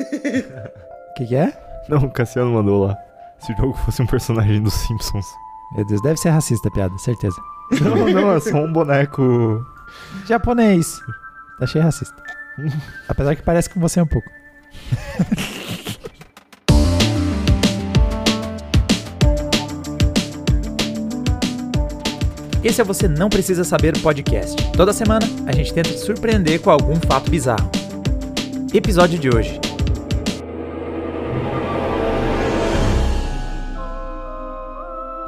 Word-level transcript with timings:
O 0.00 1.14
que, 1.16 1.26
que 1.26 1.36
é? 1.36 1.52
Não, 1.88 1.98
o 1.98 2.10
Cassiano 2.10 2.52
mandou 2.52 2.86
lá. 2.86 2.96
Se 3.38 3.52
o 3.52 3.56
jogo 3.56 3.74
fosse 3.74 4.02
um 4.02 4.06
personagem 4.06 4.62
dos 4.62 4.74
Simpsons. 4.74 5.26
Meu 5.74 5.84
Deus, 5.84 6.00
deve 6.02 6.16
ser 6.16 6.30
racista 6.30 6.68
a 6.68 6.70
piada, 6.70 6.96
certeza. 6.98 7.36
Não, 7.80 8.08
não, 8.08 8.32
é 8.32 8.40
só 8.40 8.56
um 8.58 8.72
boneco. 8.72 9.64
Japonês. 10.26 11.00
Achei 11.60 11.80
racista. 11.80 12.14
Apesar 13.08 13.34
que 13.36 13.42
parece 13.42 13.70
com 13.70 13.80
você 13.80 14.00
um 14.00 14.06
pouco. 14.06 14.28
Esse 22.62 22.80
é 22.80 22.84
Você 22.84 23.06
Não 23.06 23.28
Precisa 23.28 23.62
Saber 23.62 23.92
podcast. 24.00 24.56
Toda 24.72 24.92
semana 24.92 25.26
a 25.46 25.52
gente 25.52 25.72
tenta 25.74 25.90
te 25.90 25.98
surpreender 25.98 26.60
com 26.60 26.70
algum 26.70 26.96
fato 26.96 27.30
bizarro. 27.30 27.70
Episódio 28.72 29.18
de 29.18 29.28
hoje. 29.28 29.60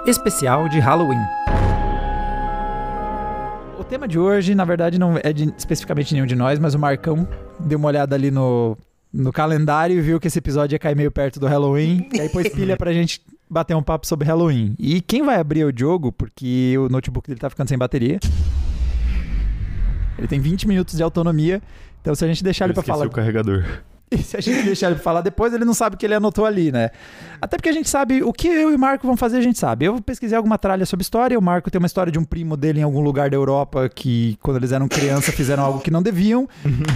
Especial 0.06 0.68
de 0.68 0.78
Halloween. 0.78 1.18
O 3.78 3.84
tema 3.84 4.06
de 4.06 4.18
hoje, 4.18 4.54
na 4.54 4.64
verdade, 4.64 4.98
não 4.98 5.18
é 5.22 5.32
de 5.32 5.52
especificamente 5.56 6.14
nenhum 6.14 6.26
de 6.26 6.34
nós, 6.36 6.58
mas 6.58 6.74
o 6.74 6.78
Marcão 6.78 7.26
deu 7.58 7.78
uma 7.78 7.88
olhada 7.88 8.14
ali 8.14 8.30
no, 8.30 8.76
no 9.12 9.32
calendário 9.32 9.98
e 9.98 10.00
viu 10.00 10.20
que 10.20 10.28
esse 10.28 10.38
episódio 10.38 10.74
ia 10.74 10.78
cair 10.78 10.96
meio 10.96 11.10
perto 11.10 11.40
do 11.40 11.46
Halloween. 11.46 12.08
e 12.12 12.20
aí 12.20 12.28
pôs 12.28 12.48
pilha 12.48 12.76
pra 12.76 12.92
gente 12.92 13.20
bater 13.50 13.74
um 13.74 13.82
papo 13.82 14.06
sobre 14.06 14.26
Halloween. 14.26 14.74
E 14.78 15.00
quem 15.00 15.24
vai 15.24 15.36
abrir 15.40 15.64
o 15.64 15.72
jogo, 15.76 16.12
porque 16.12 16.74
o 16.78 16.88
notebook 16.88 17.28
dele 17.28 17.40
tá 17.40 17.50
ficando 17.50 17.68
sem 17.68 17.78
bateria. 17.78 18.18
Ele 20.18 20.26
tem 20.28 20.40
20 20.40 20.66
minutos 20.68 20.96
de 20.96 21.02
autonomia. 21.02 21.60
Então, 22.00 22.14
se 22.14 22.24
a 22.24 22.28
gente 22.28 22.42
deixar 22.42 22.64
Eu 22.64 22.68
ele 22.68 22.74
pra 22.74 22.82
falar. 22.82 23.06
o 23.06 23.10
carregador. 23.10 23.64
E 24.10 24.18
se 24.18 24.36
a 24.36 24.40
gente 24.40 24.62
deixar 24.62 24.90
ele 24.90 25.00
falar 25.00 25.20
depois, 25.20 25.52
ele 25.52 25.64
não 25.64 25.74
sabe 25.74 25.96
o 25.96 25.98
que 25.98 26.06
ele 26.06 26.14
anotou 26.14 26.44
ali, 26.44 26.70
né? 26.70 26.90
Até 27.40 27.56
porque 27.56 27.68
a 27.68 27.72
gente 27.72 27.88
sabe 27.88 28.22
o 28.22 28.32
que 28.32 28.46
eu 28.46 28.70
e 28.70 28.74
o 28.74 28.78
Marco 28.78 29.06
vão 29.06 29.16
fazer, 29.16 29.38
a 29.38 29.40
gente 29.40 29.58
sabe. 29.58 29.84
Eu 29.84 30.00
pesquisei 30.00 30.36
alguma 30.36 30.56
tralha 30.56 30.86
sobre 30.86 31.02
história, 31.02 31.36
o 31.36 31.42
Marco 31.42 31.70
tem 31.70 31.78
uma 31.78 31.86
história 31.86 32.12
de 32.12 32.18
um 32.18 32.24
primo 32.24 32.56
dele 32.56 32.80
em 32.80 32.82
algum 32.84 33.00
lugar 33.00 33.30
da 33.30 33.36
Europa 33.36 33.88
que, 33.88 34.38
quando 34.40 34.58
eles 34.58 34.70
eram 34.70 34.86
criança, 34.86 35.32
fizeram 35.32 35.64
algo 35.64 35.80
que 35.80 35.90
não 35.90 36.02
deviam. 36.02 36.48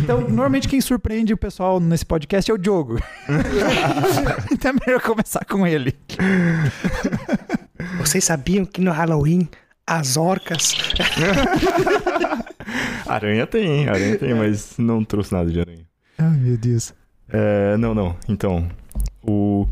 Então, 0.03 0.21
normalmente 0.21 0.69
quem 0.69 0.81
surpreende 0.81 1.33
o 1.33 1.37
pessoal 1.37 1.81
nesse 1.81 2.07
podcast 2.07 2.49
é 2.51 2.55
o 2.55 2.59
Diogo. 2.59 3.01
então 4.53 4.71
é 4.71 4.75
melhor 4.87 5.03
começar 5.03 5.45
com 5.45 5.67
ele. 5.67 5.97
Vocês 7.99 8.23
sabiam 8.25 8.65
que 8.65 8.81
no 8.81 8.93
Halloween 8.93 9.49
as 9.87 10.17
orcas. 10.17 10.77
Aranha 13.07 13.47
tem, 13.47 13.67
hein? 13.67 13.89
Aranha 13.89 14.17
tem, 14.17 14.35
mas 14.35 14.75
não 14.79 15.05
trouxe 15.05 15.33
nada 15.33 15.51
de 15.51 15.59
aranha. 15.59 15.85
Ai, 16.17 16.37
meu 16.37 16.57
Deus. 16.57 16.95
É, 17.33 17.77
não, 17.77 17.95
não. 17.95 18.17
Então, 18.29 18.69
o 19.23 19.67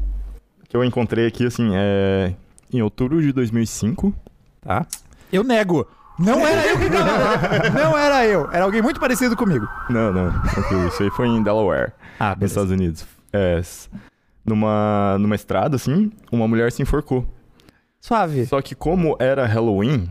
que 0.69 0.77
eu 0.77 0.85
encontrei 0.85 1.27
aqui, 1.27 1.47
assim, 1.47 1.71
é 1.75 2.35
em 2.73 2.83
outubro 2.83 3.21
de 3.21 3.33
2005. 3.33 4.15
Tá? 4.61 4.87
Eu 5.33 5.43
nego. 5.43 5.87
Não 6.19 6.45
era 6.47 6.67
eu 6.67 6.79
que 6.79 6.91
tava. 6.91 7.71
Não 7.71 7.97
era 7.97 8.27
eu. 8.27 8.51
Era 8.51 8.65
alguém 8.65 8.83
muito 8.83 8.99
parecido 8.99 9.37
comigo. 9.37 9.69
Não, 9.89 10.13
não, 10.13 10.33
tranquilo. 10.51 10.89
Isso 10.89 11.03
aí 11.05 11.11
foi 11.11 11.29
em 11.29 11.41
Delaware, 11.43 11.93
Ah, 12.19 12.35
nos 12.35 12.51
Estados 12.51 12.73
Unidos. 12.73 13.07
É, 13.33 13.61
numa, 14.45 15.17
numa 15.21 15.37
estrada, 15.37 15.77
assim, 15.77 16.11
uma 16.33 16.49
mulher 16.49 16.73
se 16.73 16.83
enforcou. 16.83 17.25
Suave. 18.01 18.47
Só 18.47 18.61
que 18.61 18.75
como 18.75 19.17
era 19.21 19.47
Halloween, 19.47 20.09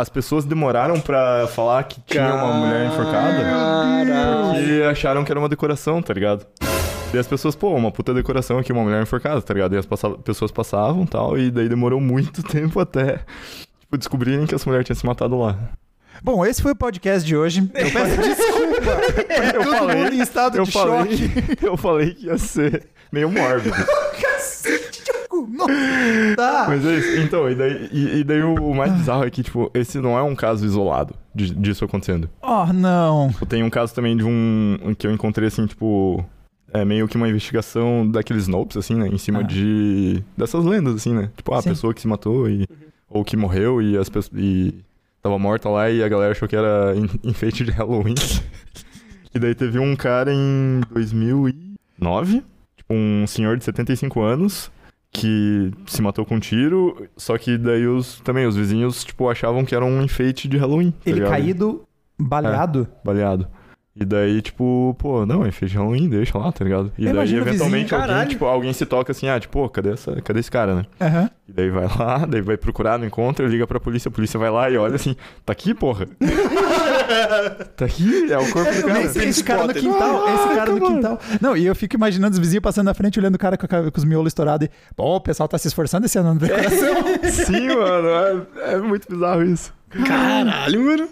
as 0.00 0.08
pessoas 0.08 0.44
demoraram 0.44 1.00
pra 1.00 1.48
falar 1.48 1.82
que 1.82 2.00
tinha 2.02 2.32
uma 2.34 2.52
mulher 2.54 2.86
enforcada 2.86 3.44
porque 4.54 4.82
acharam 4.88 5.24
que 5.24 5.32
era 5.32 5.40
uma 5.40 5.48
decoração, 5.48 6.00
tá 6.00 6.14
ligado? 6.14 6.46
E 7.12 7.18
as 7.18 7.26
pessoas, 7.26 7.56
pô, 7.56 7.74
uma 7.74 7.90
puta 7.90 8.14
decoração 8.14 8.58
aqui, 8.58 8.72
uma 8.72 8.82
mulher 8.84 9.02
enforcada, 9.02 9.40
tá 9.42 9.52
ligado? 9.54 9.74
E 9.74 9.78
as 9.78 9.86
passa- 9.86 10.10
pessoas 10.10 10.52
passavam 10.52 11.02
e 11.02 11.06
tal, 11.06 11.36
e 11.38 11.50
daí 11.50 11.68
demorou 11.68 12.00
muito 12.00 12.42
tempo 12.46 12.78
até, 12.78 13.18
tipo, 13.80 13.96
descobrirem 13.98 14.46
que 14.46 14.54
essa 14.54 14.68
mulher 14.70 14.84
tinha 14.84 14.94
se 14.94 15.04
matado 15.04 15.36
lá. 15.38 15.58
Bom, 16.22 16.44
esse 16.46 16.60
foi 16.62 16.72
o 16.72 16.76
podcast 16.76 17.26
de 17.26 17.36
hoje. 17.36 17.68
Eu 17.74 17.90
peço 17.90 18.16
desculpa. 18.22 18.78
Eu 19.54 19.62
Todo 19.64 19.76
falei, 19.78 19.96
mundo 19.96 20.14
em 20.14 20.20
estado 20.20 20.58
eu 20.58 20.64
de 20.64 20.70
falei, 20.72 21.16
choque. 21.16 21.66
eu 21.66 21.76
falei 21.76 22.14
que 22.14 22.26
ia 22.26 22.38
ser 22.38 22.86
meio 23.10 23.28
mórbido. 23.30 23.74
Não 25.66 26.34
dá. 26.36 26.66
Mas 26.68 26.84
é 26.86 26.94
isso. 26.96 27.20
Então, 27.20 27.50
e 27.50 27.54
daí, 27.54 27.88
e, 27.92 28.18
e 28.20 28.24
daí 28.24 28.42
o, 28.42 28.54
o 28.54 28.74
mais 28.74 28.92
bizarro 28.92 29.24
é 29.24 29.30
que, 29.30 29.42
tipo, 29.42 29.70
esse 29.74 29.98
não 30.00 30.16
é 30.16 30.22
um 30.22 30.34
caso 30.34 30.64
isolado 30.64 31.14
de- 31.34 31.54
disso 31.54 31.84
acontecendo. 31.84 32.28
Oh, 32.42 32.66
não. 32.72 33.30
Tipo, 33.30 33.46
Tem 33.46 33.62
um 33.62 33.70
caso 33.70 33.94
também 33.94 34.16
de 34.16 34.24
um 34.24 34.94
que 34.96 35.06
eu 35.06 35.12
encontrei, 35.12 35.48
assim, 35.48 35.66
tipo... 35.66 36.24
É 36.70 36.84
meio 36.84 37.08
que 37.08 37.16
uma 37.16 37.26
investigação 37.28 38.06
daqueles 38.06 38.42
Snopes, 38.42 38.76
assim, 38.76 38.94
né? 38.94 39.08
Em 39.08 39.16
cima 39.16 39.38
Ah. 39.40 39.42
de... 39.42 40.22
Dessas 40.36 40.62
lendas, 40.64 40.94
assim, 40.96 41.14
né? 41.14 41.30
Tipo, 41.34 41.54
ah, 41.54 41.58
a 41.58 41.62
Sim. 41.62 41.70
pessoa 41.70 41.94
que 41.94 42.00
se 42.00 42.06
matou 42.06 42.48
e... 42.48 42.66
Ou 43.08 43.24
que 43.24 43.36
morreu 43.38 43.80
e 43.80 43.96
as 43.96 44.08
pessoas... 44.10 44.30
E 44.38 44.74
tava 45.22 45.38
morta 45.38 45.68
lá 45.70 45.90
e 45.90 46.02
a 46.02 46.08
galera 46.08 46.32
achou 46.32 46.46
que 46.46 46.54
era 46.54 46.94
en- 46.94 47.08
enfeite 47.24 47.64
de 47.64 47.70
Halloween. 47.70 48.14
e 49.34 49.38
daí 49.38 49.54
teve 49.54 49.78
um 49.78 49.96
cara 49.96 50.30
em 50.32 50.80
2009, 50.92 52.42
tipo, 52.76 52.92
um 52.94 53.26
senhor 53.26 53.56
de 53.56 53.64
75 53.64 54.20
anos... 54.20 54.70
Que 55.20 55.70
se 55.86 56.00
matou 56.02 56.24
com 56.24 56.36
um 56.36 56.40
tiro, 56.40 57.06
só 57.16 57.36
que 57.38 57.56
daí 57.58 57.86
os 57.86 58.20
também 58.20 58.46
os 58.46 58.56
vizinhos 58.56 59.04
tipo 59.04 59.28
achavam 59.28 59.64
que 59.64 59.74
era 59.74 59.84
um 59.84 60.02
enfeite 60.02 60.48
de 60.48 60.56
Halloween. 60.56 60.90
tá 60.90 60.98
Ele 61.06 61.14
ligado? 61.16 61.30
caído, 61.30 61.82
baleado. 62.18 62.88
baleado. 63.04 63.48
E 64.00 64.04
daí, 64.04 64.40
tipo, 64.40 64.94
pô, 64.96 65.26
não, 65.26 65.44
é 65.44 65.50
feijão 65.50 65.82
Halloween, 65.88 66.08
deixa 66.08 66.38
lá, 66.38 66.52
tá 66.52 66.64
ligado? 66.64 66.92
E 66.96 67.06
Eu 67.06 67.14
daí, 67.14 67.34
eventualmente, 67.34 67.92
vizinho, 67.94 68.00
alguém, 68.12 68.28
tipo, 68.28 68.44
alguém 68.44 68.72
se 68.72 68.86
toca 68.86 69.10
assim, 69.10 69.28
ah, 69.28 69.40
tipo, 69.40 69.52
pô, 69.58 69.68
cadê, 69.68 69.90
essa, 69.90 70.20
cadê 70.22 70.38
esse 70.38 70.50
cara, 70.50 70.74
né? 70.76 70.86
Aham. 71.00 71.28
E 71.48 71.52
daí 71.52 71.68
vai 71.68 71.86
lá, 71.98 72.18
daí 72.30 72.40
vai 72.40 72.56
procurar, 72.56 72.96
não 72.96 73.06
encontra, 73.06 73.44
liga 73.48 73.66
pra 73.66 73.80
polícia, 73.80 74.08
a 74.08 74.12
polícia 74.12 74.38
vai 74.38 74.50
lá 74.50 74.70
e 74.70 74.76
olha 74.76 74.94
assim, 74.94 75.16
tá 75.44 75.52
aqui, 75.52 75.74
porra? 75.74 76.06
tá 77.76 77.84
aqui? 77.86 78.30
É 78.30 78.38
o 78.38 78.52
corpo 78.52 78.72
do 78.72 78.82
cara. 78.86 79.02
Esse, 79.02 79.24
esse 79.24 79.44
cara 79.44 79.66
no 79.66 79.74
quintal, 79.74 80.28
esse 80.28 80.54
cara 80.54 80.72
no 80.72 80.80
quintal. 80.80 81.20
Não, 81.40 81.56
e 81.56 81.66
eu 81.66 81.74
fico 81.74 81.96
imaginando 81.96 82.34
os 82.34 82.38
vizinhos 82.38 82.62
passando 82.62 82.86
na 82.86 82.94
frente, 82.94 83.18
olhando 83.18 83.34
o 83.34 83.38
cara 83.38 83.56
com, 83.56 83.66
a- 83.66 83.90
com 83.90 83.98
os 83.98 84.04
miolos 84.04 84.30
estourados 84.30 84.68
e, 84.68 84.70
pô, 84.94 85.16
o 85.16 85.20
pessoal 85.20 85.48
tá 85.48 85.58
se 85.58 85.68
esforçando 85.68 86.06
esse 86.06 86.18
ano 86.18 86.34
na 86.34 86.40
decoração. 86.40 86.94
Sim, 87.30 87.68
mano, 87.74 88.46
é, 88.60 88.74
é 88.74 88.76
muito 88.78 89.08
bizarro 89.12 89.42
isso. 89.42 89.72
Caralho, 90.06 90.84
mano. 90.84 91.08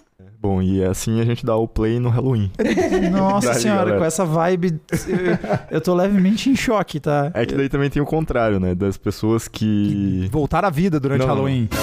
Bom, 0.47 0.63
e 0.63 0.85
assim 0.85 1.21
a 1.21 1.25
gente 1.25 1.45
dá 1.45 1.57
o 1.57 1.67
play 1.67 1.99
no 1.99 2.09
Halloween. 2.09 2.53
Nossa 3.11 3.49
Dá-lhe, 3.49 3.61
senhora, 3.61 3.81
galera. 3.81 3.99
com 3.99 4.05
essa 4.05 4.25
vibe, 4.25 4.81
eu, 5.09 5.77
eu 5.77 5.81
tô 5.81 5.93
levemente 5.93 6.49
em 6.49 6.55
choque, 6.55 7.01
tá? 7.01 7.33
É 7.35 7.45
que 7.45 7.55
daí 7.57 7.69
também 7.69 7.91
tem 7.91 8.01
o 8.01 8.07
contrário, 8.07 8.61
né? 8.61 8.73
Das 8.75 8.97
pessoas 8.97 9.49
que. 9.49 10.29
Voltar 10.31 10.65
à 10.65 10.71
vida 10.71 11.01
durante 11.01 11.21
Não, 11.21 11.27
não. 11.27 11.35
Halloween. 11.35 11.69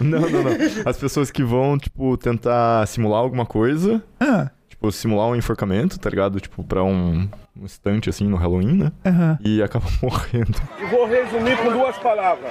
Não, 0.00 0.18
não, 0.20 0.42
não. 0.42 0.50
As 0.84 0.96
pessoas 0.96 1.30
que 1.30 1.44
vão, 1.44 1.78
tipo, 1.78 2.16
tentar 2.16 2.84
simular 2.88 3.20
alguma 3.20 3.46
coisa. 3.46 4.02
Ah, 4.18 4.50
Tipo, 4.68 4.90
simular 4.90 5.28
um 5.28 5.36
enforcamento, 5.36 5.96
tá 5.96 6.10
ligado? 6.10 6.40
Tipo, 6.40 6.64
pra 6.64 6.82
um, 6.82 7.28
um 7.56 7.64
estante 7.64 8.10
assim 8.10 8.26
no 8.26 8.36
Halloween, 8.36 8.78
né? 8.78 8.92
aham. 9.06 9.38
E 9.44 9.62
acabam 9.62 9.88
morrendo. 10.02 10.56
E 10.80 10.86
vou 10.86 11.06
resumir 11.06 11.56
com 11.58 11.70
duas 11.70 11.96
palavras. 11.98 12.50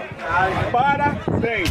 Parabéns. 0.72 1.70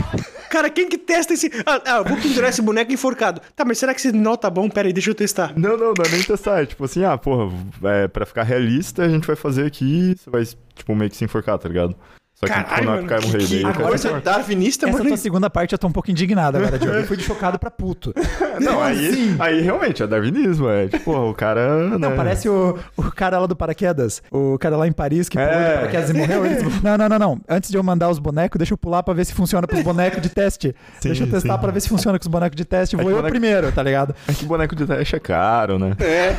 Cara, 0.51 0.69
quem 0.69 0.89
que 0.89 0.99
testa 0.99 1.33
esse. 1.33 1.49
Ah, 1.65 1.81
ah, 1.87 2.03
vou 2.03 2.17
pendurar 2.21 2.51
esse 2.51 2.61
boneco 2.61 2.93
enforcado. 2.93 3.41
Tá, 3.55 3.65
mas 3.65 3.79
será 3.79 3.95
que 3.95 4.01
esse 4.01 4.11
nó 4.11 4.37
tá 4.37 4.51
bom? 4.51 4.69
Pera 4.69 4.89
aí, 4.89 4.93
deixa 4.93 5.11
eu 5.11 5.15
testar. 5.15 5.57
Não, 5.57 5.77
não, 5.77 5.95
não 5.97 6.05
é 6.05 6.09
nem 6.11 6.23
testar. 6.25 6.63
É 6.63 6.67
tipo 6.67 6.85
assim, 6.85 7.05
ah, 7.05 7.17
porra, 7.17 7.57
é, 7.85 8.09
pra 8.09 8.27
ficar 8.27 8.43
realista, 8.43 9.05
a 9.05 9.09
gente 9.09 9.29
vai 9.29 9.37
fazer 9.37 9.65
aqui. 9.65 10.17
Você 10.19 10.29
vai, 10.29 10.43
tipo, 10.75 10.95
meio 10.97 11.09
que 11.09 11.17
se 11.17 11.25
enforcar, 11.25 11.57
tá 11.57 11.69
ligado? 11.69 11.95
Só 12.41 12.47
que 12.47 12.53
Caralho, 12.65 12.87
quando 12.87 13.01
ficar 13.03 13.23
e 13.23 13.27
morrer. 13.27 13.47
que- 13.47 13.65
agora 13.67 13.99
você 13.99 14.09
é 14.09 14.21
darwinista, 14.21 14.89
Essa 14.89 15.05
tua 15.05 15.17
segunda 15.19 15.51
parte 15.51 15.73
eu 15.75 15.79
tô 15.79 15.87
um 15.89 15.93
pouco 15.93 16.11
indignado 16.11 16.57
agora, 16.57 16.79
Diogo. 16.79 16.97
Eu 16.97 17.05
fui 17.07 17.19
de 17.19 17.23
chocado 17.23 17.59
pra 17.59 17.71
puto. 17.71 18.15
Não, 18.59 18.81
aí, 18.83 19.09
assim? 19.11 19.37
aí 19.39 19.61
realmente 19.61 20.03
é 20.03 20.07
darwinismo. 20.07 20.67
É 20.71 20.89
tipo, 20.89 21.13
o 21.13 21.35
cara. 21.35 21.87
Não, 21.99 21.99
né? 22.11 22.17
parece 22.17 22.49
o, 22.49 22.79
o 22.97 23.03
cara 23.13 23.39
lá 23.39 23.47
do 23.47 23.55
paraquedas. 23.55 24.23
O 24.31 24.57
cara 24.59 24.75
lá 24.79 24.87
em 24.89 24.93
Paris 24.93 25.29
que 25.29 25.37
pulou 25.37 25.53
É. 25.53 25.69
de 25.69 25.75
paraquedas 25.81 26.11
e 26.11 26.13
morreu. 26.15 26.43
Não, 26.83 26.97
não, 26.97 27.09
não, 27.11 27.19
não. 27.19 27.41
Antes 27.47 27.71
de 27.71 27.77
eu 27.77 27.83
mandar 27.83 28.09
os 28.09 28.19
bonecos, 28.19 28.59
deixa 28.59 28.73
eu 28.73 28.79
pular 28.79 29.03
pra 29.03 29.13
ver 29.13 29.27
se 29.27 29.35
funciona 29.35 29.67
pros 29.67 29.83
bonecos 29.83 30.23
de 30.23 30.31
teste. 30.31 30.75
Sim, 31.01 31.09
deixa 31.11 31.25
eu 31.25 31.31
testar 31.31 31.55
sim. 31.57 31.61
pra 31.61 31.71
ver 31.71 31.81
se 31.81 31.89
funciona 31.91 32.19
com 32.19 32.23
os 32.23 32.29
bonecos 32.29 32.57
de 32.57 32.65
teste. 32.65 32.97
Vou 32.97 33.05
que 33.05 33.11
eu 33.11 33.17
boneco- 33.17 33.31
primeiro, 33.33 33.71
tá 33.71 33.83
ligado? 33.83 34.15
É 34.27 34.33
que 34.33 34.47
boneco 34.47 34.75
de 34.75 34.87
teste 34.87 35.15
é 35.17 35.21
caro, 35.21 35.79
né? 35.79 35.93
É. 36.01 36.37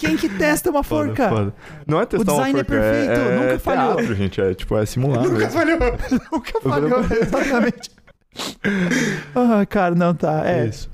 Quem 0.00 0.16
que 0.16 0.28
testa 0.28 0.70
uma 0.70 0.82
Foda, 0.82 1.06
forca? 1.08 1.28
foda. 1.28 1.54
Não 1.86 2.00
é 2.00 2.06
testar 2.06 2.32
design 2.32 2.54
uma 2.54 2.60
é 2.60 2.64
forca, 2.64 2.80
perfeito, 2.82 3.20
é, 3.20 3.36
nunca 3.36 3.52
é 3.52 3.58
falhou. 3.58 3.94
teatro, 3.96 4.14
gente. 4.14 4.40
É 4.40 4.54
tipo, 4.54 4.76
é 4.78 4.86
simular 4.86 5.22
mesmo. 5.28 5.50
Falhou. 5.50 5.78
Nunca 6.32 6.60
falhou, 6.62 7.00
exatamente. 7.00 7.90
Ah, 9.34 9.66
cara, 9.66 9.94
não 9.94 10.14
tá. 10.14 10.42
É. 10.48 10.60
É 10.62 10.66
isso. 10.66 10.90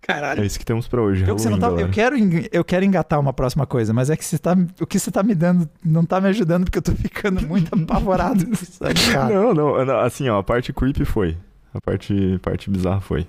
Caralho. 0.00 0.42
É 0.42 0.46
isso 0.46 0.56
que 0.58 0.64
temos 0.64 0.86
pra 0.86 1.02
hoje. 1.02 1.24
Eu, 1.28 1.34
Halloween, 1.36 1.58
tá- 1.58 1.68
eu, 1.82 1.88
quero, 1.90 2.16
eu 2.52 2.64
quero 2.64 2.84
engatar 2.84 3.18
uma 3.18 3.32
próxima 3.32 3.66
coisa, 3.66 3.92
mas 3.92 4.08
é 4.08 4.16
que 4.16 4.24
você 4.24 4.38
tá, 4.38 4.56
o 4.80 4.86
que 4.86 5.00
você 5.00 5.10
tá 5.10 5.20
me 5.22 5.34
dando 5.34 5.68
não 5.84 6.04
tá 6.04 6.20
me 6.20 6.28
ajudando 6.28 6.64
porque 6.64 6.78
eu 6.78 6.82
tô 6.82 6.92
ficando 6.92 7.44
muito 7.44 7.74
apavorado 7.74 8.46
com 8.46 8.52
isso 8.52 8.84
aí, 8.84 8.94
cara. 9.12 9.34
Não, 9.34 9.52
não, 9.52 9.84
não, 9.84 9.98
assim, 9.98 10.28
ó, 10.28 10.38
a 10.38 10.44
parte 10.44 10.72
creepy 10.72 11.04
foi. 11.04 11.36
A 11.74 11.80
parte, 11.80 12.38
parte 12.40 12.70
bizarra 12.70 13.00
foi. 13.00 13.26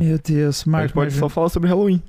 Meu 0.00 0.18
Deus, 0.18 0.64
a 0.66 0.70
Marco. 0.70 0.86
gente 0.86 0.94
pode 0.94 1.14
só 1.14 1.28
falar 1.28 1.48
sobre 1.48 1.68
Halloween. 1.68 2.00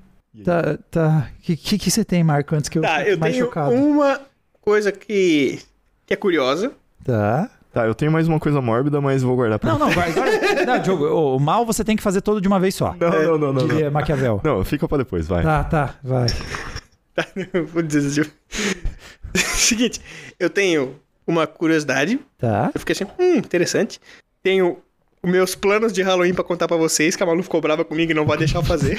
Tá, 0.44 0.78
tá. 0.92 1.30
O 1.38 1.42
que, 1.42 1.56
que, 1.56 1.78
que 1.78 1.92
você 1.92 2.04
tem, 2.04 2.24
Marco, 2.24 2.56
antes 2.56 2.70
que 2.70 2.78
eu 2.78 2.82
Tá, 2.82 2.98
fique 3.00 3.12
eu 3.12 3.18
mais 3.18 3.34
tenho 3.34 3.46
chocado? 3.46 3.72
uma 3.74 4.20
coisa 4.62 4.92
que, 4.92 5.60
que 6.06 6.14
é 6.14 6.18
curiosa. 6.18 6.72
Tá. 7.04 7.50
Tá, 7.72 7.86
eu 7.86 7.94
tenho 7.94 8.12
mais 8.12 8.26
uma 8.28 8.40
coisa 8.40 8.62
mórbida, 8.62 9.02
mas 9.02 9.22
vou 9.22 9.36
guardar 9.36 9.60
pra 9.60 9.74
Não, 9.74 9.80
não, 9.80 9.90
vai, 9.90 10.10
agora. 10.10 10.32
Não, 10.66 10.80
Diogo, 10.80 11.06
o, 11.08 11.40
mal 11.40 11.66
você 11.66 11.84
tem 11.84 11.96
que 11.98 12.02
fazer 12.02 12.22
todo 12.22 12.40
de 12.40 12.48
uma 12.48 12.58
vez 12.60 12.74
só. 12.74 12.96
Não, 13.00 13.10
não, 13.10 13.38
não, 13.38 13.54
não. 13.54 13.68
Diria 13.68 13.86
Não, 13.86 13.92
Maquiavel. 13.92 14.42
não 14.44 14.64
fica 14.64 14.88
pra 14.88 14.98
depois, 14.98 15.28
vai. 15.28 15.44
Tá, 15.44 15.64
tá, 15.66 15.96
vai. 16.02 16.28
Vou 17.74 17.84
dizer. 17.84 18.32
Seguinte, 19.36 20.00
eu 20.40 20.50
tenho 20.50 20.96
uma 21.28 21.46
curiosidade. 21.46 22.18
Tá. 22.38 22.72
Eu 22.74 22.80
fiquei 22.80 22.94
assim, 22.94 23.06
hum, 23.20 23.36
interessante. 23.38 24.00
Tenho 24.42 24.78
os 25.22 25.30
meus 25.30 25.54
planos 25.56 25.92
de 25.92 26.02
Halloween 26.02 26.34
pra 26.34 26.44
contar 26.46 26.68
pra 26.70 26.78
vocês, 26.78 27.16
que 27.16 27.24
a 27.24 27.26
Malu 27.26 27.44
ficou 27.44 27.60
brava 27.60 27.84
comigo 27.84 28.12
e 28.12 28.16
não 28.16 28.26
vai 28.26 28.38
deixar 28.38 28.60
eu 28.60 28.64
fazer. 28.64 28.98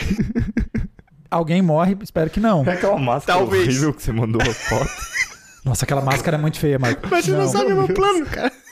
Alguém 1.31 1.63
morre, 1.63 1.97
espero 2.03 2.31
que 2.31 2.41
não. 2.41 2.65
É 2.67 2.73
aquela 2.73 2.99
máscara 2.99 3.39
Talvez. 3.39 3.67
horrível 3.67 3.95
que 3.95 4.03
você 4.03 4.13
mandou 4.13 4.43
a 4.43 4.55
foto. 4.55 4.91
Nossa, 5.65 5.85
aquela 5.85 6.01
máscara 6.01 6.37
é 6.37 6.41
muito 6.41 6.61
feia, 6.61 6.79
Marco. 6.79 7.09
Mas 7.11 7.25
você 7.25 7.33
não, 7.33 7.49
sabe 7.49 7.73
o 7.73 7.77
meu 7.77 7.89
plano, 7.89 8.25
cara. 8.27 8.53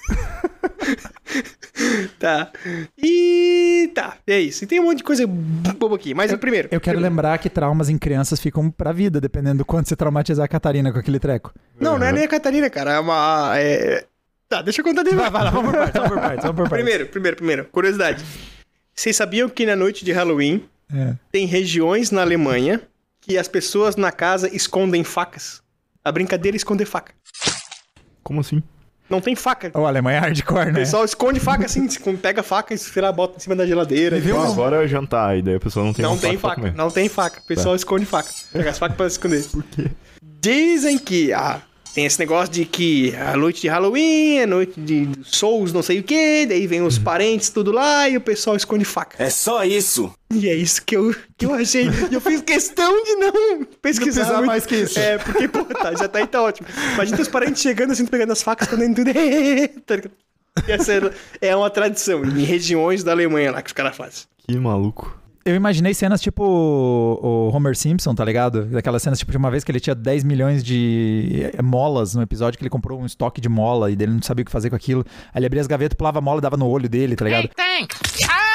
tá. 2.21 2.53
E 2.97 3.91
tá, 3.95 4.19
é 4.27 4.39
isso. 4.39 4.63
E 4.63 4.67
tem 4.67 4.79
um 4.79 4.85
monte 4.85 4.99
de 4.99 5.05
coisa 5.05 5.27
boba 5.27 5.97
aqui. 5.97 6.15
Mas 6.15 6.33
primeiro. 6.35 6.69
Eu 6.71 6.81
quero 6.81 7.01
lembrar 7.01 7.39
que 7.39 7.51
traumas 7.51 7.89
em 7.89 7.99
crianças 7.99 8.39
ficam 8.39 8.71
pra 8.71 8.93
vida, 8.93 9.21
dependendo 9.21 9.59
do 9.59 9.65
quanto 9.65 9.89
você 9.89 9.97
traumatizar 9.97 10.45
a 10.45 10.49
Catarina 10.49 10.93
com 10.93 10.99
aquele 10.99 11.19
treco. 11.19 11.53
Não, 11.81 11.99
não 11.99 12.07
é 12.07 12.13
nem 12.13 12.25
a 12.25 12.29
Catarina, 12.29 12.71
cara. 12.71 12.93
É 12.93 13.01
uma. 13.01 13.55
É... 13.57 14.05
Tá, 14.49 14.63
deixa 14.63 14.81
eu 14.81 14.85
contar 14.85 15.03
de 15.03 15.17
Vai, 15.17 15.31
vai 15.31 15.45
lá, 15.45 15.51
vamos 15.51 15.73
por 15.73 15.79
partes, 15.79 15.95
vamos 15.95 16.11
por 16.11 16.21
partes, 16.21 16.43
vamos 16.43 16.57
por 16.57 16.69
partes. 16.69 16.85
Primeiro, 16.85 17.09
primeiro, 17.09 17.37
primeiro. 17.37 17.65
Curiosidade. 17.65 18.25
Vocês 18.95 19.17
sabiam 19.17 19.49
que 19.49 19.67
na 19.67 19.75
noite 19.75 20.05
de 20.05 20.13
Halloween 20.13 20.63
É. 20.95 21.15
tem 21.33 21.47
regiões 21.47 22.11
na 22.11 22.21
Alemanha 22.21 22.81
que 23.21 23.37
as 23.39 23.49
pessoas 23.49 23.97
na 23.97 24.13
casa 24.13 24.55
escondem 24.55 25.03
facas? 25.03 25.63
A 26.05 26.13
brincadeira 26.13 26.55
é 26.55 26.59
esconder 26.59 26.85
faca. 26.85 27.13
Como 28.23 28.41
assim? 28.41 28.63
Não 29.09 29.21
tem 29.21 29.35
faca. 29.37 29.71
O 29.79 29.85
Alemanha 29.87 30.17
é 30.17 30.21
hardcore, 30.21 30.69
O 30.69 30.73
né? 30.73 30.81
pessoal 30.81 31.05
esconde 31.05 31.39
faca 31.41 31.67
assim, 31.67 31.87
pega 32.21 32.41
a 32.41 32.45
faca 32.45 32.73
e 32.73 32.79
sei 32.79 33.03
lá, 33.03 33.13
bota 33.13 33.37
em 33.37 33.41
cima 33.41 33.55
da 33.57 33.67
geladeira. 33.67 34.19
Viu? 34.19 34.37
Então 34.37 34.53
agora 34.53 34.85
é 34.85 34.89
jantar, 34.89 35.37
e 35.39 35.43
daí 35.43 35.57
a 35.57 35.61
pessoa 35.61 35.85
não 35.85 35.93
tem 35.93 36.03
Não 36.05 36.17
tem 36.19 36.39
faca, 36.39 36.55
comer. 36.57 36.75
não 36.75 36.91
tem 36.91 37.09
faca. 37.09 37.41
O 37.41 37.45
pessoal 37.45 37.75
esconde 37.75 38.07
faca. 38.07 38.31
Pega 38.53 38.71
as 38.71 38.79
facas 38.79 38.97
pra 38.97 39.07
esconder. 39.07 39.45
Por 39.49 39.63
quê? 39.65 39.91
Dizem 40.41 40.99
que 40.99 41.33
ah, 41.33 41.61
tem 41.95 42.05
esse 42.05 42.19
negócio 42.19 42.53
de 42.53 42.65
que 42.65 43.15
a 43.15 43.37
noite 43.37 43.61
de 43.61 43.69
Halloween 43.69 44.39
é 44.39 44.47
noite 44.47 44.81
de 44.81 45.09
Souls, 45.23 45.73
não 45.73 45.81
sei 45.83 46.01
o 46.01 46.03
que, 46.03 46.45
daí 46.45 46.67
vem 46.67 46.83
os 46.83 46.99
parentes 46.99 47.51
tudo 47.51 47.71
lá 47.71 48.09
e 48.09 48.17
o 48.17 48.21
pessoal 48.21 48.57
esconde 48.57 48.85
faca. 48.85 49.23
É 49.23 49.31
só 49.31 49.65
isso. 49.65 50.13
E 50.33 50.49
é 50.49 50.55
isso 50.55 50.85
que 50.85 50.97
eu, 50.97 51.15
que 51.39 51.47
eu 51.47 51.55
achei. 51.55 51.87
E 52.11 52.15
eu 52.15 52.21
fiz 52.21 52.41
questão 52.43 52.93
de 53.05 53.15
não 53.15 53.65
pesquisar. 53.81 54.23
precisar 54.23 54.35
muito. 54.39 54.47
mais 54.47 54.67
que 54.67 54.75
isso. 54.75 54.99
É, 54.99 55.19
porque, 55.19 55.47
pô, 55.47 55.65
tá, 55.65 55.95
já 55.95 56.09
tá 56.09 56.19
aí, 56.19 56.27
tá 56.27 56.43
ótimo. 56.43 56.67
Imagina 56.95 57.21
os 57.21 57.29
parentes 57.29 57.63
chegando 57.63 57.93
assim, 57.93 58.05
pegando 58.07 58.33
as 58.33 58.43
facas, 58.43 58.67
escondendo 58.67 58.97
tudo. 58.97 59.11
Essa 60.69 61.13
é 61.41 61.55
uma 61.55 61.71
tradição 61.71 62.25
em 62.25 62.43
regiões 62.43 63.05
da 63.05 63.13
Alemanha 63.13 63.53
lá 63.53 63.63
que 63.63 63.69
os 63.69 63.73
caras 63.73 63.97
fazem. 63.97 64.25
Que 64.39 64.57
maluco. 64.57 65.24
Eu 65.45 65.55
imaginei 65.55 65.93
cenas 65.93 66.23
tipo 66.23 66.43
o 66.43 67.51
Homer 67.55 67.77
Simpson, 67.77 68.15
tá 68.15 68.25
ligado? 68.25 68.65
Daquelas 68.65 69.03
cenas 69.03 69.19
tipo 69.19 69.31
de 69.31 69.37
uma 69.37 69.51
vez 69.51 69.63
que 69.63 69.71
ele 69.71 69.79
tinha 69.79 69.95
10 69.95 70.25
milhões 70.25 70.65
de 70.65 71.51
eh, 71.53 71.61
molas 71.61 72.15
no 72.15 72.23
episódio 72.23 72.57
que 72.57 72.63
ele 72.63 72.71
comprou 72.71 72.99
um 72.99 73.05
estoque 73.05 73.43
de 73.43 73.49
mola 73.49 73.91
e 73.91 73.93
ele 73.93 74.07
não 74.07 74.23
sabia 74.23 74.43
o 74.43 74.47
que 74.47 74.51
fazer 74.51 74.71
com 74.71 74.77
aquilo. 74.77 75.05
Aí 75.35 75.41
ele 75.41 75.47
abria 75.47 75.61
as 75.61 75.67
gavetas, 75.67 75.97
pulava 75.97 76.19
a 76.19 76.23
mola 76.23 76.39
e 76.39 76.41
dava 76.41 76.57
no 76.57 76.67
olho 76.67 76.89
dele, 76.89 77.15
tá 77.15 77.27
ligado? 77.27 77.51
Ah, 77.59 77.59
my 77.59 77.83
eye! 77.83 77.89
Ow, 78.25 78.54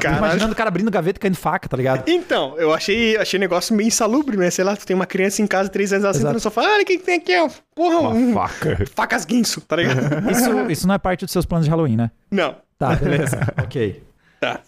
Caralho. 0.00 0.18
Imaginando 0.18 0.52
o 0.52 0.56
cara 0.56 0.68
abrindo 0.68 0.90
gaveta 0.90 1.18
e 1.18 1.20
caindo 1.20 1.36
faca, 1.36 1.68
tá 1.68 1.76
ligado? 1.76 2.08
Então, 2.08 2.54
eu 2.58 2.72
achei, 2.72 3.16
achei 3.16 3.38
negócio 3.38 3.74
meio 3.74 3.88
insalubre, 3.88 4.36
né? 4.36 4.50
Sei 4.50 4.64
lá, 4.64 4.76
tu 4.76 4.86
tem 4.86 4.94
uma 4.94 5.06
criança 5.06 5.42
em 5.42 5.46
casa, 5.46 5.68
três 5.68 5.92
anos, 5.92 6.04
ela 6.04 6.14
senta 6.14 6.32
no 6.32 6.40
sofá, 6.40 6.62
olha 6.62 6.82
o 6.82 6.86
que 6.86 6.98
que 6.98 7.04
tem 7.04 7.16
aqui, 7.16 7.36
ó. 7.38 7.48
Porra, 7.74 7.98
Uma 7.98 8.10
um, 8.10 8.34
faca. 8.34 8.86
facas 8.94 9.24
guinso, 9.24 9.60
tá 9.60 9.76
ligado? 9.76 10.30
Isso, 10.30 10.70
isso 10.70 10.86
não 10.86 10.94
é 10.94 10.98
parte 10.98 11.24
dos 11.24 11.32
seus 11.32 11.46
planos 11.46 11.64
de 11.64 11.70
Halloween, 11.70 11.96
né? 11.96 12.10
Não, 12.30 12.56
Tá, 12.82 12.96
beleza. 12.96 13.38
ok. 13.62 14.02
Tá. 14.42 14.60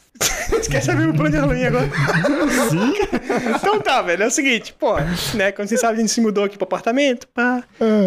Você 0.49 0.71
quer 0.71 0.81
saber 0.81 1.03
meu 1.07 1.15
plano 1.15 1.31
de 1.33 1.37
Halloween 1.39 1.65
agora? 1.65 1.91
Sim. 2.71 2.95
então 3.57 3.81
tá, 3.81 4.01
velho, 4.03 4.23
é 4.23 4.27
o 4.27 4.31
seguinte, 4.31 4.73
pô, 4.79 4.95
né, 5.35 5.51
quando 5.51 5.67
vocês 5.69 5.81
sabem, 5.81 5.97
a 5.97 6.01
gente 6.01 6.13
se 6.13 6.21
mudou 6.21 6.45
aqui 6.45 6.57
pro 6.57 6.65
apartamento, 6.65 7.27
pá. 7.29 7.65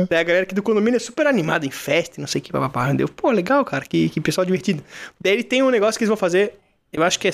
Daí 0.09 0.19
a 0.19 0.23
galera 0.23 0.43
aqui 0.43 0.55
do 0.55 0.63
condomínio 0.63 0.95
é 0.95 0.99
super 0.99 1.27
animada 1.27 1.65
em 1.65 1.69
festa, 1.71 2.21
não 2.21 2.27
sei 2.27 2.39
o 2.39 2.43
que, 2.43 2.51
papapá. 2.51 2.93
Deu, 2.93 3.09
pô, 3.09 3.29
legal, 3.31 3.63
cara, 3.65 3.83
que, 3.85 4.07
que 4.09 4.21
pessoal 4.21 4.45
divertido. 4.45 4.81
Daí 5.21 5.33
ele 5.33 5.43
tem 5.43 5.61
um 5.61 5.69
negócio 5.69 5.97
que 5.99 6.03
eles 6.05 6.09
vão 6.09 6.15
fazer, 6.17 6.53
eu 6.93 7.03
acho 7.03 7.19
que 7.19 7.27
é, 7.27 7.31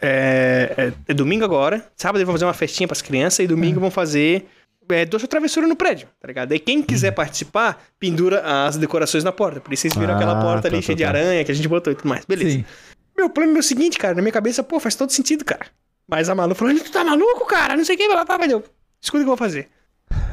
é, 0.00 0.74
é- 0.76 0.92
é 1.08 1.14
domingo 1.14 1.44
agora, 1.44 1.84
sábado 1.96 2.18
eles 2.18 2.26
vão 2.26 2.34
fazer 2.34 2.44
uma 2.44 2.54
festinha 2.54 2.86
pras 2.86 3.02
crianças, 3.02 3.40
e 3.40 3.46
domingo 3.48 3.80
vão 3.80 3.90
fazer 3.90 4.46
é, 4.90 5.04
doce 5.06 5.24
ou 5.24 5.28
travessura 5.28 5.66
no 5.66 5.74
prédio, 5.74 6.06
tá 6.20 6.28
ligado? 6.28 6.50
Daí 6.50 6.58
quem 6.58 6.82
quiser 6.82 7.10
participar, 7.12 7.82
pendura 7.98 8.42
as 8.66 8.76
decorações 8.76 9.24
na 9.24 9.32
porta. 9.32 9.58
Por 9.58 9.72
isso 9.72 9.82
vocês 9.82 9.94
viram 9.94 10.12
Ah, 10.12 10.16
aquela 10.16 10.40
porta 10.40 10.68
ali 10.68 10.76
tá, 10.76 10.82
cheia 10.82 10.94
tá, 10.96 10.98
de 10.98 11.02
tá. 11.04 11.08
aranha 11.18 11.42
que 11.44 11.50
a 11.50 11.54
gente 11.54 11.66
botou 11.66 11.90
e 11.92 11.96
tudo 11.96 12.06
mais. 12.08 12.24
Beleza. 12.26 12.50
Sim. 12.58 12.64
Meu 13.16 13.30
plano 13.30 13.56
é 13.56 13.60
o 13.60 13.62
seguinte, 13.62 13.98
cara, 13.98 14.14
na 14.14 14.22
minha 14.22 14.32
cabeça, 14.32 14.62
pô, 14.62 14.80
faz 14.80 14.94
todo 14.94 15.10
sentido, 15.10 15.44
cara. 15.44 15.66
Mas 16.08 16.28
a 16.28 16.34
Malu 16.34 16.54
falou, 16.54 16.74
tu 16.74 16.90
tá 16.90 17.04
maluco, 17.04 17.46
cara? 17.46 17.76
Não 17.76 17.84
sei 17.84 17.94
o 17.94 17.98
que, 17.98 18.06
blá, 18.08 18.24
blá, 18.24 18.36
blá, 18.38 18.46
deu. 18.46 18.62
Escuta 19.00 19.18
o 19.18 19.20
que 19.20 19.24
eu 19.24 19.26
vou 19.26 19.36
fazer. 19.36 19.68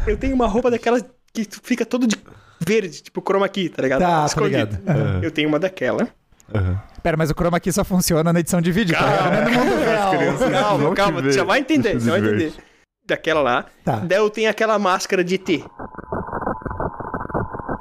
Eu 0.08 0.18
tenho 0.18 0.34
uma 0.36 0.48
roupa 0.48 0.70
daquelas 0.72 1.04
que 1.34 1.48
fica 1.64 1.86
todo 1.86 2.08
de 2.08 2.18
verde, 2.60 3.02
tipo 3.02 3.22
chroma 3.22 3.48
key, 3.48 3.70
tá 3.70 3.82
ligado? 3.82 4.02
Tá, 4.02 4.22
tô 4.22 4.26
Escondido. 4.28 4.78
ligado. 4.78 4.90
Aham. 4.90 5.20
Eu 5.24 5.32
tenho 5.32 5.48
uma 5.48 5.60
daquela. 5.60 6.08
Aham. 6.54 6.82
Pera, 7.02 7.16
mas 7.18 7.30
o 7.32 7.34
chroma 7.34 7.60
key 7.60 7.72
só 7.72 7.84
funciona 7.84 8.34
na 8.34 8.40
edição 8.40 8.62
de 8.62 8.72
vídeo, 8.72 8.96
tá 8.98 9.06
ligado? 9.06 9.32
Não 9.32 9.34
é 9.34 9.44
no 9.46 9.66
mundo 9.66 9.84
real. 9.84 10.52
Calma, 10.52 10.96
calma, 10.96 11.22
tu 11.22 11.32
já 11.32 11.44
vai 11.44 11.60
entender, 11.60 12.00
você 12.00 12.10
vai 12.10 12.20
entender. 12.20 12.54
Daquela 13.06 13.42
lá. 13.42 13.66
Tá. 13.84 13.98
Daí 13.98 14.18
eu 14.18 14.30
tenho 14.30 14.50
aquela 14.50 14.78
máscara 14.78 15.24
de 15.24 15.36
ET. 15.36 15.48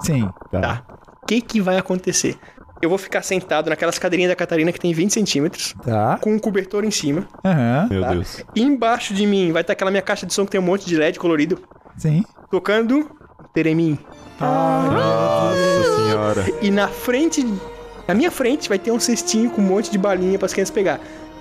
Sim. 0.03 0.29
Tá. 0.51 0.85
O 1.23 1.27
que 1.27 1.41
que 1.41 1.61
vai 1.61 1.77
acontecer? 1.77 2.39
Eu 2.83 2.89
vou 2.89 2.97
ficar 2.99 3.23
sentado 3.23 3.69
naquelas 3.69 3.99
cadeirinhas 3.99 4.31
da 4.31 4.37
Catarina 4.37 4.73
que 4.73 4.81
tem 4.81 4.93
20 4.93 5.13
centímetros, 5.13 5.75
Tá. 5.85 6.19
com 6.21 6.33
um 6.33 6.39
cobertor 6.39 6.83
em 6.85 6.91
cima. 6.91 7.29
Aham. 7.45 7.89
Meu 7.91 8.01
Tá? 8.03 8.13
Deus. 8.13 8.45
E 8.55 8.63
embaixo 8.63 9.13
de 9.13 9.27
mim 9.27 9.53
vai 9.53 9.61
estar 9.61 9.75
aquela 9.75 9.91
minha 9.91 10.03
caixa 10.03 10.25
de 10.27 10.33
som 10.33 10.45
que 10.47 10.53
tem 10.53 10.61
um 10.61 10.65
monte 10.65 10.87
de 10.87 10.97
LED 10.97 11.19
colorido, 11.19 11.59
Sim. 11.99 12.25
tocando 12.51 13.11
Teremim. 13.53 13.99
Nossa 14.41 15.97
senhora. 15.97 16.45
E 16.63 16.71
na 16.71 16.89
frente, 16.89 17.45
na 18.09 18.15
minha 18.15 18.31
frente, 18.31 18.69
vai 18.69 18.79
ter 18.79 18.91
um 18.91 19.01
cestinho 19.01 19.51
com 19.51 19.61
um 19.61 19.65
monte 19.65 19.91
de 19.91 19.99
balinha 19.99 20.39
para 20.39 20.47
as 20.47 20.53
crianças 20.53 20.75
pegar. 20.75 21.01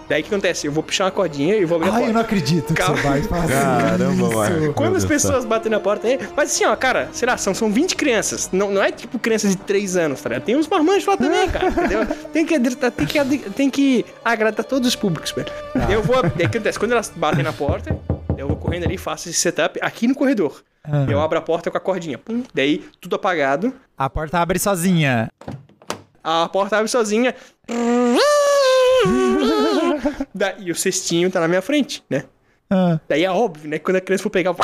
Daí 0.09 0.21
o 0.21 0.23
que 0.25 0.33
acontece? 0.33 0.65
Eu 0.65 0.71
vou 0.71 0.81
puxar 0.81 1.05
uma 1.05 1.11
cordinha 1.11 1.55
e 1.55 1.65
vou 1.65 1.75
abrir 1.75 1.89
a 1.89 1.93
Ai, 1.93 1.97
eu 1.97 2.03
porta. 2.05 2.13
não 2.13 2.21
acredito 2.21 2.73
que 2.73 2.81
Calma. 2.81 2.97
você 2.97 3.07
vai 3.07 3.21
fazer 3.21 3.53
Caramba, 3.53 4.27
isso. 4.27 4.35
Marco. 4.37 4.73
Quando 4.73 4.95
as 4.95 5.05
pessoas 5.05 5.45
batem 5.45 5.71
na 5.71 5.79
porta, 5.79 6.07
é... 6.07 6.17
mas 6.35 6.51
assim, 6.51 6.65
ó, 6.65 6.75
cara, 6.75 7.09
sei 7.13 7.27
lá, 7.27 7.37
são, 7.37 7.53
são 7.53 7.71
20 7.71 7.95
crianças. 7.95 8.49
Não, 8.51 8.71
não 8.71 8.81
é 8.81 8.91
tipo 8.91 9.19
crianças 9.19 9.51
de 9.51 9.57
3 9.57 9.97
anos, 9.97 10.19
tá 10.19 10.29
ligado? 10.29 10.45
Tem 10.45 10.55
uns 10.55 10.67
marmanjos 10.67 11.05
lá 11.05 11.15
também, 11.15 11.47
cara, 11.47 11.67
entendeu? 11.69 12.07
Tem 12.33 12.43
que, 12.43 12.59
tem 12.59 13.05
que, 13.05 13.49
tem 13.51 13.69
que 13.69 14.05
agradar 14.25 14.65
todos 14.65 14.87
os 14.87 14.95
públicos, 14.95 15.31
velho. 15.31 15.47
Tá. 15.73 15.91
Eu 15.91 16.01
vou. 16.01 16.23
Daí 16.23 16.47
o 16.47 16.49
que 16.49 16.57
acontece? 16.57 16.79
Quando 16.79 16.93
elas 16.93 17.11
batem 17.15 17.43
na 17.43 17.53
porta, 17.53 17.95
eu 18.35 18.47
vou 18.47 18.57
correndo 18.57 18.85
ali, 18.85 18.97
faço 18.97 19.29
esse 19.29 19.39
setup 19.39 19.79
aqui 19.79 20.07
no 20.07 20.15
corredor. 20.15 20.63
Ah. 20.83 21.05
Eu 21.07 21.21
abro 21.21 21.37
a 21.37 21.41
porta 21.41 21.69
com 21.69 21.77
a 21.77 21.81
cordinha. 21.81 22.17
Pum, 22.17 22.41
daí, 22.51 22.83
tudo 22.99 23.15
apagado. 23.15 23.71
A 23.95 24.09
porta 24.09 24.39
abre 24.39 24.57
sozinha. 24.57 25.29
A 26.23 26.49
porta 26.49 26.77
abre 26.77 26.89
sozinha. 26.89 27.35
Da- 30.33 30.55
e 30.59 30.71
o 30.71 30.75
cestinho 30.75 31.29
tá 31.31 31.39
na 31.39 31.47
minha 31.47 31.61
frente, 31.61 32.03
né? 32.09 32.23
Ah. 32.69 32.99
Daí 33.07 33.23
é 33.23 33.31
óbvio, 33.31 33.69
né? 33.69 33.79
Quando 33.79 33.95
a 33.97 34.01
criança 34.01 34.21
for 34.23 34.29
pegar. 34.29 34.53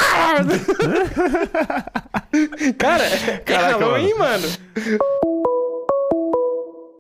Cara, 2.78 3.04
é 3.04 3.38
Caraca, 3.40 3.78
Halloween, 3.80 4.14
mano. 4.14 4.48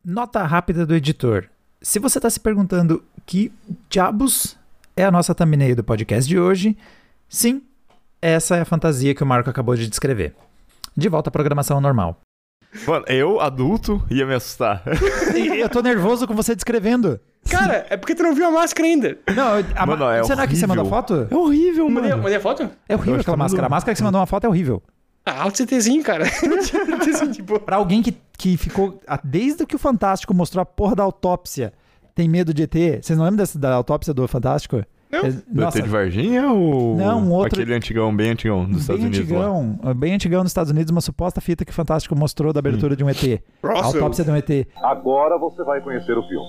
Nota 0.03 0.43
rápida 0.43 0.85
do 0.85 0.95
editor. 0.95 1.45
Se 1.81 1.99
você 1.99 2.17
está 2.17 2.29
se 2.29 2.39
perguntando 2.39 3.03
que 3.25 3.51
diabos 3.89 4.57
é 4.95 5.03
a 5.03 5.11
nossa 5.11 5.35
thumbnail 5.35 5.75
do 5.75 5.83
podcast 5.83 6.27
de 6.27 6.39
hoje, 6.39 6.75
sim, 7.29 7.61
essa 8.21 8.55
é 8.55 8.61
a 8.61 8.65
fantasia 8.65 9.13
que 9.13 9.23
o 9.23 9.27
Marco 9.27 9.49
acabou 9.49 9.75
de 9.75 9.87
descrever. 9.87 10.33
De 10.97 11.09
volta 11.09 11.29
à 11.29 11.31
programação 11.31 11.79
normal. 11.81 12.19
Mano, 12.87 13.05
eu, 13.07 13.39
adulto, 13.39 14.03
ia 14.09 14.25
me 14.25 14.33
assustar. 14.33 14.83
Eu 15.57 15.69
tô 15.69 15.81
nervoso 15.81 16.27
com 16.27 16.33
você 16.35 16.53
descrevendo. 16.55 17.19
Cara, 17.49 17.85
é 17.89 17.95
porque 17.97 18.15
tu 18.15 18.23
não 18.23 18.33
viu 18.33 18.45
a 18.47 18.51
máscara 18.51 18.87
ainda. 18.87 19.17
Não, 19.35 19.47
a 19.75 19.85
Mano, 19.85 20.05
ma- 20.05 20.15
é 20.15 20.23
Será 20.23 20.47
que 20.47 20.55
você 20.55 20.65
horrível. 20.65 20.83
mandou 20.83 20.85
foto? 20.85 21.27
É 21.29 21.35
horrível, 21.35 21.89
Mandei, 21.89 22.09
mano. 22.11 22.23
mandei 22.23 22.37
a 22.37 22.41
foto? 22.41 22.69
É 22.89 22.95
horrível 22.95 23.19
aquela 23.21 23.35
que 23.35 23.39
máscara. 23.39 23.61
mandou. 23.61 23.65
A 23.65 23.69
máscara 23.69 23.93
que 23.93 23.97
você 23.99 24.03
mandou 24.03 24.19
uma 24.19 24.27
foto 24.27 24.43
é 24.45 24.49
horrível. 24.49 24.81
Ah, 25.25 25.41
alto 25.43 25.57
CTzinho, 25.57 26.03
cara. 26.03 26.25
Boa. 27.45 27.59
Pra 27.59 27.75
alguém 27.77 28.01
que, 28.01 28.15
que 28.37 28.57
ficou. 28.57 28.99
Desde 29.23 29.65
que 29.65 29.75
o 29.75 29.79
Fantástico 29.79 30.33
mostrou 30.33 30.61
a 30.61 30.65
porra 30.65 30.95
da 30.95 31.03
autópsia, 31.03 31.73
tem 32.13 32.27
medo 32.27 32.53
de 32.53 32.63
ET. 32.63 32.73
Vocês 33.01 33.17
não 33.17 33.25
lembram 33.25 33.37
dessa, 33.37 33.57
da 33.57 33.73
autópsia 33.73 34.13
do 34.13 34.27
Fantástico? 34.27 34.83
Nossa, 35.51 35.77
ET 35.79 35.83
de 35.83 35.89
Varginha 35.89 36.47
ou 36.49 36.95
Não, 36.95 37.19
um 37.21 37.31
outro- 37.31 37.59
aquele 37.59 37.73
antigão, 37.75 38.15
bem 38.15 38.31
antigão, 38.31 38.65
dos 38.65 38.81
Estados 38.81 39.01
bem 39.01 39.11
Unidos 39.11 39.29
lá? 39.31 39.45
antigão, 39.47 39.93
bem 39.95 40.13
antigão 40.13 40.41
nos 40.43 40.51
Estados 40.51 40.71
Unidos, 40.71 40.91
uma 40.91 41.01
suposta 41.01 41.39
fita 41.41 41.63
que 41.65 41.71
o 41.71 41.73
Fantástico 41.73 42.15
mostrou 42.15 42.51
da 42.53 42.59
abertura 42.59 42.95
de 42.95 43.03
um 43.03 43.09
ET. 43.09 43.41
A 43.63 43.67
Nossa, 43.67 43.97
autópsia 43.97 44.23
de 44.23 44.31
um 44.31 44.35
ET. 44.35 44.49
Agora 44.81 45.37
você 45.37 45.63
vai 45.63 45.81
conhecer 45.81 46.17
o 46.17 46.23
filme. 46.27 46.45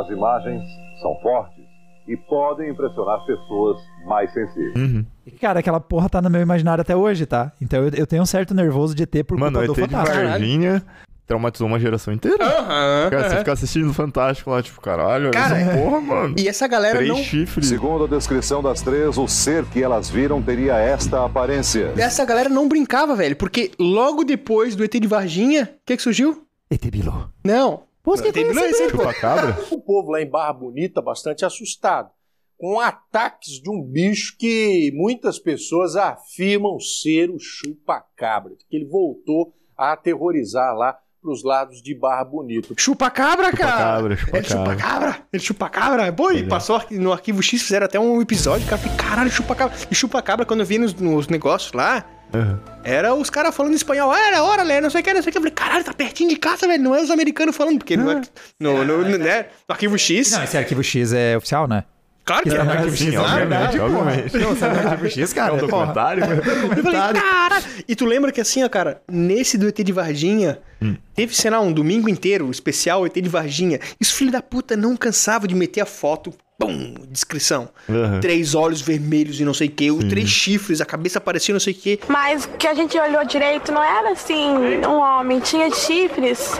As 0.00 0.08
imagens 0.10 0.62
são 1.02 1.14
fortes 1.22 1.64
e 2.06 2.16
podem 2.16 2.70
impressionar 2.70 3.24
pessoas 3.24 3.78
mais 4.06 4.30
sensíveis. 4.32 4.76
Uhum. 4.76 5.06
E, 5.26 5.30
Cara, 5.30 5.60
aquela 5.60 5.80
porra 5.80 6.08
tá 6.08 6.20
no 6.20 6.28
meu 6.28 6.42
imaginário 6.42 6.82
até 6.82 6.94
hoje, 6.94 7.24
tá? 7.24 7.50
Então 7.62 7.82
eu, 7.82 7.90
eu 7.94 8.06
tenho 8.06 8.22
um 8.22 8.26
certo 8.26 8.52
nervoso 8.54 8.94
de 8.94 9.04
ET 9.04 9.24
por 9.26 9.38
Mano, 9.38 9.52
culpa 9.58 9.64
ET 9.64 9.68
do 9.68 9.74
de 9.74 9.80
Fantástico. 9.94 10.26
Varginha 10.28 10.82
traumatizou 11.26 11.66
uma 11.66 11.78
geração 11.78 12.12
inteira. 12.12 12.44
Aham. 12.44 13.10
Cara, 13.10 13.22
você 13.22 13.28
aham. 13.28 13.38
fica 13.38 13.52
assistindo 13.52 13.94
Fantástico 13.94 14.50
lá, 14.50 14.62
tipo, 14.62 14.80
caralho, 14.80 15.30
Cara, 15.30 15.58
essa 15.58 15.76
porra, 15.78 16.00
mano. 16.00 16.34
E 16.38 16.48
essa 16.48 16.66
galera 16.66 16.96
Três 16.96 17.08
não. 17.08 17.16
chifres. 17.16 17.68
Segundo 17.68 18.04
a 18.04 18.06
descrição 18.06 18.62
das 18.62 18.82
três, 18.82 19.16
o 19.16 19.26
ser 19.26 19.64
que 19.66 19.82
elas 19.82 20.10
viram 20.10 20.42
teria 20.42 20.76
esta 20.76 21.24
aparência. 21.24 21.92
Essa 21.96 22.24
galera 22.24 22.48
não 22.48 22.68
brincava, 22.68 23.14
velho. 23.14 23.36
Porque 23.36 23.70
logo 23.78 24.24
depois 24.24 24.76
do 24.76 24.84
ET 24.84 24.92
de 24.92 25.06
Varginha, 25.06 25.76
o 25.82 25.86
que, 25.86 25.96
que 25.96 26.02
surgiu? 26.02 26.46
ET 26.70 26.84
Bilu. 26.90 27.30
Não. 27.44 27.84
Busca 28.04 28.28
ET 28.28 28.34
Bilu 28.34 28.58
é 28.58 28.70
esse 28.70 28.84
pô. 28.88 28.98
Chupa-cabra? 28.98 29.56
o 29.70 29.80
povo 29.80 30.10
lá 30.10 30.20
em 30.20 30.28
Barra 30.28 30.52
Bonita 30.52 31.00
bastante 31.00 31.44
assustado 31.44 32.10
com 32.56 32.80
ataques 32.80 33.60
de 33.60 33.68
um 33.68 33.82
bicho 33.82 34.36
que 34.38 34.92
muitas 34.94 35.38
pessoas 35.38 35.96
afirmam 35.96 36.78
ser 36.78 37.30
o 37.30 37.38
chupa-cabra, 37.38 38.54
que 38.70 38.76
ele 38.76 38.86
voltou 38.86 39.52
a 39.76 39.92
aterrorizar 39.92 40.74
lá 40.74 40.96
pros 41.24 41.42
lados 41.42 41.82
de 41.82 41.94
Barra 41.94 42.22
Bonita. 42.22 42.74
Chupa-cabra, 42.76 43.50
cara. 43.50 43.96
Chupa-cabra, 43.96 44.16
chupa-cabra. 44.16 44.38
É 44.38 44.42
chupa-cabra. 44.42 45.18
Ele 45.32 45.42
chupa-cabra. 45.42 46.12
Pô, 46.12 46.30
e 46.30 46.36
Ele 46.36 46.44
é. 46.44 46.48
passou 46.48 46.82
no 46.90 47.12
Arquivo 47.14 47.42
X, 47.42 47.62
fizeram 47.62 47.86
até 47.86 47.98
um 47.98 48.20
episódio, 48.20 48.66
cara. 48.68 48.76
Falei, 48.76 48.96
caralho, 48.98 49.30
chupa-cabra. 49.30 49.74
E 49.90 49.94
chupa-cabra, 49.94 50.44
quando 50.44 50.60
eu 50.60 50.66
vi 50.66 50.76
nos, 50.76 50.92
nos 50.94 51.26
negócios 51.28 51.72
lá, 51.72 52.04
Aham. 52.34 52.60
era 52.84 53.14
os 53.14 53.30
caras 53.30 53.56
falando 53.56 53.72
espanhol. 53.74 54.12
Ah, 54.12 54.20
era 54.20 54.42
hora, 54.42 54.64
né? 54.64 54.82
Não 54.82 54.90
sei 54.90 55.00
o 55.00 55.04
que, 55.04 55.14
não 55.14 55.22
sei 55.22 55.30
o 55.30 55.32
que. 55.32 55.38
Eu 55.38 55.42
falei, 55.42 55.54
caralho, 55.54 55.82
tá 55.84 55.94
pertinho 55.94 56.28
de 56.28 56.36
casa, 56.36 56.68
velho. 56.68 56.82
Não 56.82 56.94
é 56.94 57.00
os 57.00 57.10
americanos 57.10 57.56
falando, 57.56 57.78
porque 57.78 57.96
no, 57.96 58.20
no, 58.60 58.84
no, 58.84 58.84
no, 58.84 59.18
né, 59.18 59.46
no 59.66 59.72
Arquivo 59.72 59.96
X. 59.98 60.30
Não, 60.32 60.44
esse 60.44 60.58
arquivo 60.58 60.82
X 60.84 61.14
é 61.14 61.38
oficial, 61.38 61.66
né? 61.66 61.84
claro 62.26 62.42
que 62.42 62.50
é 62.50 62.56
é 62.56 62.60
Arquivo 62.60 62.96
X. 62.96 63.14
Obviamente, 63.16 63.78
obviamente. 63.78 64.38
Não, 64.38 64.56
sabe 64.56 64.78
arquivo 64.78 65.10
X, 65.10 65.32
cara? 65.32 65.52
É 65.52 65.54
um 65.54 65.68
Porra. 65.68 65.86
documentário? 65.86 66.24
Eu 66.24 66.82
falei, 66.82 67.20
caralho. 67.20 67.64
E 67.86 67.94
tu 67.94 68.04
lembra 68.06 68.32
que 68.32 68.40
assim, 68.40 68.64
ó, 68.64 68.68
cara, 68.68 69.02
nesse 69.10 69.56
do 69.58 69.68
ET 69.68 69.76
de 69.76 69.92
Varginha, 69.92 70.58
Hum. 70.84 70.96
teve, 71.14 71.34
sei 71.34 71.50
lá, 71.50 71.60
um 71.60 71.72
domingo 71.72 72.08
inteiro, 72.08 72.50
especial 72.50 73.06
ET 73.06 73.14
de 73.14 73.28
Varginha. 73.28 73.78
E 74.00 74.02
os 74.02 74.10
filhos 74.10 74.32
da 74.32 74.42
puta 74.42 74.76
não 74.76 74.96
cansavam 74.96 75.46
de 75.46 75.54
meter 75.54 75.80
a 75.80 75.86
foto, 75.86 76.32
pum, 76.58 76.94
descrição. 77.10 77.68
Aham. 77.88 78.20
Três 78.20 78.54
olhos 78.54 78.80
vermelhos 78.80 79.40
e 79.40 79.44
não 79.44 79.54
sei 79.54 79.68
o 79.68 79.70
que, 79.70 79.90
os 79.90 80.04
três 80.04 80.28
chifres, 80.28 80.80
a 80.80 80.86
cabeça 80.86 81.20
parecia 81.20 81.52
não 81.52 81.60
sei 81.60 81.72
o 81.72 81.76
que. 81.76 82.00
Mas 82.08 82.46
que 82.58 82.66
a 82.66 82.74
gente 82.74 82.98
olhou 82.98 83.24
direito 83.24 83.72
não 83.72 83.82
era 83.82 84.12
assim 84.12 84.50
um 84.86 84.98
homem, 84.98 85.40
tinha 85.40 85.70
chifres, 85.70 86.52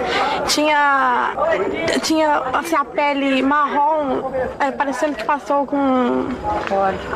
tinha 0.48 1.34
tinha 2.02 2.38
assim 2.52 2.74
a 2.74 2.84
pele 2.84 3.42
marrom, 3.42 4.32
é, 4.58 4.70
parecendo 4.70 5.14
que 5.14 5.24
passou 5.24 5.66
com 5.66 6.28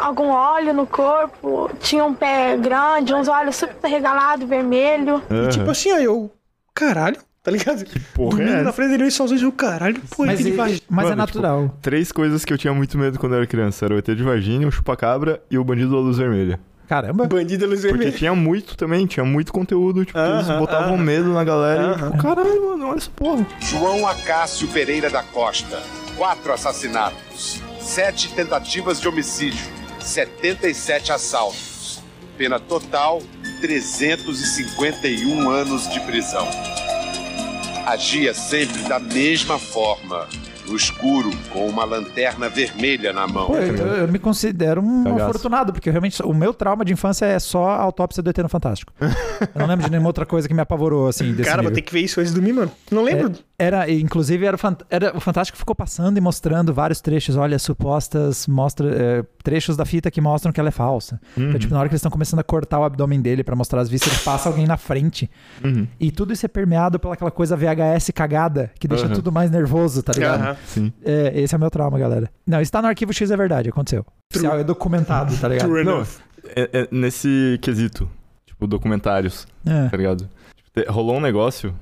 algum 0.01 0.29
óleo 0.29 0.73
no 0.73 0.87
corpo, 0.87 1.71
tinha 1.81 2.05
um 2.05 2.15
pé 2.15 2.57
grande, 2.57 3.15
uns 3.15 3.29
olhos 3.29 3.57
super 3.57 3.89
regalados, 3.89 4.49
vermelho. 4.49 5.23
E 5.31 5.49
tipo 5.49 5.71
assim, 5.71 5.91
eu, 5.91 6.31
caralho, 6.79 7.17
tá 7.43 7.51
ligado? 7.51 7.85
porra 8.15 8.37
Domingo 8.39 8.57
é 8.59 8.63
na 8.63 8.73
frente 8.73 8.91
dele, 8.97 9.11
sozinho, 9.11 9.41
eu, 9.43 9.53
caralho, 9.53 10.01
pô, 10.17 10.25
Mas, 10.27 10.39
ET 10.41 10.45
de 10.47 10.53
e- 10.53 10.57
Varginha. 10.57 10.81
mas 10.89 11.07
é 11.07 11.09
Mano, 11.11 11.17
natural. 11.23 11.79
Três 11.83 12.13
coisas 12.13 12.45
que 12.45 12.53
eu 12.53 12.59
tinha 12.59 12.73
muito 12.75 12.97
medo 12.97 13.19
quando 13.19 13.33
eu 13.33 13.39
era 13.39 13.47
criança. 13.47 13.85
Era 13.85 13.95
o 13.95 13.99
ET 13.99 14.07
de 14.15 14.23
Varginha, 14.23 14.67
o 14.67 14.71
chupa-cabra 14.71 15.43
e 15.51 15.59
o 15.59 15.65
bandido 15.65 15.91
da 15.91 15.99
luz 15.99 16.17
vermelha. 16.19 16.61
Caramba. 16.89 17.27
Bandido 17.27 17.67
luz 17.67 17.81
Porque 17.83 17.93
vermelha. 17.97 18.13
tinha 18.17 18.35
muito 18.35 18.75
também, 18.77 19.07
tinha 19.07 19.25
muito 19.25 19.53
conteúdo, 19.53 20.05
tipo, 20.07 20.19
eles 20.19 20.49
Aham, 20.49 20.59
botavam 20.59 20.95
aham. 20.95 21.03
medo 21.05 21.33
na 21.35 21.45
galera 21.45 21.83
e, 21.83 21.87
Aham. 21.87 22.11
tipo, 22.13 22.23
caralho, 22.23 22.67
mano, 22.71 22.87
olha 22.89 22.97
essa 22.97 23.11
porra. 23.11 23.47
João 23.61 24.07
Acácio 24.09 24.67
Pereira 24.69 25.11
da 25.11 25.23
Costa. 25.23 25.83
Quatro 26.17 26.51
assassinatos. 26.53 27.61
Sete 27.79 28.33
tentativas 28.35 29.01
de 29.01 29.07
homicídio. 29.07 29.67
77 30.01 31.13
assaltos. 31.13 32.01
Pena 32.37 32.59
total: 32.59 33.23
351 33.61 35.51
anos 35.51 35.89
de 35.89 36.01
prisão. 36.01 36.49
Agia 37.87 38.35
sempre 38.35 38.83
da 38.83 38.99
mesma 38.99 39.59
forma. 39.59 40.27
No 40.67 40.77
escuro, 40.77 41.31
com 41.51 41.67
uma 41.67 41.83
lanterna 41.87 42.47
vermelha 42.51 43.11
na 43.11 43.27
mão. 43.27 43.47
Pô, 43.47 43.57
eu, 43.57 43.75
eu 43.75 44.09
me 44.09 44.19
considero 44.19 44.83
um 44.83 45.03
Cagaço. 45.03 45.25
afortunado, 45.25 45.73
porque 45.73 45.91
realmente 45.91 46.23
o 46.23 46.35
meu 46.35 46.53
trauma 46.53 46.85
de 46.85 46.93
infância 46.93 47.25
é 47.25 47.39
só 47.39 47.71
a 47.71 47.81
autópsia 47.81 48.23
do 48.23 48.29
ET 48.29 48.37
no 48.37 48.51
Fantástico. 48.51 48.93
eu 49.01 49.09
não 49.55 49.67
lembro 49.67 49.87
de 49.87 49.91
nenhuma 49.91 50.11
outra 50.11 50.27
coisa 50.27 50.47
que 50.47 50.53
me 50.53 50.61
apavorou, 50.61 51.09
assim, 51.09 51.33
desse 51.33 51.49
Cara, 51.49 51.63
vou 51.63 51.73
ter 51.73 51.81
que 51.81 51.91
ver 51.91 52.01
isso 52.01 52.21
antes 52.21 52.35
de 52.35 52.39
dormir, 52.39 52.53
mano. 52.53 52.71
Não 52.91 53.03
lembro. 53.03 53.33
Era, 53.61 53.91
inclusive, 53.91 54.47
era, 54.47 54.57
era- 54.89 55.17
o 55.17 55.21
Fantástico 55.21 55.59
ficou 55.59 55.75
passando 55.75 56.17
e 56.17 56.21
mostrando 56.21 56.73
vários 56.73 57.01
trechos, 57.01 57.35
olha, 57.35 57.59
supostas 57.59 58.47
mostra, 58.47 58.89
é, 58.95 59.25
trechos 59.43 59.77
da 59.77 59.85
fita 59.85 60.13
que 60.13 60.21
mostram 60.21 60.53
que 60.53 60.61
ela 60.61 60.69
é 60.69 60.73
falsa. 60.73 61.21
Então, 61.37 61.59
tipo, 61.59 61.75
na 61.75 61.81
hora 61.81 61.89
que 61.89 61.93
eles 61.93 61.99
estão 61.99 62.11
começando 62.11 62.39
a 62.39 62.45
cortar 62.45 62.79
o 62.79 62.85
abdômen 62.85 63.21
dele 63.21 63.43
pra 63.43 63.57
mostrar 63.57 63.81
as 63.81 63.89
vistas, 63.89 64.17
passa 64.23 64.49
alguém 64.49 64.65
na 64.65 64.77
frente. 64.77 65.29
Uhum. 65.65 65.89
E 65.99 66.13
tudo 66.13 66.33
isso 66.33 66.47
é 66.47 66.49
permeado 66.49 67.01
pela 67.01 67.15
aquela 67.15 67.33
coisa 67.33 67.57
VHS 67.57 68.13
cagada, 68.15 68.71
que 68.79 68.87
deixa 68.87 69.07
Aham. 69.07 69.15
tudo 69.15 69.33
mais 69.33 69.51
nervoso, 69.51 70.05
tá 70.05 70.13
ligado? 70.13 70.57
Sim. 70.65 70.93
É, 71.05 71.33
esse 71.41 71.53
é 71.53 71.57
o 71.59 71.61
meu 71.61 71.69
trauma, 71.71 71.99
galera. 71.99 72.31
Não, 72.47 72.61
isso 72.61 72.71
tá 72.71 72.81
no 72.81 72.87
arquivo 72.87 73.13
X, 73.13 73.29
é 73.29 73.37
verdade, 73.37 73.71
aconteceu. 73.71 74.07
Oficial, 74.33 74.57
é 74.57 74.63
documentado, 74.63 75.37
tá 75.37 75.49
ligado? 75.49 75.67
True 75.69 75.83
Não, 75.85 75.97
enough. 75.97 76.09
é- 76.55 76.71
é 76.83 76.89
nesse 76.93 77.59
quesito, 77.61 78.09
tipo, 78.47 78.69
documentários, 78.69 79.49
É. 79.67 79.89
tá 79.89 79.97
ligado? 79.97 80.29
Tipo, 80.75 80.93
rolou 80.93 81.17
um 81.17 81.21
negócio 81.21 81.75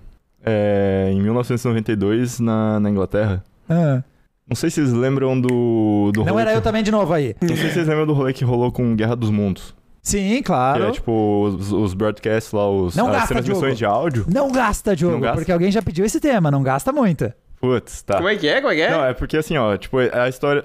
é, 0.47 1.11
em 1.13 1.21
1992 1.21 2.41
na, 2.41 2.79
na 2.81 2.91
Inglaterra. 2.91 3.43
Ah. 3.69 4.03
Não 4.49 4.55
sei 4.55 4.71
se 4.71 4.77
vocês 4.81 4.93
lembram 4.93 5.39
do, 5.41 6.13
do 6.15 6.21
Não 6.25 6.31
rolê 6.33 6.43
era 6.43 6.51
que- 6.53 6.57
eu 6.59 6.63
também 6.63 6.83
de 6.83 6.91
novo 6.93 7.13
aí. 7.13 7.35
Não 7.41 7.49
sei 7.49 7.57
se 7.69 7.73
vocês 7.75 7.89
lembram 7.89 8.07
do 8.07 8.13
rolê 8.13 8.33
que 8.33 8.45
rolou 8.45 8.71
com 8.71 8.95
Guerra 8.95 9.17
dos 9.17 9.29
Mundos. 9.31 9.75
Sim, 10.03 10.37
Que 10.37 10.43
claro. 10.45 10.85
é 10.85 10.91
tipo 10.93 11.47
os, 11.49 11.73
os 11.73 11.93
broadcasts 11.93 12.53
lá, 12.53 12.71
os, 12.71 12.95
Não 12.95 13.07
as 13.09 13.13
gasta, 13.13 13.29
transmissões 13.35 13.77
Diogo. 13.77 13.77
de 13.77 13.85
áudio. 13.85 14.27
Não 14.33 14.53
gasta, 14.53 14.95
Diogo, 14.95 15.15
Não 15.15 15.21
gasta? 15.21 15.37
porque 15.39 15.51
alguém 15.51 15.73
já 15.73 15.83
pediu 15.83 16.05
esse 16.07 16.21
tema, 16.21 16.49
não 16.49 16.63
gasta 16.63 16.93
muito. 16.93 17.33
Putz, 17.61 18.03
tá. 18.03 18.19
Como 18.19 18.29
é 18.29 18.37
que 18.37 18.47
é? 18.47 18.61
Como 18.61 18.73
é 18.73 18.77
que 18.77 18.83
é? 18.83 18.91
Não, 18.93 19.05
é 19.05 19.13
porque 19.15 19.37
assim, 19.37 19.57
ó, 19.57 19.77
tipo, 19.77 19.99
a 19.99 20.29
história. 20.29 20.65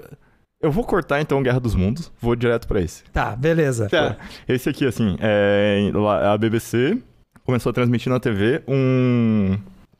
Eu 0.62 0.70
vou 0.70 0.84
cortar 0.84 1.20
então 1.20 1.42
Guerra 1.42 1.58
dos 1.58 1.74
Mundos, 1.74 2.12
vou 2.20 2.36
direto 2.36 2.68
pra 2.68 2.80
esse. 2.80 3.02
Tá, 3.12 3.34
beleza. 3.34 3.88
Tá. 3.90 4.16
Esse 4.48 4.68
aqui, 4.68 4.86
assim, 4.86 5.16
é. 5.20 5.90
lá- 5.92 6.34
A 6.34 6.38
BBC 6.38 6.98
começou 7.44 7.70
a 7.70 7.72
transmitir 7.72 8.10
na 8.10 8.20
TV 8.20 8.62
um. 8.66 9.58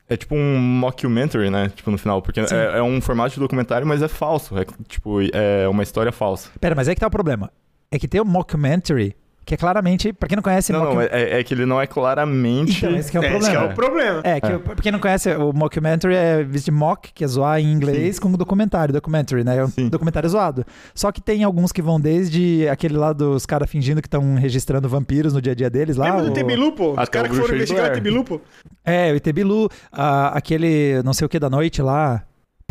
É 0.09 0.17
tipo 0.17 0.35
um 0.35 0.57
mockumentary, 0.57 1.49
né? 1.49 1.69
Tipo, 1.69 1.89
no 1.89 1.97
final. 1.97 2.21
Porque 2.21 2.39
é, 2.39 2.77
é 2.77 2.83
um 2.83 2.99
formato 3.01 3.33
de 3.33 3.39
documentário, 3.39 3.87
mas 3.87 4.01
é 4.01 4.07
falso. 4.07 4.57
É 4.57 4.65
tipo, 4.87 5.19
é 5.21 5.67
uma 5.67 5.83
história 5.83 6.11
falsa. 6.11 6.49
Pera, 6.59 6.75
mas 6.75 6.87
é 6.87 6.93
que 6.93 6.99
tá 6.99 7.07
o 7.07 7.11
problema. 7.11 7.51
É 7.89 7.97
que 7.97 8.07
tem 8.07 8.19
o 8.19 8.25
mockumentary, 8.25 9.15
que 9.45 9.53
é 9.53 9.57
claramente, 9.57 10.13
pra 10.13 10.27
quem 10.27 10.35
não 10.35 10.43
conhece, 10.43 10.71
não, 10.71 11.01
é, 11.01 11.39
é 11.39 11.43
que 11.43 11.53
ele 11.53 11.65
não 11.65 11.81
é 11.81 11.85
claramente. 11.87 12.77
Então, 12.85 12.95
esse 12.97 13.11
que 13.11 13.17
é 13.17 13.19
o 13.19 13.23
É, 13.23 13.27
esse 13.27 13.39
problema. 13.39 13.51
que 13.51 13.65
é 13.65 13.71
o 13.71 13.75
problema. 13.75 14.21
É, 14.23 14.41
que 14.41 14.57
pra 14.59 14.75
quem 14.75 14.91
não 14.91 14.99
conhece, 14.99 15.29
o 15.35 15.51
mockumentary 15.53 16.15
é 16.15 16.43
visto 16.43 16.65
de 16.65 16.71
mock, 16.71 17.11
que 17.13 17.23
é 17.23 17.27
zoar 17.27 17.59
em 17.59 17.71
inglês, 17.71 18.19
com 18.19 18.31
documentário, 18.31 18.93
documentary, 18.93 19.43
né? 19.43 19.57
É 19.57 19.63
um 19.65 19.67
Sim. 19.67 19.89
documentário 19.89 20.29
zoado. 20.29 20.65
Só 20.95 21.11
que 21.11 21.21
tem 21.21 21.43
alguns 21.43 21.71
que 21.71 21.81
vão 21.81 21.99
desde 21.99 22.67
aquele 22.69 22.95
lá 22.97 23.11
dos 23.13 23.45
caras 23.45 23.69
fingindo 23.69 24.01
que 24.01 24.07
estão 24.07 24.35
registrando 24.35 24.87
vampiros 24.87 25.33
no 25.33 25.41
dia 25.41 25.51
a 25.51 25.55
dia 25.55 25.69
deles 25.69 25.97
lá. 25.97 26.05
Lembra 26.05 26.23
do 26.23 26.31
o- 26.31 26.33
Tebilu, 26.33 26.71
pô? 26.71 26.91
Os 26.93 26.97
Até 26.99 27.11
caras 27.19 27.31
que 27.31 27.37
foram 27.37 27.55
investigar 27.55 27.91
o. 27.91 27.93
Tebilu, 27.93 28.23
pô. 28.23 28.41
É, 28.85 29.11
o 29.11 29.15
Itebilu, 29.15 29.69
ah, 29.91 30.29
aquele 30.37 31.01
não 31.03 31.13
sei 31.13 31.25
o 31.25 31.29
que 31.29 31.39
da 31.39 31.49
noite 31.49 31.81
lá. 31.81 32.23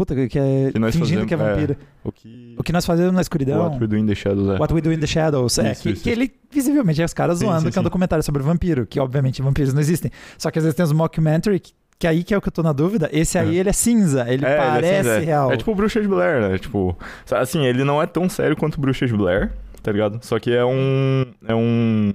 Puta, 0.05 0.15
que 0.29 0.39
é 0.39 0.71
Que 0.73 0.79
nós 0.79 0.95
fingindo 0.95 1.21
fazemos- 1.23 1.27
que 1.29 1.35
é 1.35 1.37
vampiro. 1.37 1.77
O 2.03 2.11
que. 2.11 2.55
O 2.59 2.63
que 2.63 2.73
nós 2.73 2.85
fazemos 2.85 3.13
na 3.13 3.21
escuridão. 3.21 3.63
What 3.63 3.79
We 3.81 3.87
Do 3.87 3.97
in 3.97 4.07
the 4.07 4.15
Shadows 4.15 4.49
é. 4.49 4.59
What 4.59 4.75
We 4.75 4.81
Do 4.81 4.93
in 4.93 4.99
the 4.99 5.07
Shadows. 5.07 5.59
É, 5.59 5.73
Isso, 5.73 5.83
que, 5.83 5.91
isso, 5.91 6.03
que 6.03 6.11
ele, 6.11 6.33
visivelmente, 6.51 7.01
é 7.01 7.05
os 7.05 7.15
caras 7.15 7.39
Sim, 7.39 7.47
zoando, 7.47 7.63
sim, 7.63 7.71
que 7.71 7.79
é 7.79 7.81
um 7.81 7.85
documentário 7.85 8.23
sobre 8.25 8.43
vampiro, 8.43 8.87
que 8.87 8.99
obviamente 8.99 9.41
vampiros 9.43 9.73
não 9.73 9.81
existem. 9.81 10.11
Só 10.37 10.51
que 10.51 10.59
às 10.59 10.65
vezes 10.65 10.77
tem 10.77 10.85
os 10.85 10.93
mockumentary, 10.93 11.61
que, 11.61 11.73
que 11.99 12.07
aí 12.07 12.25
que 12.25 12.35
é 12.35 12.39
o 12.39 12.41
que 12.41 12.49
eu 12.49 12.53
tô 12.53 12.63
na 12.63 12.73
dúvida. 12.73 13.09
Esse 13.13 13.39
aí, 13.39 13.57
É. 13.57 13.61
ele 13.61 13.69
é 13.69 13.73
cinza, 13.73 14.23
ele 14.23 14.45
É, 14.45 14.49
ele 14.49 14.55
é 14.55 14.57
parece 14.57 14.97
cinza, 15.09 15.11
é. 15.15 15.19
real. 15.25 15.53
É 15.53 15.57
tipo 15.57 15.71
o 15.71 15.75
Bruxa 15.75 16.01
de 16.03 16.09
Blair, 16.09 16.41
né? 16.49 16.59
Tipo, 16.59 16.97
assim, 17.31 17.65
ele 17.65 17.85
não 17.85 18.03
é 18.03 18.07
tão 18.07 18.29
sério 18.29 18.57
quanto 18.57 18.75
o 18.77 18.81
Bruxa 18.81 19.07
de 19.07 19.13
Blair, 19.15 19.53
tá 19.83 19.93
ligado? 19.93 20.19
Só 20.23 20.39
que 20.41 20.53
é 20.53 20.65
um 20.65 21.25
é 21.47 21.55
um 21.55 22.13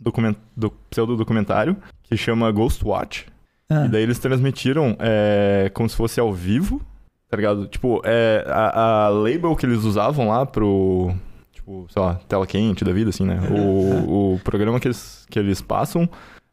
document, 0.00 0.34
do, 0.56 0.70
pseudo-documentário 0.90 1.76
que 2.02 2.16
chama 2.16 2.50
Ghost 2.50 2.84
Watch. 2.84 3.26
Ah. 3.70 3.84
E 3.84 3.88
daí 3.88 4.02
eles 4.02 4.18
transmitiram 4.18 4.96
é, 4.98 5.70
como 5.74 5.88
se 5.88 5.94
fosse 5.94 6.18
ao 6.18 6.32
vivo, 6.32 6.80
tá 7.28 7.36
ligado? 7.36 7.66
Tipo, 7.66 8.00
é, 8.04 8.44
a, 8.48 9.04
a 9.06 9.08
label 9.08 9.54
que 9.56 9.66
eles 9.66 9.84
usavam 9.84 10.28
lá 10.28 10.44
pro, 10.46 11.12
tipo, 11.52 11.86
sei 11.90 12.02
lá, 12.02 12.14
tela 12.28 12.46
quente 12.46 12.84
da 12.84 12.92
vida, 12.92 13.10
assim, 13.10 13.24
né? 13.24 13.38
O, 13.50 14.34
o 14.34 14.40
programa 14.44 14.80
que 14.80 14.88
eles, 14.88 15.26
que 15.30 15.38
eles 15.38 15.60
passam 15.60 16.08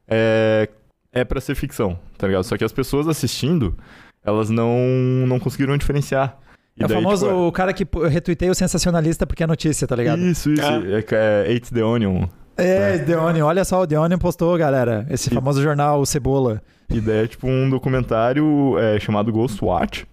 é, 0.08 0.70
é 1.13 1.24
pra 1.24 1.39
ser 1.41 1.55
ficção, 1.55 1.98
tá 2.17 2.27
ligado? 2.27 2.44
Só 2.44 2.58
que 2.58 2.63
as 2.63 2.72
pessoas 2.74 3.08
assistindo, 3.08 3.75
elas 4.24 4.50
não, 4.50 4.77
não 5.27 5.39
conseguiram 5.39 5.77
diferenciar. 5.77 6.38
E 6.77 6.84
É 6.84 6.86
o 6.86 6.89
daí, 6.89 6.98
famoso 7.01 7.25
tipo, 7.27 7.48
o 7.48 7.51
cara 7.51 7.72
que 7.72 7.88
eu 7.94 8.10
retuitei 8.10 8.50
o 8.50 8.55
sensacionalista 8.55 9.25
porque 9.25 9.44
é 9.44 9.48
notícia, 9.48 9.88
tá 9.88 9.96
ligado? 9.96 10.20
Isso, 10.20 10.51
isso. 10.51 10.62
Ah. 10.62 10.82
É, 10.86 11.46
é 11.48 11.51
Eight 11.51 11.74
the 11.74 11.84
Onion. 11.84 12.27
É, 12.58 12.98
The 13.00 13.17
Onion, 13.17 13.46
olha 13.46 13.65
só, 13.65 13.82
o 13.82 13.88
The 13.88 14.00
Onion 14.00 14.17
postou, 14.17 14.58
galera, 14.58 15.05
esse 15.10 15.29
E- 15.29 15.34
famoso 15.34 15.62
jornal 15.62 16.05
Cebola. 16.05 16.62
E 16.89 17.01
daí 17.01 17.24
é 17.24 17.27
tipo 17.27 17.48
um 17.48 17.70
documentário 17.70 18.77
é, 18.77 19.00
chamado 19.00 19.32
Ghost 19.32 19.63
Watch, 19.63 20.05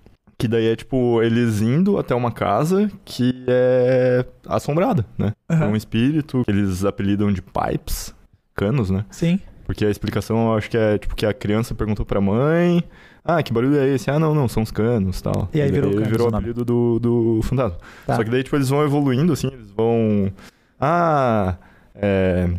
Que 0.43 0.49
daí 0.49 0.67
é 0.67 0.75
tipo 0.75 1.23
eles 1.23 1.61
indo 1.63 1.99
até 1.99 2.17
uma 2.17 2.33
casa 2.33 2.91
que 3.05 3.45
é 3.47 4.27
assombrada, 4.45 5.07
né? 5.17 5.35
É 5.49 5.55
Aham. 5.55 5.69
um 5.69 5.77
espírito 5.77 6.43
que 6.45 6.51
eles 6.51 6.85
apelidam 6.85 7.33
de 7.33 7.41
pipes, 7.41 8.13
canos, 8.53 8.91
né? 8.91 9.05
Sim. 9.09 9.39
Porque 9.65 9.85
a 9.87 9.89
explicação 9.89 10.49
eu 10.49 10.57
acho 10.57 10.69
que 10.69 10.77
é 10.77 10.99
tipo 10.99 11.15
que 11.15 11.25
a 11.25 11.33
criança 11.33 11.77
perguntou 11.77 12.05
pra 12.05 12.21
mãe: 12.21 12.83
Ah, 13.25 13.41
que 13.41 13.53
barulho 13.53 13.79
é 13.79 13.87
esse? 13.91 14.11
Ah, 14.11 14.19
não, 14.19 14.35
não, 14.35 14.49
são 14.49 14.65
os 14.65 14.73
canos 14.73 15.23
tal. 15.23 15.49
E 15.55 15.61
aí 15.61 15.71
virou 15.71 15.91
daí 15.91 15.99
canos 16.01 16.11
virou 16.11 16.29
o 16.29 16.35
apelido 16.35 16.65
do, 16.65 16.99
do 16.99 17.41
fantasma. 17.45 17.79
Tá. 18.05 18.17
Só 18.17 18.25
que 18.25 18.31
daí, 18.31 18.43
tipo, 18.43 18.57
eles 18.57 18.69
vão 18.69 18.83
evoluindo, 18.83 19.33
assim, 19.33 19.47
eles 19.47 19.71
vão. 19.71 20.33
Ah, 20.81 21.55
é. 21.95 22.51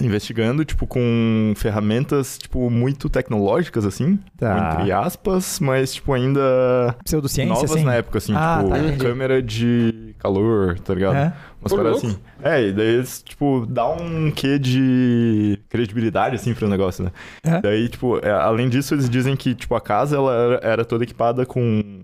Investigando, 0.00 0.64
tipo, 0.64 0.86
com 0.86 1.52
ferramentas, 1.56 2.38
tipo, 2.38 2.70
muito 2.70 3.08
tecnológicas, 3.08 3.84
assim. 3.84 4.18
Tá. 4.36 4.76
Entre 4.78 4.92
aspas, 4.92 5.60
mas, 5.60 5.94
tipo, 5.94 6.12
ainda 6.12 6.96
Pseudociência, 7.04 7.54
novas 7.54 7.70
assim? 7.72 7.84
na 7.84 7.94
época, 7.94 8.18
assim. 8.18 8.32
Ah, 8.34 8.62
tipo, 8.62 8.70
tá, 8.70 9.04
câmera 9.04 9.42
de 9.42 10.14
calor, 10.18 10.78
tá 10.78 10.94
ligado? 10.94 11.16
É. 11.16 11.32
Umas 11.60 11.72
louco. 11.72 12.06
assim. 12.06 12.18
É, 12.42 12.68
e 12.68 12.72
daí 12.72 12.86
eles, 12.86 13.22
tipo, 13.22 13.66
dá 13.68 13.88
um 13.88 14.30
quê 14.30 14.58
de 14.58 15.58
credibilidade, 15.68 16.36
assim, 16.36 16.54
pro 16.54 16.68
negócio, 16.68 17.04
né? 17.04 17.10
É. 17.44 17.60
Daí, 17.60 17.88
tipo, 17.88 18.18
é, 18.18 18.30
além 18.30 18.68
disso, 18.68 18.94
eles 18.94 19.08
dizem 19.08 19.36
que, 19.36 19.54
tipo, 19.54 19.74
a 19.74 19.80
casa, 19.80 20.16
ela 20.16 20.60
era, 20.62 20.84
toda 20.84 21.04
equipada 21.04 21.46
com 21.46 22.02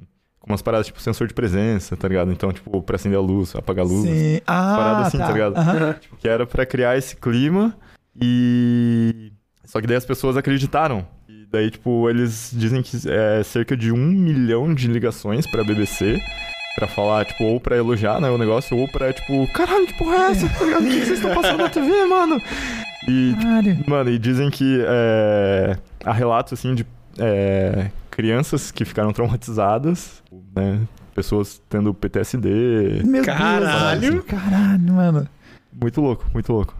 umas 0.49 0.62
paradas, 0.62 0.87
tipo, 0.87 1.00
sensor 1.00 1.26
de 1.28 1.35
presença, 1.35 1.97
tá 1.97 2.09
ligado? 2.09 2.33
Então, 2.33 2.52
tipo, 2.52 2.83
pra 2.83 2.97
acender 2.97 3.19
a 3.19 3.23
luz, 3.23 3.55
apagar 3.55 3.85
a 3.85 3.88
luz. 3.88 4.09
Sim. 4.09 4.40
Ah, 4.47 4.75
Parada 4.76 5.07
assim, 5.07 5.19
tá 5.19 5.31
ligado? 5.33 5.57
Aham. 5.57 5.93
Tipo, 5.95 6.17
que 6.17 6.28
era 6.28 6.47
pra 6.47 6.64
criar 6.67 6.97
esse 6.97 7.17
clima 7.17 7.75
e... 8.21 9.33
Só 9.64 9.81
que 9.81 9.87
daí 9.87 9.97
as 9.97 10.05
pessoas 10.07 10.37
acreditaram. 10.37 11.07
E 11.28 11.47
daí, 11.50 11.71
tipo, 11.71 12.09
eles 12.09 12.50
dizem 12.55 12.83
que 12.83 12.97
é 13.09 13.43
cerca 13.43 13.76
de 13.76 13.93
um 13.93 13.97
milhão 13.99 14.73
de 14.75 14.88
ligações 14.88 15.47
pra 15.47 15.62
BBC 15.62 16.19
pra 16.75 16.87
falar, 16.87 17.25
tipo, 17.25 17.45
ou 17.45 17.61
pra 17.61 17.76
elogiar, 17.76 18.21
né, 18.21 18.31
o 18.31 18.38
negócio, 18.38 18.76
ou 18.76 18.87
pra, 18.88 19.12
tipo, 19.12 19.47
caralho, 19.52 19.87
que 19.87 19.95
porra 19.99 20.14
é 20.14 20.31
essa? 20.31 20.49
Tá 20.49 20.64
ligado? 20.64 20.83
O 20.85 20.88
que 20.88 21.00
que 21.00 21.07
vocês 21.07 21.19
estão 21.19 21.35
passando 21.35 21.59
na 21.59 21.69
TV, 21.69 22.05
mano? 22.05 22.40
E, 23.09 23.35
Caralho. 23.43 23.78
mano, 23.87 24.11
e 24.11 24.19
dizem 24.19 24.49
que 24.49 24.81
é, 24.87 25.76
há 26.05 26.12
relatos, 26.12 26.52
assim, 26.52 26.75
de 26.76 26.87
é, 27.19 27.91
crianças 28.11 28.71
que 28.71 28.85
ficaram 28.85 29.13
traumatizadas, 29.13 30.23
né, 30.55 30.81
pessoas 31.15 31.61
tendo 31.69 31.93
PTSD, 31.95 33.03
Meu 33.05 33.25
Caralho. 33.25 34.01
Deus. 34.01 34.25
Caralho, 34.25 34.93
mano. 34.93 35.29
muito 35.73 36.01
louco, 36.01 36.27
muito 36.33 36.53
louco. 36.53 36.77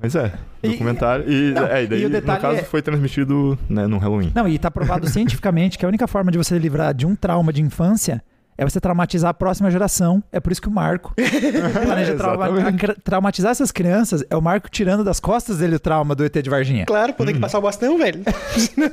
Mas 0.00 0.16
é, 0.16 0.32
E- 0.62 0.70
documentário. 0.70 1.30
E, 1.30 1.52
Não, 1.52 1.64
é, 1.64 1.84
e 1.84 1.86
daí, 1.86 2.02
e 2.02 2.06
o 2.06 2.10
detalhe 2.10 2.38
no 2.38 2.42
caso, 2.42 2.58
é- 2.60 2.64
foi 2.64 2.82
transmitido 2.82 3.56
né, 3.68 3.86
no 3.86 3.98
Halloween. 3.98 4.32
Não, 4.34 4.48
e 4.48 4.58
tá 4.58 4.68
provado 4.70 5.08
cientificamente 5.08 5.78
que 5.78 5.84
a 5.84 5.88
única 5.88 6.08
forma 6.08 6.32
de 6.32 6.38
você 6.38 6.58
livrar 6.58 6.92
de 6.92 7.06
um 7.06 7.14
trauma 7.14 7.52
de 7.52 7.62
infância 7.62 8.20
é 8.62 8.64
você 8.68 8.80
traumatizar 8.80 9.30
a 9.30 9.34
próxima 9.34 9.70
geração. 9.70 10.22
É 10.32 10.40
por 10.40 10.52
isso 10.52 10.62
que 10.62 10.68
o 10.68 10.70
Marco 10.70 11.14
planeja 11.84 12.14
trauma- 12.14 12.46
a- 12.46 12.94
traumatizar 13.02 13.50
essas 13.52 13.70
crianças. 13.70 14.24
É 14.30 14.36
o 14.36 14.40
Marco 14.42 14.68
tirando 14.70 15.04
das 15.04 15.20
costas 15.20 15.58
dele 15.58 15.76
o 15.76 15.80
trauma 15.80 16.14
do 16.14 16.24
ET 16.24 16.34
de 16.42 16.48
Varginha. 16.50 16.86
Claro, 16.86 17.12
pô, 17.14 17.24
tem 17.24 17.34
que 17.34 17.40
passar 17.40 17.58
o 17.58 17.62
bastão, 17.62 17.98
velho. 17.98 18.22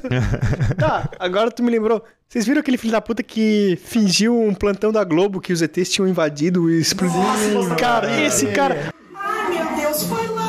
tá, 0.77 1.09
agora 1.19 1.51
tu 1.51 1.63
me 1.63 1.71
lembrou. 1.71 2.03
Vocês 2.27 2.45
viram 2.45 2.59
aquele 2.61 2.77
filho 2.77 2.91
da 2.93 3.01
puta 3.01 3.23
que 3.23 3.77
fingiu 3.83 4.39
um 4.39 4.53
plantão 4.53 4.91
da 4.91 5.03
Globo 5.03 5.39
que 5.41 5.51
os 5.53 5.61
ETs 5.61 5.89
tinham 5.89 6.07
invadido 6.07 6.69
e 6.69 6.79
explodido? 6.79 7.75
cara, 7.77 8.21
esse 8.21 8.47
cara. 8.47 8.93
Ai, 9.15 9.49
meu 9.55 9.75
Deus, 9.77 10.03
foi 10.03 10.27
lá. 10.27 10.39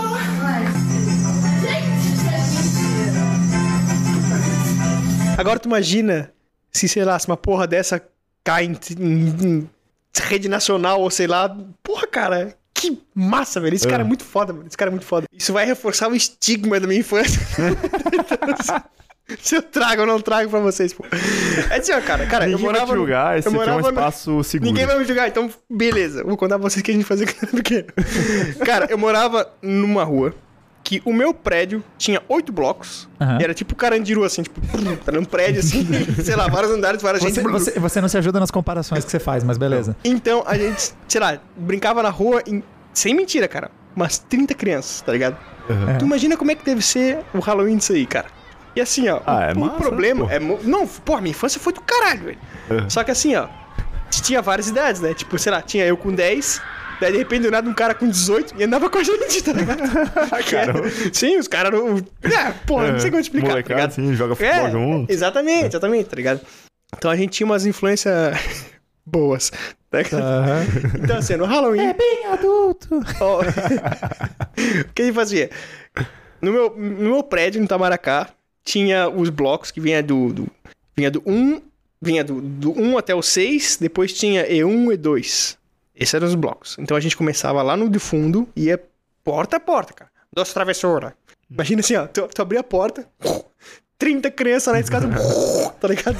Agora 5.36 5.58
tu 5.58 5.66
imagina 5.68 6.30
se, 6.70 6.86
sei 6.88 7.04
lá, 7.04 7.18
se 7.18 7.26
uma 7.26 7.36
porra 7.36 7.66
dessa 7.66 8.00
cai 8.44 8.64
em, 8.64 8.76
em- 8.98 9.68
rede 10.28 10.48
nacional 10.48 11.00
ou 11.00 11.10
sei 11.10 11.26
lá. 11.26 11.48
Porra, 11.82 12.06
cara. 12.06 12.54
Que 12.72 12.98
massa, 13.14 13.60
velho. 13.60 13.74
Esse 13.74 13.86
cara 13.86 14.02
é 14.02 14.06
muito 14.06 14.24
foda, 14.24 14.52
mano. 14.52 14.66
Esse 14.66 14.76
cara 14.76 14.90
é 14.90 14.92
muito 14.92 15.04
foda. 15.04 15.26
Isso 15.32 15.52
vai 15.52 15.66
reforçar 15.66 16.08
o 16.08 16.14
estigma 16.14 16.80
da 16.80 16.86
minha 16.86 17.00
infância. 17.00 17.38
se 19.40 19.54
eu 19.56 19.62
trago 19.62 20.00
ou 20.02 20.06
não 20.06 20.20
trago 20.20 20.50
pra 20.50 20.60
vocês, 20.60 20.92
pô. 20.92 21.04
É 21.70 21.76
assim, 21.78 21.92
ó, 21.92 22.00
cara. 22.00 22.26
Cara, 22.26 22.44
eu 22.46 22.50
Ninguém 22.52 22.64
vai 22.66 22.72
morava. 22.74 22.92
te 22.92 22.96
julgar, 22.96 23.38
esse 23.38 23.48
eu 23.48 23.52
aqui 23.52 23.60
é 23.60 23.62
um 23.72 23.76
morava 23.76 23.92
no- 23.92 23.98
espaço 24.00 24.44
seguro. 24.44 24.70
Ninguém 24.70 24.86
vai 24.86 24.98
me 24.98 25.04
julgar, 25.04 25.28
então 25.28 25.50
beleza. 25.70 26.24
Vou 26.24 26.36
contar 26.36 26.58
pra 26.58 26.68
vocês 26.70 26.80
o 26.80 26.84
que 26.84 26.90
a 26.90 26.94
gente 26.94 27.04
fazia 27.04 27.26
quando 27.26 27.42
era 27.42 27.52
pequeno. 27.62 27.86
Cara, 28.64 28.86
eu 28.90 28.98
morava 28.98 29.52
numa 29.62 30.04
rua 30.04 30.34
que 30.90 31.00
o 31.04 31.12
meu 31.12 31.32
prédio 31.32 31.84
tinha 31.96 32.20
oito 32.28 32.52
blocos. 32.52 33.08
Aham. 33.20 33.38
E 33.40 33.44
era 33.44 33.54
tipo 33.54 33.76
Carandiru, 33.76 34.24
assim, 34.24 34.42
tipo, 34.42 34.60
tá 35.06 35.12
num 35.12 35.24
prédio 35.24 35.60
assim, 35.60 35.86
sei 36.20 36.34
lá, 36.34 36.48
vários 36.48 36.72
andares, 36.72 37.00
várias 37.00 37.22
Você, 37.22 37.40
gente. 37.42 37.48
você, 37.48 37.78
você 37.78 38.00
não 38.00 38.08
se 38.08 38.18
ajuda 38.18 38.40
nas 38.40 38.50
comparações 38.50 39.04
que 39.04 39.10
você 39.12 39.20
faz, 39.20 39.44
mas 39.44 39.56
beleza. 39.56 39.94
Então 40.02 40.42
a 40.44 40.58
gente, 40.58 40.92
sei 41.06 41.20
lá, 41.20 41.38
brincava 41.56 42.02
na 42.02 42.10
rua 42.10 42.42
em- 42.44 42.60
sem 42.92 43.14
mentira, 43.14 43.46
cara. 43.46 43.70
Umas 43.94 44.18
30 44.18 44.52
crianças, 44.54 45.00
tá 45.00 45.12
ligado? 45.12 45.36
É. 45.90 45.94
Tu 45.98 46.04
imagina 46.04 46.36
como 46.36 46.50
é 46.50 46.56
que 46.56 46.64
deve 46.64 46.82
ser 46.82 47.18
o 47.32 47.38
Halloween 47.38 47.76
disso 47.76 47.92
aí, 47.92 48.04
cara. 48.04 48.26
E 48.74 48.80
assim, 48.80 49.08
ó, 49.08 49.20
Ah, 49.24 49.36
o, 49.36 49.42
é 49.42 49.52
o 49.52 49.60
massa, 49.60 49.76
problema 49.78 50.26
pô. 50.26 50.32
é. 50.32 50.40
Não, 50.40 50.88
pô, 50.88 51.16
minha 51.18 51.30
infância 51.30 51.60
foi 51.60 51.72
do 51.72 51.80
caralho, 51.82 52.24
velho. 52.24 52.38
Só 52.90 53.04
que 53.04 53.12
assim, 53.12 53.36
ó, 53.36 53.46
tinha 54.10 54.42
várias 54.42 54.66
idades, 54.68 55.00
né? 55.00 55.14
Tipo, 55.14 55.38
sei 55.38 55.52
lá, 55.52 55.62
tinha 55.62 55.84
eu 55.86 55.96
com 55.96 56.12
10, 56.12 56.60
daí 57.00 57.12
de 57.12 57.18
repente 57.18 57.42
do 57.42 57.50
nada 57.50 57.68
um 57.68 57.74
cara 57.74 57.94
com 57.94 58.08
18 58.08 58.54
e 58.58 58.64
andava 58.64 58.88
com 58.90 58.98
a 58.98 59.02
gente, 59.02 59.42
tá 59.42 59.52
ligado? 59.52 59.80
É- 60.52 61.10
Sim, 61.12 61.38
os 61.38 61.48
caras 61.48 61.72
eram. 61.72 61.96
É, 62.22 62.50
porra, 62.66 62.92
não 62.92 63.00
sei 63.00 63.10
como 63.10 63.20
explicar. 63.20 63.46
tá 63.48 63.52
Molecada, 63.54 63.74
ligado? 63.80 63.90
assim, 63.90 64.14
joga 64.14 64.34
futebol 64.34 64.66
É, 64.66 64.70
junto. 64.70 65.12
Exatamente, 65.12 65.66
exatamente, 65.66 66.08
tá 66.08 66.16
ligado? 66.16 66.40
Então 66.96 67.10
a 67.10 67.16
gente 67.16 67.30
tinha 67.30 67.46
umas 67.46 67.66
influências 67.66 68.36
boas. 69.06 69.50
Tá. 69.90 70.00
Então, 71.02 71.16
assim, 71.16 71.34
no 71.36 71.44
Halloween. 71.46 71.80
É 71.88 71.94
bem 71.94 72.26
adulto. 72.26 72.88
ó, 73.20 73.40
o 73.40 74.92
que 74.94 75.02
a 75.02 75.04
gente 75.04 75.14
fazia? 75.14 75.50
No 76.40 76.52
meu, 76.52 76.70
no 76.76 77.10
meu 77.10 77.22
prédio, 77.24 77.60
no 77.60 77.66
Tamaracá, 77.66 78.28
tinha 78.64 79.08
os 79.08 79.28
blocos 79.30 79.70
que 79.70 79.80
vinha 79.80 80.00
do. 80.02 80.32
do 80.32 80.46
vinha 80.96 81.10
do 81.10 81.22
1. 81.26 81.60
Vinha 82.02 82.24
do, 82.24 82.40
do 82.40 82.80
1 82.80 82.96
até 82.96 83.14
o 83.14 83.20
6, 83.20 83.76
depois 83.78 84.10
tinha 84.14 84.48
E1 84.48 84.94
e 84.94 84.96
E2. 84.96 85.56
Esses 86.00 86.14
eram 86.14 86.26
os 86.26 86.34
blocos. 86.34 86.76
Então 86.78 86.96
a 86.96 87.00
gente 87.00 87.14
começava 87.14 87.60
lá 87.62 87.76
no 87.76 87.88
de 87.90 87.98
fundo 87.98 88.48
e 88.56 88.64
ia 88.64 88.82
porta 89.22 89.58
a 89.58 89.60
porta, 89.60 89.92
cara. 89.92 90.10
Duas 90.32 90.50
travessuras. 90.50 91.12
Imagina 91.50 91.80
assim, 91.80 91.94
ó, 91.94 92.06
tu, 92.06 92.26
tu 92.28 92.40
abria 92.40 92.60
a 92.60 92.64
porta, 92.64 93.06
30 93.98 94.30
crianças 94.30 94.72
na 94.72 94.80
escada, 94.80 95.06
tá 95.78 95.88
ligado? 95.88 96.16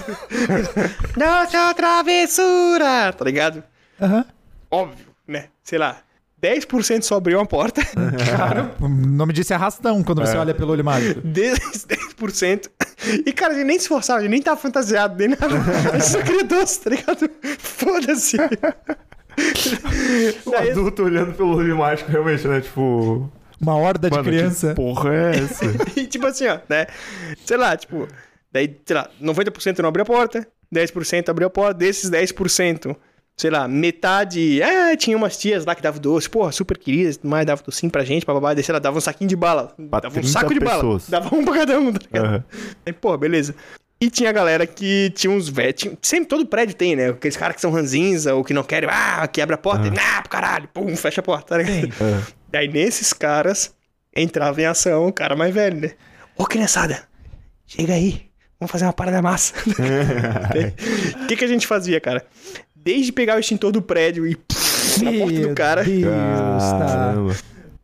Nossa 1.17 1.73
travessura, 1.75 3.13
tá 3.13 3.25
ligado? 3.25 3.63
Aham. 4.01 4.27
Óbvio, 4.71 5.07
né? 5.27 5.47
Sei 5.63 5.79
lá, 5.79 6.03
10% 6.43 7.03
só 7.03 7.17
abriu 7.17 7.39
uma 7.39 7.47
porta, 7.47 7.81
Cara, 8.37 8.75
o 8.81 8.89
nome 8.89 9.33
disso 9.33 9.53
é 9.53 9.57
arrastão 9.57 10.03
quando 10.03 10.21
você 10.21 10.37
olha 10.37 10.55
pelo 10.55 10.73
olho 10.73 10.85
mágico. 10.85 11.23
10%. 11.23 11.87
10%. 12.19 12.71
E, 13.25 13.33
cara, 13.33 13.55
a 13.55 13.57
gente 13.57 13.67
nem 13.67 13.79
se 13.79 13.85
esforçava, 13.85 14.19
a 14.19 14.23
gente 14.23 14.31
nem 14.33 14.43
tava 14.43 14.61
fantasiado, 14.61 15.17
nem 15.17 15.29
nada. 15.29 15.47
A 15.93 15.99
gente 15.99 16.09
só 16.09 16.23
queria 16.23 16.45
doce, 16.45 16.81
tá 16.81 16.91
ligado? 16.91 17.31
Foda-se. 17.59 18.37
O 20.47 20.51
Daí- 20.51 20.71
adulto 20.71 21.03
olhando 21.05 21.33
pelo 21.35 21.57
olho 21.57 21.77
mágico, 21.79 22.11
realmente, 22.11 22.47
né? 22.47 22.61
Tipo. 22.61 23.31
Uma 23.61 23.77
horda 23.77 24.09
de 24.09 24.17
mano, 24.17 24.29
criança. 24.29 24.69
Que 24.71 24.75
porra 24.75 25.15
é 25.15 25.37
essa? 25.37 25.65
E 25.97 26.07
tipo 26.07 26.27
assim, 26.27 26.47
ó, 26.47 26.59
né? 26.69 26.87
Sei 27.45 27.57
lá, 27.57 27.77
tipo, 27.77 28.09
daí, 28.51 28.75
sei 28.87 28.97
lá, 28.97 29.09
90% 29.21 29.79
não 29.81 29.89
abriu 29.91 30.03
a 30.03 30.07
porta, 30.07 30.47
10% 30.75 31.29
abriu 31.29 31.47
a 31.47 31.51
porta, 31.51 31.75
desses 31.75 32.11
10%, 32.11 32.97
sei 33.37 33.51
lá, 33.51 33.69
metade. 33.69 34.63
Ah, 34.63 34.97
tinha 34.97 35.15
umas 35.17 35.37
tias 35.37 35.67
lá 35.67 35.75
que 35.75 35.83
davam 35.83 36.01
doce, 36.01 36.29
porra, 36.29 36.51
super 36.53 36.79
queridas, 36.79 37.19
tudo 37.19 37.29
mais, 37.29 37.45
davam 37.45 37.63
docinho 37.65 37.93
pra 37.93 38.03
gente, 38.03 38.25
bababá, 38.25 38.55
daí, 38.55 38.65
sei 38.65 38.73
lá, 38.73 38.79
dava 38.79 38.97
um 38.97 39.01
saquinho 39.01 39.29
de 39.29 39.37
bala, 39.37 39.75
Pra 39.91 40.01
dava 40.01 40.09
um 40.19 40.23
30 40.23 40.29
saco 40.29 40.55
de 40.55 40.61
bala, 40.61 40.77
pessoas. 40.77 41.09
dava 41.11 41.35
um 41.37 41.45
pra 41.45 41.55
cada 41.55 41.79
um, 41.79 41.93
tá 41.93 41.99
ligado? 42.07 42.25
Aham. 42.27 42.45
Aí, 42.87 42.93
pô, 42.95 43.17
beleza. 43.19 43.55
E 44.03 44.09
tinha 44.09 44.31
a 44.31 44.33
galera 44.33 44.67
que 44.67 45.11
tinha 45.15 45.31
uns 45.31 45.49
velhos. 45.49 45.87
Sempre 46.01 46.27
todo 46.29 46.47
prédio 46.47 46.75
tem, 46.75 46.97
né? 46.97 47.11
Aqueles 47.11 47.37
caras 47.37 47.55
que 47.57 47.61
são 47.61 47.71
ranzinza 47.71 48.35
ou 48.35 48.43
que 48.43 48.55
não 48.55 48.63
querem. 48.63 48.89
Ah, 48.91 49.29
quebra 49.29 49.57
a 49.57 49.59
porta. 49.59 49.89
e, 49.89 49.91
Ah, 49.99 50.21
pro 50.23 50.31
caralho. 50.31 50.69
Pum, 50.73 50.97
fecha 50.97 51.21
a 51.21 51.25
porta, 51.25 51.49
tá 51.49 51.59
ligado? 51.59 51.93
Daí 52.51 52.67
nesses 52.67 53.13
caras 53.13 53.75
entrava 54.17 54.61
em 54.61 54.65
ação 54.65 55.07
o 55.09 55.13
cara 55.13 55.37
mais 55.37 55.53
velho, 55.55 55.81
né? 55.83 55.91
Ô, 56.37 56.47
criançada, 56.47 57.03
chega 57.67 57.93
aí. 57.93 58.23
Vamos 58.59 58.73
fazer 58.73 58.85
uma 58.87 58.93
parada 58.93 59.21
massa. 59.21 59.55
O 61.23 61.27
que, 61.27 61.37
que 61.37 61.45
a 61.45 61.49
gente 61.49 61.67
fazia, 61.67 62.01
cara? 62.01 62.25
Desde 62.75 63.13
pegar 63.13 63.37
o 63.37 63.39
extintor 63.39 63.71
do 63.73 63.83
prédio 63.83 64.27
e 64.27 64.35
pff, 64.35 65.05
na 65.05 65.13
porta 65.13 65.41
do 65.49 65.55
cara. 65.55 65.85
Deus, 65.85 66.05
tá. 66.09 67.15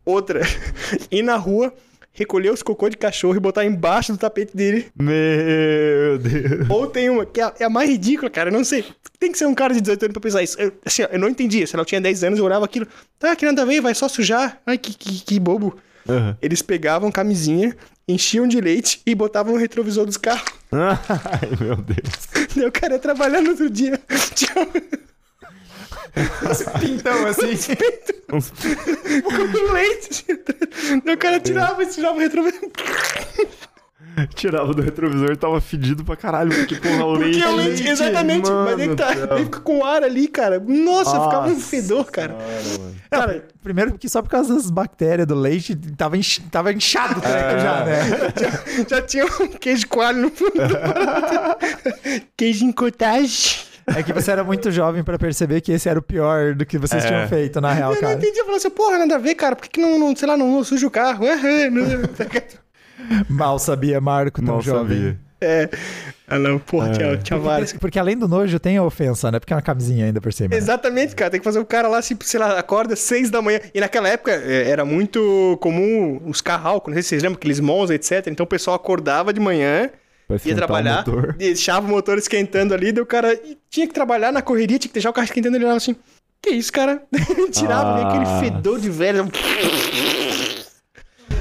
Outra, 0.03 0.41
ir 1.11 1.21
na 1.21 1.35
rua, 1.35 1.73
recolher 2.17 2.51
os 2.51 2.63
cocô 2.63 2.89
de 2.89 2.97
cachorro 2.97 3.35
e 3.35 3.39
botar 3.39 3.63
embaixo 3.63 4.11
do 4.11 4.17
tapete 4.17 4.57
dele. 4.57 4.87
Meu 4.99 6.17
Deus. 6.17 6.67
Ou 6.67 6.87
tem 6.87 7.09
uma, 7.11 7.25
que 7.25 7.39
é 7.39 7.43
a, 7.43 7.53
é 7.59 7.63
a 7.65 7.69
mais 7.69 7.87
ridícula, 7.87 8.27
cara. 8.29 8.49
Eu 8.49 8.53
não 8.53 8.63
sei. 8.63 8.83
Tem 9.19 9.31
que 9.31 9.37
ser 9.37 9.45
um 9.45 9.53
cara 9.53 9.73
de 9.73 9.81
18 9.81 10.03
anos 10.03 10.13
pra 10.13 10.21
pensar 10.21 10.41
isso. 10.41 10.59
Eu, 10.59 10.73
assim, 10.83 11.03
ó, 11.03 11.07
eu 11.11 11.19
não 11.19 11.29
entendia. 11.29 11.67
Se 11.67 11.75
ela 11.75 11.85
tinha 11.85 12.01
10 12.01 12.23
anos, 12.23 12.39
eu 12.39 12.45
olhava 12.45 12.65
aquilo. 12.65 12.87
Tá, 13.19 13.35
que 13.35 13.45
nada 13.45 13.61
a 13.61 13.65
ver, 13.65 13.81
vai 13.81 13.93
só 13.93 14.07
sujar. 14.07 14.59
Ai, 14.65 14.79
que, 14.79 14.93
que, 14.93 15.23
que 15.23 15.39
bobo. 15.39 15.77
Aham. 16.09 16.35
Eles 16.41 16.63
pegavam 16.63 17.11
camisinha, 17.11 17.77
enchiam 18.07 18.47
de 18.47 18.59
leite 18.59 19.01
e 19.05 19.13
botavam 19.13 19.53
no 19.53 19.59
retrovisor 19.59 20.05
dos 20.05 20.17
carros. 20.17 20.51
Ai, 20.71 21.49
meu 21.59 21.75
Deus. 21.75 22.47
Daí 22.55 22.65
o 22.65 22.71
cara 22.71 22.93
ia 22.93 22.99
trabalhar 22.99 23.41
no 23.41 23.51
outro 23.51 23.69
dia. 23.69 23.99
Tinha 24.33 24.67
Pintão 26.79 27.27
assim. 27.27 27.51
Uns- 28.31 28.51
um 28.53 29.71
leite. 29.73 30.25
O 31.13 31.17
cara 31.17 31.39
tirava 31.39 31.81
e 31.83 31.85
tirava 31.87 32.15
o 32.17 32.19
retrovisor. 32.19 32.69
Tirava 34.33 34.73
do 34.73 34.81
retrovisor 34.81 35.31
e 35.31 35.35
tava 35.35 35.61
fedido 35.61 36.03
pra 36.03 36.15
caralho. 36.15 36.51
Porque, 36.51 36.75
porra, 36.75 37.05
o 37.05 37.13
leite. 37.13 37.37
Porque 37.39 37.47
é 37.47 37.51
o 37.51 37.55
leite, 37.55 37.87
exatamente. 37.87 38.49
mano 38.49 38.65
mas 38.65 38.79
aí 38.79 38.89
que 38.89 38.95
tá, 38.95 39.09
aí 39.35 39.43
fica 39.45 39.59
com 39.59 39.85
ar 39.85 40.03
ali, 40.03 40.27
cara. 40.27 40.59
Nossa, 40.59 41.11
ficava 41.11 41.47
um 41.47 41.53
Nossa 41.53 41.65
fedor, 41.67 42.05
cara. 42.11 42.35
Cara, 43.11 43.47
Primeiro 43.63 43.91
porque 43.91 44.09
só 44.09 44.21
por 44.21 44.29
causa 44.29 44.55
das 44.55 44.71
bactérias 44.71 45.27
do 45.27 45.35
leite 45.35 45.75
tava, 45.95 46.17
inch- 46.17 46.41
tava 46.49 46.73
inchado 46.73 47.19
o 47.19 47.21
treco 47.21 47.59
já, 47.59 47.85
né? 47.85 47.99
já 48.89 49.01
tinha 49.01 49.25
um 49.25 49.47
queijo 49.49 49.87
coalho 49.87 50.21
no 50.21 50.29
fundo. 50.31 50.51
do 50.53 52.25
queijo 52.35 52.65
em 52.65 52.71
cottage. 52.71 53.66
É 53.95 54.03
que 54.03 54.11
você 54.13 54.31
era 54.31 54.43
muito 54.43 54.69
jovem 54.71 55.03
pra 55.03 55.17
perceber 55.17 55.61
que 55.61 55.71
esse 55.71 55.87
era 55.87 55.97
o 55.97 56.01
pior 56.01 56.53
do 56.53 56.65
que 56.65 56.77
vocês 56.77 57.03
É. 57.05 57.07
tinham 57.07 57.27
feito, 57.27 57.61
na 57.61 57.71
real, 57.73 57.91
Eu 57.91 57.95
não 57.95 58.01
cara. 58.01 58.13
entendi. 58.15 58.37
Eu 58.37 58.43
falei 58.45 58.57
assim, 58.57 58.69
porra, 58.69 58.97
nada 58.99 59.15
a 59.15 59.17
ver, 59.17 59.35
cara. 59.35 59.55
Por 59.55 59.63
que, 59.63 59.69
que 59.69 59.81
não, 59.81 59.97
não, 59.97 60.15
sei 60.15 60.27
lá, 60.27 60.35
não, 60.35 60.51
não 60.51 60.63
suja 60.63 60.85
o 60.85 60.91
carro? 60.91 61.25
É, 61.27 61.69
não- 61.69 61.85
Mal 63.29 63.59
sabia 63.59 64.01
Marco, 64.01 64.41
tão 64.41 64.55
Mal 64.55 64.61
jovem. 64.61 64.97
sabia. 64.97 65.19
É. 65.39 65.69
Ah, 66.27 66.39
não, 66.39 66.57
porra, 66.57 66.89
tinha, 66.91 67.15
tinha 67.17 67.37
vários. 67.39 67.71
Porque, 67.71 67.79
porque 67.79 67.99
além 67.99 68.17
do 68.17 68.27
nojo 68.27 68.59
tem 68.59 68.75
a 68.77 68.83
ofensa, 68.83 69.31
né? 69.31 69.39
Porque 69.39 69.53
é 69.53 69.55
uma 69.55 69.61
camisinha 69.61 70.05
ainda 70.05 70.19
por 70.19 70.33
cima. 70.33 70.49
né? 70.49 70.57
Exatamente, 70.57 71.15
cara. 71.15 71.29
Tem 71.29 71.39
que 71.39 71.43
fazer 71.43 71.59
o 71.59 71.65
cara 71.65 71.87
lá, 71.87 72.01
tipo, 72.01 72.23
sei 72.25 72.39
lá, 72.39 72.57
acorda 72.57 72.95
seis 72.95 73.29
da 73.29 73.39
manhã. 73.41 73.59
E 73.73 73.79
naquela 73.79 74.09
época 74.09 74.31
é, 74.31 74.67
era 74.69 74.83
muito 74.83 75.57
comum 75.61 76.19
os 76.25 76.41
carralcos, 76.41 76.89
não 76.89 76.95
sei 76.95 77.03
se 77.03 77.09
vocês 77.09 77.23
lembram, 77.23 77.37
aqueles 77.37 77.59
Monza, 77.59 77.93
etc. 77.93 78.27
Então 78.27 78.43
o 78.43 78.47
pessoal 78.47 78.75
acordava 78.75 79.31
de 79.31 79.39
manhã, 79.39 79.89
Ia 80.29 80.53
o 80.53 80.55
trabalhar, 80.57 80.97
motor. 81.05 81.33
deixava 81.33 81.85
o 81.87 81.89
motor 81.89 82.17
esquentando 82.17 82.73
ali, 82.73 82.91
daí 82.91 83.01
o 83.01 83.05
cara 83.05 83.39
tinha 83.69 83.87
que 83.87 83.93
trabalhar 83.93 84.31
na 84.31 84.41
correria, 84.41 84.77
tinha 84.77 84.89
que 84.89 84.93
deixar 84.93 85.09
o 85.09 85.13
carro 85.13 85.25
esquentando, 85.25 85.55
ele 85.55 85.63
olhava 85.63 85.77
assim, 85.77 85.95
que 86.41 86.49
isso, 86.51 86.71
cara? 86.71 87.01
Tirava, 87.51 88.01
Ah. 88.01 88.09
aquele 88.09 88.25
fedor 88.51 88.79
de 88.79 88.89
velho. 88.89 89.29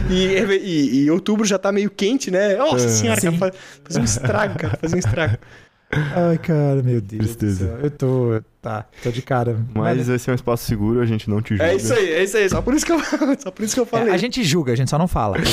E, 0.08 0.14
e- 0.36 1.04
e 1.04 1.10
outubro 1.10 1.44
já 1.44 1.58
tá 1.58 1.72
meio 1.72 1.90
quente, 1.90 2.30
né? 2.30 2.54
Nossa 2.56 2.86
É. 2.86 2.88
senhora, 2.88 3.20
cara, 3.20 3.36
faz, 3.36 3.54
faz 3.84 3.96
um 3.96 4.04
estrago, 4.04 4.58
cara, 4.58 4.78
faz 4.80 4.92
um 4.92 4.98
estrago. 4.98 5.36
Ai, 5.90 6.36
cara, 6.38 6.82
meu 6.82 7.00
Deus. 7.00 7.36
Tristeza. 7.36 7.78
Eu 7.82 7.90
tô. 7.90 8.42
Tá, 8.60 8.84
tô 9.04 9.10
de 9.12 9.22
cara. 9.22 9.56
Mas 9.72 10.08
esse 10.08 10.28
é 10.28 10.32
um 10.32 10.34
espaço 10.34 10.64
seguro, 10.66 11.00
a 11.00 11.06
gente 11.06 11.30
não 11.30 11.40
te 11.40 11.50
julga. 11.50 11.68
É 11.70 11.76
isso 11.76 11.94
aí, 11.94 12.10
é 12.12 12.24
isso 12.24 12.36
aí, 12.36 12.50
só 12.50 12.60
por 12.60 12.74
isso 12.74 12.84
que 12.84 12.90
eu, 12.90 12.98
só 13.38 13.50
por 13.52 13.64
isso 13.64 13.74
que 13.74 13.80
eu 13.80 13.84
É, 13.84 13.86
falei. 13.86 14.12
a 14.12 14.16
gente 14.16 14.42
julga, 14.42 14.72
a 14.72 14.76
gente 14.76 14.90
só 14.90 14.98
não 14.98 15.06
fala. 15.06 15.36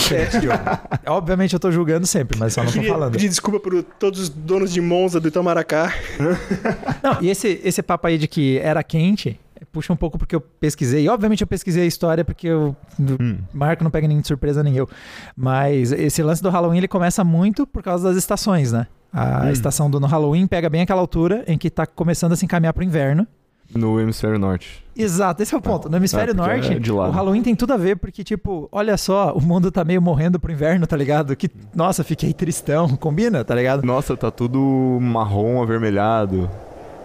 É, 1.05 1.09
Obviamente 1.11 1.53
eu 1.53 1.59
tô 1.59 1.71
julgando 1.71 2.07
sempre, 2.07 2.37
mas 2.39 2.53
só 2.53 2.61
não 2.61 2.67
tô 2.67 2.73
Queria 2.73 2.89
falando. 2.89 3.11
pedir 3.11 3.29
desculpa 3.29 3.59
por 3.59 3.83
todos 3.83 4.19
os 4.19 4.29
donos 4.29 4.73
de 4.73 4.81
Monza 4.81 5.19
do 5.19 5.27
Itamaracá. 5.27 5.93
Não, 7.03 7.21
e 7.21 7.29
esse, 7.29 7.61
esse 7.63 7.83
papo 7.83 8.07
aí 8.07 8.17
de 8.17 8.27
que 8.27 8.57
era 8.57 8.81
quente, 8.83 9.39
puxa 9.71 9.93
um 9.93 9.95
pouco 9.95 10.17
porque 10.17 10.35
eu 10.35 10.41
pesquisei. 10.41 11.03
E, 11.05 11.09
obviamente 11.09 11.41
eu 11.41 11.47
pesquisei 11.47 11.83
a 11.83 11.87
história 11.87 12.25
porque 12.25 12.51
o 12.51 12.75
Hum. 12.99 13.37
Marco 13.53 13.83
não 13.83 13.91
pega 13.91 14.07
nem 14.07 14.19
de 14.19 14.27
surpresa 14.27 14.63
nem 14.63 14.75
eu. 14.75 14.89
Mas 15.37 15.91
esse 15.91 16.23
lance 16.23 16.41
do 16.41 16.49
Halloween 16.49 16.79
ele 16.79 16.87
começa 16.87 17.23
muito 17.23 17.67
por 17.67 17.83
causa 17.83 18.07
das 18.09 18.17
estações, 18.17 18.71
né? 18.71 18.87
A 19.13 19.43
Hum. 19.45 19.49
estação 19.51 19.89
do 19.89 19.99
Halloween 19.99 20.47
pega 20.47 20.69
bem 20.69 20.81
aquela 20.81 20.99
altura 21.01 21.43
em 21.47 21.57
que 21.57 21.69
tá 21.69 21.85
começando 21.85 22.31
a 22.31 22.35
se 22.35 22.45
encaminhar 22.45 22.73
pro 22.73 22.83
inverno. 22.83 23.27
No 23.75 23.99
hemisfério 23.99 24.37
norte. 24.37 24.83
Exato, 24.95 25.41
esse 25.41 25.53
é 25.53 25.57
o 25.57 25.61
ponto. 25.61 25.89
No 25.89 25.97
hemisfério 25.97 26.35
porque 26.35 26.49
norte, 26.51 26.73
é 26.73 26.79
de 26.79 26.91
lá, 26.91 27.05
o 27.05 27.07
né? 27.11 27.15
Halloween 27.15 27.41
tem 27.41 27.55
tudo 27.55 27.73
a 27.73 27.77
ver, 27.77 27.95
porque, 27.97 28.23
tipo, 28.23 28.67
olha 28.71 28.95
só, 28.97 29.33
o 29.33 29.41
mundo 29.41 29.71
tá 29.71 29.83
meio 29.83 30.01
morrendo 30.01 30.39
pro 30.39 30.51
inverno, 30.51 30.85
tá 30.85 30.95
ligado? 30.95 31.35
Que, 31.35 31.49
nossa, 31.73 32.03
fiquei 32.03 32.33
tristão, 32.33 32.87
combina, 32.97 33.43
tá 33.43 33.55
ligado? 33.55 33.83
Nossa, 33.83 34.15
tá 34.17 34.29
tudo 34.29 34.59
marrom 35.01 35.61
avermelhado. 35.61 36.49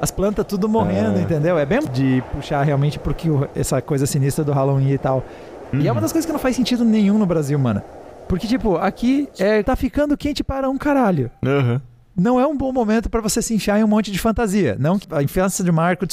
As 0.00 0.10
plantas 0.10 0.46
tudo 0.46 0.68
morrendo, 0.68 1.18
É. 1.18 1.22
entendeu? 1.22 1.58
É 1.58 1.64
bem 1.64 1.80
de 1.92 2.22
puxar 2.32 2.62
realmente 2.62 2.98
porque 2.98 3.28
essa 3.54 3.80
coisa 3.80 4.04
sinistra 4.06 4.44
do 4.44 4.52
Halloween 4.52 4.90
e 4.92 4.98
tal. 4.98 5.24
E 5.72 5.88
é 5.88 5.92
uma 5.92 6.00
das 6.00 6.12
coisas 6.12 6.26
que 6.26 6.32
não 6.32 6.38
faz 6.38 6.54
sentido 6.56 6.84
nenhum 6.84 7.18
no 7.18 7.26
Brasil, 7.26 7.58
mano. 7.58 7.82
Porque, 8.28 8.46
tipo, 8.46 8.76
aqui 8.76 9.28
é, 9.38 9.62
tá 9.62 9.74
ficando 9.74 10.16
quente 10.18 10.44
para 10.44 10.68
um 10.68 10.76
caralho. 10.76 11.30
Aham. 11.44 11.80
Não 12.18 12.40
é 12.40 12.46
um 12.46 12.56
bom 12.56 12.72
momento 12.72 13.08
pra 13.08 13.20
você 13.20 13.40
se 13.40 13.54
enfiar 13.54 13.78
em 13.78 13.84
um 13.84 13.88
monte 13.88 14.10
de 14.10 14.18
fantasia. 14.18 14.76
Não 14.78 14.98
que 14.98 15.06
a 15.10 15.22
infância 15.22 15.64
de 15.64 15.70
Marco 15.70 16.04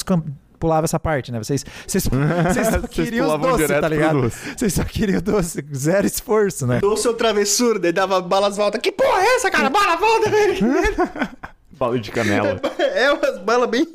pulava 0.56 0.84
essa 0.84 0.98
parte, 1.00 1.32
né? 1.32 1.38
Vocês, 1.38 1.64
vocês, 1.86 2.08
vocês 2.08 2.66
só 2.68 2.80
queriam 2.86 3.26
os 3.26 3.32
pulavam 3.32 3.50
doces, 3.50 3.66
direto 3.66 3.80
tá 3.82 3.88
ligado? 3.88 4.22
doce. 4.22 4.54
Vocês 4.56 4.72
só 4.74 4.84
queriam 4.84 5.20
doce, 5.20 5.64
zero 5.74 6.06
esforço, 6.06 6.66
né? 6.66 6.78
Dou 6.80 6.96
seu 6.96 7.12
travessura, 7.14 7.78
daí 7.78 7.92
dava 7.92 8.20
balas 8.20 8.56
volta. 8.56 8.78
Que 8.78 8.92
porra 8.92 9.20
é 9.20 9.36
essa, 9.36 9.50
cara? 9.50 9.68
Bala 9.68 9.96
volta, 9.96 10.30
velho! 10.30 10.56
Bala 11.78 11.98
de 11.98 12.10
canela. 12.10 12.58
é 12.78 13.12
umas 13.12 13.38
balas 13.40 13.68
bem, 13.68 13.86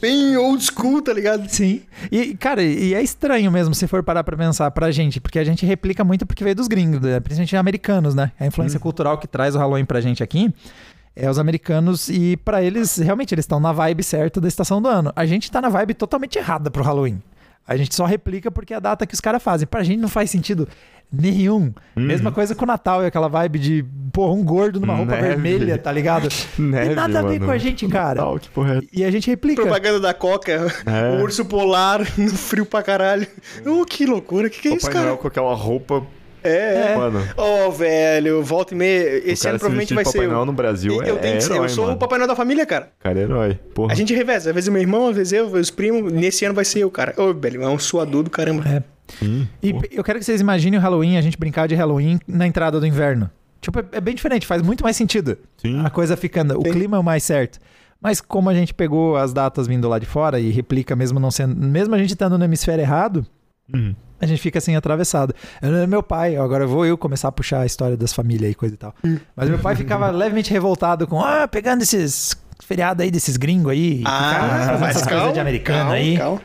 bem 0.00 0.34
old 0.38 0.64
school, 0.64 1.02
tá 1.02 1.12
ligado? 1.12 1.46
Sim. 1.46 1.82
E, 2.10 2.34
cara, 2.34 2.62
e 2.62 2.94
é 2.94 3.02
estranho 3.02 3.52
mesmo 3.52 3.74
se 3.74 3.86
for 3.86 4.02
parar 4.02 4.24
pra 4.24 4.34
pensar 4.34 4.70
pra 4.70 4.90
gente, 4.90 5.20
porque 5.20 5.38
a 5.38 5.44
gente 5.44 5.66
replica 5.66 6.02
muito 6.04 6.24
porque 6.24 6.42
veio 6.42 6.56
dos 6.56 6.68
gringos, 6.68 7.02
né? 7.02 7.20
principalmente 7.20 7.54
americanos, 7.54 8.14
né? 8.14 8.32
A 8.40 8.46
influência 8.46 8.80
cultural 8.80 9.18
que 9.18 9.26
traz 9.26 9.54
o 9.54 9.58
Halloween 9.58 9.84
pra 9.84 10.00
gente 10.00 10.22
aqui 10.22 10.50
é 11.14 11.28
os 11.30 11.38
americanos 11.38 12.08
e 12.08 12.36
pra 12.38 12.62
eles, 12.62 12.96
realmente, 12.96 13.34
eles 13.34 13.44
estão 13.44 13.60
na 13.60 13.72
vibe 13.72 14.02
certa 14.02 14.40
da 14.40 14.48
estação 14.48 14.80
do 14.80 14.88
ano. 14.88 15.12
A 15.14 15.26
gente 15.26 15.50
tá 15.50 15.60
na 15.60 15.68
vibe 15.68 15.94
totalmente 15.94 16.38
errada 16.38 16.70
pro 16.70 16.82
Halloween. 16.82 17.20
A 17.66 17.76
gente 17.76 17.94
só 17.94 18.04
replica 18.04 18.50
porque 18.50 18.74
é 18.74 18.76
a 18.76 18.80
data 18.80 19.06
que 19.06 19.14
os 19.14 19.20
caras 19.20 19.42
fazem. 19.42 19.66
Pra 19.68 19.82
gente 19.84 20.00
não 20.00 20.08
faz 20.08 20.30
sentido 20.30 20.66
nenhum. 21.12 21.72
Mesma 21.94 22.32
coisa 22.32 22.54
com 22.54 22.64
o 22.64 22.66
Natal, 22.66 23.02
é 23.02 23.06
aquela 23.06 23.28
vibe 23.28 23.58
de, 23.58 23.84
porra, 24.12 24.32
um 24.32 24.42
gordo 24.42 24.80
numa 24.80 24.94
roupa 24.96 25.12
Neve. 25.12 25.28
vermelha, 25.28 25.78
tá 25.78 25.92
ligado? 25.92 26.28
Neve, 26.58 26.86
Tem 26.86 26.96
nada 26.96 27.18
a 27.20 27.22
ver 27.22 27.34
mano. 27.38 27.46
com 27.46 27.50
a 27.52 27.58
gente, 27.58 27.86
cara. 27.86 28.20
Que 28.40 28.48
porra 28.48 28.78
é 28.78 28.80
E 28.92 29.04
a 29.04 29.10
gente 29.10 29.28
replica. 29.30 29.62
Propaganda 29.62 30.00
da 30.00 30.12
Coca, 30.14 30.50
É. 30.86 31.18
o 31.20 31.22
urso 31.22 31.44
polar 31.44 32.00
no 32.18 32.30
frio 32.30 32.66
pra 32.66 32.82
caralho. 32.82 33.26
Oh, 33.66 33.84
que 33.84 34.06
loucura, 34.06 34.48
que 34.50 34.60
que 34.60 34.68
é 34.68 34.74
isso, 34.74 34.86
Papai 34.86 35.02
Noel 35.02 35.10
cara? 35.16 35.22
com 35.22 35.28
aquela 35.28 35.54
roupa. 35.54 36.02
É, 36.44 36.92
é. 36.92 36.96
Mano, 36.96 37.20
Ô, 37.36 37.70
velho, 37.70 38.42
volta 38.42 38.74
e 38.74 38.76
meia. 38.76 39.30
Esse 39.30 39.46
o 39.46 39.50
ano 39.50 39.58
provavelmente 39.58 39.94
vai 39.94 40.04
de 40.04 40.10
Papai 40.10 40.22
ser. 40.22 40.28
Noel 40.28 40.40
eu. 40.40 40.46
no 40.46 40.52
Brasil 40.52 41.02
eu, 41.02 41.16
é, 41.16 41.18
tenho 41.18 41.36
que 41.36 41.44
ser, 41.44 41.52
herói, 41.52 41.64
eu 41.66 41.68
sou 41.68 41.84
mano. 41.84 41.96
o 41.96 41.98
Papai 41.98 42.18
Noel 42.18 42.28
da 42.28 42.36
família, 42.36 42.66
cara. 42.66 42.90
Cara, 43.00 43.18
é 43.18 43.22
herói. 43.22 43.58
Porra. 43.74 43.92
A 43.92 43.94
gente 43.94 44.14
reveza, 44.14 44.50
às 44.50 44.54
vezes 44.54 44.68
o 44.68 44.72
meu 44.72 44.80
irmão, 44.82 45.08
às 45.08 45.16
vezes 45.16 45.32
eu, 45.32 45.46
às 45.46 45.52
vezes 45.52 45.68
os 45.68 45.70
primos. 45.70 46.12
Nesse 46.12 46.44
ano 46.44 46.54
vai 46.54 46.64
ser 46.64 46.80
eu, 46.80 46.90
cara. 46.90 47.14
Ô, 47.16 47.32
velho, 47.32 47.62
é 47.62 47.68
um 47.68 47.78
suador 47.78 48.22
do 48.22 48.30
caramba. 48.30 48.68
É. 48.68 48.82
Sim. 49.18 49.46
E 49.62 49.74
eu 49.92 50.02
quero 50.02 50.18
que 50.18 50.24
vocês 50.24 50.40
imaginem 50.40 50.78
o 50.78 50.82
Halloween, 50.82 51.16
a 51.16 51.20
gente 51.20 51.38
brincar 51.38 51.66
de 51.68 51.74
Halloween 51.74 52.18
na 52.26 52.46
entrada 52.46 52.80
do 52.80 52.86
inverno. 52.86 53.30
Tipo, 53.60 53.80
é, 53.80 53.84
é 53.92 54.00
bem 54.00 54.14
diferente, 54.14 54.46
faz 54.46 54.62
muito 54.62 54.82
mais 54.82 54.96
sentido. 54.96 55.36
Sim. 55.58 55.84
A 55.84 55.90
coisa 55.90 56.16
ficando, 56.16 56.58
o 56.58 56.64
Sim. 56.64 56.72
clima 56.72 56.96
é 56.96 57.00
o 57.00 57.04
mais 57.04 57.22
certo. 57.22 57.58
Mas 58.00 58.20
como 58.20 58.50
a 58.50 58.54
gente 58.54 58.74
pegou 58.74 59.16
as 59.16 59.32
datas 59.32 59.68
vindo 59.68 59.88
lá 59.88 59.98
de 59.98 60.06
fora 60.06 60.40
e 60.40 60.50
replica 60.50 60.96
mesmo 60.96 61.20
não 61.20 61.30
sendo, 61.30 61.54
mesmo 61.54 61.94
a 61.94 61.98
gente 61.98 62.10
estando 62.10 62.36
no 62.36 62.44
hemisfério 62.44 62.82
errado, 62.82 63.24
Uhum. 63.72 63.94
A 64.22 64.26
gente 64.26 64.40
fica 64.40 64.58
assim 64.58 64.74
atravessado. 64.76 65.34
Eu- 65.60 65.86
Meu 65.88 66.02
pai, 66.02 66.36
agora 66.36 66.66
vou 66.66 66.86
eu 66.86 66.96
começar 66.96 67.28
a 67.28 67.32
puxar 67.32 67.60
a 67.60 67.66
história 67.66 67.96
das 67.96 68.12
famílias 68.12 68.52
e 68.52 68.54
coisa 68.54 68.74
e 68.74 68.78
tal. 68.78 68.94
Mas 69.36 69.48
meu 69.50 69.58
pai 69.58 69.76
ficava 69.76 70.08
levemente 70.14 70.50
revoltado 70.52 71.06
com, 71.06 71.20
ah, 71.20 71.46
pegando 71.48 71.82
esses 71.82 72.34
feriados 72.64 73.02
aí 73.02 73.10
desses 73.10 73.36
gringos 73.36 73.72
aí, 73.72 74.02
fazendo 74.04 74.84
essas 74.86 75.06
coisas 75.06 75.32
de 75.34 75.40
americano 75.40 75.78
calma, 75.80 75.94
aí. 75.94 76.16
calma. 76.16 76.40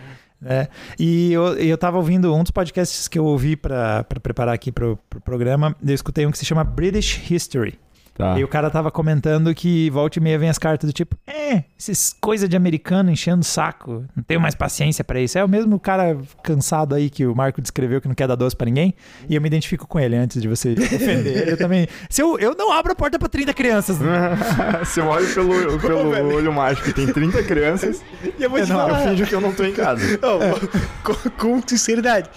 É, 0.46 0.68
e 1.00 1.34
eu, 1.34 1.56
eu 1.58 1.78
tava 1.78 1.98
ouvindo 1.98 2.34
um 2.36 2.44
dos 2.44 2.52
podcasts 2.52 3.08
que 3.08 3.18
eu 3.18 3.26
ouvi 3.26 3.56
pra 3.56 4.04
pra 4.04 4.20
preparar 4.20 4.54
aqui 4.54 4.72
pro, 4.72 5.00
pro 5.10 5.20
programa. 5.20 5.76
Eu 5.84 5.96
escutei 5.96 6.28
um 6.28 6.32
que 6.32 6.38
se 6.38 6.46
chama 6.46 6.63
British 6.63 7.30
History. 7.32 7.80
Tá. 8.13 8.38
E 8.40 8.44
o 8.44 8.48
cara 8.48 8.70
tava 8.72 8.90
comentando 8.92 9.54
que 9.54 9.90
volta 9.92 10.18
e 10.18 10.22
meia 10.22 10.40
vem 10.40 10.50
as 10.50 10.58
cartas 10.58 10.90
do 10.90 10.94
tipo, 10.94 11.16
é, 11.28 11.63
esses 11.80 12.16
coisa 12.20 12.48
de 12.48 12.56
americano 12.58 13.12
enchendo 13.12 13.42
o 13.42 13.46
saco, 13.46 14.04
não 14.16 14.24
tenho 14.24 14.42
mais 14.42 14.56
paciência 14.56 15.04
pra 15.04 15.20
isso. 15.20 15.38
É 15.38 15.44
o 15.44 15.48
mesmo 15.48 15.80
cara 15.80 16.18
cansado 16.44 16.96
aí 16.96 17.10
que 17.10 17.26
o 17.26 17.36
Marco 17.36 17.62
descreveu 17.62 18.02
que 18.02 18.08
não 18.08 18.16
quer 18.16 18.28
dar 18.28 18.36
doce 18.36 18.56
pra 18.56 18.66
ninguém. 18.66 18.94
E 19.30 19.36
eu 19.36 19.42
me 19.42 19.48
identifico 19.48 19.86
com 19.88 20.00
ele 20.00 20.16
antes 20.16 20.42
de 20.42 20.48
você 20.48 20.72
ofender. 20.96 21.48
Eu 21.48 21.58
também. 21.58 21.88
Se 22.10 22.22
eu, 22.22 22.38
eu 22.40 22.56
não 22.56 22.72
abro 22.72 22.92
a 22.94 22.96
porta 22.96 23.20
pra 23.20 23.30
30 23.30 23.54
crianças. 23.54 23.98
Se 24.88 25.00
eu 25.00 25.06
olho 25.08 25.28
pelo, 25.34 25.80
pelo 25.80 26.36
olho 26.36 26.52
mágico 26.54 26.90
e 26.90 26.94
tem 26.94 27.08
30 27.08 27.44
crianças, 27.44 28.02
E 28.40 28.44
eu 28.44 28.50
vou 28.50 28.60
te 28.63 28.70
eu, 28.72 28.76
falar. 28.78 29.08
finjo 29.08 29.26
que 29.26 29.36
eu 29.36 29.42
não 29.42 29.54
tô 29.54 29.63
em 29.63 29.74
casa. 29.74 30.02
Ô, 30.18 31.04
com, 31.04 31.30
com 31.60 31.68
sinceridade, 31.68 32.30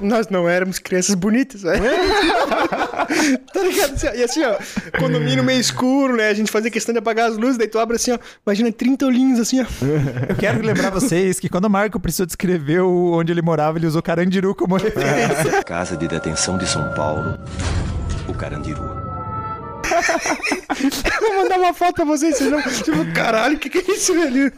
nós 0.00 0.28
não 0.28 0.48
éramos 0.48 0.78
crianças 0.78 1.14
bonitas, 1.14 1.62
né? 1.62 1.74
tá 3.52 3.62
ligado? 3.62 3.92
Assim, 3.94 4.06
e 4.14 4.22
assim, 4.24 4.42
ó, 4.44 4.56
condomínio 4.98 5.44
meio 5.44 5.60
escuro, 5.60 6.16
né? 6.16 6.28
A 6.28 6.34
gente 6.34 6.50
fazia 6.50 6.70
questão 6.70 6.92
de 6.92 6.98
apagar 6.98 7.30
as 7.30 7.36
luzes, 7.36 7.56
daí 7.58 7.68
tu 7.68 7.78
abre 7.78 7.96
assim, 7.96 8.12
ó, 8.12 8.18
imagina 8.46 8.71
30 8.72 9.06
olhinhos 9.06 9.40
assim, 9.40 9.60
ó. 9.60 9.64
Eu 10.28 10.36
quero 10.36 10.62
lembrar 10.64 10.90
vocês 10.90 11.38
que 11.38 11.48
quando 11.48 11.66
o 11.66 11.70
Marco 11.70 11.98
precisou 12.00 12.26
descrever 12.26 12.80
onde 12.80 13.32
ele 13.32 13.42
morava, 13.42 13.78
ele 13.78 13.86
usou 13.86 14.02
Carandiru 14.02 14.54
como 14.54 14.76
referência. 14.78 15.62
Casa 15.64 15.96
de 15.96 16.08
Detenção 16.08 16.56
de 16.58 16.66
São 16.68 16.92
Paulo, 16.94 17.38
o 18.28 18.34
Carandiru. 18.34 19.01
Vou 21.20 21.42
mandar 21.42 21.58
uma 21.58 21.74
foto 21.74 21.94
pra 21.94 22.04
vocês, 22.04 22.36
vocês 22.36 22.50
não. 22.50 22.62
Tipo, 22.62 23.12
caralho, 23.12 23.56
o 23.56 23.58
que, 23.58 23.68
que 23.70 23.78
é 23.78 23.94
isso, 23.94 24.14
velho? 24.14 24.52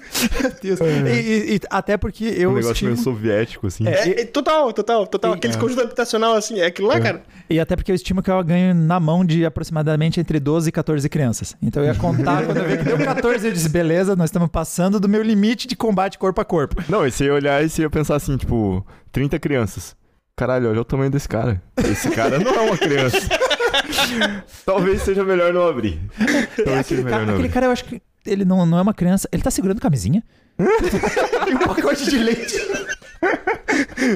Deus. 0.63 0.81
E, 0.81 0.85
e- 1.11 1.55
e 1.57 1.61
até 1.71 1.97
porque 1.97 2.25
eu 2.25 2.51
um 2.51 2.55
negócio 2.55 2.73
estimo- 2.73 2.91
meio 2.93 3.03
soviético, 3.03 3.67
assim. 3.67 3.87
É, 3.87 4.21
é 4.23 4.25
total, 4.25 4.73
total, 4.73 5.07
total. 5.07 5.33
Aqueles 5.35 5.57
conjunto 5.57 5.83
habitacional 5.83 6.35
assim, 6.35 6.61
é 6.61 6.67
aquilo 6.67 6.89
lá, 6.89 7.01
cara. 7.01 7.23
E 7.49 7.61
até 7.61 7.77
porque 7.77 7.91
eu 7.91 7.95
estimo 7.95 8.23
que 8.23 8.31
eu 8.31 8.43
ganho 8.43 8.75
na 8.75 8.99
mão 8.99 9.25
de 9.25 9.45
aproximadamente 9.45 10.19
entre 10.19 10.41
12 10.41 10.69
e 10.69 10.73
14 10.73 11.09
crianças. 11.09 11.55
Então 11.63 11.83
eu 11.83 11.93
ia 11.93 11.99
contar, 11.99 12.45
quando 12.45 12.57
eu 12.59 12.65
vi 12.69 12.79
que 12.79 12.85
deu 12.85 12.99
14, 12.99 13.47
eu 13.47 13.53
disse, 13.53 13.69
beleza, 13.69 14.17
nós 14.17 14.29
estamos 14.31 14.49
passando 14.49 14.99
do 14.99 15.09
meu 15.09 15.23
limite 15.23 15.67
de 15.67 15.77
combate 15.77 16.19
corpo 16.19 16.41
a 16.41 16.45
corpo. 16.45 16.83
Não, 16.89 17.07
e 17.07 17.11
você 17.11 17.25
ia 17.27 17.35
olhar 17.35 17.63
e 17.65 17.69
você 17.69 17.83
ia 17.83 17.91
pensar 17.91 18.17
assim, 18.17 18.37
tipo, 18.37 18.85
30 19.13 19.39
crianças. 19.39 19.95
Caralho, 20.37 20.69
olha 20.71 20.81
o 20.81 20.85
tamanho 20.85 21.11
desse 21.11 21.29
cara. 21.29 21.63
Esse 21.77 22.11
cara 22.11 22.41
não 22.41 22.53
é 22.53 22.61
uma 22.61 22.77
criança. 22.77 23.19
Talvez 24.67 25.03
seja 25.03 25.23
melhor 25.23 25.53
não 25.53 25.69
abrir. 25.69 26.01
Talvez 26.19 26.57
seja 26.57 26.81
Aquele 26.81 27.03
melhor 27.05 27.11
cara, 27.19 27.27
não 27.27 27.35
aquele 27.35 27.47
abrir. 27.47 27.53
cara, 27.53 27.67
eu 27.67 27.71
acho 27.71 27.85
que 27.85 28.03
ele 28.27 28.45
não, 28.45 28.67
não 28.67 28.79
é 28.79 28.83
uma 28.83 28.95
criança. 28.95 29.29
Ele 29.31 29.43
tá 29.43 29.51
segurando 29.51 29.81
camisinha? 29.81 30.25
e 30.59 31.55
um 31.55 31.59
pacote 31.59 32.11
de 32.11 32.19
leite. 32.19 32.57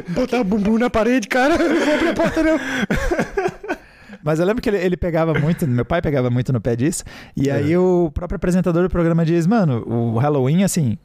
Botar 0.08 0.40
o 0.40 0.44
bumbum 0.44 0.76
na 0.76 0.90
parede, 0.90 1.28
cara. 1.28 1.56
Não 1.56 1.84
vou 1.84 1.94
abrir 1.94 2.08
a 2.08 2.14
porta, 2.14 2.42
não. 2.42 2.58
Mas 4.22 4.40
eu 4.40 4.46
lembro 4.46 4.60
que 4.60 4.68
ele, 4.68 4.78
ele 4.78 4.96
pegava 4.96 5.32
muito, 5.34 5.66
meu 5.68 5.84
pai 5.84 6.02
pegava 6.02 6.28
muito 6.30 6.52
no 6.52 6.60
pé 6.60 6.74
disso. 6.74 7.04
E 7.36 7.48
aí 7.48 7.76
o 7.76 8.10
próprio 8.12 8.36
apresentador 8.36 8.82
do 8.82 8.90
programa 8.90 9.24
diz: 9.24 9.46
Mano, 9.46 9.84
o 9.86 10.18
Halloween, 10.18 10.64
assim, 10.64 10.98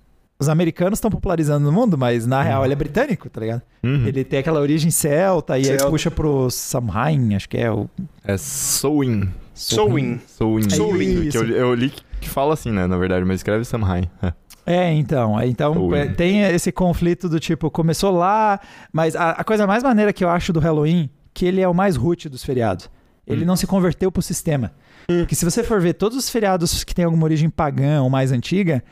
os 0.43 0.49
americanos 0.49 0.97
estão 0.97 1.10
popularizando 1.12 1.65
no 1.65 1.71
mundo, 1.71 1.97
mas 1.97 2.25
na 2.25 2.41
real 2.41 2.63
ele 2.63 2.73
é 2.73 2.75
britânico, 2.75 3.29
tá 3.29 3.41
ligado? 3.41 3.62
Uhum. 3.84 4.06
Ele 4.08 4.23
tem 4.23 4.39
aquela 4.39 4.60
origem 4.60 4.91
celta 4.91 5.58
e 5.58 5.65
Celta. 5.65 5.86
aí 5.86 5.89
puxa 5.89 6.12
pro 6.12 6.49
Samhain, 6.49 7.36
acho 7.36 7.49
que 7.49 7.58
é 7.58 7.71
o. 7.71 7.89
É 8.23 8.38
Sowin. 8.38 9.29
Sowin. 9.53 10.19
Sowin. 10.27 10.69
Sowin. 10.69 11.29
Que 11.29 11.38
eu, 11.38 11.47
eu 11.49 11.73
li 11.73 11.91
que 12.21 12.29
fala 12.29 12.53
assim, 12.53 12.71
né, 12.71 12.88
na 12.88 12.97
verdade, 12.97 13.25
mas 13.25 13.38
escreve 13.39 13.65
Samhain. 13.65 14.10
É. 14.21 14.34
É, 14.65 14.93
então. 14.93 15.38
é, 15.39 15.45
Então 15.45 15.93
é, 15.93 16.08
tem 16.08 16.41
esse 16.41 16.71
conflito 16.71 17.27
do 17.27 17.39
tipo, 17.39 17.69
começou 17.69 18.12
lá, 18.12 18.60
mas 18.93 19.15
a, 19.15 19.32
a 19.32 19.43
coisa 19.43 19.67
mais 19.67 19.84
maneira 19.84 20.13
que 20.13 20.23
eu 20.23 20.29
acho 20.29 20.53
do 20.53 20.60
Halloween, 20.60 21.10
que 21.34 21.45
ele 21.45 21.60
é 21.60 21.67
o 21.67 21.73
mais 21.73 21.95
root 21.97 22.29
dos 22.29 22.43
feriados. 22.43 22.89
Ele 23.25 23.45
não 23.45 23.56
se 23.56 23.65
converteu 23.65 24.12
pro 24.12 24.21
sistema. 24.21 24.71
Porque 25.08 25.36
se 25.36 25.45
você 25.45 25.63
for 25.63 25.79
ver 25.82 25.93
todos 25.93 26.17
os 26.17 26.29
feriados 26.29 26.84
que 26.84 26.93
têm 26.93 27.06
alguma 27.06 27.23
origem 27.23 27.49
pagã 27.49 28.01
ou 28.01 28.10
mais 28.10 28.32
antiga, 28.32 28.84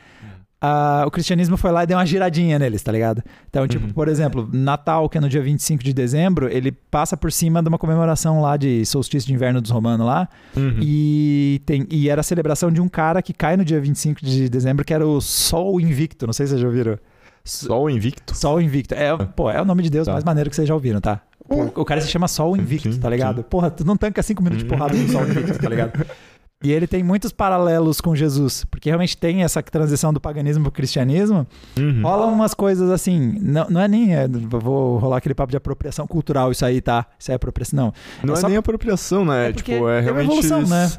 ah, 0.64 1.02
o 1.04 1.10
cristianismo 1.10 1.56
foi 1.56 1.72
lá 1.72 1.82
e 1.82 1.86
deu 1.88 1.98
uma 1.98 2.06
giradinha 2.06 2.56
neles, 2.56 2.80
tá 2.84 2.92
ligado? 2.92 3.20
Então, 3.50 3.66
tipo, 3.66 3.92
por 3.92 4.06
exemplo, 4.06 4.48
Natal, 4.52 5.08
que 5.08 5.18
é 5.18 5.20
no 5.20 5.28
dia 5.28 5.42
25 5.42 5.82
de 5.82 5.92
dezembro, 5.92 6.48
ele 6.48 6.70
passa 6.70 7.16
por 7.16 7.32
cima 7.32 7.60
de 7.60 7.68
uma 7.68 7.78
comemoração 7.78 8.40
lá 8.40 8.56
de 8.56 8.86
solstício 8.86 9.26
de 9.26 9.34
inverno 9.34 9.60
dos 9.60 9.72
romanos 9.72 10.06
lá. 10.06 10.28
Uhum. 10.56 10.78
E, 10.80 11.60
tem, 11.66 11.84
e 11.90 12.08
era 12.08 12.20
a 12.20 12.24
celebração 12.24 12.70
de 12.70 12.80
um 12.80 12.88
cara 12.88 13.20
que 13.20 13.32
cai 13.32 13.56
no 13.56 13.64
dia 13.64 13.80
25 13.80 14.24
de 14.24 14.48
dezembro, 14.48 14.84
que 14.84 14.94
era 14.94 15.04
o 15.04 15.20
Sol 15.20 15.80
Invicto. 15.80 16.26
Não 16.26 16.32
sei 16.32 16.46
se 16.46 16.50
vocês 16.50 16.60
já 16.60 16.68
ouviram. 16.68 16.96
Sol 17.44 17.90
Invicto. 17.90 18.36
Sol 18.36 18.60
Invicto. 18.60 18.94
É, 18.94 19.16
pô, 19.16 19.50
é 19.50 19.60
o 19.60 19.64
nome 19.64 19.82
de 19.82 19.90
Deus 19.90 20.06
Tá. 20.06 20.12
mais 20.12 20.22
maneiro 20.22 20.48
que 20.48 20.54
vocês 20.54 20.68
já 20.68 20.74
ouviram, 20.74 21.00
tá? 21.00 21.22
O, 21.48 21.80
o 21.80 21.84
cara 21.84 22.00
se 22.00 22.08
chama 22.08 22.28
Sol 22.28 22.56
Invicto, 22.56 22.92
sim, 22.92 23.00
tá 23.00 23.10
ligado? 23.10 23.42
Porra, 23.42 23.68
tu 23.68 23.84
não 23.84 23.96
tanca 23.96 24.22
cinco 24.22 24.44
minutos 24.44 24.62
de 24.62 24.68
porrada 24.70 24.94
no 24.94 25.08
Sol 25.08 25.26
Invicto, 25.26 25.58
tá 25.58 25.68
ligado? 25.68 26.06
E 26.62 26.70
ele 26.72 26.86
tem 26.86 27.02
muitos 27.02 27.32
paralelos 27.32 28.00
com 28.00 28.14
Jesus, 28.14 28.64
porque 28.70 28.88
realmente 28.88 29.16
tem 29.16 29.42
essa 29.42 29.62
transição 29.62 30.12
do 30.12 30.20
paganismo 30.20 30.62
pro 30.64 30.72
cristianismo. 30.72 31.46
Uhum. 31.78 32.02
Rolam 32.02 32.32
umas 32.32 32.54
coisas 32.54 32.88
assim, 32.90 33.36
não, 33.40 33.66
não 33.68 33.80
é 33.80 33.88
nem, 33.88 34.14
é, 34.14 34.28
vou 34.28 34.98
rolar 34.98 35.16
aquele 35.18 35.34
papo 35.34 35.50
de 35.50 35.56
apropriação 35.56 36.06
cultural, 36.06 36.52
isso 36.52 36.64
aí, 36.64 36.80
tá? 36.80 37.06
Isso 37.18 37.30
aí 37.30 37.34
é 37.34 37.36
apropriação, 37.36 37.76
não. 37.76 37.92
Não 38.22 38.34
é, 38.34 38.36
só- 38.36 38.48
nem 38.48 38.56
apropriação, 38.56 39.24
né? 39.24 39.48
É 39.48 39.52
porque 39.52 39.72
tipo, 39.72 39.88
é 39.88 39.94
uma 39.96 40.00
realmente. 40.00 40.24
evolução, 40.26 40.62
né? 40.62 40.90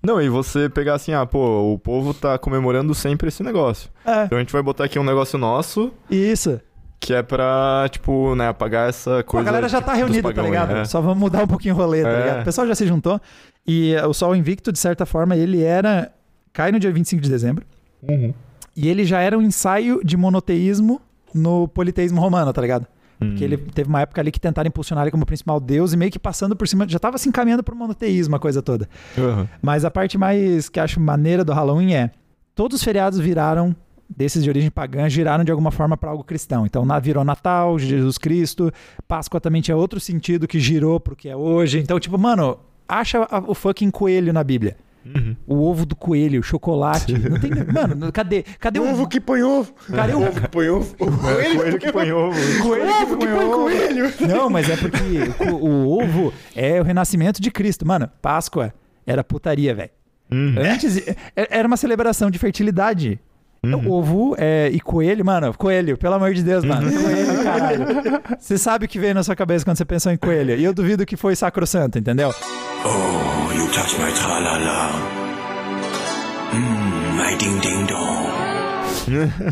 Não, 0.00 0.22
e 0.22 0.28
você 0.28 0.68
pegar 0.68 0.94
assim, 0.94 1.12
ah, 1.12 1.26
pô, 1.26 1.72
o 1.72 1.78
povo 1.78 2.14
tá 2.14 2.38
comemorando 2.38 2.94
sempre 2.94 3.26
esse 3.28 3.42
negócio. 3.42 3.90
É, 4.06 4.24
Então 4.26 4.38
a 4.38 4.40
gente 4.40 4.52
vai 4.52 4.62
botar 4.62 4.84
aqui 4.84 4.96
um 4.98 5.02
negócio 5.04 5.36
nosso 5.36 5.92
isso. 6.08 6.60
que 7.00 7.12
é 7.12 7.20
pra, 7.22 7.86
tipo, 7.90 8.34
né, 8.36 8.46
apagar 8.48 8.88
essa 8.88 9.10
Pô, 9.10 9.18
a 9.18 9.22
coisa. 9.24 9.44
galera 9.46 9.68
já 9.68 9.78
tipo, 9.78 9.90
tá 9.90 9.96
reunida, 9.96 10.32
tá 10.32 10.42
ligado? 10.42 10.76
é. 10.76 10.84
Só 10.84 11.00
vamos 11.00 11.18
mudar 11.18 11.42
um 11.42 11.46
pouquinho 11.48 11.74
o 11.74 11.76
rolê, 11.76 12.02
tá 12.02 12.10
É. 12.10 12.16
ligado? 12.20 12.40
O 12.42 12.44
pessoal 12.44 12.66
já 12.68 12.74
se 12.76 12.86
juntou. 12.86 13.20
E 13.68 13.92
eh, 13.94 14.06
o 14.06 14.14
Sol 14.14 14.34
Invicto, 14.34 14.72
de 14.72 14.78
certa 14.78 15.04
forma, 15.06 15.36
ele 15.36 15.62
era. 15.62 16.10
Cai 16.52 16.72
no 16.72 16.80
dia 16.80 16.90
25 16.90 17.22
de 17.22 17.28
dezembro. 17.28 17.64
Uhum. 18.02 18.32
E 18.74 18.88
ele 18.88 19.04
já 19.04 19.20
era 19.20 19.36
um 19.36 19.42
ensaio 19.42 20.00
de 20.02 20.16
monoteísmo 20.16 21.00
no 21.34 21.68
politeísmo 21.68 22.20
romano, 22.20 22.52
tá 22.52 22.62
ligado? 22.62 22.86
Hum. 23.20 23.30
Porque 23.30 23.44
ele 23.44 23.56
teve 23.56 23.88
uma 23.88 24.00
época 24.00 24.20
ali 24.20 24.30
que 24.30 24.40
tentaram 24.40 24.68
impulsionar 24.68 25.04
ele 25.04 25.10
como 25.10 25.26
principal 25.26 25.60
deus 25.60 25.92
e 25.92 25.96
meio 25.96 26.10
que 26.10 26.18
passando 26.18 26.56
por 26.56 26.66
cima, 26.66 26.88
já 26.88 26.98
tava 26.98 27.18
se 27.18 27.28
encaminhando 27.28 27.62
pro 27.62 27.76
monoteísmo 27.76 28.34
a 28.36 28.38
coisa 28.38 28.62
toda. 28.62 28.88
Uhum. 29.16 29.46
Mas 29.60 29.84
a 29.84 29.90
parte 29.90 30.16
mais 30.16 30.68
que 30.68 30.80
acho 30.80 31.00
maneira 31.00 31.44
do 31.44 31.52
Halloween 31.52 31.92
é 31.94 32.10
todos 32.54 32.78
os 32.78 32.84
feriados 32.84 33.18
viraram 33.18 33.74
desses 34.08 34.42
de 34.42 34.48
origem 34.48 34.70
pagã 34.70 35.08
giraram 35.08 35.44
de 35.44 35.50
alguma 35.50 35.70
forma 35.70 35.96
para 35.96 36.10
algo 36.10 36.24
cristão. 36.24 36.64
Então 36.64 36.84
na- 36.86 36.98
virou 36.98 37.24
Natal, 37.24 37.78
Jesus 37.78 38.16
Cristo, 38.16 38.72
Páscoa 39.06 39.40
também 39.40 39.60
tinha 39.60 39.76
outro 39.76 40.00
sentido 40.00 40.48
que 40.48 40.58
girou 40.58 40.98
pro 40.98 41.14
que 41.16 41.28
é 41.28 41.36
hoje. 41.36 41.78
Então 41.80 41.98
tipo, 42.00 42.16
mano, 42.16 42.58
acha 42.88 43.26
o 43.46 43.54
fucking 43.54 43.90
coelho 43.90 44.32
na 44.32 44.42
Bíblia. 44.42 44.76
Uhum. 45.06 45.36
O 45.46 45.62
ovo 45.70 45.86
do 45.86 45.96
coelho, 45.96 46.40
o 46.40 46.42
chocolate. 46.42 47.12
Não 47.16 47.38
tem, 47.40 47.50
mano, 47.72 48.12
cadê? 48.12 48.42
Cadê 48.58 48.78
o 48.78 48.90
Ovo 48.90 49.08
que 49.08 49.18
põe 49.20 49.42
ovo. 49.42 49.72
Cadê 49.88 50.12
o 50.12 50.20
Ovo 50.22 50.40
que 50.40 50.48
põe 50.48 50.68
ovo. 50.68 50.94
O 50.98 51.04
É, 51.30 51.54
coelho 51.56 51.78
que 51.78 51.92
põe 51.92 52.12
ovo. 52.12 52.62
coelho 52.62 52.90
Ovo 53.02 53.16
que 53.16 53.26
põe 53.26 53.50
coelho. 53.50 54.12
Não, 54.28 54.50
mas 54.50 54.68
é 54.68 54.76
porque 54.76 54.98
o, 55.50 55.54
o 55.66 56.02
ovo 56.02 56.32
é 56.54 56.78
o 56.78 56.84
renascimento 56.84 57.40
de 57.40 57.50
Cristo. 57.50 57.86
Mano, 57.86 58.10
Páscoa 58.20 58.74
era 59.06 59.24
putaria, 59.24 59.74
velho. 59.74 59.90
Uhum. 60.30 60.54
Antes, 60.58 60.98
é- 61.08 61.16
era 61.34 61.66
uma 61.66 61.78
celebração 61.78 62.30
de 62.30 62.38
fertilidade. 62.38 63.18
Uhum. 63.64 63.90
Ovo 63.90 64.36
é, 64.38 64.70
e 64.72 64.80
coelho, 64.80 65.24
mano, 65.24 65.52
coelho, 65.56 65.98
pelo 65.98 66.14
amor 66.14 66.32
de 66.32 66.42
Deus, 66.42 66.64
mano. 66.64 66.88
Uhum. 66.88 67.02
Coelho, 67.02 67.42
caralho. 67.42 67.86
Você 68.38 68.56
sabe 68.56 68.86
o 68.86 68.88
que 68.88 68.98
veio 68.98 69.14
na 69.14 69.22
sua 69.22 69.34
cabeça 69.34 69.64
quando 69.64 69.76
você 69.76 69.84
pensou 69.84 70.12
em 70.12 70.16
coelho. 70.16 70.54
E 70.54 70.62
eu 70.62 70.72
duvido 70.72 71.04
que 71.04 71.16
foi 71.16 71.34
sacrossanto, 71.34 71.98
entendeu? 71.98 72.30
Oh, 72.84 73.52
you 73.52 73.66
touch 73.72 73.98
my 73.98 74.12
tra-la-la. 74.12 74.90
Mmm, 76.54 77.16
my 77.16 77.36
ding-ding-dong. 77.36 78.28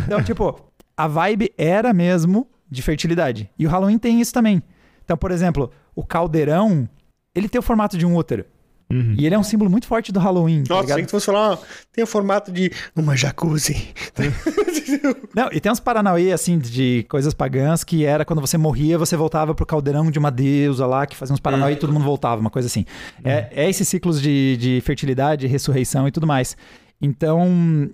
Então, 0.06 0.22
tipo, 0.22 0.60
a 0.96 1.08
vibe 1.08 1.52
era 1.58 1.92
mesmo 1.92 2.46
de 2.70 2.82
fertilidade. 2.82 3.50
E 3.58 3.66
o 3.66 3.70
Halloween 3.70 3.98
tem 3.98 4.20
isso 4.20 4.32
também. 4.32 4.62
Então, 5.04 5.16
por 5.16 5.30
exemplo, 5.30 5.70
o 5.94 6.04
caldeirão, 6.04 6.88
ele 7.34 7.48
tem 7.48 7.58
o 7.58 7.62
formato 7.62 7.96
de 7.96 8.06
um 8.06 8.14
útero. 8.14 8.44
Uhum. 8.88 9.16
E 9.18 9.26
ele 9.26 9.34
é 9.34 9.38
um 9.38 9.42
símbolo 9.42 9.68
muito 9.68 9.86
forte 9.86 10.12
do 10.12 10.20
Halloween. 10.20 10.62
tá 10.62 10.74
Nossa, 10.74 10.92
achei 10.92 11.04
que 11.04 11.10
fosse 11.10 11.26
falar, 11.26 11.58
tem 11.92 12.04
o 12.04 12.06
formato 12.06 12.52
de 12.52 12.70
uma 12.94 13.16
jacuzzi. 13.16 13.88
Não, 15.34 15.48
e 15.52 15.60
tem 15.60 15.70
uns 15.70 15.80
Paranauê, 15.80 16.32
assim, 16.32 16.58
de 16.58 17.04
coisas 17.08 17.34
pagãs, 17.34 17.82
que 17.82 18.04
era 18.04 18.24
quando 18.24 18.40
você 18.40 18.56
morria, 18.56 18.96
você 18.96 19.16
voltava 19.16 19.54
pro 19.54 19.66
caldeirão 19.66 20.10
de 20.10 20.18
uma 20.18 20.30
deusa 20.30 20.86
lá, 20.86 21.04
que 21.04 21.16
fazia 21.16 21.34
uns 21.34 21.40
Paranauê 21.40 21.72
e 21.72 21.76
todo 21.76 21.92
mundo 21.92 22.04
voltava, 22.04 22.40
uma 22.40 22.50
coisa 22.50 22.66
assim. 22.66 22.84
É, 23.24 23.48
é 23.50 23.68
esses 23.68 23.88
ciclos 23.88 24.22
de, 24.22 24.56
de 24.56 24.80
fertilidade, 24.82 25.46
ressurreição 25.46 26.06
e 26.06 26.12
tudo 26.12 26.26
mais. 26.26 26.56
Então, 27.02 27.90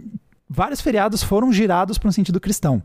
vários 0.49 0.81
feriados 0.81 1.23
foram 1.23 1.53
girados 1.53 1.97
para 1.97 2.09
um 2.09 2.13
sentido 2.13 2.39
cristão. 2.39 2.83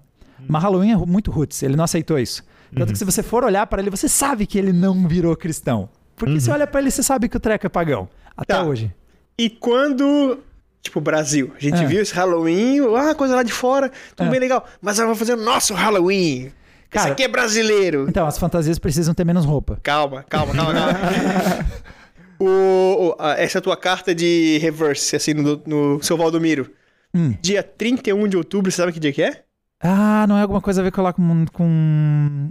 Mas 0.48 0.64
Halloween 0.64 0.92
é 0.92 0.98
muito 0.98 1.32
roots, 1.32 1.62
ele 1.62 1.76
não 1.76 1.84
aceitou 1.84 2.18
isso. 2.18 2.44
Tanto 2.76 2.92
que 2.92 3.00
se 3.00 3.06
você 3.06 3.24
for 3.24 3.44
olhar 3.44 3.66
para 3.68 3.82
ele, 3.82 3.90
você 3.90 4.08
sabe 4.08 4.46
que 4.46 4.58
ele 4.58 4.72
não 4.72 5.08
virou 5.08 5.36
cristão. 5.36 5.90
Porque 6.18 6.40
você 6.42 6.52
olha 6.52 6.68
para 6.68 6.82
ele, 6.82 6.92
você 6.92 7.02
sabe 7.02 7.30
que 7.30 7.38
o 7.38 7.40
treco 7.40 7.66
é 7.66 7.70
pagão. 7.70 8.10
Até 8.36 8.56
Tá. 8.56 8.64
hoje. 8.64 8.94
E 9.38 9.50
quando, 9.50 10.40
tipo, 10.82 11.00
Brasil, 11.00 11.54
a 11.56 11.60
gente 11.60 11.82
É. 11.82 11.86
viu 11.86 12.02
esse 12.02 12.14
Halloween, 12.14 12.80
ah, 12.98 13.16
coisa 13.16 13.36
lá 13.36 13.44
de 13.44 13.54
fora, 13.54 13.90
tudo 14.16 14.28
É. 14.28 14.30
bem 14.32 14.40
legal. 14.40 14.66
Mas 14.82 14.96
agora 15.00 15.14
vamos 15.14 15.20
fazer 15.20 15.34
o 15.40 15.44
nosso 15.46 15.74
Halloween. 15.74 16.52
Cara- 16.90 17.06
Esse 17.06 17.12
aqui 17.14 17.24
é 17.24 17.28
brasileiro. 17.28 18.06
Então, 18.10 18.26
as 18.26 18.38
fantasias 18.38 18.80
precisam 18.80 19.14
ter 19.14 19.24
menos 19.26 19.46
roupa. 19.46 19.80
Calma, 19.84 20.24
calma, 20.24 20.54
calma, 20.56 20.74
calma. 20.74 20.94
o, 22.40 23.16
o- 23.20 23.24
essa 23.38 23.58
é 23.58 23.60
a 23.60 23.62
tua 23.62 23.78
carta 23.78 24.14
de 24.16 24.58
reverse, 24.60 25.16
assim, 25.16 25.34
no, 25.34 25.62
no 25.66 26.02
seu 26.04 26.18
Valdomiro. 26.18 26.72
Hum. 27.14 27.36
Dia 27.42 27.62
31 27.64 28.28
de 28.28 28.38
outubro, 28.38 28.72
você 28.72 28.78
sabe 28.78 28.92
que 28.92 29.00
dia 29.00 29.12
que 29.14 29.22
é? 29.22 29.44
Ah, 29.82 30.26
não 30.28 30.38
é 30.38 30.42
alguma 30.42 30.62
coisa 30.62 30.82
a 30.82 30.84
ver 30.84 30.92
com 30.92 31.46
com. 31.54 32.50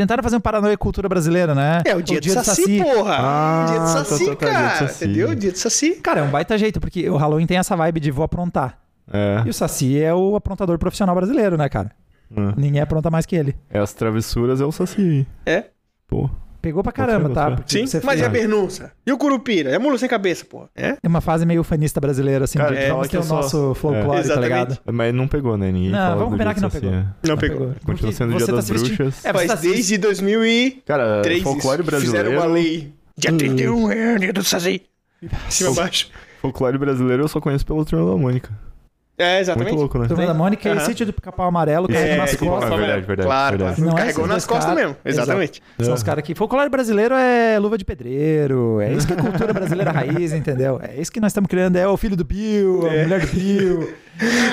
Tentaram 0.00 0.22
fazer 0.22 0.36
um 0.36 0.40
paranoia 0.40 0.78
cultura 0.78 1.10
brasileira, 1.10 1.54
né? 1.54 1.82
É 1.84 1.94
o 1.94 2.00
dia, 2.00 2.22
do 2.22 2.30
Saci, 2.30 2.82
porra! 2.82 3.16
Ah, 3.18 3.66
dia 3.68 3.78
do 3.80 3.84
tá, 3.84 3.86
Saci, 3.86 4.08
tá, 4.08 4.16
tá, 4.16 4.16
dia 4.16 4.30
do 4.30 4.36
cara. 4.38 4.76
Saci. 4.76 5.04
Entendeu? 5.04 5.34
Dia 5.34 5.52
do 5.52 5.58
Saci. 5.58 5.90
Cara, 5.96 6.20
é 6.20 6.22
um 6.22 6.30
baita 6.30 6.56
jeito, 6.56 6.80
porque 6.80 7.10
o 7.10 7.18
Halloween 7.18 7.44
tem 7.44 7.58
essa 7.58 7.76
vibe 7.76 8.00
de 8.00 8.10
vou 8.10 8.24
aprontar. 8.24 8.78
É. 9.12 9.42
E 9.44 9.50
o 9.50 9.52
Saci 9.52 10.00
é 10.00 10.14
o 10.14 10.36
aprontador 10.36 10.78
profissional 10.78 11.14
brasileiro, 11.14 11.58
né, 11.58 11.68
cara? 11.68 11.90
É. 12.34 12.54
Ninguém 12.56 12.80
apronta 12.80 13.10
mais 13.10 13.26
que 13.26 13.36
ele. 13.36 13.54
É 13.68 13.78
as 13.78 13.92
travessuras, 13.92 14.58
é 14.62 14.64
o 14.64 14.72
Saci. 14.72 15.26
É? 15.44 15.64
Pô. 16.08 16.30
Pegou 16.62 16.82
pra 16.82 16.92
caramba, 16.92 17.30
tá? 17.30 17.50
Porque 17.52 17.72
Sim, 17.86 17.98
mas 18.04 18.16
e 18.16 18.18
fez- 18.18 18.22
a 18.22 18.28
Bernunça? 18.28 18.92
E 19.06 19.12
o 19.12 19.16
Curupira? 19.16 19.70
É 19.70 19.78
mula 19.78 19.96
sem 19.96 20.08
cabeça, 20.08 20.44
porra. 20.44 20.68
É? 20.76 20.96
É 21.02 21.08
uma 21.08 21.20
fase 21.20 21.46
meio 21.46 21.62
ufanista 21.62 22.00
brasileira, 22.00 22.44
assim, 22.44 22.58
Cara, 22.58 22.70
de 22.74 22.82
é, 22.82 23.08
que 23.08 23.16
eu 23.16 23.20
o 23.20 23.22
só- 23.24 23.36
nosso 23.36 23.74
folclore, 23.74 24.06
tá 24.08 24.20
Exatamente. 24.20 24.48
ligado? 24.48 24.78
Mas 24.92 25.14
não 25.14 25.26
pegou, 25.26 25.56
né? 25.56 25.72
Ninguém 25.72 25.90
Não, 25.90 25.98
fala 25.98 26.10
vamos 26.16 26.24
do 26.24 26.30
combinar 26.32 26.54
que 26.54 26.60
não 26.60 26.70
Saci, 26.70 26.80
pegou. 26.82 26.98
é. 26.98 27.06
Não 27.26 27.36
pegou. 27.38 27.66
Porque 27.68 27.86
Continua 27.86 28.12
sendo 28.12 28.36
dia 28.36 28.46
tá 28.46 28.52
das 28.52 28.70
assistindo- 28.70 28.96
bruxas. 28.96 29.24
É, 29.24 29.28
você 29.28 29.32
Mas 29.38 29.46
tá 29.46 29.54
assistindo- 29.54 29.74
desde 29.74 29.98
2003 29.98 30.82
Cara, 30.86 31.22
folclore 31.42 31.82
brasileiro. 31.82 32.28
Fizeram 32.28 32.42
uma 32.46 32.52
lei. 32.52 32.92
Dia 33.16 33.32
31 33.32 33.90
é 33.90 34.18
dia 34.18 34.32
do 34.32 34.44
Saci. 34.44 34.82
Cima 35.48 35.74
baixo. 35.74 36.08
Folclore 36.40 36.78
brasileiro 36.78 37.22
eu 37.24 37.28
só 37.28 37.40
conheço 37.40 37.64
pelo 37.66 37.84
Turma 37.84 38.10
da 38.10 38.16
Mônica. 38.16 38.50
É, 39.22 39.40
exatamente. 39.40 39.68
Muito 39.70 39.80
louco, 39.80 39.98
né? 39.98 40.08
Turma 40.08 40.26
da 40.26 40.32
Mônica 40.34 40.68
e 40.68 40.72
Aham. 40.72 40.80
sítio 40.86 41.04
do 41.04 41.12
pica-pau 41.12 41.46
amarelo, 41.46 41.86
que 41.86 41.96
é, 41.96 42.10
É, 42.12 42.16
nas 42.16 42.34
costas. 42.34 42.72
é 42.72 42.76
verdade, 42.76 43.06
verdade, 43.06 43.26
Claro, 43.26 43.58
verdade. 43.58 43.80
Não 43.82 43.92
é 43.92 43.96
Carregou 43.96 44.24
esses 44.24 44.34
nas 44.34 44.46
costas 44.46 44.64
caras. 44.66 44.80
mesmo. 44.82 44.96
Exatamente. 45.04 45.62
São 45.80 45.94
os 45.94 46.02
caras 46.02 46.24
que. 46.24 46.34
Folclore 46.34 46.68
brasileiro 46.70 47.14
é 47.14 47.58
luva 47.58 47.76
de 47.76 47.84
pedreiro. 47.84 48.80
É 48.80 48.92
isso 48.92 49.06
que 49.06 49.12
é 49.12 49.16
cultura 49.16 49.52
brasileira 49.52 49.90
raiz, 49.92 50.32
entendeu? 50.32 50.80
É 50.82 51.00
isso 51.00 51.12
que 51.12 51.20
nós 51.20 51.30
estamos 51.30 51.48
criando. 51.48 51.76
É 51.76 51.86
o 51.86 51.96
filho 51.96 52.16
do 52.16 52.24
Pio, 52.24 52.86
a 52.86 52.94
É. 52.94 53.02
mulher 53.04 53.20
do 53.20 53.28
Pio. 53.28 53.94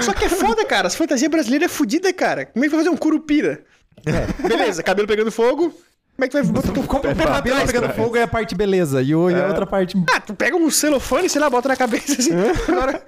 Só 0.02 0.14
que 0.14 0.26
é 0.26 0.30
foda, 0.30 0.64
cara. 0.66 0.88
As 0.88 0.96
fantasias 0.96 1.30
brasileiras 1.32 1.72
é 1.72 1.74
fodida, 1.74 2.12
cara. 2.14 2.46
Como 2.46 2.64
é 2.64 2.68
que 2.68 2.76
vai 2.76 2.84
fazer 2.84 2.94
um 2.94 2.98
curupira? 2.98 3.62
Beleza, 4.48 4.84
cabelo 4.84 5.08
pegando 5.08 5.32
fogo. 5.32 5.74
Como 6.16 6.26
é 6.26 6.28
que 6.28 6.34
vai 6.34 6.44
botar 6.44 6.70
o 6.72 6.84
Como 6.88 7.04
o 7.04 7.16
cabelo 7.16 7.66
pegando 7.68 7.90
fogo 7.94 8.18
é 8.18 8.24
a 8.24 8.28
parte 8.28 8.56
beleza. 8.56 9.02
E, 9.04 9.14
o- 9.14 9.30
e 9.30 9.36
a 9.36 9.48
outra 9.48 9.68
parte. 9.68 9.96
Ah, 10.12 10.20
tu 10.20 10.34
pega 10.34 10.56
um 10.56 10.70
celofane, 10.72 11.30
sei 11.30 11.40
lá, 11.40 11.48
bota 11.50 11.70
na 11.70 11.76
cabeça 11.76 12.14
assim. 12.14 12.32
Agora. 12.68 13.02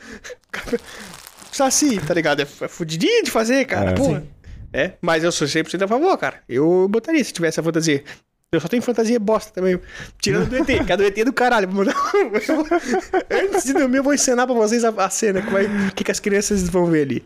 Saci, 1.60 2.00
tá 2.00 2.14
ligado? 2.14 2.40
É, 2.40 2.44
é 2.44 2.68
fudidinho 2.70 3.22
de 3.22 3.30
fazer, 3.30 3.66
cara. 3.66 3.92
É. 3.92 3.94
Porra. 3.94 4.24
É, 4.72 4.94
mas 5.02 5.26
eu 5.26 5.32
sou 5.32 5.46
100% 5.46 5.84
a 5.84 5.88
favor, 5.90 6.18
cara. 6.18 6.42
Eu 6.48 6.88
botaria 6.90 7.22
se 7.22 7.34
tivesse 7.34 7.60
a 7.60 7.64
fantasia. 7.64 8.02
Eu 8.50 8.62
só 8.62 8.70
tenho 8.70 8.82
fantasia 8.82 9.20
bosta 9.20 9.52
também. 9.52 9.78
Tirando 10.22 10.50
do 10.50 10.56
ET, 10.56 10.86
que 10.86 10.94
a 10.94 10.96
do 10.96 11.04
ET 11.04 11.18
é 11.18 11.26
do 11.26 11.34
caralho. 11.34 11.68
Antes 13.30 13.66
de 13.66 13.74
dormir, 13.74 13.98
eu 13.98 14.04
vou 14.04 14.14
ensinar 14.14 14.48
pra 14.48 14.56
vocês 14.56 14.86
a, 14.86 14.90
a 14.90 15.10
cena, 15.10 15.40
é, 15.40 15.90
o 15.90 15.94
que, 15.94 16.06
que 16.06 16.12
as 16.12 16.20
crianças 16.22 16.70
vão 16.70 16.86
ver 16.86 17.02
ali. 17.02 17.26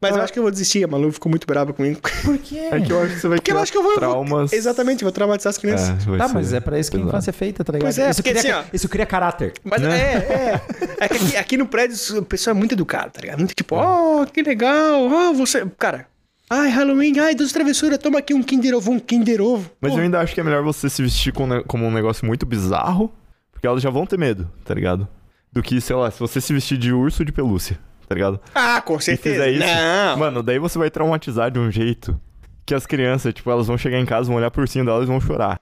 Mas 0.00 0.14
eu 0.14 0.22
acho 0.22 0.32
que 0.32 0.38
eu 0.38 0.42
vou 0.42 0.52
desistir, 0.52 0.84
a 0.84 0.86
Malu 0.86 1.10
ficou 1.10 1.30
muito 1.30 1.46
brava 1.46 1.72
comigo. 1.72 2.00
Por 2.22 2.36
quê? 2.38 2.58
É 2.70 2.80
que 2.80 2.92
eu 2.92 3.02
acho 3.02 3.14
que 3.14 3.20
você 3.20 3.28
vai 3.28 3.38
Porque 3.38 3.50
eu 3.50 3.58
acho 3.58 3.72
que 3.72 3.78
eu 3.78 3.82
vou. 3.82 3.94
traumas. 3.94 4.52
Exatamente, 4.52 5.02
eu 5.02 5.06
vou 5.06 5.12
traumatizar 5.12 5.50
as 5.50 5.58
crianças. 5.58 5.88
É, 6.06 6.16
Tá, 6.18 6.28
mas 6.28 6.52
é 6.52 6.60
pra 6.60 6.78
isso 6.78 6.90
que 6.90 6.96
a 6.96 7.00
infância 7.00 7.30
é 7.30 7.32
feita, 7.32 7.64
tá 7.64 7.72
ligado? 7.72 7.86
Pois 7.86 7.98
é, 7.98 8.10
isso, 8.10 8.22
porque 8.22 8.38
cria, 8.38 8.58
assim, 8.58 8.66
ó- 8.68 8.70
isso 8.74 8.88
cria 8.88 9.06
caráter. 9.06 9.54
Mas 9.64 9.82
é, 9.82 9.88
é. 9.88 10.60
É 11.00 11.08
que 11.08 11.16
aqui, 11.16 11.36
aqui 11.36 11.56
no 11.56 11.66
prédio 11.66 12.18
o 12.18 12.22
pessoal 12.24 12.54
é 12.54 12.58
muito 12.58 12.72
educado, 12.72 13.10
tá 13.12 13.20
ligado? 13.22 13.38
Muito 13.38 13.54
tipo, 13.54 13.74
oh, 13.76 14.26
que 14.26 14.42
legal, 14.42 15.02
oh, 15.10 15.32
você. 15.34 15.64
Cara, 15.78 16.06
ai, 16.50 16.68
Halloween, 16.70 17.18
ai, 17.18 17.34
duas 17.34 17.50
travessuras, 17.52 17.98
toma 17.98 18.18
aqui 18.18 18.34
um 18.34 18.42
Kinder 18.42 18.74
Ovo, 18.74 18.92
um 18.92 18.98
Kinder 19.00 19.40
Ovo. 19.40 19.70
Mas 19.80 19.92
Pô, 19.92 19.98
eu 19.98 20.02
ainda 20.04 20.20
acho 20.20 20.34
que 20.34 20.40
é 20.40 20.44
melhor 20.44 20.62
você 20.62 20.90
se 20.90 21.02
vestir 21.02 21.32
com 21.32 21.48
como 21.66 21.86
um 21.86 21.90
negócio 21.90 22.26
muito 22.26 22.44
bizarro, 22.44 23.10
porque 23.50 23.66
elas 23.66 23.82
já 23.82 23.88
vão 23.90 24.04
ter 24.06 24.18
medo, 24.18 24.50
tá 24.64 24.74
ligado? 24.74 25.08
Do 25.50 25.62
que, 25.62 25.80
sei 25.80 25.96
lá, 25.96 26.10
se 26.10 26.20
você 26.20 26.38
se 26.40 26.52
vestir 26.52 26.76
de 26.76 26.92
urso 26.92 27.24
de 27.24 27.32
pelúcia, 27.32 27.78
tá 28.08 28.14
ligado? 28.14 28.40
Ah, 28.54 28.80
com 28.80 28.96
E 28.96 29.02
certeza. 29.02 29.44
fizer 29.44 29.50
isso, 29.50 29.66
Não. 29.66 30.16
mano, 30.18 30.42
daí 30.42 30.58
você 30.58 30.78
vai 30.78 30.90
traumatizar 30.90 31.50
de 31.50 31.58
um 31.58 31.70
jeito 31.70 32.18
que 32.64 32.74
as 32.74 32.84
crianças, 32.84 33.32
tipo, 33.32 33.48
elas 33.48 33.68
vão 33.68 33.78
chegar 33.78 33.98
em 34.00 34.04
casa, 34.04 34.26
vão 34.26 34.36
olhar 34.36 34.50
por 34.50 34.66
cima 34.68 34.84
delas 34.86 35.04
e 35.04 35.06
vão 35.06 35.20
chorar. 35.20 35.60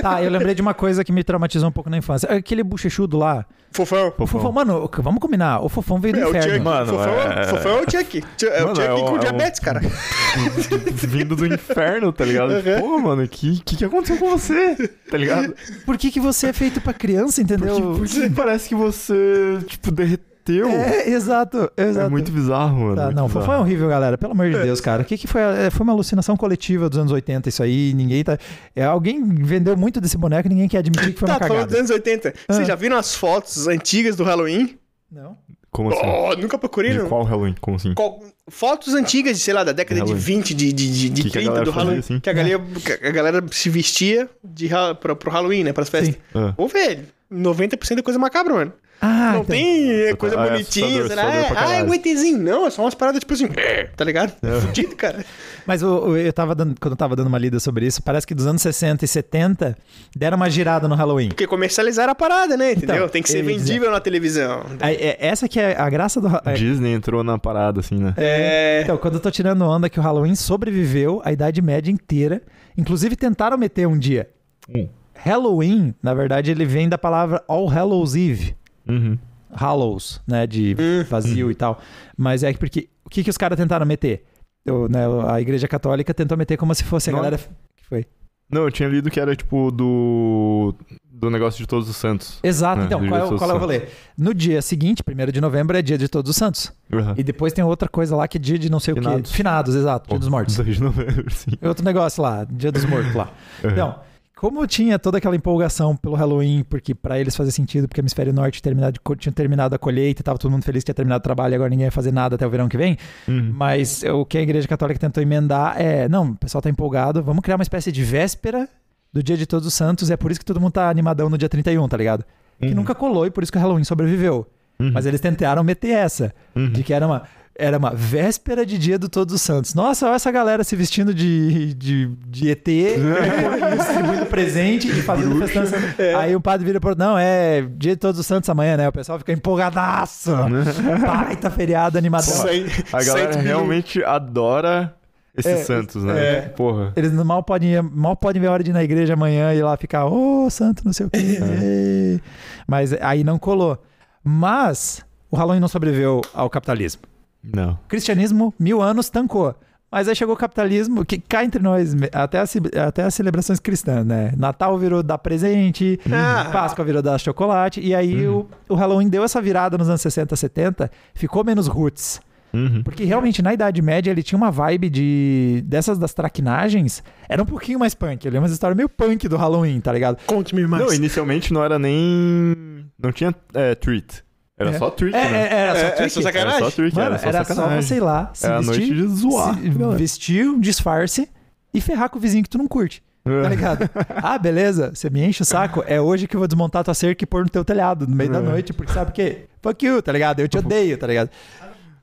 Tá, 0.00 0.22
eu 0.22 0.30
lembrei 0.30 0.54
de 0.54 0.62
uma 0.62 0.72
coisa 0.72 1.02
que 1.04 1.10
me 1.10 1.24
traumatizou 1.24 1.68
um 1.68 1.72
pouco 1.72 1.90
na 1.90 1.96
infância. 1.98 2.28
Aquele 2.32 2.62
bochechudo 2.62 3.18
lá. 3.18 3.44
Fofão. 3.72 4.12
O 4.18 4.26
Fofão, 4.26 4.52
mano, 4.52 4.88
vamos 4.98 5.18
combinar. 5.20 5.60
O 5.64 5.68
Fofão 5.68 5.98
veio 5.98 6.14
do 6.14 6.20
É 6.20 6.26
o 6.26 6.28
inferno. 6.30 6.52
Chuck. 6.52 6.60
Mano, 6.64 6.86
fofão, 6.86 7.20
é- 7.20 7.44
fofão 7.46 7.72
é 7.72 7.80
o 7.80 7.90
Chuck. 7.90 8.24
É 8.44 8.46
o 8.62 8.66
Mano, 8.66 8.76
Chuck 8.76 8.86
é 8.88 8.92
o- 8.92 9.04
com 9.04 9.08
é 9.08 9.12
o- 9.14 9.18
diabetes, 9.18 9.60
cara. 9.60 9.80
Vindo 10.94 11.34
do 11.36 11.46
inferno, 11.46 12.12
tá 12.12 12.24
ligado? 12.24 12.52
Uhum. 12.52 12.80
Pô, 12.80 12.98
mano, 13.00 13.26
que, 13.26 13.60
que 13.64 13.76
que 13.76 13.84
aconteceu 13.84 14.18
com 14.18 14.30
você? 14.30 14.76
Tá 15.10 15.16
ligado? 15.16 15.54
Por 15.84 15.96
que, 15.98 16.10
que 16.10 16.20
você 16.20 16.48
é 16.48 16.52
feito 16.52 16.80
pra 16.80 16.92
criança, 16.92 17.40
entendeu? 17.42 17.80
Porque, 17.96 18.14
porque 18.20 18.30
parece 18.30 18.68
que 18.68 18.74
você, 18.74 19.58
tipo, 19.66 19.90
derreteu. 19.90 20.31
É, 20.50 21.08
exato, 21.10 21.70
exato. 21.76 22.06
É 22.06 22.08
muito 22.08 22.30
bizarro, 22.32 22.76
mano. 22.80 22.96
Tá, 22.96 23.04
muito 23.04 23.16
não, 23.16 23.26
bizarro. 23.28 23.52
É 23.52 23.58
horrível, 23.58 23.88
galera. 23.88 24.18
Pelo 24.18 24.32
amor 24.32 24.50
de 24.50 24.58
Deus, 24.58 24.80
cara. 24.80 25.02
O 25.02 25.04
que, 25.04 25.16
que 25.18 25.26
foi? 25.26 25.40
É, 25.40 25.70
Foi 25.70 25.84
uma 25.84 25.92
alucinação 25.92 26.36
coletiva 26.36 26.88
dos 26.88 26.98
anos 26.98 27.12
80, 27.12 27.48
isso 27.48 27.62
aí. 27.62 27.92
Ninguém 27.94 28.24
tá. 28.24 28.36
É, 28.74 28.84
alguém 28.84 29.22
vendeu 29.24 29.76
muito 29.76 30.00
desse 30.00 30.16
boneco 30.18 30.48
e 30.48 30.50
ninguém 30.50 30.68
quer 30.68 30.78
admitir 30.78 31.12
que 31.12 31.18
foi 31.20 31.26
Tá, 31.28 31.34
uma 31.34 31.40
cagada. 31.40 31.66
dos 31.66 31.74
anos 31.76 31.90
80. 31.90 32.34
Ah. 32.48 32.52
Vocês 32.52 32.66
já 32.66 32.74
viram 32.74 32.96
as 32.96 33.14
fotos 33.14 33.68
antigas 33.68 34.16
do 34.16 34.24
Halloween? 34.24 34.76
Não. 35.10 35.36
Como 35.70 35.88
assim? 35.90 36.02
Oh, 36.04 36.34
nunca 36.36 36.58
procurei, 36.58 36.92
de 36.92 36.98
não. 36.98 37.08
qual 37.08 37.22
Halloween? 37.24 37.54
Como 37.60 37.76
assim? 37.76 37.94
Qual- 37.94 38.20
Fotos 38.48 38.92
antigas, 38.94 39.38
sei 39.40 39.54
lá, 39.54 39.64
da 39.64 39.72
década 39.72 39.94
de 40.00 40.06
Halloween. 40.06 40.20
20, 40.20 40.52
de, 40.54 40.72
de, 40.72 40.92
de, 40.92 41.08
de 41.08 41.22
Que 41.22 41.30
que 41.30 41.38
a 41.38 41.40
30 41.40 41.46
galera 41.48 41.64
do 41.64 41.72
fazia, 41.72 41.82
Halloween. 41.84 41.98
assim? 42.00 42.20
Que 42.20 42.28
a 42.28 42.32
galera, 42.34 42.62
que 43.00 43.06
a 43.06 43.10
galera 43.10 43.44
se 43.50 43.70
vestia 43.70 44.28
de, 44.44 44.74
ha- 44.74 44.94
pro, 44.94 45.16
Halloween, 45.30 45.64
né? 45.64 45.72
Pras 45.72 45.88
festas. 45.88 46.18
Ah. 46.34 46.52
Ô, 46.58 46.68
velho, 46.68 47.04
90% 47.32 47.98
é 47.98 48.02
coisa 48.02 48.18
macabra, 48.18 48.52
mano. 48.52 48.72
Ah, 49.04 49.32
não 49.32 49.40
então- 49.40 49.44
tem 49.56 49.90
é, 49.90 50.14
coisa 50.14 50.40
Ah, 50.40 50.46
é 50.46 50.50
bonitinha, 50.50 50.86
lá. 50.88 50.96
assustador 51.06 51.46
pra 51.48 51.66
Ah, 51.68 51.74
é 51.74 51.82
um 51.82 51.92
ETzinho. 51.92 52.38
Não, 52.38 52.66
é 52.66 52.70
só 52.70 52.82
umas 52.82 52.94
paradas 52.94 53.18
tipo 53.18 53.32
assim, 53.34 53.48
tá 53.96 54.04
ligado? 54.04 54.32
Fudido, 54.60 54.94
cara. 54.94 55.24
Mas 55.66 55.82
o- 55.82 56.16
eu 56.16 56.32
tava 56.32 56.54
dando, 56.54 56.76
quando 56.80 56.92
eu 56.92 56.96
tava 56.96 57.16
dando 57.16 57.26
uma 57.26 57.38
lida 57.38 57.58
sobre 57.58 57.84
isso, 57.84 58.00
parece 58.02 58.24
que 58.26 58.34
dos 58.34 58.46
anos 58.46 58.62
60 58.62 59.04
e 59.04 59.08
70 59.08 59.76
deram 60.16 60.36
uma 60.36 60.48
girada 60.48 60.86
no 60.86 60.94
Halloween. 60.94 61.28
Porque 61.30 61.46
comercializaram 61.48 62.12
a 62.12 62.14
parada, 62.14 62.56
né? 62.56 62.72
Entendeu? 62.72 62.94
Então, 62.96 63.08
tem 63.08 63.22
que 63.22 63.28
ser 63.30 63.40
eu 63.40 63.44
vendível 63.44 63.90
na 63.90 63.98
televisão. 64.00 64.62
É- 64.80 65.26
essa 65.26 65.48
que 65.48 65.58
é 65.58 65.76
a 65.76 65.90
graça 65.90 66.20
do. 66.20 66.28
é- 66.44 66.52
Disney 66.54 66.92
entrou 66.92 67.24
na 67.24 67.36
parada, 67.38 67.80
assim, 67.80 67.96
né? 67.96 68.14
É. 68.16 68.82
Então, 68.84 68.96
quando 68.96 69.14
eu 69.14 69.20
tô 69.20 69.30
tirando 69.32 69.62
onda 69.62 69.90
que 69.90 69.98
o 69.98 70.02
Halloween 70.02 70.36
sobreviveu 70.36 71.20
a 71.24 71.32
Idade 71.32 71.60
Média 71.60 71.90
inteira. 71.90 72.40
Inclusive 72.78 73.16
tentaram 73.16 73.58
meter 73.58 73.86
um 73.88 73.98
dia. 73.98 74.30
Hum. 74.72 74.88
Halloween, 75.14 75.94
na 76.02 76.14
verdade, 76.14 76.50
ele 76.50 76.64
vem 76.64 76.88
da 76.88 76.96
palavra 76.98 77.42
All 77.46 77.66
Hallows 77.66 78.14
Eve. 78.14 78.54
Uhum. 78.88 79.18
Hallows, 79.54 80.20
né? 80.26 80.46
De 80.46 80.74
Hum. 80.78 81.04
vazio 81.08 81.50
e 81.50 81.54
tal. 81.54 81.80
Mas 82.16 82.42
é 82.42 82.52
porque. 82.54 82.88
O 83.04 83.10
que, 83.10 83.22
que 83.22 83.30
os 83.30 83.36
caras 83.36 83.56
tentaram 83.58 83.84
meter? 83.84 84.24
O, 84.66 84.88
né, 84.88 85.00
a 85.28 85.40
Igreja 85.40 85.66
Católica 85.68 86.14
tentou 86.14 86.38
meter 86.38 86.56
como 86.56 86.74
se 86.74 86.84
fosse 86.84 87.10
a 87.10 87.12
Não. 87.12 87.18
galera. 87.20 87.36
que 87.38 87.84
foi? 87.88 88.06
Não, 88.50 88.62
eu 88.62 88.70
tinha 88.70 88.88
lido 88.88 89.10
que 89.10 89.18
era, 89.18 89.34
tipo, 89.34 89.70
do... 89.70 90.74
Do 91.10 91.30
negócio 91.30 91.58
de 91.58 91.66
Todos 91.66 91.88
os 91.88 91.96
Santos. 91.96 92.38
Exato. 92.42 92.82
É, 92.82 92.84
então, 92.84 93.00
do 93.00 93.08
qual 93.08 93.20
é, 93.20 93.24
o- 93.24 93.38
qual 93.38 93.50
é 93.50 93.52
o 93.52 93.56
os 93.56 93.60
rolê? 93.62 93.82
No 94.18 94.34
dia 94.34 94.60
seguinte, 94.60 95.02
1 95.06 95.30
de 95.32 95.40
novembro, 95.40 95.76
é 95.76 95.80
dia 95.82 95.96
de 95.96 96.06
Todos 96.08 96.30
os 96.30 96.36
Santos. 96.36 96.72
Uhum. 96.92 97.14
E 97.16 97.22
depois 97.22 97.52
tem 97.52 97.64
outra 97.64 97.88
coisa 97.88 98.14
lá 98.16 98.26
que 98.28 98.36
é 98.38 98.40
dia 98.40 98.58
de 98.58 98.70
não 98.70 98.78
sei 98.80 98.92
o 98.92 98.96
Finados. 98.96 99.30
quê. 99.30 99.36
Finados, 99.36 99.74
exato. 99.74 100.08
Dia 100.10 100.18
dos 100.18 100.28
mortos. 100.28 100.56
2 100.56 100.76
de 100.76 100.82
novembro, 100.82 101.30
sim. 101.32 101.50
É 101.60 101.68
Outro 101.68 101.84
negócio 101.84 102.22
lá, 102.22 102.44
dia 102.44 102.70
dos 102.72 102.84
mortos 102.84 103.14
lá. 103.14 103.30
Uhum. 103.64 103.70
Então, 103.70 103.98
como 104.42 104.66
tinha 104.66 104.98
toda 104.98 105.18
aquela 105.18 105.36
empolgação 105.36 105.94
pelo 105.96 106.16
Halloween, 106.16 106.64
porque 106.68 106.96
pra 106.96 107.16
eles 107.16 107.36
fazia 107.36 107.52
sentido, 107.52 107.86
porque 107.86 108.00
o 108.00 108.02
hemisfério 108.02 108.32
norte 108.32 108.54
tinha 108.60 108.64
terminado, 108.64 109.00
tinha 109.16 109.32
terminado 109.32 109.72
a 109.76 109.78
colheita, 109.78 110.20
tava 110.20 110.36
todo 110.36 110.50
mundo 110.50 110.64
feliz 110.64 110.82
que 110.82 110.86
tinha 110.86 110.94
terminado 110.96 111.20
o 111.20 111.22
trabalho, 111.22 111.52
e 111.52 111.54
agora 111.54 111.70
ninguém 111.70 111.84
ia 111.84 111.92
fazer 111.92 112.10
nada 112.10 112.34
até 112.34 112.44
o 112.44 112.50
verão 112.50 112.68
que 112.68 112.76
vem. 112.76 112.98
Uhum. 113.28 113.52
Mas 113.54 114.02
o 114.02 114.24
que 114.26 114.36
a 114.36 114.42
Igreja 114.42 114.66
Católica 114.66 114.98
tentou 114.98 115.22
emendar 115.22 115.80
é: 115.80 116.08
não, 116.08 116.30
o 116.30 116.34
pessoal 116.36 116.60
tá 116.60 116.68
empolgado, 116.68 117.22
vamos 117.22 117.40
criar 117.44 117.54
uma 117.56 117.62
espécie 117.62 117.92
de 117.92 118.02
véspera 118.02 118.68
do 119.12 119.22
dia 119.22 119.36
de 119.36 119.46
Todos 119.46 119.68
os 119.68 119.74
Santos, 119.74 120.10
e 120.10 120.12
é 120.12 120.16
por 120.16 120.32
isso 120.32 120.40
que 120.40 120.46
todo 120.46 120.60
mundo 120.60 120.72
tá 120.72 120.90
animadão 120.90 121.30
no 121.30 121.38
dia 121.38 121.48
31, 121.48 121.86
tá 121.86 121.96
ligado? 121.96 122.24
Que 122.58 122.66
Uhum. 122.70 122.74
nunca 122.74 122.96
colou 122.96 123.24
e 123.26 123.30
por 123.30 123.44
isso 123.44 123.52
que 123.52 123.58
o 123.58 123.60
Halloween 123.60 123.84
sobreviveu. 123.84 124.44
Uhum. 124.80 124.90
Mas 124.92 125.06
eles 125.06 125.20
tentaram 125.20 125.62
meter 125.62 125.90
essa, 125.90 126.34
Uhum. 126.56 126.68
de 126.72 126.82
que 126.82 126.92
era 126.92 127.06
uma. 127.06 127.22
Era 127.54 127.76
uma 127.76 127.90
véspera 127.94 128.64
de 128.64 128.78
dia 128.78 128.98
do 128.98 129.08
Todos 129.10 129.34
os 129.34 129.42
Santos. 129.42 129.74
Nossa, 129.74 130.06
olha 130.06 130.16
essa 130.16 130.30
galera 130.30 130.64
se 130.64 130.74
vestindo 130.74 131.12
de, 131.12 131.74
de, 131.74 132.06
de 132.26 132.50
ET, 132.50 132.64
distribuindo 133.76 134.26
presente 134.26 134.88
e 134.88 135.02
fazendo 135.02 135.36
festança. 135.38 135.76
Aí 136.18 136.34
o 136.34 136.40
padre 136.40 136.64
vira 136.64 136.80
pro. 136.80 136.96
Não, 136.96 137.16
é 137.18 137.60
dia 137.76 137.92
de 137.92 137.96
Todos 137.96 138.18
os 138.18 138.26
Santos 138.26 138.48
amanhã, 138.48 138.76
né? 138.76 138.88
O 138.88 138.92
pessoal 138.92 139.18
fica 139.18 139.32
empolgadaço. 139.32 140.30
Baita 141.06 141.50
feriado 141.50 141.98
animadão. 141.98 142.26
Cem- 142.32 142.66
A 142.92 143.04
galera 143.04 143.32
cento 143.32 143.42
mil- 143.42 143.46
realmente 143.48 144.02
adora 144.02 144.94
esses 145.36 145.52
É, 145.52 145.56
santos, 145.64 146.02
né? 146.04 146.40
Porra. 146.56 146.92
Eles 146.96 147.12
mal 147.12 147.42
podem, 147.42 147.80
mal 147.82 148.16
podem 148.16 148.40
ver 148.40 148.48
a 148.48 148.52
hora 148.52 148.64
de 148.64 148.70
ir 148.70 148.74
na 148.74 148.82
igreja 148.82 149.12
amanhã 149.12 149.52
e 149.52 149.58
ir 149.58 149.62
lá 149.62 149.76
ficar, 149.76 150.06
ô, 150.06 150.48
santo, 150.48 150.82
não 150.86 150.92
sei 150.92 151.06
o 151.06 151.10
quê. 151.10 152.18
Mas 152.66 152.94
aí 152.94 153.22
não 153.24 153.38
colou. 153.38 153.78
Mas 154.24 155.04
o 155.30 155.36
Halloween 155.36 155.60
não 155.60 155.68
sobreviveu 155.68 156.22
ao 156.32 156.48
capitalismo. 156.48 157.02
Não. 157.42 157.72
O 157.72 157.88
cristianismo, 157.88 158.54
mil 158.58 158.80
anos, 158.82 159.10
tancou. 159.10 159.54
Mas 159.90 160.08
aí 160.08 160.16
chegou 160.16 160.34
o 160.34 160.38
capitalismo, 160.38 161.04
que 161.04 161.18
cá 161.18 161.44
entre 161.44 161.62
nós, 161.62 161.94
até 162.12 162.38
as, 162.38 162.54
até 162.86 163.02
as 163.02 163.14
celebrações 163.14 163.60
cristãs, 163.60 164.06
né? 164.06 164.32
Natal 164.38 164.78
virou 164.78 165.02
dar 165.02 165.18
presente, 165.18 166.00
Ah. 166.10 166.48
Páscoa 166.50 166.82
virou 166.82 167.02
dar 167.02 167.18
chocolate, 167.18 167.78
e 167.78 167.94
aí 167.94 168.26
o, 168.26 168.48
o 168.70 168.74
Halloween 168.74 169.08
deu 169.08 169.22
essa 169.22 169.38
virada 169.42 169.76
nos 169.76 169.90
anos 169.90 170.00
60, 170.00 170.34
70, 170.34 170.90
ficou 171.14 171.44
menos 171.44 171.66
roots. 171.66 172.22
Uhum. 172.54 172.82
Porque 172.82 173.04
realmente 173.04 173.42
na 173.42 173.52
Idade 173.54 173.80
Média 173.80 174.10
ele 174.10 174.22
tinha 174.22 174.36
uma 174.36 174.50
vibe 174.50 174.90
de. 174.90 175.62
dessas 175.66 175.98
das 175.98 176.12
traquinagens, 176.12 177.02
era 177.28 177.42
um 177.42 177.46
pouquinho 177.46 177.78
mais 177.78 177.94
punk. 177.94 178.26
Ele 178.26 178.36
é 178.36 178.40
uma 178.40 178.46
história 178.48 178.74
meio 178.74 178.88
punk 178.88 179.26
do 179.28 179.36
Halloween, 179.36 179.80
tá 179.80 179.92
ligado? 179.92 180.18
Conte-me 180.26 180.66
mais. 180.66 180.84
Não, 180.84 180.92
inicialmente 180.92 181.52
não 181.52 181.64
era 181.64 181.78
nem. 181.78 182.54
Não 183.02 183.10
tinha 183.12 183.34
é, 183.54 183.74
treat. 183.74 184.22
Era 184.62 184.70
É. 184.76 184.78
só 184.78 184.90
treat, 184.90 185.14
É, 185.14 185.30
né? 185.30 185.38
é, 185.42 185.52
era 185.54 185.74
só 185.74 185.80
É, 185.80 185.86
é 185.86 185.90
trick. 185.90 186.10
só 186.10 186.22
sacanagem. 186.22 186.56
Era 186.56 186.64
só 186.64 186.70
treat, 186.76 186.94
Mano, 186.94 187.06
era 187.06 187.18
só 187.18 187.28
era 187.28 187.44
só 187.44 187.54
sacanagem. 187.54 187.96
ir 187.96 188.00
lá, 188.00 188.30
se 188.34 188.46
Era 188.46 188.54
a 188.56 188.58
vestir, 188.60 188.78
noite 188.78 188.94
de 188.94 189.06
zoar. 189.08 189.54
se 189.58 189.70
vestir 189.96 190.48
um 190.48 190.60
disfarce 190.60 191.28
e 191.74 191.80
ferrar 191.80 192.08
com 192.10 192.18
o 192.18 192.20
vizinho 192.20 192.42
que 192.42 192.50
tu 192.50 192.58
não 192.58 192.66
curte. 192.68 193.02
É. 193.24 193.42
Tá 193.42 193.48
ligado? 193.48 193.90
ah, 194.16 194.36
beleza, 194.38 194.90
você 194.94 195.08
me 195.08 195.22
enche 195.24 195.42
o 195.42 195.44
saco. 195.44 195.84
É 195.86 196.00
hoje 196.00 196.26
que 196.26 196.34
eu 196.34 196.40
vou 196.40 196.48
desmontar 196.48 196.82
tua 196.82 196.92
cerca 196.94 197.22
e 197.22 197.26
pôr 197.26 197.44
no 197.44 197.50
teu 197.50 197.64
telhado 197.64 198.06
no 198.06 198.16
meio 198.16 198.30
da 198.30 198.38
É. 198.40 198.42
noite, 198.42 198.72
porque 198.72 198.92
sabe 198.92 199.10
o 199.10 199.14
quê? 199.14 199.44
Fuck 199.62 199.86
you, 199.86 200.02
tá 200.02 200.10
ligado? 200.10 200.40
Eu 200.40 200.48
te 200.48 200.58
odeio, 200.58 200.98
tá 200.98 201.06
ligado? 201.06 201.30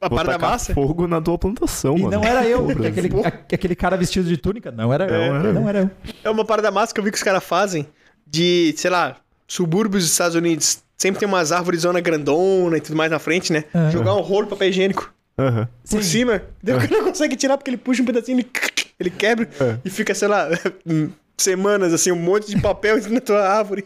A 0.01 0.09
parada 0.09 0.37
massa. 0.37 0.73
fogo 0.73 1.07
na 1.09 1.19
tua 1.19 1.37
plantação, 1.37 1.97
E 1.97 2.03
mano. 2.03 2.11
não 2.15 2.23
era 2.23 2.45
eu, 2.47 2.63
porque 2.71 2.87
aquele, 2.87 3.09
a- 3.21 3.27
aquele 3.53 3.75
cara 3.75 3.97
vestido 3.97 4.29
de 4.29 4.37
túnica 4.37 4.71
não 4.71 4.93
era 4.93 5.05
eu. 5.07 5.13
era 5.13 5.47
eu. 5.49 5.53
Não 5.53 5.67
era 5.67 5.79
eu. 5.79 5.89
É 6.23 6.29
uma 6.29 6.45
parada 6.45 6.71
massa 6.71 6.93
que 6.93 7.01
eu 7.01 7.03
vi 7.03 7.11
que 7.11 7.17
os 7.17 7.23
caras 7.23 7.43
fazem 7.43 7.85
de, 8.25 8.73
sei 8.77 8.89
lá, 8.89 9.17
subúrbios 9.45 10.03
dos 10.03 10.11
Estados 10.13 10.35
Unidos. 10.35 10.81
Sempre 10.99 11.19
tem 11.19 11.27
umas 11.27 11.51
árvores 11.51 11.81
zona 11.81 11.99
grandona 12.01 12.77
e 12.77 12.81
tudo 12.81 12.95
mais 12.95 13.09
na 13.09 13.17
frente, 13.17 13.51
né? 13.53 13.63
Aham. 13.73 13.89
Jogar 13.91 14.15
um 14.15 14.21
rolo 14.21 14.43
de 14.43 14.49
papel 14.49 14.69
higiênico 14.69 15.11
Aham. 15.37 15.67
por 15.89 16.03
cima. 16.03 16.43
Daí 16.61 16.75
o 16.75 16.79
cara 16.79 16.91
não 16.91 17.03
consegue 17.05 17.35
tirar 17.35 17.57
porque 17.57 17.69
ele 17.71 17.77
puxa 17.77 18.03
um 18.03 18.05
pedacinho, 18.05 18.37
ele, 18.39 18.49
ele 18.99 19.09
quebra 19.09 19.49
e 19.83 19.89
fica, 19.89 20.13
sei 20.13 20.27
lá, 20.27 20.49
semanas 21.37 21.93
assim, 21.93 22.11
um 22.11 22.17
monte 22.17 22.53
de 22.53 22.61
papel 22.61 22.99
na 23.09 23.21
tua 23.21 23.41
árvore. 23.41 23.85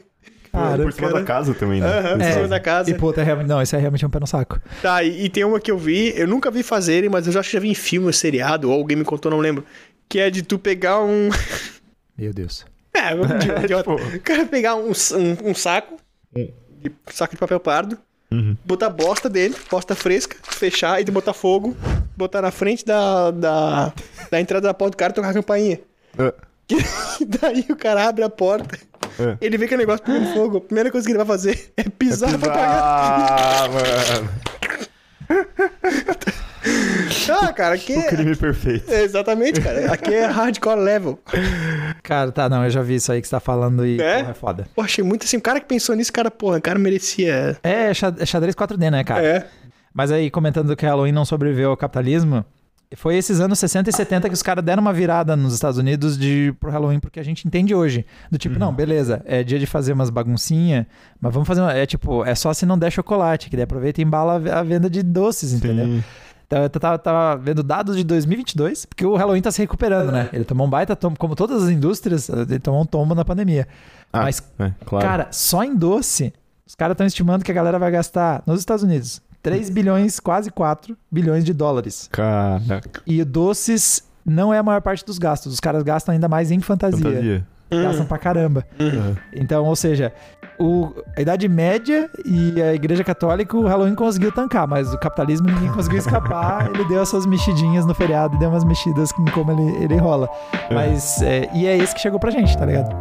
Cara, 0.52 0.84
Por 0.84 0.94
cima 0.94 1.12
da 1.12 1.24
casa 1.24 1.52
também, 1.56 1.82
né? 1.82 1.88
Aham, 1.88 2.12
por 2.12 2.22
Esse 2.22 2.34
cima 2.34 2.48
da 2.48 2.60
casa. 2.60 2.90
E, 2.90 2.94
puta, 2.94 3.22
é 3.22 3.24
realmente, 3.24 3.48
não, 3.48 3.60
isso 3.60 3.76
é 3.76 3.80
realmente 3.80 4.06
um 4.06 4.10
pé 4.10 4.20
no 4.20 4.28
saco. 4.28 4.62
Tá, 4.84 5.02
e, 5.02 5.26
e 5.26 5.30
tem 5.30 5.44
uma 5.44 5.60
que 5.60 5.72
eu 5.72 5.80
vi, 5.80 6.14
eu 6.16 6.28
nunca 6.28 6.52
vi 6.52 6.62
fazerem, 6.62 7.10
mas 7.10 7.26
eu 7.26 7.34
já 7.34 7.40
acho 7.40 7.50
que 7.50 7.58
já 7.58 7.60
vi 7.60 7.70
em 7.70 7.74
filme, 7.76 8.06
ou 8.06 8.14
seriado, 8.14 8.70
ou 8.70 8.78
alguém 8.78 8.96
me 8.96 9.04
contou, 9.04 9.32
não 9.32 9.40
lembro. 9.40 9.66
Que 10.08 10.20
é 10.20 10.30
de 10.30 10.44
tu 10.44 10.60
pegar 10.60 11.02
um. 11.02 11.30
Meu 12.16 12.32
Deus. 12.32 12.68
É, 12.94 13.16
vamos 13.16 13.44
de 13.44 13.50
idiota. 13.64 13.90
O 13.90 14.20
cara 14.20 14.46
pegar 14.46 14.76
um, 14.76 14.90
um, 14.90 15.50
um 15.50 15.56
saco, 15.56 15.98
de- 16.84 16.92
saco 17.12 17.34
de 17.34 17.40
papel 17.40 17.60
pardo, 17.60 17.98
botar 18.66 18.90
bosta 18.90 19.30
dentro, 19.30 19.62
bosta 19.70 19.96
fresca, 19.96 20.36
fechar 20.44 21.00
e 21.00 21.06
botar 21.06 21.34
fogo, 21.34 21.76
botar 22.18 22.42
na 22.42 22.50
frente 22.52 22.84
da, 22.86 23.30
da, 23.32 23.94
da 24.32 24.40
entrada 24.42 24.68
da 24.68 24.74
porta 24.74 24.92
do 24.92 24.98
cara 24.98 25.12
e 25.12 25.16
tocar 25.16 25.30
a 25.30 25.34
campainha. 25.34 25.80
Ah, 26.18 26.34
E 27.22 27.26
daí 27.26 27.66
o 27.70 27.76
cara 27.76 28.08
abre 28.08 28.24
a 28.24 28.30
porta, 28.30 28.78
É. 29.20 29.38
ele 29.40 29.58
vê 29.58 29.68
que 29.68 29.76
o 29.76 29.78
negócio 29.78 30.04
pegando 30.04 30.34
fogo, 30.34 30.58
a 30.58 30.62
primeira 30.62 30.90
coisa 30.90 31.06
que 31.06 31.12
ele 31.12 31.18
vai 31.20 31.28
fazer 31.28 31.72
é 31.78 31.84
pisar 31.84 32.38
pra 32.40 32.50
pagar. 32.50 32.82
Ah, 32.82 33.68
mano. 33.70 34.30
Ah, 37.30 37.54
cara, 37.54 37.76
aqui 37.76 37.94
O 37.94 38.00
é... 38.00 38.08
crime 38.08 38.36
perfeito. 38.36 38.92
é, 38.92 39.04
Exatamente, 39.04 39.62
cara. 39.62 39.92
Aqui 39.94 40.14
é 40.14 40.26
hardcore 40.26 40.80
level. 40.80 41.20
Cara, 42.04 42.32
tá, 42.32 42.50
não, 42.50 42.64
eu 42.66 42.70
já 42.70 42.82
vi 42.82 42.96
isso 42.96 43.12
aí 43.12 43.22
que 43.22 43.28
você 43.28 43.32
tá 43.36 43.40
falando 43.40 43.86
e 43.86 44.00
É? 44.02 44.20
porra, 44.20 44.32
é 44.32 44.34
foda. 44.34 44.68
Pô, 44.76 44.82
achei 44.82 45.04
muito 45.04 45.24
assim. 45.24 45.38
O 45.38 45.42
cara 45.42 45.60
que 45.60 45.66
pensou 45.68 45.96
nisso, 45.96 46.12
cara, 46.12 46.30
porra, 46.30 46.58
o 46.58 46.62
cara 46.62 46.78
merecia. 46.78 47.58
É, 47.64 47.94
xa- 47.94 48.14
é 48.20 48.26
xadrez 48.26 48.54
4D, 48.56 48.90
né, 48.92 49.04
cara? 49.06 49.24
É. 49.26 49.48
Mas 49.94 50.12
aí, 50.12 50.30
comentando 50.30 50.76
que 50.76 50.86
Halloween 50.86 51.12
não 51.14 51.24
sobreviveu 51.24 51.70
ao 51.70 51.78
capitalismo, 51.78 52.44
foi 52.96 53.16
esses 53.16 53.40
anos 53.40 53.58
60 53.60 53.90
e 53.90 53.94
70 53.94 54.28
que 54.28 54.34
os 54.34 54.42
caras 54.44 54.64
deram 54.66 54.82
uma 54.82 54.92
virada 54.92 55.36
nos 55.36 55.54
Estados 55.54 55.78
Unidos 55.78 56.18
de, 56.18 56.54
pro 56.60 56.70
Halloween, 56.72 57.00
porque 57.00 57.20
a 57.20 57.24
gente 57.24 57.48
entende 57.48 57.74
hoje. 57.74 58.06
Do 58.30 58.38
tipo, 58.38 58.60
não, 58.60 58.74
beleza, 58.74 59.22
é 59.26 59.44
dia 59.44 59.58
de 59.60 59.66
fazer 59.66 59.94
umas 59.94 60.10
baguncinhas, 60.10 60.86
mas 61.22 61.34
vamos 61.34 61.48
fazer 61.48 61.62
uma, 61.62 61.72
É 61.74 61.86
tipo, 61.86 62.26
é 62.26 62.36
só 62.36 62.54
se 62.54 62.66
não 62.66 62.78
der 62.78 62.92
chocolate, 62.92 63.50
que 63.50 63.56
daí 63.56 63.64
aproveita 63.64 64.02
e 64.02 64.04
embala 64.04 64.42
a 64.52 64.60
a 64.60 64.64
venda 64.64 64.90
de 64.90 65.02
doces, 65.02 65.54
entendeu? 65.54 65.86
Sim. 65.86 66.04
Então, 66.54 66.62
eu 66.62 66.70
tava, 66.70 67.00
tava 67.00 67.42
vendo 67.42 67.64
dados 67.64 67.98
de 67.98 68.04
2022, 68.04 68.86
porque 68.86 69.04
o 69.04 69.16
Halloween 69.16 69.42
tá 69.42 69.52
se 69.52 69.60
recuperando, 69.60 70.12
né? 70.12 70.30
Ele 70.32 70.44
tomou 70.44 70.68
um 70.68 70.70
baita 70.70 70.96
tombo, 70.96 71.18
como 71.18 71.36
todas 71.36 71.64
as 71.64 71.70
indústrias, 71.72 72.30
ele 72.30 72.60
tomou 72.60 72.84
um 72.84 72.86
tombo 72.86 73.16
na 73.16 73.26
pandemia. 73.26 73.68
Ah, 74.12 74.22
Mas, 74.22 74.44
é, 74.60 74.72
claro. 74.86 75.06
cara, 75.06 75.28
só 75.32 75.64
em 75.64 75.76
doce, 75.76 76.32
os 76.68 76.76
caras 76.76 76.94
estão 76.94 77.08
estimando 77.08 77.44
que 77.44 77.50
a 77.50 77.56
galera 77.56 77.80
vai 77.80 77.90
gastar 77.90 78.44
nos 78.46 78.60
Estados 78.60 78.84
Unidos 78.84 79.20
3 79.42 79.72
bilhões, 79.72 80.20
quase 80.20 80.52
4 80.52 80.96
bilhões 81.12 81.44
de 81.44 81.54
dólares. 81.54 82.08
Caraca. 82.12 83.02
E 83.08 83.24
doces 83.24 84.04
não 84.24 84.54
é 84.54 84.60
a 84.60 84.64
maior 84.64 84.82
parte 84.82 85.04
dos 85.04 85.18
gastos. 85.18 85.54
Os 85.54 85.60
caras 85.60 85.82
gastam 85.82 86.14
ainda 86.14 86.28
mais 86.28 86.52
em 86.52 86.60
fantasia. 86.60 87.04
Fantasia. 87.04 87.48
Gastam 87.82 88.06
pra 88.06 88.18
caramba. 88.18 88.66
Então, 89.34 89.66
ou 89.66 89.76
seja, 89.76 90.12
o- 90.60 90.94
a 91.18 91.22
Idade 91.22 91.48
Média 91.50 92.10
e 92.26 92.62
a 92.62 92.74
Igreja 92.74 93.04
Católica, 93.04 93.58
o 93.58 93.66
Halloween 93.66 93.96
conseguiu 93.96 94.32
tancar, 94.32 94.68
mas 94.68 94.94
o 94.94 94.98
capitalismo 95.00 95.48
ninguém 95.48 95.72
conseguiu 95.72 96.00
escapar. 96.00 96.70
ele 96.74 96.86
deu 96.86 97.02
as 97.02 97.10
suas 97.10 97.26
mexidinhas 97.26 97.86
no 97.86 97.94
feriado 97.96 98.36
e 98.36 98.40
deu 98.40 98.50
umas 98.50 98.64
mexidas 98.64 99.12
em 99.20 99.26
como 99.32 99.52
ele, 99.52 99.84
ele 99.84 99.98
rola. 99.98 100.30
Mas, 100.72 101.22
é, 101.22 101.50
e 101.54 101.66
é 101.66 101.78
esse 101.78 101.94
que 101.96 102.02
chegou 102.02 102.20
pra 102.20 102.30
gente, 102.32 102.58
tá 102.58 102.66
ligado? 102.66 102.94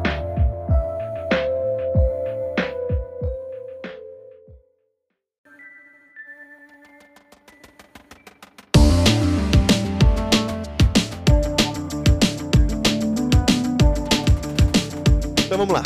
Então 15.52 15.66
vamos 15.66 15.74
lá. 15.74 15.82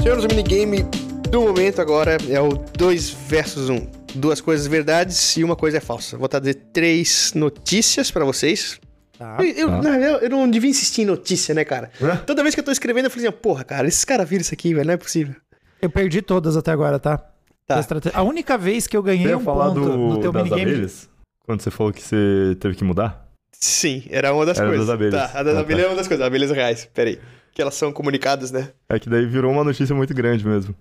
Senhores, 0.00 0.22
o 0.24 0.28
minigame 0.28 0.84
do 1.28 1.40
momento 1.40 1.80
agora 1.80 2.16
é 2.30 2.40
o 2.40 2.50
2 2.50 3.10
versus 3.10 3.68
1. 3.68 3.74
Um. 3.74 3.88
Duas 4.14 4.40
coisas 4.40 4.68
verdades 4.68 5.36
e 5.36 5.42
uma 5.42 5.56
coisa 5.56 5.78
é 5.78 5.80
falsa. 5.80 6.16
Vou 6.16 6.28
trazer 6.28 6.54
três 6.72 7.32
notícias 7.34 8.12
pra 8.12 8.24
vocês. 8.24 8.78
Tá. 9.18 9.36
Eu, 9.40 9.46
eu, 9.46 9.68
Tá. 9.70 9.82
na 9.82 9.96
real, 9.96 10.18
eu 10.20 10.30
não 10.30 10.48
devia 10.48 10.70
insistir 10.70 11.02
em 11.02 11.04
notícia, 11.04 11.52
né, 11.52 11.64
cara? 11.64 11.90
É? 12.00 12.14
Toda 12.18 12.44
vez 12.44 12.54
que 12.54 12.60
eu 12.60 12.64
tô 12.64 12.70
escrevendo, 12.70 13.06
eu 13.06 13.10
falei 13.10 13.26
assim, 13.26 13.36
porra, 13.36 13.64
cara, 13.64 13.88
esses 13.88 14.04
caras 14.04 14.28
viram 14.28 14.42
isso 14.42 14.54
aqui, 14.54 14.72
velho, 14.72 14.86
não 14.86 14.94
é 14.94 14.96
possível. 14.96 15.34
Eu 15.82 15.90
perdi 15.90 16.22
todas 16.22 16.56
até 16.56 16.70
agora, 16.70 17.00
tá? 17.00 17.18
Tá. 17.66 17.80
A 18.14 18.22
única 18.22 18.56
vez 18.56 18.86
que 18.86 18.96
eu 18.96 19.02
ganhei 19.02 19.26
ia 19.26 19.36
um 19.36 19.40
falar 19.40 19.66
ponto 19.70 19.80
no 19.80 20.14
do, 20.14 20.20
teu 20.20 20.30
das 20.30 20.44
minigame. 20.44 20.70
abelhas? 20.70 21.08
Quando 21.44 21.60
você 21.60 21.72
falou 21.72 21.92
que 21.92 22.00
você 22.02 22.56
teve 22.60 22.76
que 22.76 22.84
mudar? 22.84 23.26
Sim, 23.50 24.04
era 24.10 24.32
uma 24.32 24.46
das 24.46 24.58
Era 24.58 24.68
coisas. 24.68 24.86
das 24.86 24.94
abelhas. 24.94 25.32
Tá, 25.32 25.40
a 25.40 25.42
das 25.42 25.54
Ah, 25.54 25.56
tá. 25.56 25.60
abelhas 25.62 25.84
é 25.84 25.88
uma 25.88 25.96
das 25.96 26.06
coisas, 26.06 26.24
abelhas 26.24 26.50
reais. 26.52 26.88
Pera 26.94 27.10
aí. 27.10 27.18
Que 27.54 27.62
elas 27.62 27.74
são 27.74 27.92
comunicadas, 27.92 28.50
né? 28.50 28.70
É 28.88 28.98
que 28.98 29.08
daí 29.08 29.26
virou 29.26 29.52
uma 29.52 29.64
notícia 29.64 29.94
muito 29.94 30.14
grande 30.14 30.46
mesmo. 30.46 30.74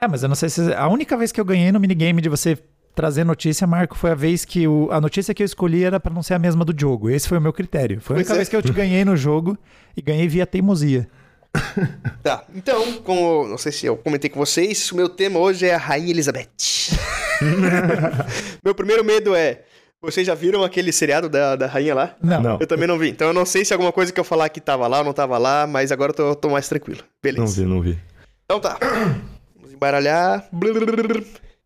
É, 0.00 0.06
mas 0.08 0.22
eu 0.22 0.28
não 0.28 0.36
sei 0.36 0.48
se. 0.48 0.72
A 0.74 0.88
única 0.88 1.16
vez 1.16 1.32
que 1.32 1.40
eu 1.40 1.44
ganhei 1.44 1.72
no 1.72 1.80
minigame 1.80 2.20
de 2.20 2.28
você 2.28 2.58
trazer 2.94 3.24
notícia, 3.24 3.66
Marco, 3.66 3.96
foi 3.96 4.10
a 4.10 4.14
vez 4.14 4.44
que 4.44 4.68
o... 4.68 4.88
a 4.92 5.00
notícia 5.00 5.34
que 5.34 5.42
eu 5.42 5.44
escolhi 5.44 5.82
era 5.82 5.98
pra 5.98 6.12
não 6.12 6.22
ser 6.22 6.34
a 6.34 6.38
mesma 6.38 6.64
do 6.64 6.78
jogo. 6.78 7.10
Esse 7.10 7.28
foi 7.28 7.38
o 7.38 7.40
meu 7.40 7.52
critério. 7.52 8.00
Foi 8.00 8.14
a 8.14 8.16
única 8.18 8.28
Pois 8.28 8.36
é. 8.36 8.38
vez 8.38 8.48
que 8.48 8.56
eu 8.56 8.62
te 8.62 8.72
ganhei 8.72 9.04
no 9.04 9.16
jogo 9.16 9.58
e 9.96 10.02
ganhei 10.02 10.28
via 10.28 10.46
teimosia. 10.46 11.08
Tá, 12.22 12.42
então, 12.54 12.94
como 13.02 13.46
não 13.46 13.58
sei 13.58 13.70
se 13.70 13.84
eu 13.84 13.98
comentei 13.98 14.30
com 14.30 14.40
vocês, 14.40 14.90
o 14.90 14.96
meu 14.96 15.10
tema 15.10 15.38
hoje 15.38 15.66
é 15.66 15.74
a 15.74 15.78
Rainha 15.78 16.10
Elizabeth. 16.10 16.48
meu 18.64 18.74
primeiro 18.74 19.04
medo 19.04 19.34
é. 19.34 19.62
Vocês 20.04 20.26
já 20.26 20.34
viram 20.34 20.62
aquele 20.62 20.92
seriado 20.92 21.28
da, 21.30 21.56
da 21.56 21.66
rainha 21.66 21.94
lá? 21.94 22.14
Não. 22.22 22.42
Não. 22.42 22.58
Eu 22.60 22.66
também 22.66 22.86
não 22.86 22.98
vi. 22.98 23.08
Então 23.08 23.28
eu 23.28 23.32
não 23.32 23.46
sei 23.46 23.64
se 23.64 23.72
alguma 23.72 23.90
coisa 23.90 24.12
que 24.12 24.20
eu 24.20 24.24
falar 24.24 24.44
aqui 24.44 24.60
tava 24.60 24.86
lá 24.86 24.98
ou 24.98 25.04
não 25.04 25.14
tava 25.14 25.38
lá, 25.38 25.66
mas 25.66 25.90
agora 25.90 26.10
eu 26.10 26.14
tô, 26.14 26.34
tô 26.34 26.50
mais 26.50 26.68
tranquilo. 26.68 27.02
Beleza. 27.22 27.40
Não 27.40 27.46
vi, 27.46 27.74
não 27.74 27.80
vi. 27.80 27.98
Então 28.44 28.60
tá. 28.60 28.78
Vamos 29.56 29.72
embaralhar. 29.72 30.46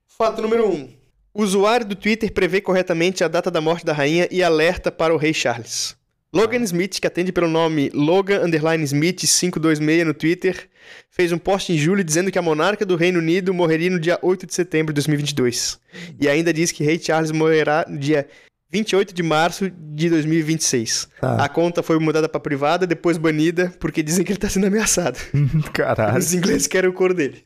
Fato 0.07 0.41
número 0.41 0.69
1. 0.69 0.73
Um. 0.73 0.89
O 1.35 1.43
usuário 1.43 1.87
do 1.87 1.97
Twitter 1.97 2.33
prevê 2.33 2.61
corretamente 2.61 3.25
a 3.25 3.29
data 3.29 3.51
da 3.51 3.61
morte 3.61 3.85
da 3.85 3.93
rainha 3.93 4.29
e 4.31 4.43
alerta 4.43 4.91
para 4.91 5.13
o 5.13 5.17
rei 5.17 5.35
Charles. 5.35 5.98
Logan 6.33 6.63
Smith, 6.65 7.01
que 7.01 7.07
atende 7.07 7.33
pelo 7.33 7.49
nome 7.49 7.91
Logan 7.95 8.45
Underline 8.45 8.85
Smith 8.85 9.21
526 9.21 10.07
no 10.07 10.13
Twitter, 10.13 10.69
fez 11.11 11.33
um 11.33 11.39
post 11.39 11.73
em 11.73 11.79
julho 11.79 12.05
dizendo 12.05 12.31
que 12.31 12.39
a 12.39 12.43
monarca 12.43 12.85
do 12.85 12.97
Reino 12.97 13.19
Unido 13.19 13.55
morreria 13.55 13.89
no 13.91 13.99
dia 13.99 14.19
8 14.21 14.47
de 14.47 14.55
setembro 14.55 14.93
de 14.93 14.97
2022. 14.97 15.81
E 16.21 16.29
ainda 16.29 16.53
diz 16.53 16.71
que 16.71 16.85
rei 16.85 16.99
Charles 16.99 17.31
morrerá 17.31 17.87
no 17.89 17.99
dia 17.99 18.29
28 18.71 19.15
de 19.15 19.23
março 19.23 19.71
de 19.71 20.11
2026. 20.11 21.09
Tá. 21.19 21.45
A 21.45 21.49
conta 21.49 21.83
foi 21.83 21.99
mudada 21.99 22.29
para 22.29 22.41
privada, 22.41 22.87
depois 22.87 23.17
banida, 23.17 23.73
porque 23.81 24.03
dizem 24.03 24.23
que 24.23 24.31
ele 24.31 24.39
tá 24.39 24.51
sendo 24.51 24.67
ameaçado. 24.67 25.19
Caralho. 25.73 26.19
Os 26.19 26.35
ingleses 26.35 26.67
querem 26.67 26.91
o 26.91 26.93
couro 26.93 27.15
dele. 27.15 27.43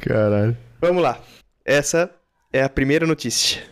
Caralho. 0.00 0.56
Vamos 0.80 1.02
lá. 1.02 1.20
Essa 1.62 2.10
é 2.50 2.62
a 2.62 2.68
primeira 2.70 3.06
notícia. 3.06 3.62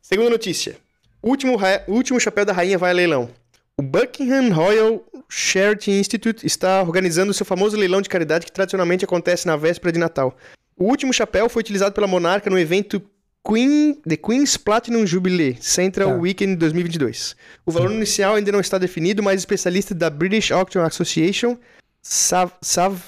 Segunda 0.00 0.30
notícia. 0.30 0.76
O 1.22 1.30
último, 1.30 1.56
último 1.86 2.18
chapéu 2.18 2.44
da 2.44 2.52
rainha 2.52 2.76
vai 2.76 2.90
a 2.90 2.94
leilão. 2.94 3.30
O 3.78 3.82
Buckingham 3.82 4.52
Royal 4.52 5.04
Charity 5.28 5.92
Institute 5.92 6.44
está 6.44 6.82
organizando 6.82 7.32
seu 7.32 7.46
famoso 7.46 7.76
leilão 7.76 8.02
de 8.02 8.08
caridade 8.08 8.44
que 8.44 8.50
tradicionalmente 8.50 9.04
acontece 9.04 9.46
na 9.46 9.56
véspera 9.56 9.92
de 9.92 10.00
Natal. 10.00 10.36
O 10.76 10.84
último 10.84 11.12
chapéu 11.12 11.48
foi 11.48 11.60
utilizado 11.60 11.94
pela 11.94 12.08
monarca 12.08 12.50
no 12.50 12.58
evento 12.58 13.00
Queen, 13.46 13.94
The 14.06 14.16
Queen's 14.16 14.56
Platinum 14.56 15.06
Jubilee 15.06 15.56
Central 15.60 16.10
Tá. 16.10 16.16
Weekend 16.16 16.56
2022. 16.56 17.36
O 17.64 17.70
valor 17.70 17.92
inicial 17.92 18.34
ainda 18.34 18.50
não 18.50 18.60
está 18.60 18.76
definido, 18.76 19.22
mas 19.22 19.40
especialistas 19.40 19.96
da 19.96 20.10
British 20.10 20.50
Auction 20.50 20.82
Association, 20.82 21.56
Sav, 22.02 22.52
Sav, 22.60 23.00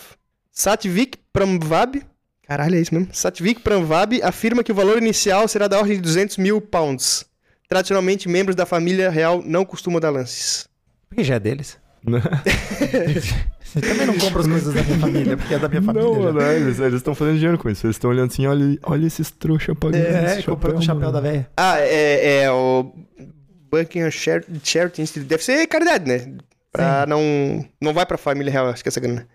Satvik 0.53 1.19
Pramvab, 1.33 2.01
caralho, 2.47 2.77
é 2.77 2.81
isso 2.81 2.95
mesmo? 2.95 3.09
Satvik 3.13 3.61
Pramvab 3.61 4.21
afirma 4.23 4.63
que 4.63 4.71
o 4.73 4.75
valor 4.75 4.99
inicial 4.99 5.49
será 5.49 5.67
da 5.67 5.79
ordem 5.79 5.97
de 5.97 6.03
200 6.03 6.37
mil 6.37 6.61
pounds. 6.61 7.25
Tradicionalmente, 7.69 8.29
membros 8.29 8.55
da 8.55 8.67
família 8.67 9.11
real 9.11 9.43
não 9.45 9.65
costumam 9.65 10.01
dar 10.01 10.11
lances. 10.11 10.69
Porque 11.09 11.25
já 11.25 11.37
é 11.37 11.41
deles. 11.41 11.79
Eu 12.07 12.21
também 13.81 14.07
não 14.07 14.19
compro 14.19 14.41
as 14.41 14.47
coisas 14.47 14.75
da 14.75 14.83
minha 14.83 14.99
família, 14.99 15.37
porque 15.37 15.55
é 15.55 15.59
da 15.59 15.69
minha 15.69 15.83
família. 15.83 16.07
Não, 16.09 16.23
já. 16.23 16.33
mano, 16.33 16.41
eles 16.51 16.79
estão 16.95 17.15
fazendo 17.15 17.37
dinheiro 17.37 17.59
com 17.59 17.71
isso. 17.71 17.87
Eles 17.87 17.97
estão 17.97 18.11
olhando 18.11 18.31
assim, 18.31 18.47
olha, 18.47 18.79
olha 18.83 19.07
esses 19.07 19.31
trouxa 19.31 19.75
pagando 19.75 20.05
É, 20.05 20.35
esse 20.35 20.43
comprando 20.43 20.79
o 20.79 20.83
chapéu 20.83 21.11
da 21.11 21.21
velha. 21.21 21.49
Ah, 21.57 21.79
é, 21.81 22.43
é 22.43 22.51
o 22.51 22.93
Buckingham 23.71 24.11
Char- 24.11 24.45
Charity 24.63 25.03
Institute. 25.03 25.29
Deve 25.29 25.43
ser 25.43 25.67
caridade, 25.67 26.07
né? 26.07 26.35
Pra 26.71 27.07
não, 27.07 27.65
não 27.81 27.95
vai 27.95 28.05
pra 28.05 28.19
família 28.19 28.53
real, 28.53 28.69
acho 28.69 28.83
que 28.83 28.89
é 28.89 28.91
essa 28.91 29.01
grana. 29.01 29.27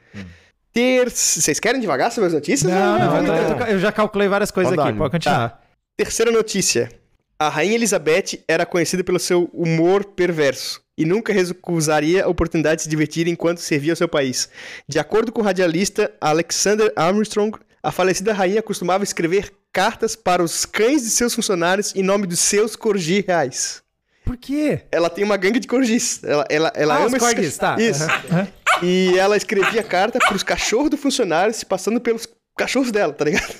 Ter... 0.71 1.09
Vocês 1.09 1.59
querem 1.59 1.81
devagar 1.81 2.11
sobre 2.11 2.27
as 2.27 2.33
notícias? 2.33 2.71
Não, 2.71 2.93
Ou- 2.93 2.99
não, 2.99 3.11
vamos 3.11 3.69
eu, 3.69 3.79
já 3.79 3.91
calculei 3.91 4.27
várias 4.27 4.51
coisas 4.51 4.75
Pode 4.75 4.87
aqui, 4.87 4.91
dar, 4.91 4.97
pode 4.97 5.11
continuar. 5.11 5.61
Terceira 5.97 6.31
notícia. 6.31 6.91
A 7.39 7.47
Rainha 7.47 7.75
Elizabeth 7.75 8.43
era 8.47 8.65
conhecida 8.65 9.03
pelo 9.03 9.17
seu 9.19 9.49
humor 9.53 10.03
perverso 10.03 10.81
e 10.97 11.05
nunca 11.05 11.31
recusaria 11.31 12.25
a 12.25 12.27
oportunidade 12.27 12.77
de 12.79 12.83
se 12.83 12.89
divertir 12.89 13.27
enquanto 13.27 13.59
servia 13.59 13.93
ao 13.93 13.95
seu 13.95 14.09
país. 14.09 14.49
De 14.87 14.99
acordo 14.99 15.31
com 15.31 15.39
o 15.39 15.43
radialista 15.43 16.11
Alexander 16.19 16.91
Armstrong, 16.95 17.57
A 17.81 17.91
falecida 17.93 18.33
rainha 18.33 18.61
costumava 18.61 19.05
escrever 19.05 19.53
cartas 19.71 20.13
para 20.13 20.43
os 20.43 20.65
cães 20.65 21.03
de 21.03 21.09
seus 21.11 21.33
funcionários 21.33 21.95
em 21.95 22.03
nome 22.03 22.27
dos 22.27 22.39
seus 22.41 22.75
corgis 22.75 23.23
reais. 23.25 23.81
Por 24.25 24.35
quê? 24.35 24.81
Ela 24.91 25.09
tem 25.09 25.23
uma 25.23 25.37
gangue 25.37 25.61
de 25.61 25.67
corgis. 25.67 26.21
Ela, 26.25 26.45
ela, 26.49 26.73
ela 26.75 26.95
Ah, 26.95 26.99
os 26.99 27.05
ama 27.07 27.17
esses 27.17 27.33
corgis, 27.33 27.57
ca- 27.57 27.75
tá. 27.77 27.81
Isso. 27.81 28.03
Aham. 28.03 28.47
E 28.83 29.17
ela 29.17 29.37
escrevia 29.37 29.81
carta 29.81 30.19
pros 30.27 30.43
cachorros 30.43 30.89
do 30.89 30.97
funcionário, 30.97 31.53
se 31.53 31.65
passando 31.65 32.01
pelos 32.01 32.27
cachorros 32.57 32.91
dela, 32.91 33.13
tá 33.13 33.23
ligado? 33.23 33.55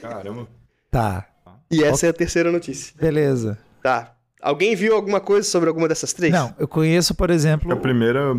Caramba. 0.00 0.46
Tá, 0.92 1.26
E 1.70 1.82
essa 1.82 2.06
é 2.06 2.10
a 2.10 2.12
terceira 2.12 2.50
notícia. 2.52 2.94
beleza. 2.98 3.58
Tá. 3.82 4.12
Alguém 4.40 4.76
viu 4.76 4.94
alguma 4.94 5.20
coisa 5.20 5.48
sobre 5.48 5.68
alguma 5.68 5.88
dessas 5.88 6.12
três? 6.12 6.32
Não, 6.32 6.54
eu 6.58 6.68
conheço, 6.68 7.14
por 7.14 7.30
exemplo. 7.30 7.72
A 7.72 7.76
primeira. 7.76 8.36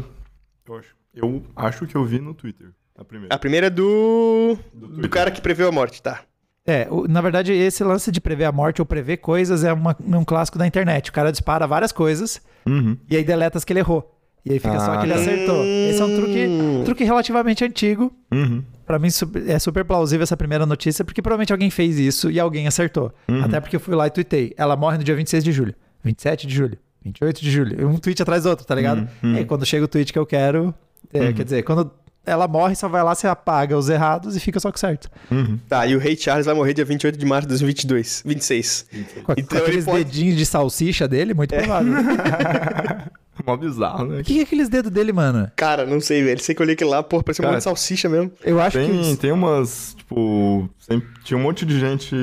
Eu 0.67 0.75
acho, 0.77 0.95
eu 1.13 1.43
acho 1.55 1.87
que 1.87 1.95
eu 1.95 2.05
vi 2.05 2.19
no 2.19 2.33
Twitter. 2.33 2.67
A 2.97 3.03
primeira. 3.03 3.35
A 3.35 3.37
primeira 3.37 3.67
é 3.67 3.69
do. 3.69 4.57
Do, 4.73 4.87
Twitter. 4.89 5.09
cara 5.09 5.31
que 5.31 5.41
preveu 5.41 5.67
a 5.67 5.71
morte, 5.71 6.01
tá? 6.01 6.21
É, 6.65 6.87
o- 6.89 7.07
na 7.07 7.21
verdade, 7.21 7.53
esse 7.53 7.83
lance 7.83 8.11
de 8.11 8.19
prever 8.19 8.45
a 8.45 8.51
morte 8.51 8.81
ou 8.81 8.85
prever 8.85 9.17
coisas 9.17 9.63
é 9.63 9.71
uma- 9.71 9.95
um 10.05 10.23
clássico 10.25 10.57
da 10.57 10.67
internet. 10.67 11.09
O 11.09 11.13
cara 11.13 11.31
dispara 11.31 11.65
várias 11.67 11.91
coisas 11.91 12.41
Uhum. 12.65 12.97
e 13.09 13.15
aí 13.15 13.23
deleta 13.23 13.57
as 13.57 13.63
que 13.63 13.71
ele 13.73 13.79
errou. 13.79 14.13
E 14.45 14.51
aí 14.53 14.59
fica 14.59 14.79
só 14.79 14.93
Ah, 14.93 14.97
que 14.97 15.05
ele 15.05 15.13
tá. 15.13 15.19
acertou. 15.19 15.63
Esse 15.63 16.01
é 16.01 16.05
um 16.05 16.15
truque, 16.15 16.47
Hum. 16.47 16.81
truque 16.85 17.03
relativamente 17.03 17.63
antigo. 17.65 18.13
Uhum. 18.33 18.63
Pra 18.87 18.97
mim 18.97 19.09
é 19.47 19.59
super 19.59 19.83
plausível 19.83 20.23
essa 20.23 20.35
primeira 20.37 20.65
notícia, 20.65 21.03
porque 21.05 21.21
provavelmente 21.21 21.51
alguém 21.51 21.69
fez 21.69 21.99
isso 21.99 22.31
e 22.31 22.39
alguém 22.39 22.65
acertou. 22.67 23.13
Uhum. 23.27 23.43
Até 23.43 23.59
porque 23.59 23.75
eu 23.75 23.79
fui 23.81 23.93
lá 23.93 24.07
e 24.07 24.09
tuitei. 24.09 24.53
Ela 24.57 24.75
morre 24.77 24.97
no 24.97 25.03
dia 25.03 25.13
26 25.15 25.43
de 25.43 25.51
julho, 25.51 25.75
27 26.03 26.47
de 26.47 26.55
julho, 26.55 26.77
28 27.03 27.41
de 27.41 27.51
julho. 27.51 27.89
Um 27.89 27.97
tweet 27.97 28.21
atrás 28.21 28.43
do 28.43 28.49
outro, 28.49 28.65
tá 28.65 28.73
ligado? 28.73 29.07
Uhum. 29.21 29.33
E 29.35 29.37
aí, 29.39 29.45
quando 29.45 29.65
chega 29.65 29.83
o 29.83 29.87
tweet 29.89 30.13
que 30.13 30.17
eu 30.17 30.25
quero, 30.25 30.73
é, 31.13 31.33
quer 31.33 31.43
dizer, 31.43 31.63
quando 31.63 31.91
ela 32.25 32.47
morre, 32.47 32.75
só 32.75 32.87
vai 32.87 33.03
lá, 33.03 33.13
você 33.13 33.27
apaga 33.27 33.77
os 33.77 33.89
errados 33.89 34.35
e 34.35 34.39
fica 34.39 34.59
só 34.59 34.69
com 34.71 34.77
o 34.77 34.79
certo. 34.79 35.09
Uhum. 35.31 35.59
Tá, 35.67 35.85
e 35.85 35.93
o 35.95 35.99
Rei 35.99 36.15
Charles 36.15 36.45
vai 36.45 36.55
morrer 36.55 36.73
dia 36.73 36.83
28 36.85 37.17
de 37.19 37.25
março 37.25 37.43
de 37.47 37.49
2022. 37.49 38.23
26. 38.25 38.85
Com, 39.25 39.33
Então 39.33 39.45
com 39.47 39.55
ele 39.55 39.65
aqueles 39.65 39.85
pode- 39.85 40.03
dedinhos 40.05 40.37
de 40.37 40.45
salsicha 40.45 41.07
dele, 41.09 41.33
muito 41.33 41.53
provável. 41.55 41.93
Mó 43.45 43.55
bizarro, 43.57 44.05
né? 44.05 44.21
O 44.21 44.23
que 44.23 44.39
é 44.39 44.43
aqueles 44.43 44.69
dedos 44.69 44.91
dele, 44.91 45.11
mano? 45.13 45.51
Cara, 45.55 45.85
não 45.85 45.99
sei, 46.01 46.23
velho. 46.23 46.39
Sei 46.41 46.53
que 46.55 46.61
eu 46.61 46.63
olhei 46.65 46.73
aquilo 46.75 46.89
lá, 46.89 47.03
porra, 47.03 47.23
parecia 47.23 47.41
um 47.41 47.45
Cara, 47.45 47.53
monte 47.53 47.59
de 47.59 47.63
salsicha 47.63 48.09
mesmo. 48.09 48.31
Eu 48.43 48.59
acho 48.59 48.77
que. 48.77 48.85
Tem, 48.85 48.99
os- 48.99 49.17
tem 49.17 49.31
umas, 49.31 49.93
tipo, 49.97 50.69
sempre, 50.79 51.07
tinha 51.23 51.37
um 51.37 51.41
monte 51.43 51.65
de 51.65 51.79
gente, 51.79 52.15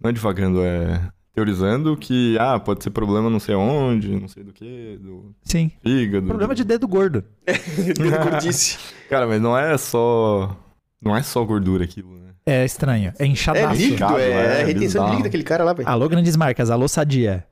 não 0.00 0.10
é 0.10 0.12
divagando, 0.12 0.62
é 0.62 1.00
teorizando 1.32 1.96
que, 1.96 2.36
ah, 2.38 2.58
pode 2.58 2.82
ser 2.82 2.90
problema 2.90 3.30
não 3.30 3.38
sei 3.40 3.54
onde, 3.54 4.08
não 4.20 4.26
sei 4.28 4.42
do 4.42 4.52
que, 4.52 4.98
do 5.00 5.34
Sim. 5.44 5.70
fígado. 5.82 6.26
Problema 6.26 6.54
de 6.54 6.64
dedo 6.64 6.86
gordo. 6.88 7.24
Dedo 7.46 8.30
gordice. 8.30 8.78
Cara, 9.08 9.26
mas 9.26 9.40
não 9.40 9.56
é 9.56 9.78
só, 9.78 10.54
não 11.00 11.16
é 11.16 11.22
só 11.22 11.42
gordura 11.44 11.84
aquilo, 11.84 12.14
né? 12.16 12.30
É 12.44 12.64
estranho. 12.64 13.12
É 13.18 13.24
É 13.24 13.26
inchadaço. 13.26 13.74
líquido, 13.80 13.94
Inchado, 13.94 14.18
é, 14.18 14.30
é, 14.30 14.60
é 14.60 14.64
retenção 14.64 15.04
de 15.04 15.10
líquido 15.10 15.24
daquele 15.24 15.44
cara 15.44 15.62
lá, 15.62 15.72
velho. 15.72 15.88
Alô, 15.88 16.08
grandes 16.08 16.34
marcas. 16.36 16.68
Alô, 16.68 16.88
Sadia. 16.88 17.46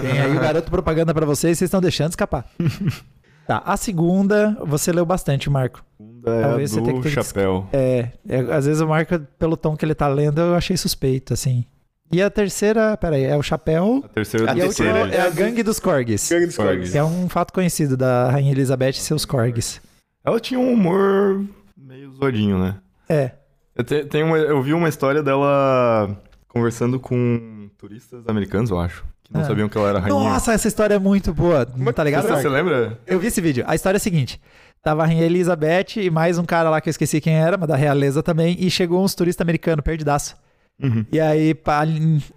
Tem 0.00 0.20
aí 0.20 0.36
o 0.36 0.40
garoto 0.40 0.70
propaganda 0.70 1.12
pra 1.14 1.26
vocês, 1.26 1.58
vocês 1.58 1.68
estão 1.68 1.80
deixando 1.80 2.10
escapar. 2.10 2.44
tá, 3.46 3.62
a 3.64 3.76
segunda, 3.76 4.56
você 4.66 4.92
leu 4.92 5.04
bastante, 5.06 5.48
Marco. 5.50 5.84
Segunda 5.96 6.30
é 6.30 6.42
Talvez 6.42 6.70
você 6.70 6.78
a 6.78 6.82
tenha 6.82 6.94
que 6.94 7.00
do 7.00 7.02
que 7.08 7.10
chapéu. 7.10 7.68
É, 7.72 8.08
é, 8.28 8.38
às 8.52 8.66
vezes 8.66 8.80
o 8.80 8.86
Marco, 8.88 9.18
pelo 9.38 9.56
tom 9.56 9.76
que 9.76 9.84
ele 9.84 9.94
tá 9.94 10.08
lendo, 10.08 10.40
eu 10.40 10.54
achei 10.54 10.76
suspeito, 10.76 11.32
assim. 11.34 11.64
E 12.12 12.20
a 12.20 12.28
terceira, 12.28 12.96
peraí, 12.96 13.22
é 13.22 13.36
o 13.36 13.42
chapéu. 13.42 14.02
A 14.04 14.08
terceira 14.08 14.50
A 14.50 14.54
E 14.56 14.60
a 14.60 14.64
terceira 14.64 14.98
é 15.10 15.16
é 15.16 15.20
a 15.20 15.30
gangue 15.30 15.62
dos 15.62 15.78
corgis. 15.78 16.28
Gangue 16.28 16.46
dos. 16.46 16.90
Que 16.90 16.98
é 16.98 17.04
um 17.04 17.28
fato 17.28 17.52
conhecido 17.52 17.96
da 17.96 18.30
Rainha 18.30 18.50
Elizabeth 18.50 18.90
e 18.90 18.94
seus 18.94 19.24
corgis. 19.24 19.80
Ela 20.24 20.40
tinha 20.40 20.58
um 20.58 20.72
humor 20.72 21.44
meio 21.76 22.10
zoadinho, 22.12 22.58
né? 22.58 22.74
É. 23.08 23.30
Eu, 23.76 23.84
te- 23.84 24.04
tem 24.06 24.24
uma- 24.24 24.36
eu 24.38 24.60
vi 24.60 24.74
uma 24.74 24.88
história 24.88 25.22
dela 25.22 26.20
conversando 26.48 26.98
com 26.98 27.70
turistas 27.78 28.28
americanos, 28.28 28.70
eu 28.70 28.80
acho, 28.80 29.04
que 29.30 29.34
não 29.34 29.42
Ah. 29.42 29.44
sabiam 29.46 29.68
que 29.68 29.78
ela 29.78 29.88
era 29.90 29.98
rainha. 30.00 30.14
Nossa, 30.18 30.52
essa 30.52 30.66
história 30.68 30.94
é 30.94 30.98
muito 30.98 31.32
boa. 31.32 31.64
Tá 31.94 32.04
ligado? 32.04 32.26
Você, 32.26 32.42
você 32.42 32.48
lembra? 32.48 32.98
Eu 33.06 33.18
vi 33.20 33.28
esse 33.28 33.40
vídeo. 33.40 33.64
A 33.66 33.74
história 33.74 33.96
é 33.96 33.98
a 33.98 34.00
seguinte: 34.00 34.40
tava 34.82 35.02
a 35.02 35.06
Rainha 35.06 35.24
Elizabeth 35.24 35.96
e 35.96 36.10
mais 36.10 36.36
um 36.38 36.44
cara 36.44 36.68
lá 36.70 36.80
que 36.80 36.88
eu 36.88 36.90
esqueci 36.90 37.20
quem 37.20 37.34
era, 37.34 37.56
mas 37.56 37.68
da 37.68 37.76
realeza 37.76 38.22
também, 38.22 38.56
e 38.58 38.70
chegou 38.70 39.02
uns 39.04 39.14
turistas 39.14 39.42
americanos 39.44 39.84
perdidaço. 39.84 40.36
Uhum. 40.82 41.04
E 41.12 41.20
aí 41.20 41.52
pá, 41.54 41.84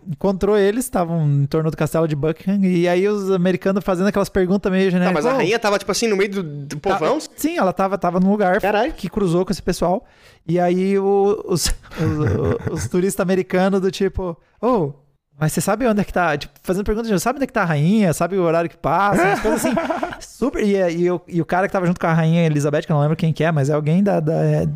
encontrou 0.05 0.57
eles, 0.57 0.83
estavam 0.83 1.25
em 1.25 1.45
torno 1.45 1.71
do 1.71 1.77
castelo 1.77 2.05
de 2.07 2.15
Buckingham, 2.15 2.65
e 2.65 2.87
aí 2.89 3.07
os 3.07 3.31
americanos 3.31 3.83
fazendo 3.83 4.07
aquelas 4.07 4.27
perguntas 4.29 4.69
meio 4.71 4.85
Tá, 4.91 4.97
genéricas. 4.97 5.23
mas 5.23 5.25
a 5.25 5.35
"Oh, 5.35 5.37
rainha 5.37 5.57
tava, 5.57 5.79
tipo 5.79 5.89
assim, 5.91 6.07
no 6.07 6.17
meio 6.17 6.29
do, 6.29 6.43
do 6.43 6.75
tá- 6.79 6.97
povão? 6.97 7.19
Sim, 7.37 7.57
ela 7.57 7.71
tava, 7.71 7.97
tava 7.97 8.19
num 8.19 8.29
lugar 8.31 8.59
Caralho. 8.59 8.91
que 8.93 9.09
cruzou 9.09 9.45
com 9.45 9.51
esse 9.53 9.61
pessoal. 9.61 10.05
E 10.45 10.59
aí 10.59 10.99
o- 10.99 11.41
os, 11.47 11.73
os, 12.69 12.83
os 12.83 12.87
turistas 12.89 13.21
americanos 13.21 13.79
do 13.79 13.89
tipo, 13.89 14.37
oh, 14.61 14.91
mas 15.39 15.51
você 15.51 15.61
sabe 15.61 15.87
onde 15.87 16.01
é 16.01 16.03
que 16.03 16.13
tá? 16.13 16.37
Tipo, 16.37 16.53
fazendo 16.61 16.85
perguntas, 16.85 17.09
de, 17.09 17.19
sabe 17.19 17.37
onde 17.37 17.43
é 17.43 17.47
que 17.47 17.53
tá 17.53 17.63
a 17.63 17.65
rainha? 17.65 18.13
Sabe 18.13 18.37
o 18.37 18.43
horário 18.43 18.69
que 18.69 18.77
passa? 18.77 19.23
Umas 19.23 19.39
coisas 19.39 19.65
assim. 19.65 19.75
Super. 20.21 20.63
E, 20.63 20.75
e, 20.75 21.11
o, 21.11 21.21
e 21.27 21.41
o 21.41 21.45
cara 21.45 21.67
que 21.67 21.73
tava 21.73 21.85
junto 21.87 21.99
com 21.99 22.07
a 22.07 22.13
rainha 22.13 22.45
Elizabeth, 22.45 22.83
que 22.83 22.91
eu 22.91 22.95
não 22.95 23.01
lembro 23.01 23.17
quem 23.17 23.33
que 23.33 23.43
é, 23.43 23.51
mas 23.51 23.69
é 23.69 23.73
alguém 23.73 24.03
da, 24.03 24.19
da, 24.19 24.33
é, 24.33 24.69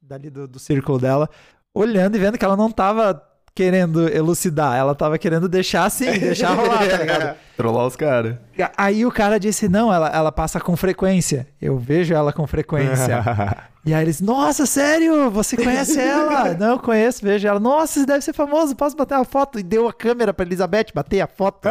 dali 0.00 0.30
do, 0.30 0.46
do 0.46 0.58
círculo 0.58 0.98
dela, 0.98 1.28
olhando 1.74 2.16
e 2.16 2.18
vendo 2.18 2.38
que 2.38 2.44
ela 2.44 2.56
não 2.56 2.70
tava 2.70 3.22
querendo 3.54 4.08
elucidar, 4.08 4.76
ela 4.76 4.94
tava 4.94 5.18
querendo 5.18 5.48
deixar 5.48 5.84
assim, 5.84 6.10
deixar 6.18 6.54
rolar, 6.54 6.88
tá 6.88 6.96
ligado? 6.96 7.36
Trollar 7.56 7.86
os 7.86 7.96
caras. 7.96 8.36
Aí 8.76 9.04
o 9.04 9.12
cara 9.12 9.38
disse: 9.38 9.68
Não, 9.68 9.92
ela, 9.92 10.08
ela 10.08 10.32
passa 10.32 10.58
com 10.58 10.76
frequência. 10.76 11.46
Eu 11.60 11.78
vejo 11.78 12.14
ela 12.14 12.32
com 12.32 12.46
frequência. 12.46 13.22
e 13.84 13.92
aí 13.92 14.02
eles: 14.02 14.20
Nossa, 14.20 14.64
sério? 14.64 15.30
Você 15.30 15.56
conhece 15.56 16.00
ela? 16.00 16.54
Não, 16.58 16.72
eu 16.72 16.78
conheço, 16.78 17.22
vejo 17.22 17.46
ela. 17.46 17.60
Nossa, 17.60 18.00
você 18.00 18.06
deve 18.06 18.24
ser 18.24 18.32
famoso, 18.32 18.74
posso 18.74 18.96
bater 18.96 19.14
uma 19.14 19.24
foto? 19.24 19.58
E 19.58 19.62
deu 19.62 19.86
a 19.86 19.92
câmera 19.92 20.32
pra 20.32 20.46
Elizabeth 20.46 20.86
bater 20.94 21.20
a 21.20 21.26
foto. 21.26 21.68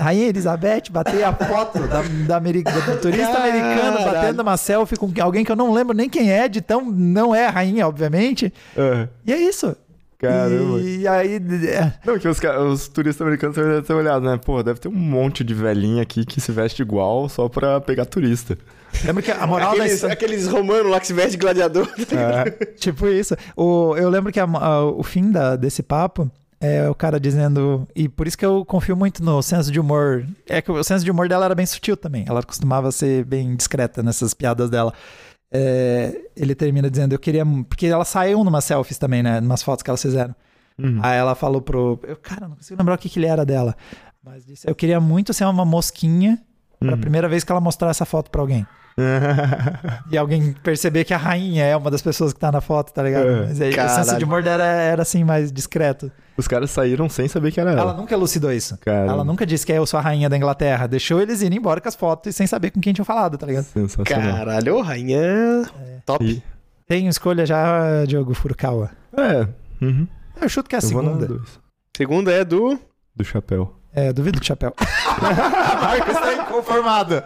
Rainha 0.00 0.28
Elizabeth 0.28 0.84
bater 0.90 1.22
a 1.22 1.34
foto 1.34 1.80
da, 1.86 2.00
da 2.00 2.40
turista 2.96 3.30
Caralho. 3.30 3.52
americano 3.52 4.04
batendo 4.10 4.40
uma 4.40 4.56
selfie 4.56 4.96
com 4.96 5.12
alguém 5.20 5.44
que 5.44 5.52
eu 5.52 5.56
não 5.56 5.70
lembro 5.70 5.94
nem 5.94 6.08
quem 6.08 6.32
é, 6.32 6.48
de 6.48 6.62
tão. 6.62 6.90
Não 6.90 7.34
é 7.34 7.46
a 7.46 7.50
rainha, 7.50 7.86
obviamente. 7.86 8.52
É. 8.74 9.06
E 9.26 9.32
é 9.34 9.36
isso. 9.36 9.76
Caramba. 10.28 10.80
E 10.80 11.06
aí. 11.08 11.36
é, 11.68 11.92
Não, 12.04 12.18
que 12.18 12.28
os, 12.28 12.38
os 12.72 12.88
turistas 12.88 13.20
americanos 13.26 13.56
devem 13.56 13.82
ter 13.82 13.92
olhado, 13.94 14.24
né? 14.24 14.38
Pô, 14.44 14.62
deve 14.62 14.80
ter 14.80 14.88
um 14.88 14.92
monte 14.94 15.42
de 15.44 15.54
velhinha 15.54 16.02
aqui 16.02 16.24
que 16.24 16.40
se 16.40 16.52
veste 16.52 16.82
igual 16.82 17.28
só 17.28 17.48
pra 17.48 17.80
pegar 17.80 18.04
turista. 18.06 18.56
Lembra 19.04 19.22
que 19.22 19.30
a 19.30 19.46
moral 19.46 19.70
da 19.70 19.74
Aqueles, 19.76 19.92
história. 19.94 20.14
aqueles 20.14 20.46
romanos 20.48 20.90
lá 20.90 21.00
que 21.00 21.06
se 21.06 21.12
veste 21.12 21.32
de 21.32 21.36
gladiador. 21.38 21.88
Tipo 22.76 23.06
isso. 23.08 23.36
O, 23.56 23.94
eu 23.96 24.08
lembro 24.08 24.32
que 24.32 24.40
a- 24.40 24.44
a- 24.44 24.84
o 24.84 25.02
fim 25.02 25.30
da- 25.30 25.56
desse 25.56 25.82
papo 25.82 26.30
é 26.60 26.88
o 26.88 26.94
cara 26.94 27.20
dizendo. 27.20 27.86
E 27.94 28.08
por 28.08 28.26
isso 28.26 28.38
que 28.38 28.46
eu 28.46 28.64
confio 28.64 28.96
muito 28.96 29.22
no 29.22 29.42
senso 29.42 29.70
de 29.70 29.78
humor. 29.78 30.24
É 30.48 30.62
que 30.62 30.70
o 30.72 30.82
senso 30.82 31.04
de 31.04 31.10
humor 31.10 31.28
dela 31.28 31.44
era 31.44 31.54
bem 31.54 31.66
sutil 31.66 31.96
também. 31.96 32.24
Ela 32.26 32.42
costumava 32.42 32.90
ser 32.90 33.24
bem 33.24 33.54
discreta 33.54 34.02
nessas 34.02 34.32
piadas 34.32 34.70
dela. 34.70 34.92
É, 35.52 36.18
ele 36.36 36.54
termina 36.54 36.90
dizendo: 36.90 37.14
Eu 37.14 37.18
queria. 37.18 37.44
Porque 37.68 37.86
ela 37.86 38.04
saiu 38.04 38.42
numas 38.44 38.64
selfies 38.64 38.98
também, 38.98 39.22
né? 39.22 39.40
Numas 39.40 39.62
fotos 39.62 39.82
que 39.82 39.90
elas 39.90 40.02
fizeram. 40.02 40.34
Aí 41.02 41.16
ela 41.16 41.34
falou 41.34 41.62
pro. 41.62 41.98
Eu, 42.02 42.16
cara, 42.16 42.48
não 42.48 42.56
consigo 42.56 42.78
lembrar 42.78 42.94
o 42.94 42.98
que, 42.98 43.08
que 43.08 43.18
ele 43.18 43.26
era 43.26 43.44
dela. 43.46 43.74
Mas 44.22 44.44
disse: 44.44 44.68
Eu 44.68 44.74
queria 44.74 45.00
muito 45.00 45.32
ser 45.32 45.44
uma 45.44 45.64
mosquinha 45.64 46.38
pra 46.78 46.96
primeira 46.96 47.28
vez 47.28 47.44
que 47.44 47.50
ela 47.50 47.60
mostrar 47.60 47.90
essa 47.90 48.04
foto 48.04 48.30
pra 48.30 48.40
alguém. 48.40 48.66
E 50.10 50.16
alguém 50.16 50.54
perceber 50.62 51.04
que 51.04 51.12
a 51.12 51.18
rainha 51.18 51.64
é 51.64 51.76
uma 51.76 51.90
das 51.90 52.00
pessoas 52.00 52.32
que 52.32 52.40
tá 52.40 52.50
na 52.50 52.60
foto, 52.60 52.92
tá 52.92 53.02
ligado? 53.02 53.28
É. 53.28 53.46
Mas 53.46 53.60
aí, 53.60 53.70
o 53.70 53.88
senso 53.88 54.16
de 54.16 54.24
humor 54.24 54.46
era, 54.46 54.64
era 54.64 55.02
assim, 55.02 55.22
mais 55.24 55.52
discreto. 55.52 56.10
Os 56.36 56.46
caras 56.46 56.70
saíram 56.70 57.08
sem 57.08 57.26
saber 57.28 57.50
que 57.52 57.58
era 57.60 57.70
ela. 57.72 57.80
Ela 57.80 57.94
nunca 57.94 58.14
elucidou 58.14 58.52
isso. 58.52 58.76
Caramba. 58.78 59.12
Ela 59.12 59.24
nunca 59.24 59.46
disse 59.46 59.64
que 59.64 59.72
eu 59.72 59.86
sou 59.86 59.98
a 59.98 60.02
rainha 60.02 60.28
da 60.28 60.36
Inglaterra. 60.36 60.86
Deixou 60.86 61.20
eles 61.20 61.40
irem 61.42 61.58
embora 61.58 61.80
com 61.80 61.88
as 61.88 61.94
fotos 61.94 62.30
e 62.30 62.32
sem 62.36 62.46
saber 62.46 62.70
com 62.70 62.80
quem 62.80 62.92
tinham 62.92 63.04
falado, 63.06 63.38
tá 63.38 63.46
ligado? 63.46 63.64
Sensacional. 63.64 64.36
Caralho, 64.36 64.80
rainha. 64.82 65.64
Top. 66.04 66.24
E- 66.24 66.42
Tem 66.86 67.08
escolha 67.08 67.46
já, 67.46 68.04
Diogo 68.04 68.34
Furukawa. 68.34 68.90
É. 69.16 69.48
Uhum. 69.84 70.06
Eu 70.40 70.48
chuto 70.48 70.68
que 70.68 70.74
é 70.74 70.78
a 70.78 70.82
segunda. 70.82 71.26
dois. 71.26 71.58
Segunda 71.96 72.30
é 72.32 72.44
do. 72.44 72.78
Do 73.14 73.24
chapéu. 73.24 73.74
É, 73.96 74.12
duvido 74.12 74.38
de 74.38 74.46
chapéu. 74.46 74.74
Marcos 75.80 76.14
tá 76.14 76.34
inconformado. 76.34 77.22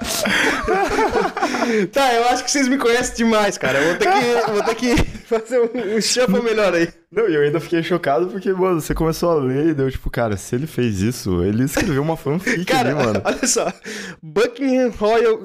Tá, 1.92 2.14
eu 2.14 2.28
acho 2.28 2.44
que 2.44 2.50
vocês 2.52 2.68
me 2.68 2.78
conhecem 2.78 3.16
demais, 3.16 3.58
cara. 3.58 3.80
Eu 3.80 3.88
vou 3.88 3.96
ter 3.96 4.08
que, 4.12 4.52
vou 4.52 4.62
ter 4.62 4.74
que 4.76 4.96
fazer 5.26 5.58
um, 5.58 5.96
um 5.96 6.00
shuffle 6.00 6.40
melhor 6.40 6.72
aí. 6.72 6.88
Não, 7.10 7.28
e 7.28 7.34
eu 7.34 7.42
ainda 7.42 7.58
fiquei 7.58 7.82
chocado 7.82 8.28
porque, 8.28 8.52
mano, 8.52 8.80
você 8.80 8.94
começou 8.94 9.30
a 9.30 9.34
ler 9.34 9.66
e 9.70 9.74
deu 9.74 9.90
tipo, 9.90 10.08
cara, 10.10 10.36
se 10.36 10.54
ele 10.54 10.68
fez 10.68 11.00
isso, 11.00 11.42
ele 11.42 11.64
escreveu 11.64 12.02
uma 12.02 12.16
fanfic 12.16 12.64
Cara, 12.64 12.90
ali, 12.94 13.04
mano. 13.04 13.20
olha 13.24 13.46
só. 13.48 13.72
Buckingham 14.22 14.90
Royal 14.90 15.40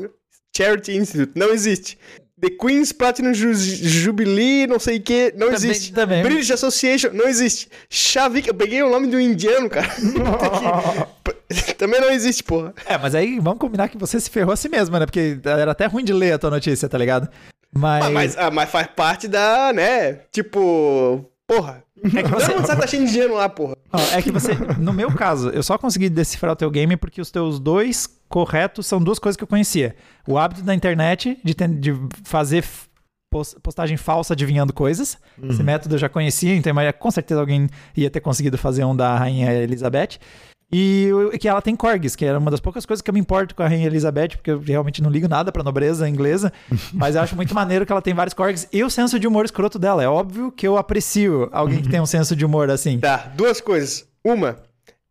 Charity 0.55 0.95
Institute 0.95 1.31
não 1.35 1.49
existe. 1.49 1.97
The 2.39 2.49
Queen's 2.49 2.91
Platinum 2.91 3.33
Ju- 3.33 3.53
Jubilee, 3.53 4.67
não 4.67 4.77
sei 4.77 4.97
o 4.97 5.01
que, 5.01 5.31
não 5.37 5.47
Também- 5.51 5.53
existe. 5.71 5.93
também. 5.93 6.21
British 6.21 6.51
Association, 6.51 7.11
não 7.13 7.27
existe. 7.27 7.69
Chavik, 7.89 8.47
eu 8.47 8.53
peguei 8.53 8.83
o 8.83 8.89
nome 8.89 9.07
de 9.07 9.15
um 9.15 9.19
indiano, 9.19 9.69
cara. 9.69 9.87
Também 11.77 12.01
não 12.01 12.09
existe, 12.11 12.43
porra. 12.43 12.73
É, 12.85 12.97
mas 12.97 13.15
aí 13.15 13.39
vamos 13.39 13.59
combinar 13.59 13.87
que 13.87 13.97
você 13.97 14.19
se 14.19 14.29
ferrou 14.29 14.51
a 14.51 14.55
si 14.57 14.67
mesmo, 14.67 14.97
né? 14.97 15.05
Porque 15.05 15.39
era 15.45 15.71
até 15.71 15.85
ruim 15.85 16.03
de 16.03 16.11
ler 16.13 16.33
a 16.33 16.39
tua 16.39 16.49
notícia, 16.49 16.89
tá 16.89 16.97
ligado? 16.97 17.29
Mas, 17.73 18.05
Ah, 18.05 18.09
mas, 18.09 18.37
ah, 18.37 18.51
mas 18.51 18.69
faz 18.69 18.87
parte 18.87 19.27
da, 19.27 19.71
né? 19.73 20.19
Tipo, 20.31 21.25
porra. 21.47 21.84
É 22.05 22.23
que 22.23 22.29
todo 22.29 22.55
mundo 22.55 22.65
sabe 22.67 22.75
que 22.79 22.81
tá 22.81 22.87
cheio 22.87 23.05
de 23.05 23.11
dinheiro 23.11 23.33
lá, 23.35 23.47
porra. 23.49 23.75
É 24.13 24.21
que 24.21 24.31
você, 24.31 24.51
no 24.79 24.91
meu 24.93 25.11
caso, 25.11 25.49
eu 25.49 25.63
só 25.63 25.77
consegui 25.77 26.09
decifrar 26.09 26.53
o 26.53 26.55
teu 26.55 26.69
game 26.69 26.95
porque 26.97 27.19
os 27.21 27.31
teus 27.31 27.59
dois 27.59 28.07
corretos 28.29 28.85
são 28.85 29.01
duas 29.01 29.17
coisas 29.19 29.37
que 29.37 29.43
eu 29.43 29.47
conhecia. 29.47 29.95
O 30.27 30.37
hábito 30.37 30.61
da 30.61 30.73
internet 30.75 31.37
de, 31.43 31.53
ten- 31.53 31.79
de 31.79 31.93
fazer 32.23 32.63
postagem 33.61 33.97
falsa 33.97 34.33
adivinhando 34.33 34.71
coisas. 34.71 35.17
Esse 35.49 35.61
método 35.63 35.95
eu 35.95 35.99
já 35.99 36.07
conhecia, 36.07 36.55
então 36.55 36.73
mas 36.73 36.93
com 36.97 37.11
certeza 37.11 37.39
alguém 37.41 37.69
ia 37.95 38.09
ter 38.09 38.21
conseguido 38.21 38.57
fazer 38.57 38.85
um 38.85 38.95
da 38.95 39.17
Rainha 39.17 39.51
Elizabeth. 39.53 40.17
E 40.71 41.09
que 41.39 41.47
ela 41.47 41.61
tem 41.61 41.75
corgis, 41.75 42.15
que 42.15 42.25
era 42.25 42.39
uma 42.39 42.49
das 42.49 42.59
poucas 42.59 42.85
coisas 42.85 43.01
que 43.01 43.09
eu 43.09 43.13
me 43.13 43.19
importo 43.19 43.53
com 43.55 43.63
a 43.63 43.67
Rainha 43.67 43.85
Elizabeth, 43.85 44.29
porque 44.29 44.51
eu 44.51 44.59
realmente 44.59 45.01
não 45.01 45.09
ligo 45.09 45.27
nada 45.27 45.51
pra 45.51 45.63
nobreza 45.63 46.09
inglesa, 46.09 46.51
mas 46.91 47.15
eu 47.15 47.21
acho 47.21 47.35
muito 47.35 47.53
maneiro 47.53 47.85
que 47.85 47.91
ela 47.91 48.01
tem 48.01 48.13
vários 48.13 48.33
corgis 48.33 48.67
e 48.73 48.83
o 48.83 48.89
senso 48.89 49.19
de 49.19 49.27
humor 49.27 49.45
escroto 49.45 49.77
dela. 49.77 50.03
É 50.03 50.07
óbvio 50.07 50.51
que 50.51 50.67
eu 50.67 50.77
aprecio 50.77 51.49
alguém 51.51 51.81
que 51.81 51.89
tem 51.91 52.01
um 52.01 52.05
senso 52.05 52.35
de 52.35 52.45
humor 52.45 52.69
assim. 52.69 52.99
Tá, 52.99 53.31
duas 53.35 53.61
coisas. 53.61 54.07
Uma, 54.23 54.57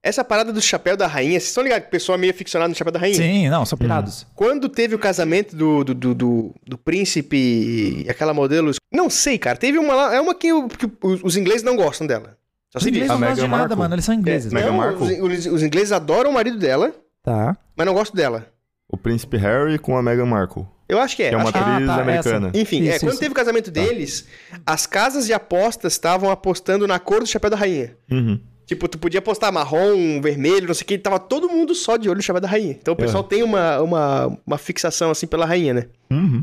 essa 0.05 0.22
parada 0.22 0.52
do 0.52 0.61
chapéu 0.61 0.98
da 0.98 1.07
rainha, 1.07 1.40
vocês 1.40 1.48
estão 1.48 1.62
ligados 1.62 1.84
que 1.84 1.88
o 1.88 1.90
pessoal 1.90 2.18
é 2.18 2.20
meio 2.20 2.32
aficionado 2.32 2.68
no 2.68 2.74
chapéu 2.76 2.92
da 2.92 2.98
rainha? 2.98 3.16
Sim, 3.16 3.48
não, 3.48 3.64
são 3.64 3.78
pirados. 3.78 4.26
Quando 4.34 4.68
teve 4.68 4.94
o 4.94 4.98
casamento 4.98 5.57
do, 5.57 5.82
do, 5.82 5.94
do, 5.94 6.14
do, 6.14 6.55
do 6.66 6.76
príncipe 6.76 8.05
e 8.05 8.11
aquela 8.11 8.34
modelo. 8.34 8.72
Não 8.92 9.09
sei, 9.09 9.38
cara. 9.38 9.57
Teve 9.57 9.78
uma 9.78 9.94
lá. 9.94 10.14
É 10.14 10.20
uma 10.20 10.34
que, 10.34 10.48
que 10.76 10.90
os 11.00 11.38
ingleses 11.38 11.62
não 11.62 11.74
gostam 11.74 12.07
dela. 12.07 12.36
Só 12.75 12.79
Os 12.81 12.87
ingleses 12.87 13.09
não 13.09 13.16
A 13.16 13.18
gostam 13.20 13.35
de 13.37 13.41
nada, 13.43 13.57
Markle. 13.59 13.77
mano. 13.77 13.95
Eles 13.95 14.05
são 14.05 14.14
ingleses. 14.14 14.53
Meghan 14.53 14.66
Não, 14.70 14.77
Markle? 14.79 15.20
os, 15.22 15.39
os- 15.39 15.53
os 15.53 15.62
ingleses 15.62 15.93
adoram 15.93 16.31
o 16.31 16.35
marido 16.35 16.59
dela, 16.59 16.93
Tá. 17.22 17.57
mas 17.77 17.87
não 17.87 17.95
gostam 17.95 18.16
dela. 18.16 18.49
O 18.89 18.97
príncipe 18.97 19.37
Harry 19.37 19.79
com 19.79 19.97
a 19.97 20.03
Meghan 20.03 20.27
Markle, 20.27 20.66
Eu 20.89 20.99
acho 21.01 21.16
que 21.16 21.22
é. 21.22 21.29
que 21.31 21.35
é 21.35 21.39
uma 21.39 21.45
acho 21.45 21.53
que- 21.53 21.59
atriz 21.59 21.89
Ah, 21.89 21.95
tá, 21.97 22.03
americana. 22.03 22.51
Enfim, 22.55 22.87
é, 22.89 22.91
Isso, 22.97 23.01
quando 23.07 23.12
isso. 23.12 23.20
teve 23.20 23.33
o 23.33 23.35
casamento 23.35 23.70
deles, 23.70 24.27
as 24.66 24.87
casas 24.87 25.27
de 25.27 25.33
apostas 25.33 25.93
estavam 25.95 26.31
apostando 26.31 26.87
na 26.87 26.99
cor 26.99 27.20
do 27.20 27.27
chapéu 27.27 27.51
da 27.51 27.57
rainha. 27.57 27.97
Uhum. 28.11 28.39
Tipo, 28.66 28.89
tu 28.89 28.99
podia 28.99 29.18
apostar 29.18 29.53
marrom, 29.53 30.20
vermelho, 30.20 30.66
não 30.66 30.75
sei 30.75 30.85
o 30.85 30.87
que, 30.87 30.99
tava 30.99 31.18
todo 31.18 31.49
mundo 31.49 31.75
só 31.75 31.97
de 31.97 32.09
olho 32.09 32.16
no 32.16 32.22
chapéu 32.22 32.41
da 32.41 32.49
rainha. 32.49 32.72
Então 32.81 32.95
o 32.95 32.97
pessoal 32.97 33.22
tem 33.22 33.43
uma, 33.43 33.81
uma, 33.81 34.39
uma 34.47 34.59
fixação 34.59 35.11
assim 35.11 35.27
pela 35.27 35.45
rainha, 35.47 35.75
né? 35.75 35.87
Uhum. 36.11 36.43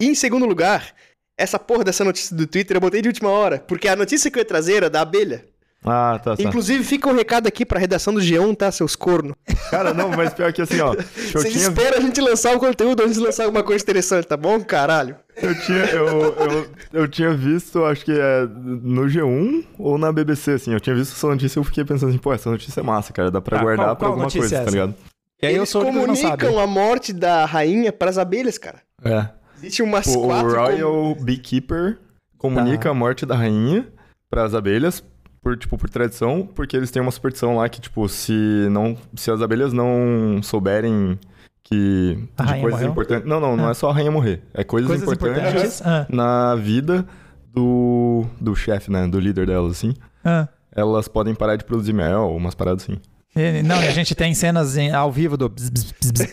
E 0.00 0.06
em 0.06 0.14
segundo 0.14 0.44
lugar, 0.46 0.92
essa 1.36 1.58
porra 1.58 1.82
dessa 1.84 2.04
notícia 2.04 2.36
do 2.36 2.46
Twitter 2.46 2.76
eu 2.76 2.80
botei 2.80 3.00
de 3.00 3.08
última 3.08 3.30
hora, 3.30 3.58
porque 3.58 3.88
a 3.88 3.96
notícia 3.96 4.30
que 4.30 4.38
eu 4.38 4.40
ia 4.42 4.44
trazer 4.46 4.74
era 4.74 4.90
da 4.90 5.00
abelha. 5.00 5.44
Ah, 5.84 6.20
tá, 6.22 6.36
tá. 6.36 6.42
Inclusive, 6.42 6.84
fica 6.84 7.08
um 7.08 7.14
recado 7.14 7.48
aqui 7.48 7.66
pra 7.66 7.78
redação 7.78 8.14
do 8.14 8.20
G1, 8.20 8.56
tá, 8.56 8.70
seus 8.70 8.94
cornos? 8.94 9.34
Cara, 9.70 9.92
não, 9.92 10.10
mas 10.10 10.32
pior 10.32 10.52
que 10.52 10.62
assim, 10.62 10.80
ó. 10.80 10.94
Eu 10.94 11.02
Vocês 11.02 11.52
tinha, 11.52 11.68
esperam 11.68 11.98
a 11.98 12.00
gente 12.00 12.20
lançar 12.20 12.54
o 12.56 12.60
conteúdo 12.60 13.02
antes 13.02 13.14
de 13.16 13.20
lançar 13.20 13.44
alguma 13.46 13.64
coisa 13.64 13.82
interessante, 13.82 14.26
tá 14.26 14.36
bom? 14.36 14.60
Caralho. 14.62 15.16
eu, 15.36 15.58
tinha, 15.60 15.84
eu, 15.86 16.06
eu, 16.36 16.66
eu 16.92 17.08
tinha 17.08 17.34
visto, 17.34 17.84
acho 17.84 18.04
que 18.04 18.12
é 18.12 18.46
no 18.46 19.02
G1 19.06 19.64
ou 19.76 19.98
na 19.98 20.12
BBC, 20.12 20.52
assim. 20.52 20.72
Eu 20.72 20.78
tinha 20.80 20.94
visto 20.94 21.14
essa 21.16 21.26
notícia 21.26 21.58
e 21.58 21.60
eu 21.60 21.64
fiquei 21.64 21.84
pensando 21.84 22.10
assim, 22.10 22.18
pô, 22.18 22.32
essa 22.32 22.48
notícia 22.48 22.78
é 22.78 22.82
massa, 22.84 23.12
cara. 23.12 23.30
Dá 23.30 23.40
pra 23.40 23.58
Ah, 23.58 23.62
guardar 23.62 23.86
qual- 23.86 23.96
pra 23.96 24.06
qual 24.06 24.10
alguma 24.12 24.24
notícia 24.26 24.40
coisa, 24.40 24.56
é 24.56 24.64
tá 24.64 24.70
ligado? 24.70 24.94
E 25.42 25.46
aí 25.46 25.54
eu 25.54 25.58
Eles 25.62 25.68
sou 25.68 25.82
o 25.82 25.84
não 25.92 26.14
sabe. 26.14 26.46
comunicam 26.46 26.60
a 26.60 26.66
morte 26.68 27.12
da 27.12 27.44
rainha 27.44 27.92
pras 27.92 28.18
abelhas, 28.18 28.56
cara. 28.56 28.78
É. 29.04 29.26
Existe 29.58 29.82
umas 29.82 30.06
O, 30.06 30.20
o 30.20 30.26
quatro... 30.26 30.50
Royal 30.54 31.16
Beekeeper 31.16 31.98
comunica 32.38 32.84
Tá. 32.84 32.90
a 32.90 32.94
morte 32.94 33.26
da 33.26 33.34
rainha 33.34 33.88
pras 34.30 34.54
abelhas 34.54 35.02
por, 35.42 35.56
tipo, 35.56 35.76
por 35.76 35.90
tradição, 35.90 36.48
porque 36.54 36.76
eles 36.76 36.90
têm 36.90 37.02
uma 37.02 37.10
superstição 37.10 37.56
lá 37.56 37.68
que, 37.68 37.80
tipo, 37.80 38.08
se, 38.08 38.68
não, 38.70 38.96
se 39.16 39.30
as 39.30 39.42
abelhas 39.42 39.72
não 39.72 40.40
souberem 40.42 41.18
que 41.64 42.16
a 42.38 42.44
de 42.44 42.60
coisas 42.60 42.82
importantes. 42.82 43.28
Não, 43.28 43.40
não, 43.40 43.56
não 43.56 43.64
é 43.64 43.68
ah. 43.68 43.70
é 43.72 43.74
só 43.74 43.90
a 43.90 43.92
rainha 43.92 44.10
morrer. 44.10 44.42
É 44.54 44.62
coisas, 44.62 44.88
coisas 44.88 45.04
importantes, 45.04 45.80
importantes 45.80 46.08
na 46.08 46.52
ah. 46.52 46.56
vida 46.56 47.04
do, 47.52 48.24
do 48.40 48.54
chefe, 48.54 48.90
né? 48.90 49.06
Do 49.08 49.18
líder 49.18 49.46
delas, 49.46 49.72
assim. 49.72 49.94
Ah. 50.24 50.46
Elas 50.74 51.08
podem 51.08 51.34
parar 51.34 51.56
de 51.56 51.64
produzir 51.64 51.92
mel, 51.92 52.34
umas 52.34 52.54
paradas 52.54 52.84
assim. 52.84 52.98
E, 53.34 53.62
não, 53.62 53.76
a 53.76 53.90
gente 53.90 54.14
tem 54.14 54.34
cenas 54.34 54.76
em, 54.76 54.92
ao 54.92 55.10
vivo 55.10 55.36
do. 55.36 55.48
daí, 55.48 56.32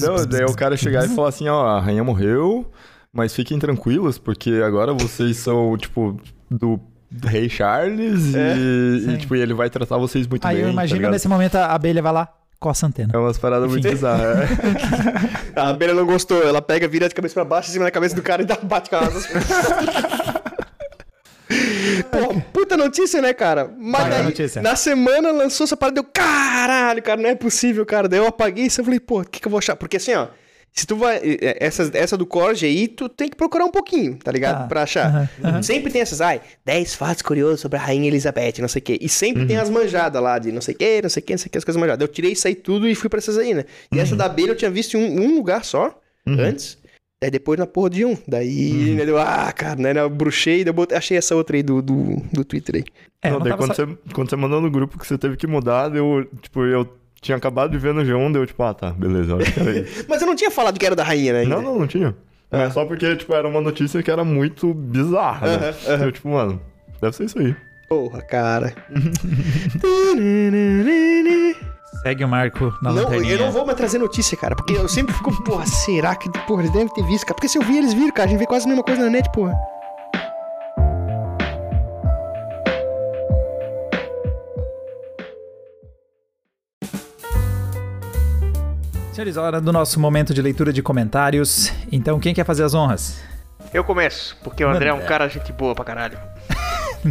não, 0.00 0.26
daí 0.26 0.44
o 0.44 0.54
cara 0.54 0.76
chegar 0.76 1.04
e 1.04 1.08
falar 1.08 1.28
assim: 1.28 1.48
ó, 1.48 1.66
a 1.66 1.80
rainha 1.80 2.02
morreu, 2.02 2.70
mas 3.12 3.34
fiquem 3.34 3.58
tranquilos, 3.58 4.18
porque 4.18 4.62
agora 4.64 4.92
vocês 4.92 5.36
são, 5.36 5.76
tipo, 5.76 6.18
do 6.50 6.80
rei 7.24 7.48
Charles 7.48 8.34
É, 8.34 8.54
e, 8.56 9.06
e, 9.10 9.16
tipo, 9.18 9.34
ele 9.34 9.54
vai 9.54 9.68
tratar 9.70 9.98
vocês 9.98 10.26
muito 10.26 10.46
Aí 10.46 10.54
bem, 10.56 10.62
eu 10.62 10.68
tá 10.68 10.72
imagino 10.72 10.96
ligado? 10.98 11.12
nesse 11.12 11.28
momento 11.28 11.56
a 11.56 11.66
abelha 11.66 12.00
vai 12.02 12.12
lá, 12.12 12.28
coça 12.58 12.86
a 12.86 12.88
antena. 12.88 13.10
É 13.14 13.18
umas 13.18 13.38
paradas 13.38 13.68
muito 13.68 13.88
bizarras. 13.88 14.50
é. 14.50 15.52
A 15.60 15.68
abelha 15.68 15.92
não 15.92 16.06
gostou, 16.06 16.42
ela 16.42 16.62
pega, 16.62 16.88
vira 16.88 17.06
de 17.08 17.14
cabeça 17.14 17.34
pra 17.34 17.44
baixo, 17.44 17.68
em 17.68 17.72
cima 17.74 17.84
da 17.84 17.90
cabeça 17.90 18.14
do 18.16 18.22
cara 18.22 18.40
e 18.42 18.46
dá 18.46 18.56
um 18.62 18.66
bate 18.66 18.88
com 18.88 18.96
as 18.96 19.26
Pô, 22.10 22.40
puta 22.52 22.76
notícia, 22.76 23.20
né, 23.20 23.34
cara? 23.34 23.70
Mas 23.78 24.08
daí, 24.08 24.22
notícia. 24.22 24.62
na 24.62 24.74
semana 24.76 25.30
lançou 25.30 25.64
essa 25.64 25.76
parada, 25.76 25.96
deu 25.96 26.04
caralho, 26.10 27.02
cara, 27.02 27.20
não 27.20 27.28
é 27.28 27.34
possível, 27.34 27.84
cara. 27.84 28.08
Daí 28.08 28.18
eu 28.18 28.26
apaguei 28.26 28.64
isso, 28.66 28.80
eu 28.80 28.84
falei, 28.84 29.00
pô, 29.00 29.20
o 29.20 29.24
que 29.24 29.40
que 29.40 29.46
eu 29.46 29.50
vou 29.50 29.58
achar? 29.58 29.76
Porque 29.76 29.98
assim, 29.98 30.14
ó, 30.14 30.28
se 30.72 30.86
tu 30.86 30.96
vai, 30.96 31.20
essa, 31.60 31.90
essa 31.94 32.16
do 32.16 32.24
Corge 32.24 32.64
aí, 32.66 32.88
tu 32.88 33.08
tem 33.08 33.28
que 33.28 33.36
procurar 33.36 33.64
um 33.66 33.70
pouquinho, 33.70 34.16
tá 34.16 34.32
ligado? 34.32 34.60
Tá. 34.62 34.66
Pra 34.68 34.82
achar. 34.84 35.06
Aham, 35.08 35.28
aham. 35.44 35.62
Sempre 35.62 35.92
tem 35.92 36.00
essas, 36.00 36.20
ai, 36.20 36.40
10 36.64 36.94
fatos 36.94 37.22
curiosos 37.22 37.60
sobre 37.60 37.78
a 37.78 37.80
Rainha 37.82 38.06
Elizabeth, 38.08 38.54
não 38.60 38.68
sei 38.68 38.80
o 38.80 38.82
quê. 38.82 38.98
E 39.00 39.08
sempre 39.08 39.42
Uhum. 39.42 39.48
tem 39.48 39.56
as 39.58 39.68
manjadas 39.68 40.22
lá 40.22 40.38
de 40.38 40.50
não 40.50 40.60
sei 40.62 40.74
o 40.74 40.78
quê, 40.78 41.00
não 41.02 41.10
sei 41.10 41.22
o 41.22 41.26
quê, 41.26 41.32
não 41.34 41.38
sei 41.38 41.48
o 41.48 41.50
quê, 41.50 41.58
as 41.58 41.64
coisas 41.64 41.78
manjadas. 41.80 42.00
Eu 42.06 42.12
tirei 42.12 42.32
isso 42.32 42.48
aí 42.48 42.54
tudo 42.54 42.88
e 42.88 42.94
fui 42.94 43.08
pra 43.10 43.18
essas 43.18 43.36
aí, 43.36 43.52
né? 43.52 43.64
E 43.92 43.96
Uhum. 43.96 44.02
essa 44.02 44.16
da 44.16 44.24
abelha 44.24 44.50
eu 44.52 44.56
tinha 44.56 44.70
visto 44.70 44.96
em 44.96 45.04
um, 45.20 45.24
um 45.26 45.34
lugar 45.36 45.64
só, 45.64 45.98
antes. 46.26 46.78
Daí 47.20 47.30
depois 47.30 47.56
na 47.58 47.66
porra 47.66 47.90
de 47.90 48.04
um. 48.04 48.16
Daí, 48.26 48.90
Uhum. 48.90 48.94
né, 48.96 49.04
deu, 49.06 49.18
ah, 49.18 49.52
cara, 49.52 49.76
né, 49.80 49.92
eu 50.00 50.10
bruxei, 50.10 50.64
daí 50.64 50.70
eu 50.70 50.74
botei- 50.74 50.96
achei 50.98 51.16
essa 51.16 51.36
outra 51.36 51.54
aí 51.56 51.62
do, 51.62 51.80
do, 51.82 52.16
do 52.32 52.44
Twitter 52.44 52.76
aí. 52.76 52.84
É, 53.22 53.30
não, 53.30 53.38
não 53.38 53.44
daí 53.44 53.56
quando, 53.56 53.74
sa- 53.74 53.84
você, 53.86 53.96
quando 54.12 54.30
você 54.30 54.34
mandou 54.36 54.60
no 54.60 54.68
grupo 54.70 54.98
que 54.98 55.06
você 55.06 55.16
teve 55.16 55.36
que 55.36 55.46
mudar, 55.46 55.88
deu, 55.88 56.26
tipo, 56.40 56.64
eu 56.64 56.88
tinha 57.22 57.36
acabado 57.38 57.70
de 57.70 57.78
ver 57.78 57.94
no 57.94 58.02
G1, 58.02 58.32
deu 58.32 58.44
tipo, 58.46 58.62
ah, 58.62 58.74
tá, 58.74 58.90
beleza, 58.90 59.36
acho 59.36 59.52
que 59.52 59.60
era 59.60 59.70
isso. 59.78 60.04
Mas 60.10 60.20
eu 60.20 60.26
não 60.26 60.34
tinha 60.36 60.50
falado 60.50 60.78
que 60.78 60.84
era 60.84 60.94
da 60.94 61.04
rainha, 61.04 61.32
né? 61.32 61.38
ainda. 61.40 61.54
não, 61.54 61.62
não, 61.62 61.78
não 61.78 61.86
tinha. 61.86 62.14
É 62.50 62.68
só 62.68 62.84
porque, 62.84 63.16
tipo, 63.16 63.32
era 63.32 63.48
uma 63.48 63.62
notícia 63.62 64.02
que 64.02 64.10
era 64.10 64.22
muito 64.24 64.74
bizarra, 64.74 65.46
né? 65.46 65.68
Aham, 65.86 65.94
aham. 65.94 66.04
Eu, 66.04 66.12
tipo, 66.12 66.28
mano, 66.28 66.60
deve 67.00 67.16
ser 67.16 67.24
isso 67.24 67.38
aí. 67.38 67.56
Porra, 67.88 68.20
cara. 68.22 68.74
Segue 72.02 72.24
o 72.24 72.28
Marco 72.28 72.72
na 72.82 72.90
Não, 72.92 73.02
lanterninha. 73.04 73.34
eu 73.34 73.38
não 73.38 73.52
vou 73.52 73.64
mais 73.64 73.78
trazer 73.78 73.98
notícia, 73.98 74.36
cara, 74.36 74.56
porque 74.56 74.72
eu 74.74 74.88
sempre 74.88 75.14
fico, 75.14 75.42
porra, 75.44 75.64
será 75.66 76.14
que, 76.16 76.28
porra, 76.46 76.62
eles 76.62 76.72
devem 76.72 76.88
ter 76.88 77.04
visto, 77.04 77.24
cara? 77.24 77.34
Porque 77.34 77.48
se 77.48 77.56
eu 77.58 77.62
vi, 77.62 77.78
eles 77.78 77.94
viram, 77.94 78.10
cara, 78.12 78.26
a 78.28 78.30
gente 78.30 78.40
vê 78.40 78.46
quase 78.46 78.64
a 78.66 78.68
mesma 78.68 78.82
coisa 78.82 79.00
na 79.02 79.08
net, 79.10 79.30
porra. 79.32 79.54
Senhores, 89.12 89.36
hora 89.36 89.60
do 89.60 89.72
nosso 89.72 90.00
momento 90.00 90.32
de 90.32 90.40
leitura 90.40 90.72
de 90.72 90.82
comentários. 90.82 91.70
Então, 91.90 92.18
quem 92.18 92.34
quer 92.34 92.44
fazer 92.44 92.64
as 92.64 92.74
honras? 92.74 93.20
Eu 93.72 93.84
começo, 93.84 94.36
porque 94.42 94.64
o 94.64 94.68
André 94.70 94.88
é 94.88 94.92
um 94.94 95.04
cara 95.04 95.28
gente 95.28 95.52
boa 95.52 95.74
pra 95.74 95.84
caralho. 95.84 96.18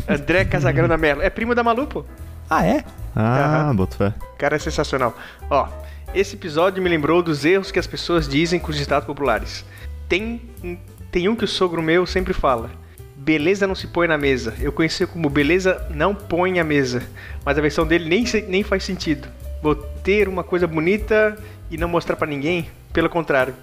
André 0.08 0.46
Casagrana 0.46 0.98
Mello. 0.98 1.22
É 1.22 1.30
primo 1.30 1.54
da 1.54 1.64
Malu, 1.64 1.86
pô. 1.86 2.04
Ah, 2.50 2.66
é? 2.66 2.84
Ah, 3.16 3.66
Aham. 3.68 3.76
boto 3.76 3.96
fé. 3.98 4.14
O 4.34 4.38
cara 4.38 4.56
é 4.56 4.60
sensacional. 4.60 5.16
Ó, 5.50 5.68
esse 6.14 6.36
episódio 6.36 6.82
me 6.82 6.90
lembrou 6.90 7.22
dos 7.22 7.46
erros 7.46 7.72
que 7.72 7.80
as 7.80 7.88
pessoas 7.88 8.28
dizem 8.28 8.60
com 8.60 8.72
os 8.72 8.78
ditados 8.78 9.06
populares. 9.06 9.64
Tem, 10.10 10.42
um- 10.64 10.78
tem 11.12 11.30
um 11.30 11.36
que 11.36 11.46
o 11.46 11.48
sogro 11.48 11.82
meu 11.84 12.06
sempre 12.06 12.34
fala. 12.34 12.70
Beleza 13.16 13.68
não 13.68 13.76
se 13.76 13.86
põe 13.88 14.08
na 14.08 14.18
mesa. 14.18 14.56
Eu 14.60 14.72
conheci 14.72 15.06
como 15.06 15.30
beleza 15.30 15.86
não 15.94 16.16
põe 16.16 16.60
a 16.60 16.64
mesa. 16.64 17.04
Mas 17.46 17.58
a 17.58 17.62
versão 17.62 17.86
dele 17.86 18.10
nem, 18.10 18.26
nem 18.48 18.64
faz 18.64 18.84
sentido. 18.84 19.28
Vou 19.62 19.76
ter 19.76 20.28
uma 20.28 20.44
coisa 20.44 20.66
bonita 20.66 21.38
e 21.72 21.78
não 21.78 21.88
mostrar 21.88 22.16
pra 22.16 22.28
ninguém? 22.28 22.70
Pelo 22.94 23.10
contrário. 23.10 23.56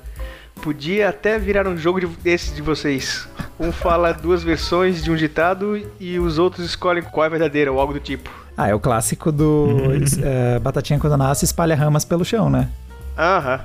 Podia 0.62 1.08
até 1.08 1.38
virar 1.38 1.68
um 1.68 1.76
jogo 1.76 2.00
de, 2.00 2.06
desses 2.06 2.52
de 2.56 2.60
vocês. 2.62 3.28
Um 3.60 3.70
fala 3.70 4.10
duas 4.14 4.42
versões 4.42 5.04
de 5.04 5.10
um 5.10 5.14
ditado 5.14 5.80
e 6.00 6.18
os 6.18 6.38
outros 6.38 6.66
escolhem 6.66 7.02
qual 7.04 7.26
é 7.26 7.28
verdadeira 7.28 7.70
ou 7.70 7.78
algo 7.78 7.92
do 7.92 8.00
tipo. 8.00 8.28
Ah, 8.56 8.66
é 8.68 8.74
o 8.74 8.80
clássico 8.80 9.30
do 9.30 9.68
é, 10.24 10.58
Batatinha 10.58 10.98
quando 10.98 11.16
nasce 11.16 11.44
espalha 11.44 11.76
ramas 11.76 12.04
pelo 12.04 12.24
chão, 12.24 12.50
né? 12.50 12.68
Aham. 13.16 13.60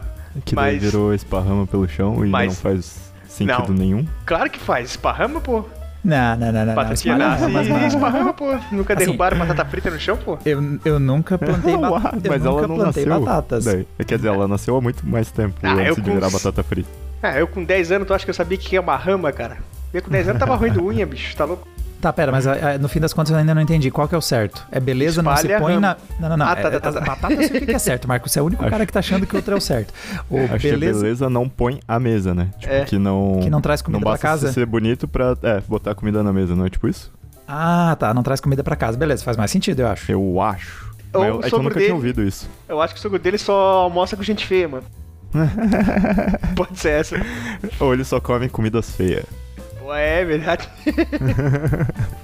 Que 0.46 0.54
daí 0.56 0.74
Mas- 0.76 0.84
virou 0.84 1.14
esparrama 1.14 1.66
pelo 1.66 1.88
chão 1.88 2.24
e 2.26 2.30
Mas- 2.30 2.48
não 2.48 2.56
faz 2.62 3.12
sentido 3.28 3.70
Não. 3.70 3.76
nenhum. 3.76 4.08
Claro 4.26 4.50
que 4.52 4.60
faz. 4.60 4.92
Esparrama, 4.92 5.42
pô. 5.42 5.66
Não, 6.04 6.36
não, 6.36 6.52
não, 6.52 6.66
não. 6.66 6.76
Batatinha 6.76 7.18
nasce 7.18 7.44
ramas, 7.46 7.66
e 7.68 7.70
não. 7.70 7.88
esparrama, 7.88 8.34
pô. 8.34 8.56
Nunca 8.72 8.94
Assim, 8.94 9.06
derrubaram 9.06 9.38
batata 9.40 9.66
frita 9.66 9.90
no 9.90 10.00
chão, 10.00 10.18
pô. 10.18 10.38
Eu, 10.46 10.80
eu 10.84 11.00
nunca 11.00 11.38
plantei 11.38 11.76
batata. 11.78 12.18
Eu 12.24 12.32
mas 12.32 12.42
nunca 12.44 12.60
ela 12.60 12.68
não 12.68 12.76
plantei 12.76 13.06
nasceu. 13.06 13.26
batatas. 13.26 13.66
Daí. 13.66 13.88
Quer 14.06 14.16
dizer, 14.18 14.28
ela 14.28 14.48
nasceu 14.48 14.76
há 14.76 14.82
muito 14.82 15.06
mais 15.08 15.32
tempo 15.32 15.56
Ah, 15.64 15.74
eu 15.76 15.80
antes 15.80 15.96
de 15.96 16.02
com- 16.02 16.14
virar 16.16 16.30
batata 16.30 16.62
frita. 16.64 16.90
Ah, 17.22 17.40
eu 17.40 17.48
com 17.48 17.64
10 17.64 17.92
anos, 17.94 18.08
tu 18.08 18.14
acha 18.14 18.26
que 18.26 18.32
eu 18.32 18.36
sabia 18.36 18.58
o 18.58 18.60
que 18.62 18.76
é 18.76 18.80
uma 18.82 18.98
rama, 18.98 19.32
cara? 19.32 19.58
Eu 19.94 20.02
com 20.02 20.10
10 20.10 20.28
anos 20.30 20.40
tava 20.40 20.56
ruim 20.56 20.72
do 20.72 20.84
unha, 20.86 21.06
bicho. 21.06 21.36
Tá 21.38 21.46
louco? 21.46 21.66
Tá, 22.04 22.12
pera, 22.12 22.34
mas 22.34 22.46
ah, 22.46 22.58
ah, 22.76 22.78
no 22.78 22.90
fim 22.90 23.00
das 23.00 23.14
contas 23.14 23.32
eu 23.32 23.38
ainda 23.38 23.56
não 23.56 23.62
entendi. 23.62 23.90
Qual 23.90 24.06
que 24.10 24.14
é 24.14 24.18
o 24.18 24.22
certo? 24.22 24.68
É 24.70 24.78
beleza, 24.78 25.24
não 25.24 25.34
se 25.38 25.44
Espalha 25.48 25.58
põe 25.62 25.80
na. 25.80 25.96
Não, 26.20 26.28
não, 26.28 26.36
não. 26.36 26.46
Ah, 26.46 26.54
tá, 26.54 26.68
é, 26.68 26.72
tá, 26.72 26.80
tá, 26.82 26.90
é- 26.90 26.92
tá. 26.92 27.00
Batata 27.00 27.34
eu 27.34 27.48
sei 27.48 27.48
o 27.48 27.60
que 27.62 27.66
que 27.68 27.72
é 27.72 27.80
certo, 27.80 28.10
Marco. 28.10 28.28
Você 28.28 28.40
é 28.40 28.42
o 28.42 28.46
único 28.46 28.62
cara 28.70 28.86
que 28.86 28.92
tá 28.92 29.00
achando 29.00 29.26
que 29.26 29.34
o 29.34 29.38
outro 29.38 29.54
é 29.54 29.58
o 29.58 29.62
certo. 29.62 29.94
O 30.30 30.38
Acho 30.38 30.48
que 30.60 30.68
a 30.68 30.72
beleza, 30.72 31.00
beleza 31.00 31.30
não 31.30 31.48
põe 31.48 31.80
a 31.88 31.98
mesa, 32.02 32.34
né? 32.34 32.50
Tipo, 32.60 32.74
É. 32.74 32.84
que 32.84 32.98
não. 32.98 33.40
que 33.42 33.50
não 33.50 33.62
traz 33.62 33.82
comida 33.82 34.04
não 34.04 34.12
pra 34.12 34.20
casa. 34.20 34.48
você 34.50 34.54
ser 34.54 34.66
bonito 34.66 35.08
pra 35.08 35.38
é, 35.44 35.62
botar 35.62 35.96
comida 35.96 36.22
na 36.22 36.34
mesa, 36.34 36.54
não 36.58 36.66
é 36.66 36.70
tipo 36.70 36.90
isso? 36.90 37.10
Ah, 37.48 37.96
tá. 37.98 38.14
Não 38.14 38.22
traz 38.22 38.42
comida 38.42 38.66
pra 38.66 38.76
casa. 38.76 38.98
Beleza, 38.98 39.24
faz 39.24 39.38
mais 39.38 39.50
sentido, 39.50 39.80
eu 39.80 39.88
acho. 39.88 40.12
Eu 40.12 40.42
acho. 40.42 40.92
Eu- 41.14 41.38
o 41.38 41.40
é 41.46 41.48
que 41.48 41.56
eu 41.56 41.60
nunca 41.60 41.76
dele. 41.76 41.86
tinha 41.86 41.96
ouvido 41.96 42.22
isso. 42.22 42.50
Eu 42.68 42.82
acho 42.82 42.94
que 42.94 43.00
o 43.00 43.02
sogro 43.02 43.18
dele 43.18 43.38
só 43.38 43.54
almoça 43.84 44.18
com 44.18 44.24
gente 44.24 44.46
feia, 44.46 44.68
mano. 44.68 44.84
Pode 46.54 46.78
ser 46.78 47.00
essa. 47.00 47.16
Ou 47.80 47.94
eles 47.94 48.10
só 48.10 48.20
comem 48.20 48.50
comidas 48.50 48.92
feias. 48.94 49.24
Pô, 49.84 49.94
É 49.94 50.24
verdade. 50.24 50.70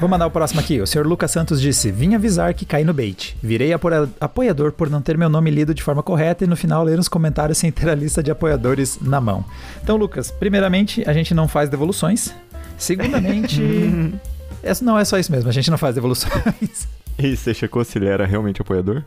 Vou 0.00 0.08
mandar 0.08 0.26
o 0.26 0.30
próximo 0.30 0.60
aqui. 0.60 0.80
O 0.80 0.86
senhor 0.86 1.06
Lucas 1.06 1.30
Santos 1.30 1.60
disse: 1.60 1.90
Vim 1.90 2.14
avisar 2.14 2.54
que 2.54 2.64
caí 2.64 2.84
no 2.84 2.94
bait. 2.94 3.36
Virei 3.42 3.72
apoia- 3.74 4.08
apoiador 4.18 4.72
por 4.72 4.88
não 4.88 5.02
ter 5.02 5.18
meu 5.18 5.28
nome 5.28 5.50
lido 5.50 5.74
de 5.74 5.82
forma 5.82 6.02
correta 6.02 6.44
e 6.44 6.46
no 6.46 6.56
final 6.56 6.82
ler 6.82 6.98
os 6.98 7.08
comentários 7.08 7.58
sem 7.58 7.70
ter 7.70 7.90
a 7.90 7.94
lista 7.94 8.22
de 8.22 8.30
apoiadores 8.30 8.98
na 9.02 9.20
mão. 9.20 9.44
Então, 9.82 9.96
Lucas, 9.96 10.30
primeiramente, 10.30 11.04
a 11.06 11.12
gente 11.12 11.34
não 11.34 11.46
faz 11.46 11.68
devoluções. 11.68 12.34
Segundamente. 12.78 13.60
essa 14.62 14.82
não 14.84 14.98
é 14.98 15.04
só 15.04 15.18
isso 15.18 15.30
mesmo, 15.30 15.50
a 15.50 15.52
gente 15.52 15.70
não 15.70 15.78
faz 15.78 15.94
devoluções. 15.94 16.88
E 17.18 17.36
você 17.36 17.52
checou 17.52 17.84
se 17.84 17.98
ele 17.98 18.06
era 18.08 18.24
realmente 18.24 18.62
apoiador? 18.62 19.02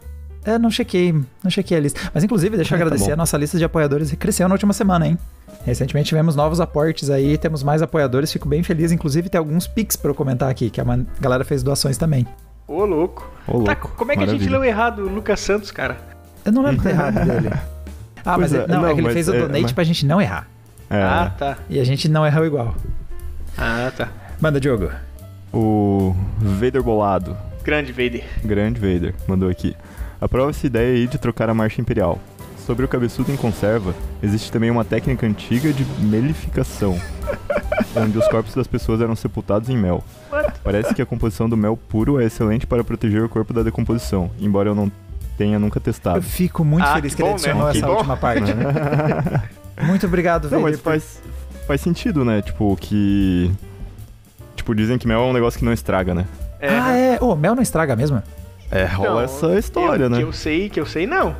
É, 0.45 0.59
não 0.59 0.69
chequei, 0.69 1.11
não 1.43 1.49
chequei 1.49 1.77
a 1.77 1.79
lista. 1.81 1.99
Mas 2.13 2.23
inclusive, 2.23 2.55
deixa 2.55 2.73
eu 2.73 2.75
Ah, 2.75 2.79
tá 2.79 2.85
agradecer, 2.85 3.07
bom. 3.07 3.13
a 3.13 3.15
nossa 3.17 3.35
lista 3.37 3.57
de 3.57 3.63
apoiadores 3.65 4.11
cresceu 4.13 4.47
na 4.47 4.53
última 4.53 4.73
semana, 4.73 5.07
hein? 5.07 5.17
Recentemente 5.65 6.09
tivemos 6.09 6.35
novos 6.35 6.61
aportes 6.61 7.09
aí, 7.09 7.37
temos 7.37 7.63
mais 7.63 7.81
apoiadores, 7.81 8.31
fico 8.31 8.47
bem 8.47 8.61
feliz. 8.61 8.91
Inclusive, 8.91 9.27
tem 9.29 9.39
alguns 9.39 9.65
pics 9.65 9.95
pra 9.95 10.11
eu 10.11 10.15
comentar 10.15 10.49
aqui, 10.49 10.69
que 10.69 10.79
a 10.79 10.85
galera 11.19 11.43
fez 11.43 11.63
doações 11.63 11.97
também. 11.97 12.27
Ô, 12.67 12.85
louco. 12.85 13.27
Ô, 13.47 13.63
Tá, 13.63 13.71
louco. 13.71 13.91
como 13.97 14.11
é 14.11 14.15
que 14.15 14.23
a 14.23 14.27
gente 14.27 14.41
Maravilha. 14.45 14.59
leu 14.59 14.63
errado 14.63 14.99
o 15.03 15.09
Lucas 15.09 15.39
Santos, 15.39 15.71
cara? 15.71 15.97
Eu 16.43 16.51
não 16.51 16.61
lembro 16.61 16.77
que 16.77 16.83
tá 16.89 16.89
errado 16.91 17.25
dele. 17.25 17.49
Ah, 18.23 18.37
mas 18.37 18.51
Pois 18.51 18.53
é, 18.53 18.57
é, 18.63 18.67
não, 18.67 18.81
não, 18.81 18.87
é 18.87 18.93
que 18.93 18.99
ele 18.99 19.07
mas 19.07 19.13
fez 19.13 19.27
o 19.27 19.33
é- 19.33 19.39
donate 19.39 19.61
mas- 19.63 19.71
pra 19.71 19.83
gente 19.83 20.05
não 20.05 20.21
errar. 20.21 20.47
É, 20.89 21.01
Ah, 21.01 21.31
tá. 21.35 21.57
E 21.67 21.79
a 21.79 21.83
gente 21.83 22.07
não 22.07 22.23
errou 22.25 22.45
igual. 22.45 22.75
Ah, 23.57 23.91
tá. 23.97 24.09
Manda, 24.39 24.59
Diogo. 24.59 24.91
O 25.53 26.15
Vader 26.39 26.83
Bolado, 26.83 27.35
Grande 27.63 27.91
Vader. 27.91 28.23
grande 28.43 28.79
Vader, 28.79 29.15
mandou 29.27 29.49
aqui. 29.49 29.75
Aprova 30.25 30.49
essa 30.49 30.65
ideia 30.65 30.95
aí 30.95 31.07
de 31.07 31.17
trocar 31.17 31.49
a 31.49 31.53
marcha 31.53 31.79
imperial. 31.79 32.19
Sobre 32.65 32.83
o 32.83 32.87
cabeçudo 32.87 33.31
em 33.31 33.35
conserva, 33.37 33.93
existe 34.23 34.51
também 34.51 34.71
uma 34.71 34.83
técnica 34.83 35.27
antiga 35.27 35.71
de 35.71 35.85
melificação, 35.99 36.99
onde 37.95 38.17
os 38.17 38.27
corpos 38.27 38.55
das 38.55 38.65
pessoas 38.65 39.01
eram 39.01 39.15
sepultados 39.15 39.69
em 39.69 39.77
mel. 39.77 40.03
Parece 40.63 40.95
que 40.95 41.01
a 41.01 41.05
composição 41.05 41.47
do 41.47 41.55
mel 41.55 41.77
puro 41.77 42.19
é 42.19 42.25
excelente 42.25 42.65
para 42.65 42.83
proteger 42.83 43.23
o 43.23 43.29
corpo 43.29 43.53
da 43.53 43.61
decomposição, 43.61 44.31
embora 44.39 44.69
eu 44.69 44.73
não 44.73 44.91
tenha 45.37 45.59
nunca 45.59 45.77
Eu 45.77 45.81
testado. 45.83 46.21
fico 46.23 46.63
muito 46.65 46.85
Ah, 46.87 46.95
feliz 46.95 47.13
que 47.13 47.21
que, 47.21 47.27
ele 47.27 47.37
bom, 47.37 47.43
né? 47.43 47.51
adicionou 47.51 47.71
Que 47.71 47.77
essa 47.77 47.85
bom. 47.87 47.93
última 47.93 48.17
parte. 48.17 48.51
muito 49.85 50.07
obrigado, 50.07 50.45
Não, 50.45 50.61
Vader. 50.61 50.71
mas 50.71 50.79
faz, 50.81 51.21
faz 51.67 51.81
sentido, 51.81 52.25
né? 52.25 52.41
Tipo, 52.41 52.75
que. 52.77 53.51
Tipo, 54.55 54.73
dizem 54.73 54.97
que 54.97 55.07
mel 55.07 55.19
é 55.19 55.23
um 55.25 55.33
negócio 55.33 55.59
que 55.59 55.65
não 55.65 55.73
estraga, 55.73 56.15
né? 56.15 56.25
É, 56.59 56.69
Ah, 56.79 56.93
é. 56.97 57.17
Ô, 57.21 57.35
mel 57.35 57.53
não 57.53 57.61
estraga 57.61 57.95
mesmo? 57.95 58.23
É, 58.71 58.85
rola 58.85 59.09
Não, 59.09 59.21
essa 59.21 59.57
história, 59.57 60.03
eu, 60.03 60.09
né? 60.09 60.17
Que 60.17 60.23
eu 60.23 60.33
sei, 60.33 60.69
que 60.69 60.79
eu 60.79 60.85
sei, 60.85 61.05
não. 61.05 61.35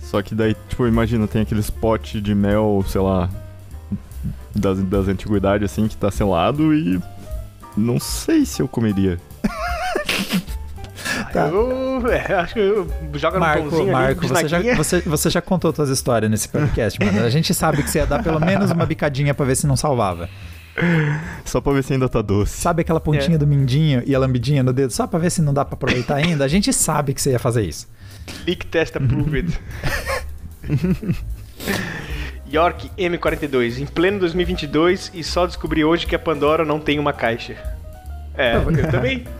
Só 0.00 0.22
que 0.22 0.34
daí, 0.34 0.54
tipo, 0.68 0.86
imagina, 0.86 1.26
tem 1.26 1.42
aqueles 1.42 1.68
pote 1.68 2.20
de 2.20 2.34
mel, 2.34 2.84
sei 2.86 3.00
lá, 3.00 3.28
das, 4.54 4.78
das 4.82 5.08
antiguidades, 5.08 5.70
assim, 5.70 5.88
que 5.88 5.96
tá 5.96 6.10
selado 6.10 6.74
e. 6.74 7.00
Não 7.76 8.00
sei 8.00 8.46
se 8.46 8.62
eu 8.62 8.68
comeria. 8.68 9.18
Tá. 11.32 11.48
Eu 11.48 12.02
é, 12.08 12.34
acho 12.34 12.54
que 12.54 12.60
eu 12.60 12.88
joga 13.14 13.38
no 13.38 13.44
Marco, 13.44 13.68
pãozinho 13.68 13.92
Marco, 13.92 14.20
ali, 14.20 14.28
você 14.28 14.48
já, 14.48 14.74
você, 14.74 15.00
você 15.00 15.30
já 15.30 15.42
contou 15.42 15.74
suas 15.74 15.88
histórias 15.88 16.30
nesse 16.30 16.48
podcast, 16.48 16.98
mano. 17.02 17.24
A 17.24 17.30
gente 17.30 17.52
sabe 17.54 17.82
que 17.82 17.90
você 17.90 17.98
ia 17.98 18.06
dar 18.06 18.22
pelo 18.22 18.40
menos 18.40 18.70
uma 18.70 18.86
bicadinha 18.86 19.34
pra 19.34 19.44
ver 19.44 19.56
se 19.56 19.66
não 19.66 19.76
salvava. 19.76 20.28
Só 21.44 21.60
pra 21.60 21.72
ver 21.72 21.82
se 21.84 21.92
ainda 21.92 22.08
tá 22.08 22.20
doce. 22.22 22.56
Sabe 22.60 22.82
aquela 22.82 23.00
pontinha 23.00 23.36
É. 23.36 23.38
do 23.38 23.46
mindinho 23.46 24.02
e 24.06 24.14
a 24.14 24.18
lambidinha 24.18 24.62
no 24.62 24.72
dedo, 24.72 24.92
só 24.92 25.06
pra 25.06 25.18
ver 25.18 25.30
se 25.30 25.40
não 25.42 25.54
dá 25.54 25.64
pra 25.64 25.74
aproveitar 25.74 26.16
ainda? 26.16 26.44
A 26.44 26.48
gente 26.48 26.72
sabe 26.72 27.14
que 27.14 27.20
você 27.22 27.30
ia 27.30 27.38
fazer 27.38 27.62
isso. 27.62 27.88
Leak 28.46 28.66
test 28.66 28.94
approved. 28.96 29.58
York 32.52 32.90
M42, 32.96 33.80
em 33.80 33.86
pleno 33.86 34.18
2022 34.20 35.10
e 35.14 35.22
só 35.24 35.46
descobri 35.46 35.84
hoje 35.84 36.06
que 36.06 36.14
a 36.14 36.18
Pandora 36.18 36.64
não 36.64 36.78
tem 36.78 36.98
uma 36.98 37.12
caixa. 37.12 37.56
É, 38.36 38.56
eu 38.56 38.90
também. 38.90 39.24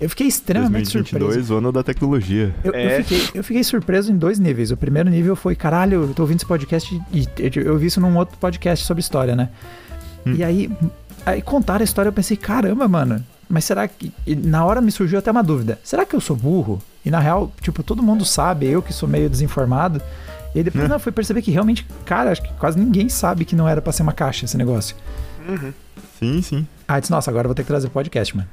Eu 0.00 0.10
fiquei 0.10 0.26
extremamente 0.26 0.92
2022, 0.92 1.22
surpreso. 1.32 1.54
ano 1.56 1.70
da 1.72 1.82
tecnologia. 1.82 2.52
Eu, 2.64 2.72
eu 2.72 2.78
É. 2.78 3.02
fiquei, 3.02 3.28
eu 3.32 3.44
fiquei 3.44 3.62
surpreso 3.64 4.10
em 4.12 4.16
dois 4.18 4.40
níveis. 4.40 4.72
O 4.72 4.76
primeiro 4.76 5.08
nível 5.08 5.36
foi, 5.36 5.54
caralho, 5.54 6.02
eu 6.02 6.12
tô 6.12 6.22
ouvindo 6.24 6.38
esse 6.38 6.46
podcast 6.46 7.00
e 7.12 7.26
eu, 7.38 7.62
eu 7.62 7.78
vi 7.78 7.86
isso 7.86 8.00
num 8.00 8.14
outro 8.16 8.36
podcast 8.36 8.84
sobre 8.84 9.00
história, 9.00 9.36
né? 9.36 9.48
Hum. 10.26 10.34
E 10.34 10.44
aí, 10.44 10.70
aí 11.26 11.42
contaram 11.42 11.80
a 11.80 11.84
história, 11.84 12.08
eu 12.08 12.12
pensei, 12.12 12.36
caramba, 12.36 12.86
mano, 12.88 13.24
mas 13.48 13.64
será 13.64 13.86
que. 13.86 14.12
e 14.26 14.34
na 14.34 14.64
hora 14.64 14.80
me 14.80 14.90
surgiu 14.90 15.18
até 15.18 15.30
uma 15.30 15.42
dúvida. 15.42 15.78
Será 15.84 16.04
que 16.06 16.14
eu 16.16 16.20
sou 16.20 16.34
burro? 16.36 16.82
E 17.04 17.10
na 17.10 17.18
real, 17.20 17.52
tipo, 17.60 17.82
todo 17.82 18.02
mundo 18.02 18.24
sabe, 18.24 18.66
eu 18.66 18.80
que 18.82 18.92
sou 18.92 19.08
meio 19.08 19.28
desinformado. 19.28 20.00
E 20.54 20.58
aí 20.58 20.60
Hum. 20.60 20.64
depois, 20.64 20.88
não, 20.88 20.98
fui 20.98 21.12
perceber 21.12 21.42
que 21.42 21.50
realmente, 21.50 21.86
cara, 22.06 22.30
acho 22.30 22.42
que 22.42 22.52
quase 22.54 22.78
ninguém 22.78 23.08
sabe 23.08 23.44
que 23.44 23.54
não 23.56 23.68
era 23.68 23.82
pra 23.82 23.92
ser 23.92 24.02
uma 24.02 24.12
caixa 24.12 24.44
esse 24.44 24.56
negócio. 24.56 24.96
Sim, 26.18 26.40
sim. 26.40 26.66
Ah, 26.88 26.96
eu 26.96 27.00
disse, 27.00 27.10
nossa, 27.12 27.30
agora 27.30 27.44
eu 27.46 27.48
vou 27.50 27.54
ter 27.54 27.62
que 27.62 27.68
trazer 27.68 27.88
podcast, 27.90 28.34
mano. 28.36 28.48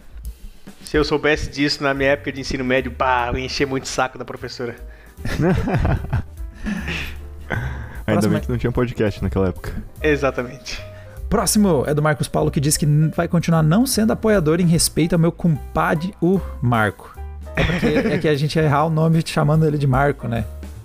Se 0.84 0.98
eu 0.98 1.06
soubesse 1.06 1.50
disso 1.50 1.82
na 1.84 1.94
minha 1.94 2.10
época 2.10 2.32
de 2.34 2.42
ensino 2.42 2.66
médio, 2.66 2.92
pá, 2.92 3.30
eu 3.32 3.38
ia 3.40 3.46
encher 3.46 3.66
muito 3.66 3.86
o 3.86 3.88
saco 3.88 4.18
da 4.18 4.26
professora. 4.26 4.76
Ainda 8.08 8.22
Próxima- 8.22 8.34
bem 8.34 8.42
que 8.42 8.50
não 8.50 8.58
tinha 8.58 8.72
podcast 8.72 9.22
naquela 9.24 9.50
época. 9.50 9.72
Exatamente. 10.02 10.82
Próximo 11.32 11.86
é 11.88 11.94
do 11.94 12.02
Marcos 12.02 12.28
Paulo 12.28 12.52
que 12.52 12.60
diz 12.60 12.76
que 12.76 12.86
vai 13.16 13.26
continuar 13.26 13.64
não 13.64 13.86
sendo 13.86 14.12
apoiador 14.12 14.60
em 14.60 14.66
respeito 14.66 15.14
ao 15.14 15.20
meu 15.20 15.32
compadre, 15.32 16.14
o 16.22 16.42
Marco. 16.62 17.18
É 17.56 17.64
porque 17.64 17.86
é 17.86 18.18
que 18.18 18.28
a 18.28 18.36
gente 18.36 18.58
ia 18.58 18.64
errar 18.64 18.84
o 18.84 18.90
nome 18.90 19.24
chamando 19.26 19.66
ele 19.66 19.78
de 19.78 19.88
Marco, 19.88 20.28
né? 20.28 20.44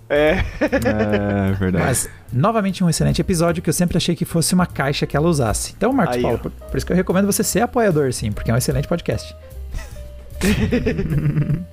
É. 0.09 0.44
É 0.61 1.53
verdade. 1.59 1.84
Mas, 1.84 2.09
novamente, 2.32 2.84
um 2.84 2.88
excelente 2.88 3.20
episódio 3.20 3.61
que 3.61 3.68
eu 3.68 3.74
sempre 3.74 3.97
achei 3.97 4.14
que 4.14 4.24
fosse 4.24 4.55
uma 4.55 4.66
caixa 4.66 5.05
que 5.05 5.16
ela 5.16 5.26
usasse. 5.26 5.74
Então, 5.76 5.92
Marcos 5.92 6.18
Aí, 6.18 6.22
Paulo, 6.22 6.38
por, 6.38 6.53
por 6.53 6.76
isso 6.76 6.86
que 6.86 6.92
eu 6.92 6.97
recomendo 6.97 7.26
você 7.26 7.42
ser 7.42 7.62
apoiador, 7.62 8.12
sim, 8.12 8.30
porque 8.30 8.49
é 8.49 8.55
um 8.55 8.57
excelente 8.57 8.86
podcast. 8.86 9.34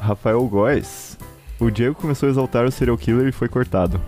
Rafael 0.00 0.42
Góes. 0.46 1.18
O 1.60 1.70
Diego 1.70 1.94
começou 1.94 2.28
a 2.28 2.30
exaltar 2.30 2.64
o 2.64 2.72
serial 2.72 2.96
killer 2.96 3.28
e 3.28 3.32
foi 3.32 3.46
cortado. 3.46 4.00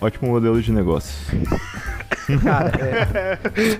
Ótimo 0.00 0.30
modelo 0.30 0.60
de 0.62 0.70
negócio. 0.72 1.12
Cara, 2.42 2.72
é, 2.78 3.36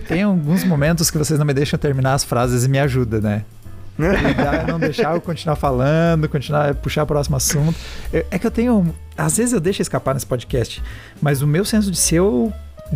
tem 0.09 0.23
alguns 0.23 0.65
momentos 0.65 1.11
que 1.11 1.19
vocês 1.19 1.39
não 1.39 1.45
me 1.47 1.53
deixam 1.55 1.79
terminar 1.79 2.15
as 2.15 2.25
frases 2.25 2.65
e 2.65 2.69
me 2.69 2.79
ajuda, 2.79 3.21
né? 3.21 3.45
Dá 4.37 4.65
não 4.67 4.79
deixar 4.79 5.15
eu 5.15 5.21
continuar 5.21 5.57
falando, 5.57 6.29
continuar 6.29 6.73
puxar 6.77 7.03
o 7.03 7.07
próximo 7.07 7.37
assunto. 7.37 7.77
Eu- 8.13 8.25
é 8.31 8.39
que 8.39 8.47
eu 8.47 8.51
tenho. 8.51 8.95
Às 9.17 9.37
vezes 9.37 9.53
eu 9.53 9.61
deixo 9.61 9.83
escapar 9.83 10.15
nesse 10.15 10.27
podcast, 10.27 10.83
mas 11.21 11.43
o 11.43 11.47
meu 11.47 11.65
senso 11.65 11.91
de 11.91 11.99
ser 11.99 12.17
eu 12.17 12.53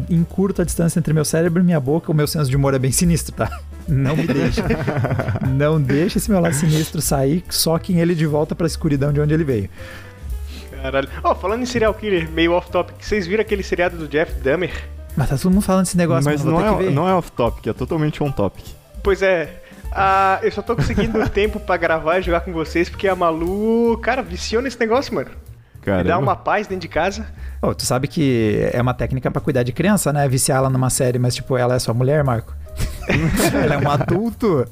encurto 0.09 0.63
a 0.63 0.65
distância 0.65 0.99
entre 0.99 1.13
meu 1.13 1.25
cérebro 1.25 1.61
e 1.61 1.65
minha 1.65 1.81
boca, 1.81 2.11
o 2.11 2.15
meu 2.15 2.27
senso 2.27 2.49
de 2.49 2.57
humor 2.57 2.73
é 2.73 2.79
bem 2.79 2.93
sinistro, 2.93 3.35
tá? 3.35 3.51
Não 3.87 4.17
me 4.17 4.27
deixa. 4.27 4.65
não 5.47 5.81
deixa 5.83 6.19
esse 6.19 6.31
meu 6.31 6.41
lado 6.41 6.55
sinistro 6.55 7.03
sair, 7.03 7.45
soquem 7.51 7.99
ele 7.99 8.15
de 8.15 8.25
volta 8.25 8.55
pra 8.55 8.67
escuridão 8.67 9.13
de 9.13 9.21
onde 9.21 9.35
ele 9.35 9.45
veio. 9.45 9.69
Caralho. 10.83 11.09
Ó, 11.23 11.35
falando 11.35 11.63
em 11.63 11.67
serial 11.67 11.95
killer, 11.95 12.29
meio 12.31 12.53
off-topic, 12.53 12.97
vocês 13.01 13.27
viram 13.27 13.43
aquele 13.43 13.63
seriado 13.63 13.97
do 13.97 14.09
Jeff 14.09 14.33
Dahmer? 14.41 14.73
Mas 15.17 15.29
tá 15.29 15.37
todo 15.37 15.53
mundo 15.53 15.63
falando 15.63 15.85
desse 15.85 15.97
negócio, 15.97 16.25
Mas 16.25 16.43
não 16.45 16.61
é, 16.61 16.77
ver. 16.77 16.91
não 16.91 17.09
é 17.09 17.15
off-topic, 17.15 17.67
é 17.69 17.73
totalmente 17.73 18.23
on-topic. 18.23 18.65
Pois 19.03 19.23
é. 19.23 19.63
Ah, 19.93 20.41
eu 20.43 20.51
só 20.51 20.63
tô 20.63 20.75
conseguindo 20.75 21.19
tempo 21.31 21.61
pra 21.61 21.77
gravar 21.77 22.19
e 22.19 22.23
jogar 22.23 22.41
com 22.41 22.53
vocês 22.53 22.89
porque 22.89 23.07
a 23.07 23.15
Malu, 23.15 23.99
cara, 23.99 24.23
viciou 24.23 24.63
nesse 24.63 24.81
negócio, 24.81 25.15
mano. 25.15 25.31
Me 25.31 25.87
dá 25.87 25.97
Caramba. 26.05 26.19
uma 26.19 26.37
paz 26.37 26.67
dentro 26.67 26.83
de 26.83 26.89
casa. 26.89 27.27
Ô, 27.61 27.75
tu 27.75 27.85
sabe 27.85 28.07
que 28.07 28.71
é 28.73 28.81
uma 28.81 28.95
técnica 28.95 29.31
pra 29.31 29.41
cuidar 29.41 29.65
de 29.65 29.73
criança, 29.73 30.13
né? 30.13 30.29
Viciar 30.29 30.59
ela 30.59 30.71
numa 30.71 30.89
série, 30.89 31.19
mas 31.19 31.35
tipo, 31.35 31.57
ela 31.57 31.75
é 31.75 31.79
sua 31.79 31.93
mulher, 31.93 32.23
Marco. 32.23 32.55
ela 33.63 33.75
é 33.75 33.79
um 33.79 33.91
adulto. 33.91 34.65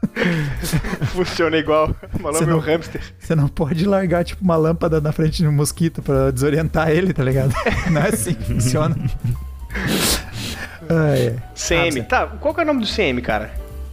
Funciona 1.12 1.56
igual. 1.58 1.94
A 2.14 2.18
Malu 2.22 2.36
é 2.38 2.46
não- 2.46 2.58
hamster. 2.58 3.00
Você 3.18 3.34
não 3.34 3.48
pode 3.48 3.84
largar, 3.86 4.24
tipo, 4.24 4.42
uma 4.42 4.56
lâmpada 4.56 5.00
na 5.00 5.12
frente 5.12 5.38
de 5.38 5.48
um 5.48 5.52
mosquito 5.52 6.02
pra 6.02 6.30
desorientar 6.30 6.90
ele, 6.90 7.12
tá 7.12 7.22
ligado? 7.22 7.52
Não 7.90 8.00
é 8.00 8.08
assim 8.08 8.34
que 8.34 8.44
funciona. 8.44 8.96
Ai, 10.88 11.28
ai. 11.28 11.36
CM. 11.54 12.00
Ah, 12.00 12.04
tá, 12.04 12.26
qual 12.26 12.54
que 12.54 12.60
é 12.60 12.64
o 12.64 12.66
nome 12.66 12.80
do 12.80 12.86
CM, 12.86 13.20
cara? 13.22 13.52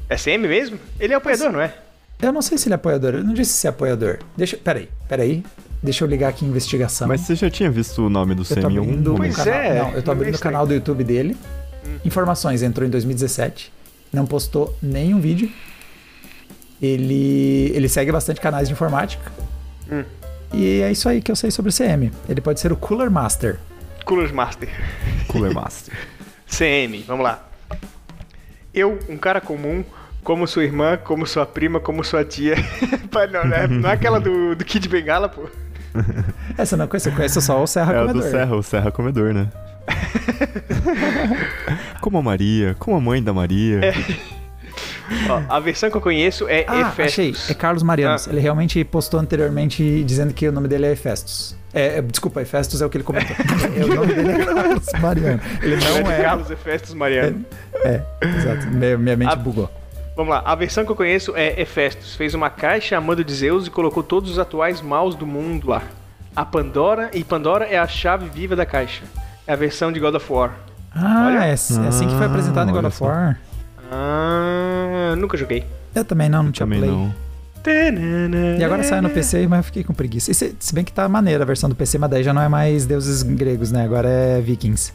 É 0.09 0.15
CM 0.15 0.47
mesmo? 0.47 0.79
Ele 0.99 1.13
é 1.13 1.15
apoiador, 1.15 1.51
não 1.51 1.61
é? 1.61 1.73
Eu 2.21 2.31
não 2.31 2.41
sei 2.41 2.57
se 2.57 2.67
ele 2.67 2.73
é 2.73 2.75
apoiador. 2.75 3.13
Eu 3.15 3.23
não 3.23 3.33
disse 3.33 3.53
se 3.53 3.67
é 3.67 3.69
apoiador. 3.69 4.19
Deixa. 4.35 4.57
Peraí, 4.57 4.89
peraí. 5.07 5.43
Deixa 5.83 6.03
eu 6.03 6.07
ligar 6.07 6.29
aqui 6.29 6.43
em 6.45 6.47
investigação. 6.47 7.07
Mas 7.07 7.21
você 7.21 7.35
já 7.35 7.49
tinha 7.51 7.69
visto 7.69 8.03
o 8.03 8.09
nome 8.09 8.33
do 8.33 8.43
Sam 8.43 8.61
em 8.71 8.77
algum 8.77 9.15
Pois 9.17 9.35
canal. 9.35 9.53
é, 9.53 9.79
Não, 9.79 9.91
eu 9.91 10.01
tô 10.01 10.11
é 10.11 10.15
abrindo 10.15 10.35
o 10.35 10.39
canal 10.39 10.65
do 10.65 10.73
YouTube 10.73 11.03
dele. 11.03 11.37
Informações, 12.03 12.63
entrou 12.63 12.87
em 12.87 12.89
2017. 12.89 13.71
não 14.11 14.25
postou 14.25 14.75
nenhum 14.81 15.19
vídeo. 15.19 15.51
Ele, 16.81 17.71
ele 17.73 17.89
segue 17.89 18.11
bastante 18.11 18.39
canais 18.39 18.67
de 18.67 18.73
informática. 18.73 19.31
Hum. 19.91 20.03
E 20.53 20.81
é 20.81 20.91
isso 20.91 21.09
aí 21.09 21.21
que 21.21 21.31
eu 21.31 21.35
sei 21.35 21.51
sobre 21.51 21.69
o 21.71 21.73
CM. 21.73 22.11
Ele 22.29 22.39
pode 22.41 22.59
ser 22.59 22.71
o 22.71 22.75
Cooler 22.77 23.09
Master. 23.11 23.59
Cooler 24.05 24.33
Master. 24.33 24.69
Cooler 25.27 25.53
Master. 25.55 25.93
CM, 26.47 27.03
vamos 27.07 27.23
lá. 27.23 27.43
Eu, 28.73 28.99
um 29.09 29.17
cara 29.17 29.41
comum, 29.41 29.83
como 30.23 30.47
sua 30.47 30.63
irmã, 30.63 30.97
como 30.97 31.25
sua 31.25 31.45
prima, 31.45 31.79
como 31.79 32.03
sua 32.03 32.23
tia. 32.23 32.55
Pai, 33.11 33.27
não, 33.27 33.43
né? 33.45 33.67
não 33.67 33.89
é 33.89 33.93
aquela 33.93 34.19
do, 34.19 34.55
do 34.55 34.63
Kid 34.63 34.87
Bengala, 34.87 35.27
pô. 35.27 35.49
Essa 36.57 36.77
não 36.77 36.87
conheço, 36.87 37.09
eu 37.09 37.13
conheço 37.15 37.41
só 37.41 37.61
o 37.61 37.67
Serra 37.67 37.93
É 37.93 37.97
o 37.97 38.07
Comedor. 38.07 38.21
do 38.21 38.29
Serra, 38.31 38.55
o 38.55 38.63
Serra 38.63 38.91
Comedor, 38.91 39.33
né? 39.33 39.49
como 42.01 42.17
a 42.17 42.21
Maria, 42.21 42.75
como 42.77 42.95
a 42.95 43.01
mãe 43.01 43.21
da 43.21 43.33
Maria. 43.33 43.79
Ó, 45.29 45.41
a 45.49 45.59
versão 45.59 45.89
que 45.89 45.97
eu 45.97 46.01
conheço 46.01 46.47
é 46.47 46.65
Ah, 46.67 46.87
achei. 46.97 47.29
Hefestus. 47.29 47.49
É 47.49 47.53
Carlos 47.53 47.83
Marianos. 47.83 48.27
Ah. 48.27 48.31
Ele 48.31 48.39
realmente 48.39 48.83
postou 48.83 49.19
anteriormente 49.19 50.03
dizendo 50.03 50.33
que 50.33 50.47
o 50.47 50.51
nome 50.51 50.67
dele 50.67 50.85
é 50.87 50.91
Hefestus. 50.91 51.55
É, 51.73 51.97
é, 51.97 52.01
desculpa, 52.01 52.41
Hefestus 52.41 52.81
é 52.81 52.85
o 52.85 52.89
que 52.89 52.97
ele 52.97 53.03
comentou. 53.03 53.35
É, 53.77 53.83
o 53.83 53.95
nome 53.95 54.13
dele 54.13 54.31
é 54.31 54.45
Carlos 54.45 54.85
Mariano. 55.01 55.41
Ele 55.61 55.75
não 55.75 56.11
é. 56.11 56.21
Carlos 56.23 56.49
Hefestus 56.51 56.93
Mariano. 56.93 57.45
É, 57.75 58.01
exato. 58.21 58.67
Minha, 58.67 58.97
minha 58.97 59.15
mente 59.17 59.31
Ah. 59.33 59.35
bugou. 59.35 59.69
Vamos 60.15 60.33
lá, 60.33 60.41
a 60.43 60.55
versão 60.55 60.83
que 60.83 60.91
eu 60.91 60.95
conheço 60.95 61.33
é 61.35 61.61
Hefestus. 61.61 62.15
Fez 62.15 62.33
uma 62.33 62.49
caixa 62.49 62.97
a 62.97 63.01
mando 63.01 63.23
de 63.23 63.33
Zeus 63.33 63.67
e 63.67 63.69
colocou 63.69 64.01
todos 64.01 64.31
os 64.31 64.39
atuais 64.39 64.81
maus 64.81 65.13
do 65.13 65.27
mundo 65.27 65.69
lá. 65.69 65.83
A 66.35 66.43
Pandora, 66.43 67.09
e 67.13 67.23
Pandora 67.23 67.65
é 67.65 67.77
a 67.77 67.87
chave 67.87 68.27
viva 68.29 68.55
da 68.55 68.65
caixa. 68.65 69.03
É 69.45 69.53
a 69.53 69.55
versão 69.55 69.91
de 69.91 69.99
God 69.99 70.15
of 70.15 70.31
War. 70.33 70.53
Ah, 70.95 71.25
Olha. 71.27 71.45
é, 71.45 71.49
é 71.49 71.53
assim 71.53 72.07
que 72.07 72.15
foi 72.15 72.25
apresentado 72.25 72.67
em 72.69 72.71
God 72.71 72.79
olha 72.79 72.87
of 72.87 72.97
só. 72.97 73.05
War. 73.05 73.39
Ah, 73.91 75.15
nunca 75.17 75.37
joguei. 75.37 75.65
Eu 75.95 76.03
também 76.05 76.29
não, 76.29 76.43
não 76.43 76.51
tinha 76.51 76.65
Também 76.65 76.79
play. 76.79 76.91
não. 76.91 77.13
E 78.57 78.63
agora 78.63 78.81
saiu 78.83 79.01
no 79.01 79.09
PC, 79.09 79.45
mas 79.47 79.57
eu 79.59 79.63
fiquei 79.63 79.83
com 79.83 79.93
preguiça. 79.93 80.33
Se, 80.33 80.55
se 80.57 80.73
bem 80.73 80.85
que 80.85 80.91
tá 80.93 81.09
maneira 81.09 81.43
a 81.43 81.45
versão 81.45 81.69
do 81.69 81.75
PC, 81.75 81.97
mas 81.97 82.09
daí 82.09 82.23
já 82.23 82.33
não 82.33 82.41
é 82.41 82.47
mais 82.47 82.85
deuses 82.85 83.23
gregos, 83.23 83.71
né? 83.71 83.83
Agora 83.83 84.07
é 84.07 84.39
vikings. 84.39 84.93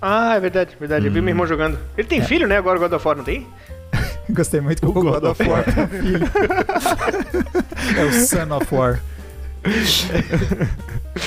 Ah, 0.00 0.34
é 0.36 0.40
verdade, 0.40 0.76
verdade. 0.78 1.06
Eu 1.06 1.12
vi 1.12 1.20
meu 1.20 1.30
irmão 1.32 1.46
jogando. 1.46 1.78
Ele 1.98 2.06
tem 2.08 2.22
filho, 2.22 2.46
né? 2.46 2.56
Agora 2.56 2.78
God 2.78 2.92
of 2.92 3.06
War, 3.06 3.16
não 3.16 3.24
tem? 3.24 3.46
Gostei 4.30 4.60
muito 4.60 4.80
que 4.80 4.86
o 4.86 4.92
God, 4.92 5.24
of 5.24 5.42
War 5.48 5.64
tem 5.64 5.84
um 5.84 5.88
filho. 5.88 6.26
é 7.98 8.04
o 8.04 8.12
Son 8.12 8.56
of 8.56 8.74
War. 8.74 9.00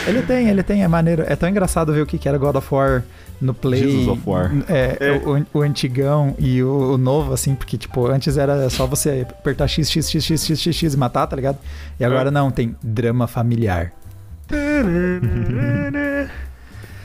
ele 0.08 0.22
tem, 0.24 0.50
ele 0.50 0.64
tem, 0.64 0.84
é 0.84 0.88
maneiro. 0.88 1.24
É 1.28 1.36
tão 1.36 1.48
engraçado 1.50 1.94
ver 1.94 2.02
o 2.02 2.06
que 2.06 2.18
que 2.18 2.28
era 2.28 2.38
God 2.38 2.56
of 2.56 2.68
War 2.74 3.04
no 3.40 3.54
Play. 3.54 3.82
Jesus 3.84 4.08
of 4.08 4.22
War. 4.26 4.52
É, 4.68 4.98
É. 5.00 5.12
O, 5.54 5.60
o 5.60 5.62
antigão 5.62 6.36
e 6.40 6.62
o, 6.64 6.94
o 6.94 6.98
novo, 6.98 7.34
assim, 7.34 7.54
porque, 7.56 7.78
tipo, 7.78 8.08
antes 8.08 8.38
era 8.38 8.70
só 8.70 8.86
você 8.88 9.26
apertar 9.30 9.68
X, 9.68 9.90
X, 9.90 10.10
X, 10.10 10.24
X, 10.24 10.46
X, 10.46 10.60
X, 10.62 10.76
X 10.76 10.94
e 10.94 10.98
matar, 10.98 11.28
tá 11.28 11.36
ligado? 11.36 11.58
E 12.00 12.04
agora 12.06 12.32
não, 12.32 12.50
tem 12.52 12.76
drama 12.82 13.28
familiar. 13.28 13.92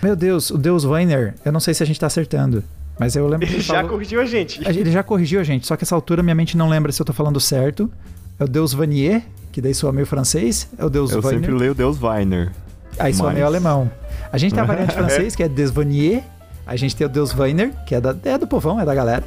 Meu 0.03 0.17
Deus, 0.17 0.51
o 0.51 0.59
Deus 0.59 0.85
Weiner, 0.85 1.35
eu 1.45 1.53
não 1.53 1.61
sei 1.61 1.75
se 1.75 1.83
a 1.83 1.87
gente 1.87 1.99
tá 2.01 2.07
acertando. 2.07 2.65
Mas 2.99 3.17
eu 3.17 3.27
lembro 3.27 3.47
que 3.47 3.53
Ele 3.53 3.57
ele 3.57 3.63
já 3.63 3.75
falou... 3.77 3.91
corrigiu 3.91 4.21
a 4.21 4.25
gente. 4.27 4.61
A 4.61 4.73
gente- 4.73 4.81
Ele 4.81 4.91
já 4.91 5.03
corrigiu 5.03 5.41
a 5.41 5.45
gente, 5.45 5.67
só 5.67 5.77
que 5.77 5.85
essa 5.85 5.95
altura 5.95 6.23
minha 6.23 6.35
mente 6.35 6.57
não 6.57 6.69
lembra 6.69 6.93
se 6.93 7.01
eu 7.01 7.07
tô 7.07 7.13
falando 7.13 7.41
certo. 7.41 7.91
É 8.39 8.45
o 8.45 8.49
Deus 8.49 8.73
Vanier, 8.73 9.23
que 9.51 9.61
daí 9.61 9.75
soa 9.75 9.93
meio 9.93 10.07
francês. 10.07 10.69
É 10.77 10.85
o 10.85 10.91
Deus 10.91 11.11
Eu 11.13 11.21
Weiner. 11.23 11.41
sempre 11.41 11.55
leio 11.57 11.75
Deus 11.75 12.01
Weiner. 12.03 12.51
Aí 12.99 13.15
soa 13.15 13.27
mas- 13.27 13.35
meio 13.35 13.47
alemão. 13.47 13.91
A 14.33 14.39
gente 14.39 14.55
tem 14.55 14.63
a 14.63 14.67
variante 14.67 14.95
francês, 14.95 15.37
que 15.37 15.43
é 15.43 15.49
Deus 15.49 15.71
Vanier. 15.71 16.23
A 16.67 16.75
gente 16.75 16.97
tem 16.97 17.07
o 17.07 17.11
Deus 17.11 17.35
Weiner, 17.35 17.73
que 17.85 17.95
é, 17.95 18.01
da, 18.01 18.17
é 18.25 18.39
do 18.39 18.47
povão, 18.47 18.81
é 18.81 18.85
da 18.85 18.95
galera. 18.95 19.25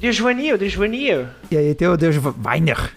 Desvanio, 0.00 0.56
desvanio. 0.56 1.28
E 1.50 1.56
aí 1.56 1.74
tem 1.74 1.88
o 1.88 1.96
Deus 1.96 2.16
Weiner, 2.16 2.92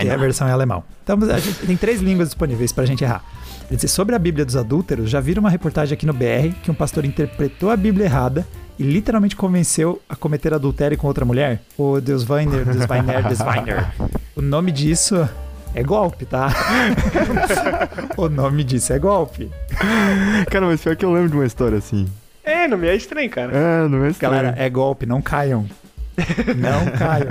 que 0.00 0.08
é 0.08 0.12
a 0.12 0.16
versão 0.16 0.48
em 0.48 0.50
alemão. 0.50 0.84
Então 1.02 1.18
a 1.30 1.38
gente 1.38 1.66
tem 1.66 1.76
três 1.76 2.00
línguas 2.00 2.28
disponíveis 2.28 2.72
pra 2.72 2.86
gente 2.86 3.04
errar. 3.04 3.22
Ele 3.70 3.78
diz, 3.78 3.90
sobre 3.90 4.14
a 4.14 4.18
Bíblia 4.18 4.44
dos 4.44 4.56
adúlteros, 4.56 5.10
já 5.10 5.20
viram 5.20 5.40
uma 5.40 5.50
reportagem 5.50 5.94
aqui 5.94 6.06
no 6.06 6.12
BR 6.12 6.54
que 6.62 6.70
um 6.70 6.74
pastor 6.74 7.04
interpretou 7.04 7.70
a 7.70 7.76
Bíblia 7.76 8.06
errada 8.06 8.46
e 8.78 8.82
literalmente 8.82 9.36
convenceu 9.36 10.00
a 10.08 10.14
cometer 10.14 10.52
adultério 10.52 10.96
com 10.98 11.06
outra 11.06 11.24
mulher? 11.24 11.62
O 11.78 12.00
Deus 12.00 12.28
Weiner, 12.28 12.64
Deus 12.64 12.86
Weiner, 12.88 13.26
Deus 13.26 13.40
Weiner. 13.40 13.92
O 14.36 14.42
nome 14.42 14.70
disso 14.70 15.28
é 15.74 15.82
golpe, 15.82 16.24
tá? 16.24 16.48
o 18.16 18.28
nome 18.28 18.62
disso 18.64 18.92
é 18.92 18.98
golpe. 18.98 19.50
Cara, 20.50 20.66
mas 20.66 20.80
pior 20.80 20.96
que 20.96 21.04
eu 21.04 21.12
lembro 21.12 21.30
de 21.30 21.34
uma 21.36 21.46
história 21.46 21.78
assim. 21.78 22.08
É, 22.44 22.68
não 22.68 22.76
me 22.78 22.86
é 22.88 22.94
estranho, 22.94 23.28
cara. 23.30 23.56
É, 23.56 23.88
não 23.88 24.04
é 24.04 24.10
estranho. 24.10 24.32
Galera, 24.34 24.54
é 24.58 24.68
golpe, 24.70 25.06
não 25.06 25.20
caiam. 25.22 25.66
Não 26.56 26.86
caiam. 26.96 27.28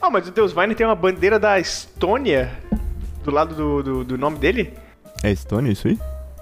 Ah, 0.00 0.10
mas 0.10 0.28
o 0.28 0.30
Deus 0.30 0.52
Vine 0.52 0.74
tem 0.74 0.86
uma 0.86 0.94
bandeira 0.94 1.38
da 1.38 1.58
Estônia 1.58 2.50
do 3.24 3.30
lado 3.30 3.54
do, 3.54 3.82
do, 3.82 4.04
do 4.04 4.18
nome 4.18 4.38
dele? 4.38 4.72
É 5.22 5.30
Estônia 5.30 5.72
isso 5.72 5.88
aí? 5.88 5.98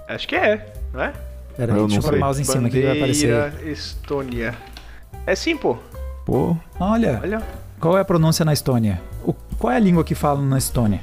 Acho 0.07 0.27
que 0.27 0.35
é, 0.35 0.73
não 0.93 1.01
é? 1.01 1.13
Pera 1.57 1.73
aí, 1.73 1.79
Eu 1.79 1.87
deixa 1.87 1.99
eu 1.99 2.03
não 2.03 2.09
pôr 2.09 2.17
o 2.17 2.19
mouse 2.19 2.41
em 2.41 2.45
cima 2.45 2.69
que 2.69 2.81
vai 2.81 2.97
aparecer. 2.97 3.33
Bandeira 3.33 3.71
Estônia. 3.71 4.55
É 5.25 5.35
sim, 5.35 5.57
pô. 5.57 5.77
Pô, 6.25 6.55
Olha, 6.79 7.19
Olha. 7.21 7.41
qual 7.79 7.97
é 7.97 8.01
a 8.01 8.05
pronúncia 8.05 8.45
na 8.45 8.53
Estônia? 8.53 9.01
O- 9.25 9.35
qual 9.59 9.71
é 9.73 9.75
a 9.75 9.79
língua 9.79 10.03
que 10.03 10.15
falam 10.15 10.43
na 10.45 10.57
Estônia? 10.57 11.01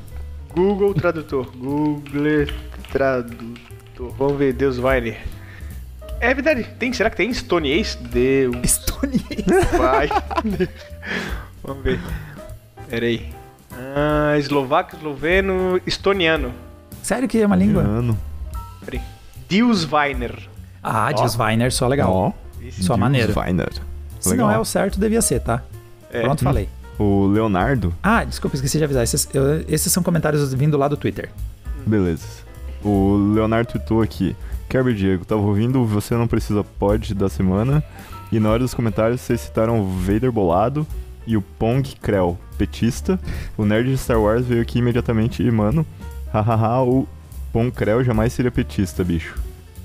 Google 0.54 0.94
Tradutor. 0.94 1.46
Google 1.56 2.46
Tradutor. 2.90 4.10
Vamos 4.18 4.36
ver, 4.38 4.52
Deus 4.54 4.76
Vine. 4.78 5.16
É 6.20 6.32
verdade. 6.34 6.64
Tem, 6.78 6.92
será 6.92 7.10
que 7.10 7.16
tem 7.16 7.30
estoniês? 7.30 7.94
Deus 8.10 8.56
Estoniês. 8.62 9.44
vai. 9.76 10.08
Vamos 11.62 11.82
ver. 11.84 12.00
Pera 12.88 13.06
aí. 13.06 13.32
Ah, 13.72 14.38
eslovaco, 14.38 14.96
esloveno, 14.96 15.80
estoniano. 15.86 16.52
Sério 17.02 17.28
que 17.28 17.40
é 17.40 17.46
uma 17.46 17.56
língua? 17.56 17.82
ano. 17.82 18.18
Pera 18.84 18.96
aí. 18.96 19.02
Deus 19.48 19.86
Weiner. 19.90 20.48
Ah, 20.82 21.12
Dias 21.12 21.36
Weiner, 21.38 21.72
só 21.72 21.86
legal. 21.86 22.10
Ó, 22.12 22.32
Só 22.70 22.94
Deus 22.94 22.98
maneiro. 22.98 23.38
Weiner. 23.38 23.70
Se 24.20 24.30
Legal. 24.30 24.46
não 24.48 24.54
é 24.54 24.58
o 24.58 24.64
certo, 24.64 24.98
devia 24.98 25.20
ser, 25.20 25.40
tá? 25.40 25.62
É. 26.10 26.22
Pronto, 26.22 26.42
falei. 26.42 26.68
O 26.98 27.26
Leonardo, 27.26 27.92
Ah, 28.02 28.24
desculpa, 28.24 28.56
esqueci 28.56 28.78
de 28.78 28.84
avisar. 28.84 29.04
Esses, 29.04 29.28
eu- 29.34 29.64
esses 29.68 29.92
são 29.92 30.02
comentários 30.02 30.52
vindo 30.54 30.76
lá 30.78 30.88
do 30.88 30.96
Twitter. 30.96 31.30
beleza. 31.86 32.26
O 32.84 33.32
Leonardo 33.34 33.70
tweetou 33.72 34.02
aqui. 34.02 34.34
Kerber 34.68 34.94
Diego, 34.94 35.24
tava 35.24 35.40
ouvindo 35.42 35.84
Você 35.86 36.14
Não 36.14 36.26
Precisa 36.26 36.62
Pod 36.64 37.14
da 37.14 37.28
semana. 37.28 37.82
E 38.32 38.40
na 38.40 38.50
hora 38.50 38.58
dos 38.60 38.74
comentários 38.74 39.20
vocês 39.20 39.40
citaram 39.40 39.80
o 39.80 39.86
Vader 39.86 40.32
Bolado 40.32 40.86
e 41.26 41.36
o 41.36 41.42
Pong 41.42 41.88
Krell, 42.00 42.36
petista. 42.58 43.18
O 43.56 43.64
nerd 43.64 43.88
de 43.90 43.96
Star 43.98 44.20
Wars 44.20 44.44
veio 44.46 44.62
aqui 44.62 44.78
imediatamente 44.80 45.42
e, 45.42 45.50
mano, 45.50 45.86
hahaha, 46.32 46.82
o 46.82 47.06
Pong 47.52 47.70
Krell 47.70 48.02
jamais 48.04 48.32
seria 48.32 48.50
petista, 48.50 49.04
bicho. 49.04 49.34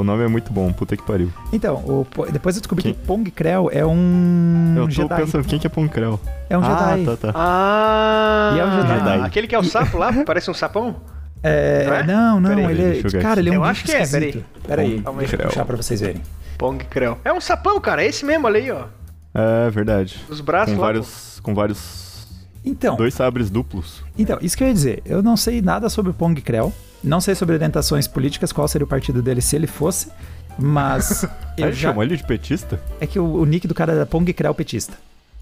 O 0.02 0.04
nome 0.04 0.24
é 0.24 0.28
muito 0.28 0.52
bom, 0.52 0.72
puta 0.74 0.98
que 0.98 1.04
pariu. 1.04 1.32
Então, 1.54 1.76
o 1.76 2.06
Po- 2.10 2.26
depois 2.32 2.56
eu 2.56 2.62
descobri 2.62 2.84
Quem? 2.84 2.94
que 2.94 3.00
Pong 3.06 3.30
Krell 3.30 3.70
é 3.72 3.86
um 3.86 4.74
Eu 4.76 4.86
tô 4.86 4.90
Jedi. 4.90 5.16
pensando, 5.22 5.48
quem 5.48 5.60
que 5.60 5.68
é 5.68 5.70
Pong 5.70 5.88
Krell? 5.90 6.20
É 6.50 6.58
um 6.58 6.62
ah, 6.64 6.96
Jedi. 6.98 7.06
tá, 7.06 7.18
tá. 7.18 7.32
Ah! 7.36 8.54
E 8.56 8.60
é 8.60 8.66
um 8.66 8.72
Jedi. 8.82 8.98
Jedi. 9.00 9.26
Aquele 9.26 9.48
que 9.48 9.56
é 9.56 9.60
o 9.60 9.64
sapo 9.64 9.98
lá, 9.98 10.12
parece 10.26 10.50
um 10.50 10.54
sapão? 10.54 10.96
É, 11.44 11.86
Não 11.86 11.94
é? 11.96 12.04
não, 12.04 12.40
não, 12.40 12.50
Peraí, 12.50 12.72
ele 12.72 13.00
é. 13.00 13.22
Cara, 13.22 13.40
ele 13.40 13.50
é 13.50 13.52
um 13.54 13.56
Eu 13.56 13.62
bicho 13.62 13.72
acho 13.72 13.84
que 13.86 13.92
é. 13.92 14.44
Peraí, 14.68 15.02
Calma 15.02 15.22
aí. 15.22 15.28
deixa 15.28 15.42
eu 15.44 15.48
puxar 15.48 15.66
pra 15.66 15.78
vocês 15.78 16.00
verem. 16.02 16.22
Pong 16.58 16.84
Krell. 16.86 17.18
É 17.24 17.32
um 17.34 17.42
sapão, 17.42 17.80
cara. 17.80 18.04
É 18.04 18.08
esse 18.08 18.26
mesmo, 18.26 18.46
olha 18.48 18.60
aí, 18.60 18.72
ó. 18.72 18.86
É 19.34 19.70
verdade. 19.70 20.20
Os 20.30 20.42
braços 20.42 20.74
Com 20.76 20.82
lá. 20.82 20.88
vários. 20.88 21.40
Com 21.42 21.54
vários. 21.56 22.28
Então, 22.64 22.96
Dois 22.96 23.14
sabres 23.14 23.50
duplos. 23.50 24.04
então, 24.18 24.38
isso 24.42 24.56
que 24.58 24.64
eu 24.64 24.68
ia 24.68 24.74
dizer. 24.74 25.02
Eu 25.06 25.24
não 25.24 25.36
sei 25.38 25.62
nada 25.62 25.90
sobre 25.90 26.12
o 26.12 26.14
Pong 26.14 26.40
Krell. 26.42 26.72
Não 27.04 27.20
sei 27.20 27.36
sobre 27.36 27.56
orientações 27.56 28.08
políticas, 28.08 28.52
qual 28.52 28.68
seria 28.68 28.86
o 28.86 28.88
partido 28.88 29.22
dele 29.22 29.42
se 29.42 29.56
ele 29.56 29.68
fosse. 29.68 30.10
Mas 30.58 31.24
eu 31.58 31.68
Ele 31.68 31.74
já... 31.74 31.90
chamou 31.90 32.04
ele 32.04 32.18
de 32.18 32.24
petista? 32.24 32.80
é 33.00 33.08
que 33.08 33.20
o, 33.20 33.26
o 33.26 33.46
nick 33.46 33.68
do 33.68 33.74
cara 33.74 33.94
era 33.94 34.06
Pong 34.06 34.32
Krell 34.34 34.54
petista. 34.54 34.94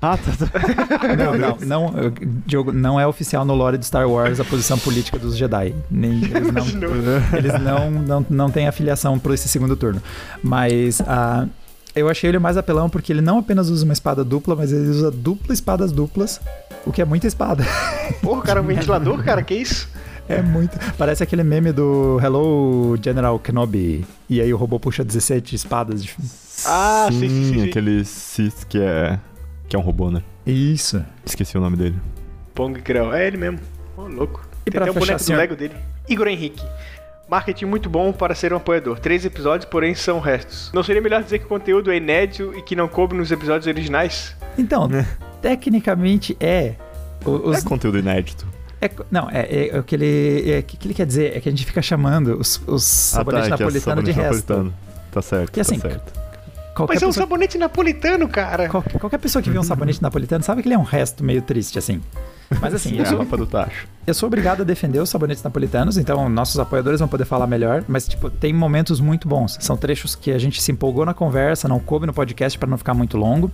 Ah, 0.01 0.18
tá, 0.18 0.32
tá. 0.32 0.49
Não, 1.18 1.38
não, 1.38 1.57
não, 1.91 2.14
Diogo, 2.45 2.72
não 2.72 2.97
é 2.97 3.05
oficial 3.05 3.43
no 3.43 3.53
lore 3.53 3.78
de 3.78 3.86
Star 3.86 4.10
Wars 4.10 4.39
a 4.39 4.45
posição 4.45 4.80
política 4.80 5.20
dos 5.20 5.36
Jedi. 5.36 5.76
Nem, 5.91 6.24
eles 6.24 6.53
não, 6.53 6.66
eles 7.38 7.62
não, 7.62 7.91
não, 7.91 8.26
não 8.30 8.49
têm 8.49 8.66
afiliação 8.66 9.20
por 9.20 9.34
esse 9.34 9.49
segundo 9.49 9.76
turno. 9.76 10.01
Mas 10.41 11.01
ah, 11.01 11.45
eu 11.93 12.07
achei 12.07 12.30
ele 12.30 12.39
mais 12.39 12.55
apelão 12.55 12.89
porque 12.89 13.12
ele 13.12 13.20
não 13.20 13.39
apenas 13.39 13.70
usa 13.70 13.84
uma 13.84 13.91
espada 13.91 14.24
dupla, 14.24 14.55
mas 14.55 14.72
ele 14.72 14.88
usa 14.88 15.12
dupla 15.12 15.53
espadas 15.53 15.91
duplas, 15.91 16.39
o 16.86 16.93
que 16.93 17.01
é 17.01 17.05
muita 17.05 17.28
espada. 17.28 17.66
Porra, 18.22 18.41
cara, 18.41 18.62
um 18.62 18.66
ventilador, 18.66 19.22
cara, 19.22 19.41
que 19.43 19.55
isso? 19.55 19.89
É 20.30 20.41
muito. 20.41 20.77
Parece 20.97 21.23
aquele 21.23 21.43
meme 21.43 21.71
do 21.71 22.19
Hello 22.23 22.95
General 23.03 23.38
Kenobi. 23.39 24.05
E 24.30 24.39
aí 24.39 24.53
o 24.53 24.57
robô 24.57 24.80
puxa 24.80 25.03
17 25.03 25.55
espadas. 25.55 26.03
De... 26.03 26.15
Ah, 26.65 27.07
sim, 27.11 27.19
sim, 27.19 27.30
sim, 27.30 27.53
sim. 27.61 27.63
Aquele 27.69 28.05
Sith 28.05 28.65
que 28.69 28.80
é. 28.80 29.19
Que 29.67 29.75
é 29.75 29.80
um 29.80 29.82
robô, 29.82 30.09
né? 30.11 30.21
Isso. 30.45 31.03
Esqueci 31.25 31.57
o 31.57 31.61
nome 31.61 31.77
dele. 31.77 31.95
Pong 32.53 32.80
Krell. 32.82 33.13
É 33.13 33.25
ele 33.27 33.38
mesmo. 33.38 33.59
Ô, 33.97 34.03
louco. 34.03 34.47
E 34.65 34.71
Tem 34.71 34.82
até 34.82 34.91
um 34.91 34.93
fechar, 34.93 35.05
boneco 35.05 35.23
senhor- 35.23 35.38
do 35.38 35.41
Lego 35.41 35.55
dele. 35.55 35.73
Igor 36.07 36.27
Henrique. 36.27 36.63
Marketing 37.30 37.65
muito 37.65 37.89
bom 37.89 38.11
para 38.11 38.34
ser 38.34 38.51
um 38.53 38.57
apoiador. 38.57 38.99
Três 38.99 39.23
episódios, 39.25 39.69
porém 39.69 39.93
são 39.93 40.19
restos. 40.19 40.71
Não 40.73 40.82
seria 40.84 41.01
melhor 41.01 41.21
dizer 41.23 41.39
que 41.39 41.45
o 41.45 41.47
conteúdo 41.47 41.91
é 41.91 41.97
inédito 41.97 42.51
e 42.57 42.61
que 42.63 42.75
não 42.75 42.88
coube 42.88 43.15
nos 43.15 43.32
episódios 43.32 43.67
originais? 43.67 44.36
Então, 44.57 44.89
tecnicamente 45.41 46.36
é. 46.39 46.73
O- 47.25 47.49
Os, 47.49 47.57
É 47.59 47.61
conteúdo 47.61 47.97
inédito. 47.99 48.47
É 48.82 48.89
não, 49.11 49.30
é, 49.32 49.67
é 49.69 49.80
o 49.80 49.84
que 49.84 49.95
ele. 49.95 50.51
É, 50.51 50.59
o 50.59 50.63
que 50.63 50.88
ele 50.88 50.93
quer 50.93 51.05
dizer 51.05 51.36
é 51.36 51.39
que 51.39 51.49
a 51.49 51.51
gente 51.51 51.65
fica 51.65 51.82
chamando 51.82 52.38
os, 52.39 52.61
os 52.67 52.84
sabonetes 52.84 53.47
ah, 53.47 53.49
tá, 53.49 53.55
é 53.55 53.57
é 53.57 53.65
napolitanos 53.65 54.03
de 54.05 54.11
resto. 54.11 54.32
napolitano. 54.53 54.73
Tá 55.11 55.21
certo, 55.21 55.51
Que 55.51 55.59
assim, 55.59 55.80
tá 55.80 55.89
certo. 55.89 56.19
Qualquer 56.75 56.93
Mas 56.93 57.03
é 57.03 57.05
um 57.05 57.09
pessoa, 57.09 57.25
sabonete 57.25 57.57
napolitano, 57.57 58.27
cara. 58.30 58.69
qual- 58.69 58.84
qualquer 58.84 59.17
pessoa 59.17 59.41
que 59.41 59.49
vê 59.49 59.59
um 59.59 59.63
sabonete 59.63 60.01
napolitano 60.01 60.43
sabe 60.43 60.61
que 60.61 60.67
ele 60.67 60.75
é 60.75 60.77
um 60.77 60.84
resto 60.84 61.23
meio 61.25 61.41
triste, 61.41 61.77
assim. 61.77 61.99
Mas 62.61 62.73
assim, 62.73 62.95
É 62.97 63.01
eu 63.01 63.05
sou, 63.05 63.25
do 63.38 63.45
tacho. 63.45 63.86
eu 64.07 64.13
sou 64.13 64.27
obrigado 64.27 64.61
a 64.61 64.63
defender 64.63 64.99
os 64.99 65.09
sabonetes 65.09 65.43
napolitanos, 65.43 65.97
então 65.97 66.30
nossos 66.30 66.57
apoiadores 66.57 66.99
vão 67.01 67.09
poder 67.09 67.25
falar 67.25 67.47
melhor, 67.47 67.84
mas 67.88 68.07
tipo, 68.07 68.30
tem 68.30 68.53
momentos 68.53 69.01
muito 69.01 69.27
bons. 69.27 69.57
São 69.59 69.75
trechos 69.75 70.15
que 70.15 70.32
a 70.32 70.38
gente 70.38 70.61
se 70.61 70.71
empolgou 70.71 71.05
na 71.05 71.13
conversa, 71.13 71.67
não 71.67 71.80
coube 71.82 72.05
no 72.05 72.13
podcast 72.13 72.57
para 72.57 72.69
não 72.69 72.77
ficar 72.77 72.93
muito 72.93 73.17
longo. 73.17 73.51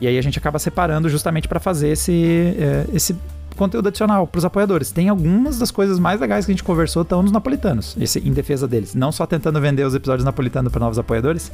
E 0.00 0.06
aí 0.06 0.16
a 0.16 0.22
gente 0.22 0.38
acaba 0.38 0.58
separando 0.58 1.08
justamente 1.10 1.48
para 1.48 1.60
fazer 1.60 1.88
esse, 1.88 2.54
esse 2.92 3.14
conteúdo 3.56 3.88
adicional 3.88 4.26
para 4.26 4.38
os 4.38 4.44
apoiadores. 4.44 4.90
Tem 4.90 5.08
algumas 5.08 5.58
das 5.58 5.70
coisas 5.70 5.98
mais 5.98 6.20
legais 6.20 6.44
que 6.44 6.52
a 6.52 6.54
gente 6.54 6.64
conversou 6.64 7.02
estão 7.02 7.22
nos 7.22 7.32
napolitanos, 7.32 7.96
esse, 8.00 8.18
em 8.20 8.32
defesa 8.32 8.68
deles. 8.68 8.94
Não 8.94 9.10
só 9.10 9.26
tentando 9.26 9.60
vender 9.60 9.84
os 9.84 9.94
episódios 9.94 10.24
napolitanos 10.24 10.70
para 10.70 10.80
novos 10.80 10.98
apoiadores. 10.98 11.50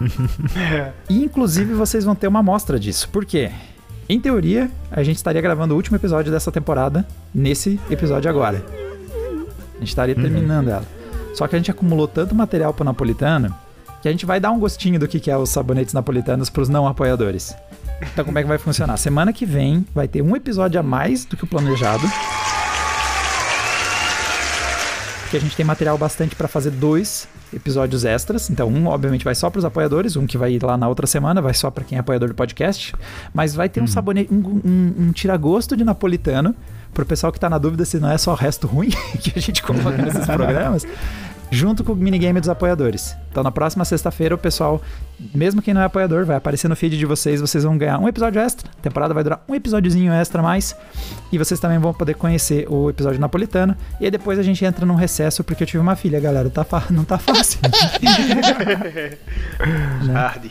e 1.08 1.22
inclusive 1.22 1.74
vocês 1.74 2.04
vão 2.04 2.14
ter 2.14 2.26
uma 2.26 2.40
amostra 2.40 2.78
disso. 2.78 3.08
Por 3.08 3.24
quê? 3.24 3.50
Em 4.08 4.20
teoria, 4.20 4.70
a 4.90 5.02
gente 5.02 5.16
estaria 5.16 5.40
gravando 5.40 5.74
o 5.74 5.76
último 5.76 5.96
episódio 5.96 6.32
dessa 6.32 6.50
temporada 6.50 7.06
nesse 7.34 7.80
episódio 7.88 8.28
agora. 8.28 8.64
A 9.74 9.78
gente 9.78 9.88
estaria 9.88 10.14
terminando 10.14 10.68
ela. 10.68 10.84
Só 11.34 11.46
que 11.46 11.56
a 11.56 11.58
gente 11.58 11.70
acumulou 11.70 12.06
tanto 12.06 12.34
material 12.34 12.74
pro 12.74 12.84
napolitano 12.84 13.54
que 14.02 14.08
a 14.08 14.10
gente 14.10 14.26
vai 14.26 14.40
dar 14.40 14.50
um 14.50 14.58
gostinho 14.58 14.98
do 14.98 15.06
que 15.06 15.20
que 15.20 15.30
é 15.30 15.36
os 15.36 15.48
sabonetes 15.48 15.94
napolitanos 15.94 16.50
pros 16.50 16.68
não 16.68 16.86
apoiadores. 16.86 17.54
Então, 18.12 18.24
como 18.24 18.38
é 18.38 18.42
que 18.42 18.48
vai 18.48 18.58
funcionar? 18.58 18.96
Semana 18.96 19.32
que 19.32 19.46
vem 19.46 19.86
vai 19.94 20.08
ter 20.08 20.22
um 20.22 20.34
episódio 20.34 20.78
a 20.78 20.82
mais 20.82 21.24
do 21.24 21.36
que 21.36 21.44
o 21.44 21.46
planejado. 21.46 22.06
Porque 25.22 25.36
a 25.36 25.40
gente 25.40 25.56
tem 25.56 25.64
material 25.64 25.96
bastante 25.96 26.36
para 26.36 26.46
fazer 26.46 26.70
dois 26.70 27.26
episódios 27.54 28.04
extras. 28.04 28.50
Então, 28.50 28.68
um, 28.68 28.86
obviamente, 28.86 29.24
vai 29.24 29.34
só 29.34 29.48
para 29.48 29.60
os 29.60 29.64
apoiadores, 29.64 30.16
um 30.16 30.26
que 30.26 30.36
vai 30.36 30.52
ir 30.52 30.62
lá 30.62 30.76
na 30.76 30.88
outra 30.88 31.06
semana, 31.06 31.40
vai 31.40 31.54
só 31.54 31.70
para 31.70 31.84
quem 31.84 31.96
é 31.96 32.00
apoiador 32.00 32.28
do 32.28 32.34
podcast. 32.34 32.94
Mas 33.32 33.54
vai 33.54 33.68
ter 33.68 33.82
um 33.82 33.86
sabonete, 33.86 34.32
um, 34.32 34.60
um, 34.64 34.94
um 34.98 35.12
tiragosto 35.12 35.76
de 35.76 35.84
napolitano. 35.84 36.54
Pro 36.92 37.06
pessoal 37.06 37.32
que 37.32 37.40
tá 37.40 37.48
na 37.48 37.56
dúvida 37.56 37.86
se 37.86 37.98
não 37.98 38.10
é 38.10 38.18
só 38.18 38.34
resto 38.34 38.66
ruim 38.66 38.90
que 39.18 39.32
a 39.34 39.40
gente 39.40 39.62
coloca 39.62 39.96
nesses 39.96 40.26
programas 40.28 40.86
junto 41.52 41.84
com 41.84 41.92
o 41.92 41.96
minigame 41.96 42.40
dos 42.40 42.48
apoiadores. 42.48 43.14
Então, 43.30 43.42
na 43.42 43.50
próxima 43.50 43.84
sexta-feira, 43.84 44.34
o 44.34 44.38
pessoal, 44.38 44.80
mesmo 45.34 45.60
quem 45.60 45.74
não 45.74 45.82
é 45.82 45.84
apoiador, 45.84 46.24
vai 46.24 46.34
aparecer 46.34 46.66
no 46.66 46.74
feed 46.74 46.96
de 46.96 47.04
vocês, 47.04 47.42
vocês 47.42 47.62
vão 47.62 47.76
ganhar 47.76 47.98
um 47.98 48.08
episódio 48.08 48.40
extra. 48.40 48.70
A 48.70 48.82
temporada 48.82 49.12
vai 49.12 49.22
durar 49.22 49.44
um 49.46 49.54
episódiozinho 49.54 50.10
extra 50.14 50.40
a 50.40 50.42
mais. 50.42 50.74
E 51.30 51.36
vocês 51.36 51.60
também 51.60 51.78
vão 51.78 51.92
poder 51.92 52.14
conhecer 52.14 52.66
o 52.70 52.88
episódio 52.88 53.20
napolitano. 53.20 53.76
E 54.00 54.06
aí 54.06 54.10
depois 54.10 54.38
a 54.38 54.42
gente 54.42 54.64
entra 54.64 54.86
num 54.86 54.94
recesso, 54.94 55.44
porque 55.44 55.64
eu 55.64 55.66
tive 55.66 55.78
uma 55.78 55.94
filha, 55.94 56.18
galera. 56.18 56.48
Tá 56.48 56.64
não 56.88 57.04
tá 57.04 57.18
fácil. 57.18 57.60
Né? 60.04 60.16
Arde. 60.16 60.50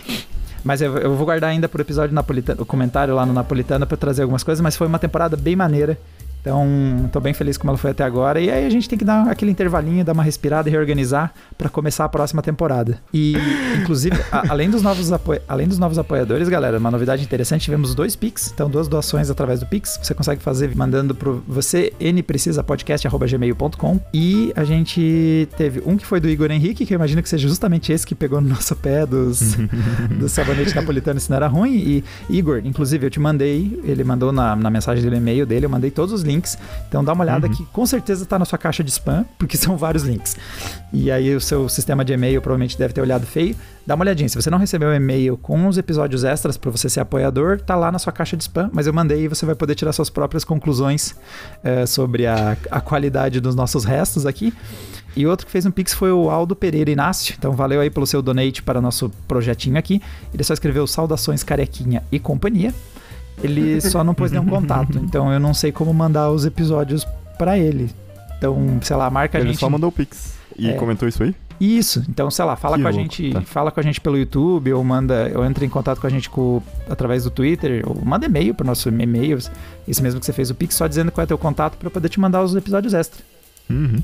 Mas 0.64 0.82
eu, 0.82 0.98
eu 0.98 1.16
vou 1.16 1.26
guardar 1.26 1.50
ainda 1.50 1.68
pro 1.68 1.82
episódio 1.82 2.14
napolitano, 2.14 2.62
o 2.62 2.66
comentário 2.66 3.16
lá 3.16 3.26
no 3.26 3.34
Napolitano 3.34 3.86
pra 3.88 3.98
trazer 3.98 4.22
algumas 4.22 4.44
coisas, 4.44 4.62
mas 4.62 4.76
foi 4.76 4.88
uma 4.88 5.00
temporada 5.00 5.36
bem 5.36 5.56
maneira. 5.56 5.98
Então, 6.42 7.10
tô 7.14 7.20
bem 7.20 7.34
feliz 7.34 7.56
como 7.58 7.70
ela 7.72 7.78
foi 7.78 7.92
até 7.92 8.04
agora. 8.04 8.40
E 8.42 8.50
aí 8.50 8.66
a 8.66 8.70
gente 8.70 8.90
tem 8.90 8.98
que 8.98 9.06
dar 9.06 9.30
aquele 9.30 9.52
intervalinho, 9.52 10.04
dar 10.04 10.14
uma 10.14 10.24
respirada 10.24 10.68
e 10.68 10.72
reorganizar 10.72 11.32
pra 11.58 11.70
começar 11.70 12.06
a 12.06 12.10
próxima 12.10 12.42
temporada. 12.42 12.98
E, 13.14 13.36
inclusive, 13.80 14.18
a- 14.32 14.46
além, 14.50 14.70
dos 14.70 14.82
novos 14.82 15.12
além 15.48 15.68
dos 15.68 15.78
novos 15.78 16.00
apoiadores, 16.00 16.50
galera, 16.50 16.78
uma 16.80 16.90
novidade 16.92 17.24
interessante, 17.24 17.62
tivemos 17.64 17.94
dois 17.94 18.16
Pix. 18.16 18.52
Então, 18.54 18.70
duas 18.70 18.88
doações 18.88 19.30
através 19.30 19.60
do 19.60 19.66
Pix. 19.68 20.00
Você 20.02 20.14
consegue 20.16 20.42
fazer 20.42 20.76
mandando 20.76 21.14
pro 21.14 21.44
você 21.48 21.94
nprecisapodcast.gmail.com 22.00 24.00
E 24.14 24.52
a 24.56 24.64
gente 24.64 25.48
teve 25.58 25.82
um 25.86 25.98
que 25.98 26.06
foi 26.06 26.20
do 26.20 26.28
Igor 26.30 26.52
Henrique, 26.52 26.86
que 26.86 26.94
eu 26.94 26.96
imagino 26.96 27.22
que 27.22 27.30
seja 27.30 27.48
justamente 27.48 27.92
esse 27.92 28.06
que 28.06 28.16
pegou 28.16 28.42
no 28.42 28.50
nosso 28.50 28.76
pé 28.76 29.06
dos, 29.06 29.56
do 30.20 30.28
sabonete 30.28 30.76
napolitano 30.76 31.20
se 31.20 31.30
não 31.30 31.38
era 31.38 31.48
ruim. 31.48 31.76
E 31.76 32.04
Igor, 32.30 32.62
inclusive, 32.66 33.06
eu 33.06 33.10
te 33.10 33.20
mandei, 33.20 33.80
ele 33.84 34.04
mandou 34.04 34.32
na, 34.32 34.56
na 34.56 34.70
mensagem 34.70 35.08
do 35.08 35.16
e-mail 35.16 35.46
dele, 35.46 35.66
eu 35.66 35.70
mandei 35.70 35.92
todos 35.92 36.14
os 36.14 36.22
links. 36.22 36.31
Então 36.88 37.04
dá 37.04 37.14
uma 37.14 37.24
olhada 37.24 37.50
que 37.50 37.66
com 37.66 37.86
certeza 37.86 38.26
tá 38.26 38.38
na 38.38 38.46
sua 38.46 38.58
caixa 38.58 38.84
de 38.84 38.92
spam, 38.92 39.26
porque 39.38 39.58
são 39.58 39.78
vários 39.78 40.04
links. 40.04 40.36
E 40.94 41.12
aí 41.12 41.36
o 41.36 41.42
seu 41.42 41.68
sistema 41.70 42.04
de 42.04 42.14
e-mail 42.14 42.42
provavelmente 42.42 42.78
deve 42.78 42.94
ter 42.94 43.02
olhado 43.02 43.26
feio. 43.26 43.56
Dá 43.86 43.96
uma 43.96 44.04
olhadinha. 44.04 44.30
Se 44.30 44.36
você 44.36 44.50
não 44.50 44.58
recebeu 44.58 44.90
o 44.90 44.94
e-mail 44.94 45.38
com 45.38 45.68
os 45.68 45.78
episódios 45.78 46.24
extras 46.24 46.58
para 46.58 46.70
você 46.70 46.90
ser 46.90 47.00
apoiador, 47.00 47.60
tá 47.60 47.76
lá 47.76 47.92
na 47.92 47.98
sua 47.98 48.14
caixa 48.14 48.38
de 48.38 48.44
spam, 48.44 48.70
mas 48.72 48.88
eu 48.88 48.94
mandei 48.94 49.26
e 49.26 49.28
você 49.28 49.46
vai 49.46 49.56
poder 49.56 49.76
tirar 49.76 49.92
suas 49.94 50.10
próprias 50.10 50.44
conclusões 50.44 51.16
eh, 51.64 51.86
sobre 51.86 52.28
a, 52.28 52.56
a 52.70 52.80
qualidade 52.80 53.40
dos 53.40 53.56
nossos 53.56 53.84
restos 53.84 54.26
aqui. 54.26 54.54
E 55.16 55.28
outro 55.28 55.46
que 55.46 55.52
fez 55.52 55.66
um 55.66 55.72
pix 55.72 55.94
foi 55.94 56.12
o 56.12 56.30
Aldo 56.30 56.56
Pereira 56.56 56.90
Inácio. 56.90 57.36
Então 57.38 57.52
valeu 57.54 57.82
aí 57.82 57.90
pelo 57.90 58.08
seu 58.08 58.22
donate 58.22 58.64
para 58.64 58.80
nosso 58.80 59.10
projetinho 59.28 59.78
aqui. 59.78 60.02
Ele 60.34 60.44
só 60.44 60.54
escreveu 60.54 60.88
saudações 60.88 61.44
carequinha 61.44 62.04
e 62.12 62.20
companhia. 62.20 62.74
Ele 63.44 63.82
só 63.82 64.04
não 64.04 64.14
pôs 64.14 64.32
nenhum 64.32 64.46
contato. 64.46 64.98
Então 65.04 65.32
eu 65.32 65.40
não 65.40 65.54
sei 65.54 65.72
como 65.72 65.94
mandar 65.94 66.30
os 66.32 66.46
episódios 66.46 67.06
para 67.38 67.58
ele. 67.58 67.90
Então, 68.38 68.80
sei 68.82 68.96
lá, 68.96 69.10
marca 69.10 69.38
a 69.38 69.42
Ele 69.42 69.50
gente. 69.52 69.60
só 69.60 69.70
mandou 69.70 69.90
o 69.90 69.92
Pix. 69.92 70.34
E 70.58 70.70
É. 70.70 70.74
comentou 70.74 71.08
isso 71.08 71.22
aí? 71.24 71.36
Isso. 71.60 72.04
Então, 72.10 72.32
sei 72.32 72.44
lá, 72.44 72.56
fala 72.56 72.76
Que 72.76 72.82
com 72.82 72.88
a 72.88 72.92
louco, 72.92 73.04
gente, 73.04 73.32
tá. 73.34 73.42
fala 73.42 73.72
com 73.72 73.80
a 73.80 73.84
gente 73.84 74.02
pelo 74.02 74.18
YouTube 74.18 74.74
ou 74.74 74.84
manda, 74.84 75.32
ou 75.36 75.46
entra 75.46 75.64
em 75.64 75.70
contato 75.70 76.02
com 76.02 76.08
a 76.08 76.10
gente 76.10 76.28
com, 76.28 76.60
através 76.90 77.24
do 77.24 77.30
Twitter, 77.30 77.84
ou 77.88 78.04
manda 78.04 78.26
e-mail 78.26 78.56
pro 78.56 78.66
nosso 78.66 78.90
e-mail, 78.90 79.38
isso 79.88 80.02
mesmo 80.02 80.20
que 80.20 80.26
você 80.26 80.34
fez 80.34 80.50
o 80.50 80.56
Pix, 80.56 80.74
só 80.74 80.88
dizendo 80.88 81.12
qual 81.12 81.24
é 81.24 81.28
teu 81.28 81.38
contato 81.38 81.78
para 81.78 81.90
poder 81.92 82.10
te 82.10 82.20
mandar 82.20 82.42
os 82.42 82.56
episódios 82.56 82.96
extra. 82.96 83.24
Uhum. 83.70 84.02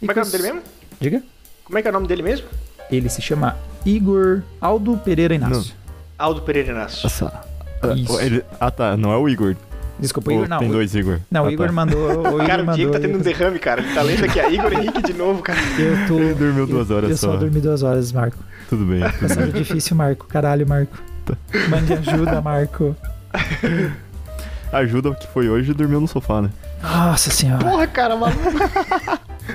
Como 0.00 0.10
é 0.10 0.14
que 0.14 0.18
é 0.18 0.22
o 0.22 0.24
nome 0.24 0.30
dele 0.32 0.42
mesmo? 0.44 0.62
Diga. 0.98 1.22
Como 1.64 1.78
é 1.78 1.82
que 1.82 1.88
é 1.88 1.90
o 1.90 1.94
nome 1.94 2.06
dele 2.08 2.22
mesmo? 2.22 2.46
Ele 2.90 3.08
se 3.10 3.20
chama 3.20 3.56
Igor 3.84 4.40
Aldo 4.58 4.96
Pereira 4.96 5.34
Inácio. 5.34 5.74
Aldo 6.18 6.40
Pereira 6.40 6.70
Inácio. 6.72 7.02
Nossa. 7.04 7.44
Ah, 7.82 7.94
Isso. 7.94 8.20
ele- 8.20 8.44
Ah, 8.60 8.70
tá. 8.70 8.96
Não 8.96 9.12
é 9.12 9.16
o 9.16 9.28
Igor. 9.28 9.54
Desculpa, 9.98 10.30
o 10.30 10.34
Igor 10.34 10.48
não. 10.48 10.58
Tem 10.58 10.68
o- 10.68 10.72
dois 10.72 10.94
Igor. 10.94 11.18
Não, 11.30 11.42
Ah, 11.44 11.48
o 11.48 11.50
Igor 11.50 11.66
tá. 11.66 11.72
mandou. 11.72 12.00
O 12.08 12.26
Igor 12.28 12.46
Cara, 12.46 12.62
o 12.62 12.66
mandou, 12.66 12.76
Diego 12.76 12.92
tá 12.92 13.00
tendo 13.00 13.18
um 13.18 13.22
derrame, 13.22 13.58
cara. 13.58 13.82
Ele 13.82 13.94
tá 13.94 14.02
lendo 14.02 14.24
aqui 14.24 14.40
a 14.40 14.48
Igor 14.50 14.72
Henrique 14.74 15.02
de 15.02 15.12
novo, 15.12 15.42
cara. 15.42 15.58
Eu 15.78 16.06
tô. 16.08 16.18
Ele 16.18 16.34
dormiu 16.34 16.66
duas 16.66 16.90
eu, 16.90 16.96
horas 16.96 17.10
eu 17.10 17.16
só. 17.16 17.32
só 17.32 17.36
dormi 17.36 17.60
duas 17.60 17.82
horas, 17.82 18.10
Marco. 18.12 18.38
Tudo 18.68 18.84
bem. 18.86 19.00
Tá 19.00 19.28
sendo 19.28 19.52
difícil, 19.52 19.94
Marco. 19.96 20.26
Caralho, 20.26 20.66
Marco. 20.66 20.96
Mande 21.68 21.92
ajuda, 21.92 22.40
Marco. 22.40 22.96
Ajuda 24.72 25.14
que 25.14 25.26
foi 25.28 25.48
hoje 25.50 25.70
e 25.70 25.74
dormiu 25.74 26.00
no 26.00 26.08
sofá, 26.08 26.40
né? 26.40 26.50
Nossa 26.82 27.30
senhora. 27.30 27.62
Porra, 27.62 27.86
cara, 27.86 28.16
maluco. 28.16 28.40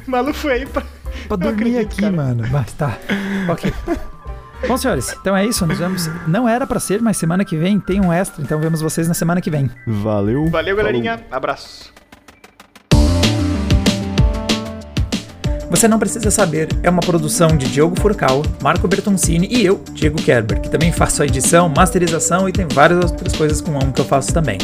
maluco 0.05 0.34
foi 0.36 0.53
aí 0.53 0.65
pra. 0.65 0.84
Pra 1.28 1.36
dormir 1.38 1.80
aqui, 1.80 2.07
mano. 2.09 2.43
Mas 2.51 2.71
tá. 2.73 2.97
Ok. 3.49 3.73
Bom, 4.65 4.77
senhores, 4.77 5.15
então 5.19 5.35
é 5.35 5.45
isso. 5.45 5.65
Nos 5.67 5.77
vemos. 5.77 6.09
Não 6.27 6.47
era 6.47 6.65
pra 6.65 6.79
ser, 6.79 7.01
mas 7.01 7.17
semana 7.17 7.45
que 7.45 7.55
vem 7.55 7.79
tem 7.79 8.01
um 8.01 8.11
extra. 8.11 8.41
Então 8.41 8.59
vemos 8.59 8.81
vocês 8.81 9.07
na 9.07 9.13
semana 9.13 9.41
que 9.41 9.49
vem. 9.49 9.69
Valeu. 9.85 10.49
Valeu, 10.49 10.75
falou. 10.75 10.77
galerinha. 10.77 11.19
Abraço. 11.29 11.91
Você 15.69 15.87
Não 15.87 15.99
Precisa 15.99 16.31
Saber 16.31 16.69
é 16.81 16.89
uma 16.89 17.01
produção 17.01 17.49
de 17.49 17.69
Diogo 17.69 17.99
Furcal, 17.99 18.41
Marco 18.63 18.87
Bertoncini 18.87 19.49
e 19.51 19.65
eu, 19.65 19.83
Diego 19.91 20.21
Kerber, 20.21 20.61
que 20.61 20.69
também 20.69 20.93
faço 20.93 21.21
a 21.21 21.25
edição, 21.25 21.67
masterização 21.67 22.47
e 22.47 22.53
tem 22.53 22.65
várias 22.71 23.11
outras 23.11 23.35
coisas 23.35 23.59
com 23.59 23.71
um 23.71 23.91
que 23.91 23.99
eu 23.99 24.05
faço 24.05 24.33
também. 24.33 24.57